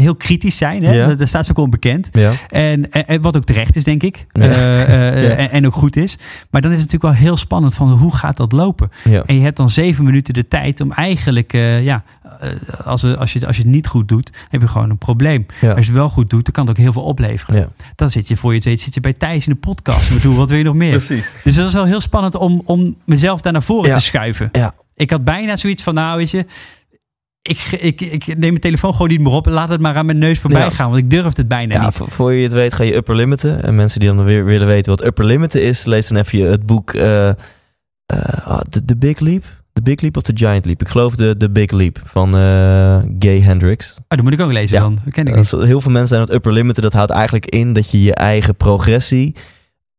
heel 0.00 0.14
kritisch 0.14 0.56
zijn. 0.56 0.84
Hè? 0.84 0.92
Ja. 0.92 1.14
Daar- 1.14 1.28
staat 1.28 1.44
ze 1.44 1.50
ook 1.50 1.58
onbekend. 1.64 2.08
Ja. 2.12 2.30
En, 2.50 2.90
en- 2.90 3.20
wat 3.22 3.36
ook 3.36 3.44
terecht 3.44 3.76
is, 3.76 3.84
denk 3.84 4.02
ik. 4.02 4.26
Eh, 4.32 4.44
eh, 4.82 5.38
en, 5.44 5.50
en 5.50 5.66
ook 5.66 5.74
goed 5.74 5.96
is. 5.96 6.16
Maar 6.50 6.60
dan 6.60 6.70
is 6.72 6.80
het 6.82 6.92
natuurlijk 6.92 7.18
wel 7.18 7.26
heel 7.28 7.36
spannend 7.36 7.74
van 7.74 7.90
hoe 7.90 8.14
gaat 8.14 8.36
dat 8.36 8.52
lopen? 8.52 8.72
Ja. 9.04 9.22
En 9.26 9.34
je 9.36 9.40
hebt 9.42 9.56
dan 9.56 9.70
zeven 9.70 10.04
minuten 10.04 10.34
de 10.34 10.48
tijd 10.48 10.80
om 10.80 10.92
eigenlijk 10.92 11.52
eh, 11.52 11.84
ja, 11.84 12.04
eh, 12.40 12.50
als, 12.84 13.00
je- 13.00 13.16
als, 13.16 13.32
je, 13.32 13.46
als 13.46 13.56
je 13.56 13.62
het 13.62 13.70
niet 13.70 13.86
goed 13.86 14.08
doet, 14.08 14.32
heb 14.48 14.60
je 14.60 14.68
gewoon 14.68 14.90
een 14.90 14.98
probleem. 14.98 15.46
Ja. 15.60 15.68
Als 15.70 15.78
je 15.78 15.84
het 15.90 16.00
wel 16.00 16.08
goed 16.08 16.30
doet, 16.30 16.44
dan 16.44 16.52
kan 16.52 16.66
het 16.66 16.76
ook 16.76 16.82
heel 16.82 16.92
veel 16.92 17.02
opleveren. 17.02 17.56
Ja. 17.60 17.68
Dan 17.94 18.10
zit 18.10 18.28
je 18.28 18.36
voor 18.36 18.50
je 18.50 18.56
het 18.56 18.64
weet, 18.66 18.80
zit 18.80 18.94
je 18.94 19.00
bij 19.00 19.12
Thijs 19.12 19.46
in 19.46 19.52
de 19.52 19.58
podcast. 19.58 20.08
Ik 20.08 20.14
bedoel, 20.14 20.36
wat 20.36 20.48
wil 20.48 20.58
je 20.58 20.64
nog 20.64 20.74
meer? 20.74 20.90
Precies. 20.90 21.30
Dus 21.44 21.54
dat 21.56 21.66
is 21.66 21.72
wel 21.74 21.84
heel 21.84 22.00
spannend 22.00 22.34
om, 22.36 22.62
om 22.64 22.96
mezelf 23.04 23.40
daar 23.40 23.52
naar 23.52 23.62
voren 23.62 23.92
te 23.92 24.00
schuiven. 24.00 24.48
Ja. 24.52 24.74
Ik 24.94 25.10
had 25.10 25.24
bijna 25.24 25.56
zoiets 25.56 25.82
van, 25.82 25.94
nou 25.94 26.16
weet 26.16 26.30
je, 26.30 26.46
ik, 27.42 27.58
ik, 27.80 28.00
ik 28.00 28.26
neem 28.26 28.38
mijn 28.38 28.60
telefoon 28.60 28.92
gewoon 28.92 29.08
niet 29.08 29.20
meer 29.20 29.32
op. 29.32 29.46
Laat 29.46 29.68
het 29.68 29.80
maar 29.80 29.96
aan 29.96 30.06
mijn 30.06 30.18
neus 30.18 30.38
voorbij 30.40 30.60
Ja. 30.60 30.70
gaan, 30.70 30.88
want 30.90 31.00
ik 31.02 31.10
durf 31.10 31.36
het 31.36 31.48
bijna 31.48 31.74
Ja, 31.74 31.84
niet. 31.84 32.00
voor, 32.02 32.32
je 32.32 32.42
het 32.42 32.52
weet 32.52 32.74
ga 32.74 32.82
je 32.82 32.94
upper 32.94 33.14
limiten. 33.16 33.62
En 33.62 33.74
mensen 33.74 34.00
die 34.00 34.08
dan 34.08 34.24
weer 34.24 34.44
willen 34.44 34.66
weten 34.66 34.90
wat 34.96 35.04
upper 35.04 35.24
limiten 35.24 35.62
is, 35.62 35.84
lees 35.84 36.08
dan 36.08 36.18
even 36.18 36.38
je- 36.38 36.44
het 36.44 36.66
boek 36.66 36.92
eh, 36.92 37.30
eh, 38.06 38.46
ah, 38.46 38.60
The, 38.60 38.84
The 38.84 38.96
Big 38.96 39.20
Leap. 39.20 39.42
The 39.72 39.82
Big 39.82 40.00
Leap 40.00 40.16
of 40.16 40.22
The 40.22 40.32
Giant 40.34 40.64
Leap. 40.64 40.80
Ik 40.80 40.88
geloof 40.88 41.14
de, 41.14 41.36
The 41.36 41.50
Big 41.50 41.70
Leap 41.70 42.00
van 42.04 42.28
eh, 42.36 42.98
Gay 43.18 43.40
Hendricks. 43.40 43.94
Oh, 43.98 44.04
dat 44.08 44.22
moet 44.22 44.32
ik 44.32 44.40
ook 44.40 44.52
lezen 44.52 44.76
Ja. 44.76 44.82
dan. 44.82 44.98
Dat 45.04 45.12
ken 45.14 45.26
ik 45.26 45.34
Dat 45.34 45.52
niet. 45.52 45.52
is- 45.62 45.68
heel 45.68 45.80
veel 45.80 45.90
mensen 45.90 46.08
zijn 46.08 46.20
het 46.20 46.32
upper 46.32 46.52
limiten. 46.52 46.82
Dat 46.82 46.92
houdt 46.92 47.10
eigenlijk 47.10 47.46
in 47.46 47.72
dat 47.72 47.90
je 47.90 48.02
je 48.02 48.14
eigen 48.14 48.54
progressie 48.56 49.34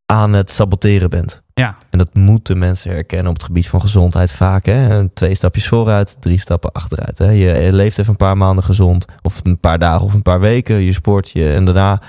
aan 0.05 0.33
het 0.33 0.51
saboteren 0.51 1.09
bent. 1.09 1.41
Ja. 1.53 1.77
En 1.89 1.97
dat 1.97 2.13
moeten 2.13 2.57
mensen 2.57 2.91
herkennen 2.91 3.27
op 3.27 3.33
het 3.33 3.43
gebied 3.45 3.67
van 3.67 3.81
gezondheid 3.81 4.31
vaak. 4.31 4.65
Hè? 4.65 5.09
Twee 5.09 5.35
stapjes 5.35 5.67
vooruit, 5.67 6.17
drie 6.19 6.39
stappen 6.39 6.71
achteruit. 6.71 7.17
Hè? 7.17 7.29
Je 7.29 7.73
leeft 7.73 7.97
even 7.97 8.11
een 8.11 8.17
paar 8.17 8.37
maanden 8.37 8.63
gezond. 8.63 9.05
Of 9.21 9.39
een 9.43 9.59
paar 9.59 9.79
dagen 9.79 10.05
of 10.05 10.13
een 10.13 10.21
paar 10.21 10.39
weken. 10.39 10.75
Je 10.81 10.93
sport 10.93 11.29
je. 11.29 11.53
En 11.53 11.65
daarna 11.65 12.01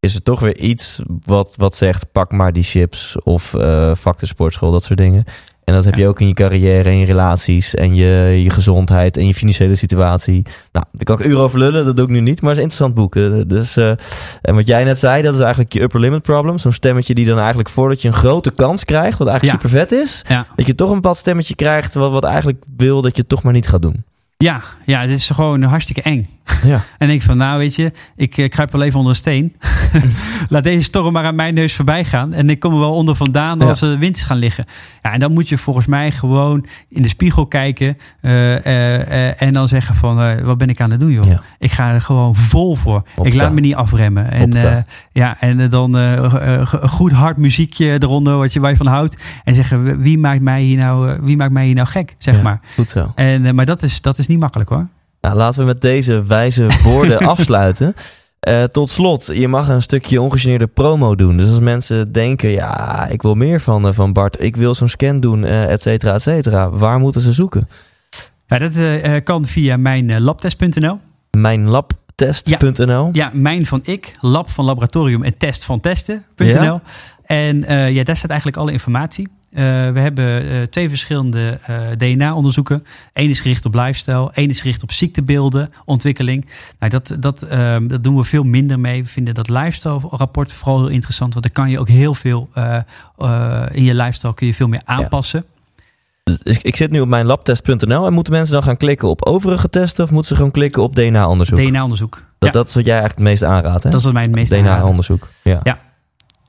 is 0.00 0.14
er 0.14 0.22
toch 0.22 0.40
weer 0.40 0.58
iets 0.58 1.02
wat, 1.24 1.54
wat 1.56 1.76
zegt... 1.76 2.12
pak 2.12 2.32
maar 2.32 2.52
die 2.52 2.62
chips 2.62 3.16
of 3.22 3.54
vak 3.92 4.18
de 4.18 4.26
sportschool, 4.26 4.70
dat 4.70 4.84
soort 4.84 4.98
dingen. 4.98 5.24
En 5.64 5.74
dat 5.74 5.84
heb 5.84 5.94
je 5.94 6.08
ook 6.08 6.20
in 6.20 6.26
je 6.26 6.32
carrière 6.34 6.88
en 6.88 6.98
je 6.98 7.04
relaties... 7.06 7.74
en 7.74 7.94
je, 7.94 8.40
je 8.42 8.50
gezondheid 8.50 9.16
en 9.16 9.26
je 9.26 9.34
financiële 9.34 9.74
situatie. 9.74 10.42
Nou, 10.72 10.86
daar 10.92 11.04
kan 11.04 11.18
ik 11.18 11.24
uren 11.24 11.40
over 11.42 11.58
lullen. 11.58 11.84
Dat 11.84 11.96
doe 11.96 12.04
ik 12.04 12.10
nu 12.10 12.20
niet, 12.20 12.40
maar 12.42 12.50
het 12.54 12.58
is 12.58 12.64
een 12.64 12.70
interessant 12.70 12.94
boek. 12.94 13.16
Eh, 13.16 13.40
Dus, 13.46 13.76
eh, 13.76 13.90
en 14.42 14.54
wat 14.54 14.66
jij 14.66 14.84
net 14.84 14.98
zei, 14.98 15.22
dat 15.22 15.34
is 15.34 15.40
eigenlijk 15.40 15.72
je 15.72 15.80
upper 15.82 16.00
limit 16.00 16.22
problem. 16.22 16.58
Zo'n 16.58 16.72
stemmetje 16.72 17.14
die 17.14 17.26
dan 17.26 17.38
eigenlijk 17.38 17.68
voordat 17.68 18.02
je 18.02 18.08
een 18.08 18.14
grote 18.14 18.50
kans 18.50 18.84
krijgt... 18.84 19.18
wat 19.18 19.28
eigenlijk 19.28 19.62
Ja. 19.62 19.68
super 19.68 19.78
vet 19.78 19.92
is... 19.92 20.22
Ja. 20.28 20.46
dat 20.56 20.66
je 20.66 20.74
toch 20.74 20.88
een 20.88 20.94
bepaald 20.94 21.16
stemmetje 21.16 21.54
krijgt... 21.54 21.94
wat, 21.94 22.12
wat 22.12 22.24
eigenlijk 22.24 22.64
wil 22.76 23.02
dat 23.02 23.14
je 23.14 23.20
het 23.20 23.30
toch 23.30 23.42
maar 23.42 23.52
niet 23.52 23.68
gaat 23.68 23.82
doen. 23.82 24.04
Ja, 24.44 24.60
ja, 24.84 25.06
dit 25.06 25.16
is 25.16 25.30
gewoon 25.30 25.62
hartstikke 25.62 26.02
eng. 26.02 26.26
Ja. 26.64 26.80
En 26.98 27.10
ik 27.10 27.22
van, 27.22 27.36
nou 27.36 27.58
weet 27.58 27.74
je, 27.74 27.92
ik 28.16 28.36
eh, 28.38 28.48
kruip 28.48 28.72
wel 28.72 28.82
even 28.82 28.98
onder 28.98 29.12
een 29.14 29.18
steen. 29.18 29.56
Laat 30.48 30.62
deze 30.62 30.82
storm 30.82 31.12
maar 31.12 31.24
aan 31.24 31.34
mijn 31.34 31.54
neus 31.54 31.74
voorbij 31.74 32.04
gaan. 32.04 32.32
En 32.32 32.50
ik 32.50 32.60
kom 32.60 32.72
er 32.72 32.78
wel 32.78 32.94
onder 32.94 33.16
vandaan 33.16 33.58
Ja. 33.58 33.64
als 33.66 33.80
de 33.80 33.98
wind 33.98 34.16
is 34.16 34.22
gaan 34.22 34.36
liggen. 34.36 34.64
Ja, 35.02 35.12
en 35.12 35.20
dan 35.20 35.32
moet 35.32 35.48
je 35.48 35.58
volgens 35.58 35.86
mij 35.86 36.10
gewoon 36.12 36.66
in 36.88 37.02
de 37.02 37.08
spiegel 37.08 37.46
kijken. 37.46 37.98
eh, 38.20 38.56
eh, 39.26 39.42
en 39.42 39.52
dan 39.52 39.68
zeggen 39.68 39.94
van, 39.94 40.42
wat 40.44 40.58
ben 40.58 40.68
ik 40.68 40.80
aan 40.80 40.90
het 40.90 41.00
doen 41.00 41.10
joh? 41.12 41.26
Ja. 41.26 41.42
Ik 41.58 41.72
ga 41.72 41.92
er 41.92 42.00
gewoon 42.00 42.34
vol 42.34 42.74
voor. 42.76 43.02
ik 43.22 43.34
laat 43.34 43.52
me 43.52 43.60
niet 43.60 43.74
afremmen. 43.74 44.30
En, 44.30 44.84
ja, 45.12 45.36
en 45.40 45.68
dan 45.70 45.94
een 45.94 46.66
goed 46.88 47.12
hard 47.12 47.36
muziekje 47.36 47.92
eronder, 48.02 48.36
wat 48.36 48.52
je, 48.52 48.60
waar 48.60 48.70
je 48.70 48.76
van 48.76 48.86
houdt. 48.86 49.16
En 49.44 49.54
zeggen, 49.54 50.00
wie 50.00 50.18
maakt 50.18 50.40
mij 50.40 50.62
hier 50.62 50.76
nou, 50.78 51.18
wie 51.22 51.36
maakt 51.36 51.52
mij 51.52 51.64
hier 51.66 51.74
nou 51.74 51.86
gek, 51.88 52.14
zeg 52.18 52.36
Ja. 52.36 52.42
maar. 52.42 52.60
Goed 52.74 52.90
zo. 52.90 53.12
En, 53.14 53.54
maar 53.54 53.66
dat 53.66 53.82
is, 53.82 54.00
dat 54.00 54.18
is 54.18 54.26
niet 54.28 54.38
makkelijk 54.38 54.70
hoor. 54.70 54.88
Nou, 55.20 55.36
laten 55.36 55.60
we 55.60 55.66
met 55.66 55.80
deze 55.80 56.22
wijze 56.22 56.66
woorden 56.82 57.18
afsluiten. 57.34 57.94
Eh, 58.40 58.62
tot 58.62 58.90
slot, 58.90 59.30
je 59.32 59.48
mag 59.48 59.68
een 59.68 59.82
stukje 59.82 60.20
ongegeneerde 60.20 60.66
promo 60.66 61.14
doen. 61.14 61.36
Dus 61.36 61.48
als 61.48 61.60
mensen 61.60 62.12
denken, 62.12 62.50
ja, 62.50 63.06
ik 63.06 63.22
wil 63.22 63.34
meer 63.34 63.60
van, 63.60 63.86
eh, 63.86 63.92
van 63.92 64.12
Bart. 64.12 64.42
Ik 64.42 64.56
wil 64.56 64.74
zo'n 64.74 64.88
scan 64.88 65.20
doen, 65.20 65.44
eh, 65.44 65.72
et 65.72 65.82
cetera, 65.82 66.14
et 66.14 66.22
cetera. 66.22 66.70
Waar 66.70 66.98
moeten 66.98 67.20
ze 67.20 67.32
zoeken? 67.32 67.68
Ja, 68.46 68.58
dat 68.58 69.22
kan 69.22 69.44
via 69.44 69.76
mijn 69.76 70.10
eh, 70.10 70.20
labtest.nl. 70.20 71.00
Mijnlabtest.nl 71.30 73.08
Ja, 73.12 73.30
mijn 73.34 73.66
van 73.66 73.80
ik, 73.84 74.16
lab 74.20 74.50
van 74.50 74.64
laboratorium 74.64 75.22
en 75.22 75.38
test 75.38 75.64
van 75.64 75.80
testen.nl. 75.80 76.62
Ja? 76.62 76.82
En 77.24 77.60
ja, 77.92 78.04
daar 78.04 78.16
staat 78.16 78.30
eigenlijk 78.30 78.60
alle 78.60 78.72
informatie. 78.72 79.28
Eh, 79.50 79.64
we 79.90 80.00
hebben 80.00 80.48
eh, 80.48 80.62
twee 80.62 80.88
verschillende 80.88 81.58
eh, 81.66 81.76
DNA-onderzoeken. 81.96 82.84
Eén 83.12 83.30
is 83.30 83.40
gericht 83.40 83.64
op 83.64 83.74
lifestyle, 83.74 84.30
één 84.32 84.48
is 84.48 84.60
gericht 84.60 84.82
op 84.82 84.92
ziektebeelden, 84.92 85.72
ontwikkeling. 85.84 86.46
Nou, 86.78 86.92
dat, 86.92 87.16
dat, 87.20 87.42
ehm, 87.42 87.86
dat 87.86 88.04
doen 88.04 88.16
we 88.16 88.24
veel 88.24 88.42
minder 88.42 88.80
mee. 88.80 89.02
We 89.02 89.08
vinden 89.08 89.34
dat 89.34 89.48
lifestyle-rapport 89.48 90.52
vooral 90.52 90.78
heel 90.78 90.88
interessant, 90.88 91.32
want 91.34 91.44
dan 91.44 91.54
kan 91.54 91.70
je 91.70 91.78
ook 91.78 91.88
heel 91.88 92.14
veel 92.14 92.48
in 93.72 93.84
je 93.84 93.94
lifestyle 93.94 94.34
kun 94.34 94.46
je 94.46 94.54
veel 94.54 94.68
meer 94.68 94.82
aanpassen. 94.84 95.44
Dus 96.42 96.58
ik, 96.62 96.76
zit 96.76 96.90
nu 96.90 97.00
op 97.00 97.08
mijnlabtest.nl 97.08 98.06
en 98.06 98.12
moeten 98.12 98.32
mensen 98.32 98.54
dan 98.54 98.62
gaan 98.62 98.76
klikken 98.76 99.08
op 99.08 99.24
overige 99.24 99.70
testen 99.70 100.04
of 100.04 100.10
moeten 100.10 100.28
ze 100.28 100.34
gewoon 100.34 100.50
klikken 100.50 100.82
op 100.82 100.94
DNA-onderzoek? 100.94 101.58
DNA-onderzoek. 101.58 102.14
dat, 102.38 102.48
ja, 102.48 102.50
dat 102.50 102.68
is 102.68 102.74
wat 102.74 102.84
jij 102.84 102.98
eigenlijk 102.98 103.20
het 103.20 103.40
meest 103.40 103.52
aanraadt, 103.52 103.82
hè? 103.82 103.90
dat 103.90 103.98
is 103.98 104.04
wat 104.04 104.14
mij 104.14 104.22
het 104.22 104.34
meest. 104.34 104.50
DNA-onderzoek. 104.50 105.28
Ja. 105.42 105.60
Ja. 105.62 105.78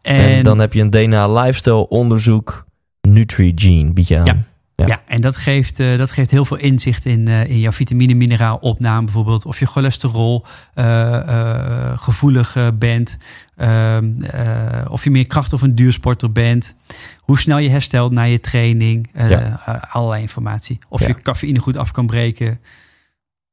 En, 0.01 0.15
En, 0.15 0.43
dan 0.43 0.59
heb 0.59 0.73
je 0.73 0.81
een 0.81 0.89
DNA-lifestyle-onderzoek 0.89 2.67
Nutrigene, 3.01 3.91
bied 3.93 4.07
je 4.07 4.17
aan. 4.17 4.25
Ja. 4.25 4.37
Ja. 4.75 4.85
Ja. 4.87 5.01
en 5.07 5.21
dat 5.21 5.37
geeft, 5.37 5.79
eh, 5.79 5.97
dat 5.97 6.11
geeft 6.11 6.31
heel 6.31 6.45
veel 6.45 6.57
inzicht 6.57 7.05
in, 7.05 7.27
eh, 7.27 7.49
in 7.49 7.59
jouw 7.59 7.71
vitamine 7.71 8.13
mineraal 8.13 8.57
opname 8.57 9.03
bijvoorbeeld. 9.05 9.45
Of 9.45 9.59
je 9.59 9.65
cholesterol 9.65 10.45
eh, 10.73 11.99
gevoelig 11.99 12.57
bent. 12.77 13.17
Ehm, 13.55 14.21
eh, 14.21 14.85
of 14.91 15.03
je 15.03 15.09
meer 15.09 15.27
kracht 15.27 15.53
of 15.53 15.61
een 15.61 15.75
duursporter 15.75 16.31
bent. 16.31 16.75
Hoe 17.19 17.39
snel 17.39 17.57
je 17.57 17.69
herstelt 17.69 18.11
na 18.11 18.23
je 18.23 18.39
training. 18.39 19.09
Ja. 19.27 19.61
allerlei 19.91 20.21
informatie. 20.21 20.79
Of 20.89 21.01
Ja. 21.01 21.07
je 21.07 21.13
cafeïne 21.13 21.59
goed 21.59 21.77
af 21.77 21.91
kan 21.91 22.05
breken. 22.07 22.59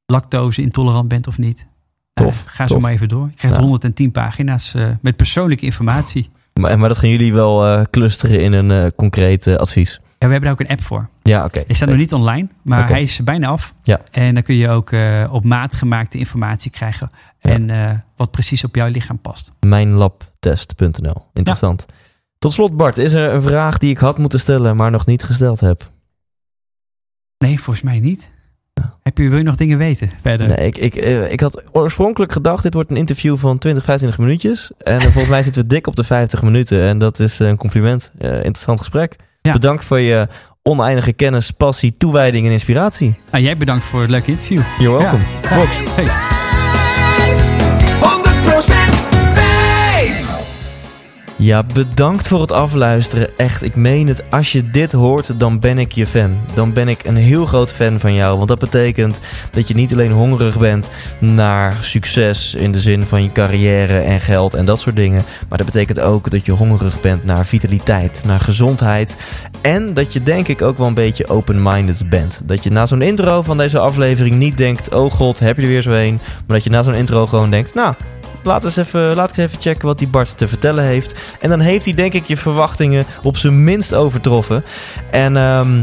Lactose 0.06 0.62
intolerant 0.62 1.08
bent 1.08 1.26
of 1.26 1.38
niet. 1.38 1.66
Nou, 2.14 2.28
Tof, 2.30 2.44
ga 2.46 2.66
zo 2.66 2.80
maar 2.80 2.92
even 2.92 3.08
door. 3.08 3.26
Je 3.30 3.34
krijgt 3.36 3.56
Ja. 3.56 3.62
110 3.62 4.12
pagina's 4.12 4.74
met 5.00 5.16
persoonlijke 5.16 5.64
informatie. 5.64 6.30
Maar, 6.60 6.78
maar 6.78 6.88
dat 6.88 6.98
gaan 6.98 7.08
jullie 7.08 7.32
wel 7.32 7.66
eh, 7.66 7.82
clusteren 7.90 8.40
in 8.40 8.52
een 8.52 8.70
eh, 8.70 8.90
concreet 8.96 9.46
eh, 9.46 9.54
advies. 9.54 10.00
En 10.18 10.26
we 10.26 10.32
hebben 10.32 10.42
daar 10.42 10.52
ook 10.52 10.60
een 10.60 10.76
app 10.76 10.82
voor. 10.82 11.08
Ja, 11.22 11.44
oké. 11.44 11.62
Hij 11.66 11.74
staat 11.74 11.88
nog 11.88 11.98
niet 11.98 12.12
online, 12.12 12.48
maar 12.62 12.88
hij 12.88 13.02
is 13.02 13.24
bijna 13.24 13.46
af. 13.46 13.74
Ja. 13.82 14.00
En 14.10 14.34
dan 14.34 14.42
kun 14.42 14.54
je 14.54 14.68
ook 14.68 14.92
op 15.30 15.44
maat 15.44 15.74
gemaakte 15.74 16.18
informatie 16.18 16.70
krijgen. 16.70 17.10
Ja. 17.40 17.50
En 17.50 18.04
wat 18.16 18.30
precies 18.30 18.64
op 18.64 18.74
jouw 18.74 18.88
lichaam 18.88 19.18
past. 19.18 19.52
Mijnlabtest.nl. 19.60 21.26
Interessant. 21.32 21.86
Tot 22.38 22.52
slot, 22.52 22.76
Bart, 22.76 22.98
is 22.98 23.12
er 23.12 23.34
een 23.34 23.42
vraag 23.42 23.78
die 23.78 23.90
ik 23.90 23.98
had 23.98 24.18
moeten 24.18 24.40
stellen, 24.40 24.76
maar 24.76 24.90
nog 24.90 25.06
niet 25.06 25.22
gesteld 25.22 25.60
heb? 25.60 25.90
Nee, 27.38 27.60
volgens 27.60 27.84
mij 27.84 28.00
niet. 28.00 28.30
Heb 29.02 29.18
je, 29.18 29.28
wil 29.28 29.38
je 29.38 29.44
nog 29.44 29.56
dingen 29.56 29.78
weten 29.78 30.10
verder? 30.22 30.46
Nee, 30.48 30.66
ik, 30.66 30.76
ik, 30.78 30.94
eh, 30.94 31.32
ik 31.32 31.40
had 31.40 31.62
oorspronkelijk 31.72 32.32
gedacht, 32.32 32.62
dit 32.62 32.74
wordt 32.74 32.90
een 32.90 32.96
interview 32.96 33.36
van 33.36 33.58
20, 33.58 33.84
25 33.84 34.20
minuutjes. 34.20 34.70
En 34.78 34.96
eh, 34.96 35.02
volgens 35.02 35.28
mij 35.28 35.42
zitten 35.42 35.62
we 35.62 35.68
dik 35.68 35.86
op 35.86 35.96
de 35.96 36.04
50 36.04 36.42
minuten. 36.42 36.82
En 36.82 36.98
dat 36.98 37.18
is 37.18 37.40
eh, 37.40 37.48
een 37.48 37.56
compliment. 37.56 38.10
Eh, 38.18 38.30
interessant 38.30 38.78
gesprek. 38.78 39.16
Ja. 39.42 39.52
Bedankt 39.52 39.84
voor 39.84 40.00
je 40.00 40.28
oneindige 40.62 41.12
kennis, 41.12 41.50
passie, 41.50 41.96
toewijding 41.96 42.46
en 42.46 42.52
inspiratie. 42.52 43.14
Nou, 43.30 43.44
jij 43.44 43.56
bedankt 43.56 43.84
voor 43.84 44.00
het 44.00 44.10
leuke 44.10 44.30
interview. 44.30 44.60
You're 44.78 44.98
welcome. 44.98 45.22
Ja. 45.42 45.64
Hey. 45.94 47.75
Ja, 51.38 51.62
bedankt 51.74 52.28
voor 52.28 52.40
het 52.40 52.52
afluisteren. 52.52 53.28
Echt, 53.36 53.62
ik 53.62 53.76
meen 53.76 54.06
het. 54.06 54.22
Als 54.30 54.52
je 54.52 54.70
dit 54.70 54.92
hoort, 54.92 55.40
dan 55.40 55.60
ben 55.60 55.78
ik 55.78 55.92
je 55.92 56.06
fan. 56.06 56.36
Dan 56.54 56.72
ben 56.72 56.88
ik 56.88 57.04
een 57.04 57.16
heel 57.16 57.46
groot 57.46 57.72
fan 57.72 58.00
van 58.00 58.14
jou. 58.14 58.36
Want 58.36 58.48
dat 58.48 58.58
betekent 58.58 59.20
dat 59.50 59.68
je 59.68 59.74
niet 59.74 59.92
alleen 59.92 60.12
hongerig 60.12 60.58
bent 60.58 60.90
naar 61.18 61.76
succes 61.80 62.54
in 62.54 62.72
de 62.72 62.78
zin 62.78 63.06
van 63.06 63.22
je 63.22 63.32
carrière 63.32 63.98
en 63.98 64.20
geld 64.20 64.54
en 64.54 64.64
dat 64.64 64.80
soort 64.80 64.96
dingen. 64.96 65.24
Maar 65.48 65.58
dat 65.58 65.66
betekent 65.66 66.00
ook 66.00 66.30
dat 66.30 66.44
je 66.44 66.52
hongerig 66.52 67.00
bent 67.00 67.24
naar 67.24 67.46
vitaliteit, 67.46 68.20
naar 68.24 68.40
gezondheid. 68.40 69.16
En 69.60 69.94
dat 69.94 70.12
je 70.12 70.22
denk 70.22 70.48
ik 70.48 70.62
ook 70.62 70.78
wel 70.78 70.86
een 70.86 70.94
beetje 70.94 71.28
open-minded 71.28 72.10
bent. 72.10 72.42
Dat 72.44 72.62
je 72.62 72.70
na 72.70 72.86
zo'n 72.86 73.02
intro 73.02 73.42
van 73.42 73.56
deze 73.56 73.78
aflevering 73.78 74.34
niet 74.34 74.56
denkt, 74.56 74.94
oh 74.94 75.10
god, 75.10 75.38
heb 75.38 75.56
je 75.56 75.62
er 75.62 75.68
weer 75.68 75.82
zo 75.82 75.90
een. 75.90 76.14
Maar 76.16 76.56
dat 76.56 76.64
je 76.64 76.70
na 76.70 76.82
zo'n 76.82 76.94
intro 76.94 77.26
gewoon 77.26 77.50
denkt, 77.50 77.74
nou, 77.74 77.94
Laat, 78.46 78.64
eens 78.64 78.76
even, 78.76 79.14
laat 79.14 79.30
ik 79.30 79.36
eens 79.36 79.46
even 79.52 79.62
checken 79.62 79.86
wat 79.86 79.98
die 79.98 80.08
Bart 80.08 80.36
te 80.36 80.48
vertellen 80.48 80.84
heeft. 80.84 81.14
En 81.40 81.48
dan 81.48 81.60
heeft 81.60 81.84
hij 81.84 81.94
denk 81.94 82.12
ik 82.12 82.24
je 82.24 82.36
verwachtingen 82.36 83.04
op 83.22 83.36
zijn 83.36 83.64
minst 83.64 83.94
overtroffen. 83.94 84.64
En 85.10 85.36
ehm, 85.36 85.82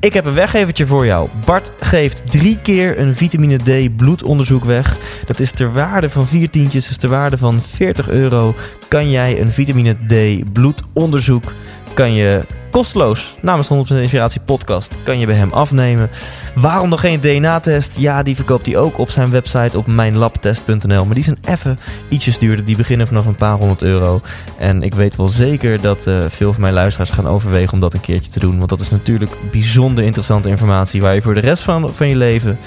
ik 0.00 0.12
heb 0.12 0.24
een 0.24 0.34
weggevertje 0.34 0.86
voor 0.86 1.06
jou. 1.06 1.28
Bart 1.44 1.70
geeft 1.80 2.30
drie 2.30 2.58
keer 2.62 2.98
een 2.98 3.14
vitamine 3.14 3.56
D 3.56 3.96
bloedonderzoek 3.96 4.64
weg. 4.64 4.96
Dat 5.26 5.40
is 5.40 5.50
ter 5.50 5.72
waarde 5.72 6.10
van 6.10 6.26
vier 6.26 6.50
tientjes, 6.50 6.86
dus 6.86 6.96
ter 6.96 7.08
waarde 7.08 7.38
van 7.38 7.62
40 7.62 8.08
euro... 8.08 8.54
kan 8.88 9.10
jij 9.10 9.40
een 9.40 9.52
vitamine 9.52 9.96
D 10.06 10.42
bloedonderzoek 10.52 11.52
kan 11.94 12.14
je 12.14 12.44
kosteloos 12.78 13.34
namens 13.40 13.68
100% 13.68 13.70
Inspiratie 13.94 14.40
podcast 14.40 14.96
kan 15.02 15.18
je 15.18 15.26
bij 15.26 15.34
hem 15.34 15.52
afnemen. 15.52 16.10
Waarom 16.54 16.88
nog 16.88 17.00
geen 17.00 17.20
DNA-test? 17.20 17.96
Ja, 17.96 18.22
die 18.22 18.34
verkoopt 18.36 18.66
hij 18.66 18.76
ook 18.76 18.98
op 18.98 19.10
zijn 19.10 19.30
website 19.30 19.78
op 19.78 19.86
mijnlabtest.nl. 19.86 21.04
Maar 21.04 21.14
die 21.14 21.24
zijn 21.24 21.38
even 21.44 21.78
ietsjes 22.08 22.38
duurder. 22.38 22.64
Die 22.64 22.76
beginnen 22.76 23.06
vanaf 23.06 23.26
een 23.26 23.34
paar 23.34 23.56
honderd 23.56 23.82
euro. 23.82 24.20
En 24.58 24.82
ik 24.82 24.94
weet 24.94 25.16
wel 25.16 25.28
zeker 25.28 25.80
dat 25.80 26.06
eh, 26.06 26.18
veel 26.28 26.52
van 26.52 26.60
mijn 26.60 26.74
luisteraars 26.74 27.10
gaan 27.10 27.28
overwegen 27.28 27.72
om 27.72 27.80
dat 27.80 27.94
een 27.94 28.00
keertje 28.00 28.30
te 28.30 28.40
doen. 28.40 28.58
Want 28.58 28.70
dat 28.70 28.80
is 28.80 28.90
natuurlijk 28.90 29.32
bijzonder 29.50 30.04
interessante 30.04 30.48
informatie 30.48 31.00
waar 31.00 31.14
je 31.14 31.22
voor 31.22 31.34
de 31.34 31.40
rest 31.40 31.62
van, 31.62 31.94
van 31.94 32.08
je 32.08 32.16
leven 32.16 32.58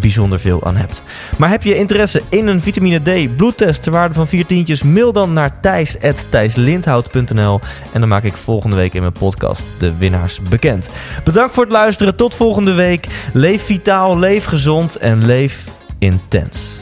bijzonder 0.00 0.40
veel 0.40 0.64
aan 0.64 0.76
hebt. 0.76 1.02
Maar 1.38 1.50
heb 1.50 1.62
je 1.62 1.78
interesse 1.78 2.22
in 2.28 2.46
een 2.46 2.60
vitamine 2.60 2.98
D 2.98 3.36
bloedtest 3.36 3.82
ter 3.82 3.92
waarde 3.92 4.14
van 4.14 4.28
4 4.28 4.46
tientjes? 4.46 4.82
Mail 4.82 5.12
dan 5.12 5.32
naar 5.32 5.60
thijs.thijslindhout.nl 5.60 7.60
en 7.92 8.00
dan 8.00 8.08
maak 8.08 8.24
ik 8.24 8.36
volgende 8.36 8.76
week 8.76 8.94
in 8.94 9.00
mijn 9.00 9.12
podcast 9.12 9.64
de 9.78 9.96
winnaars 9.96 10.40
bekend. 10.40 10.88
Bedankt 11.24 11.54
voor 11.54 11.62
het 11.62 11.72
luisteren. 11.72 12.16
Tot 12.16 12.34
volgende 12.34 12.74
week. 12.74 13.06
Leef 13.32 13.62
vitaal, 13.62 14.18
leef 14.18 14.44
gezond 14.44 14.96
en 14.96 15.26
leef 15.26 15.64
intens. 15.98 16.81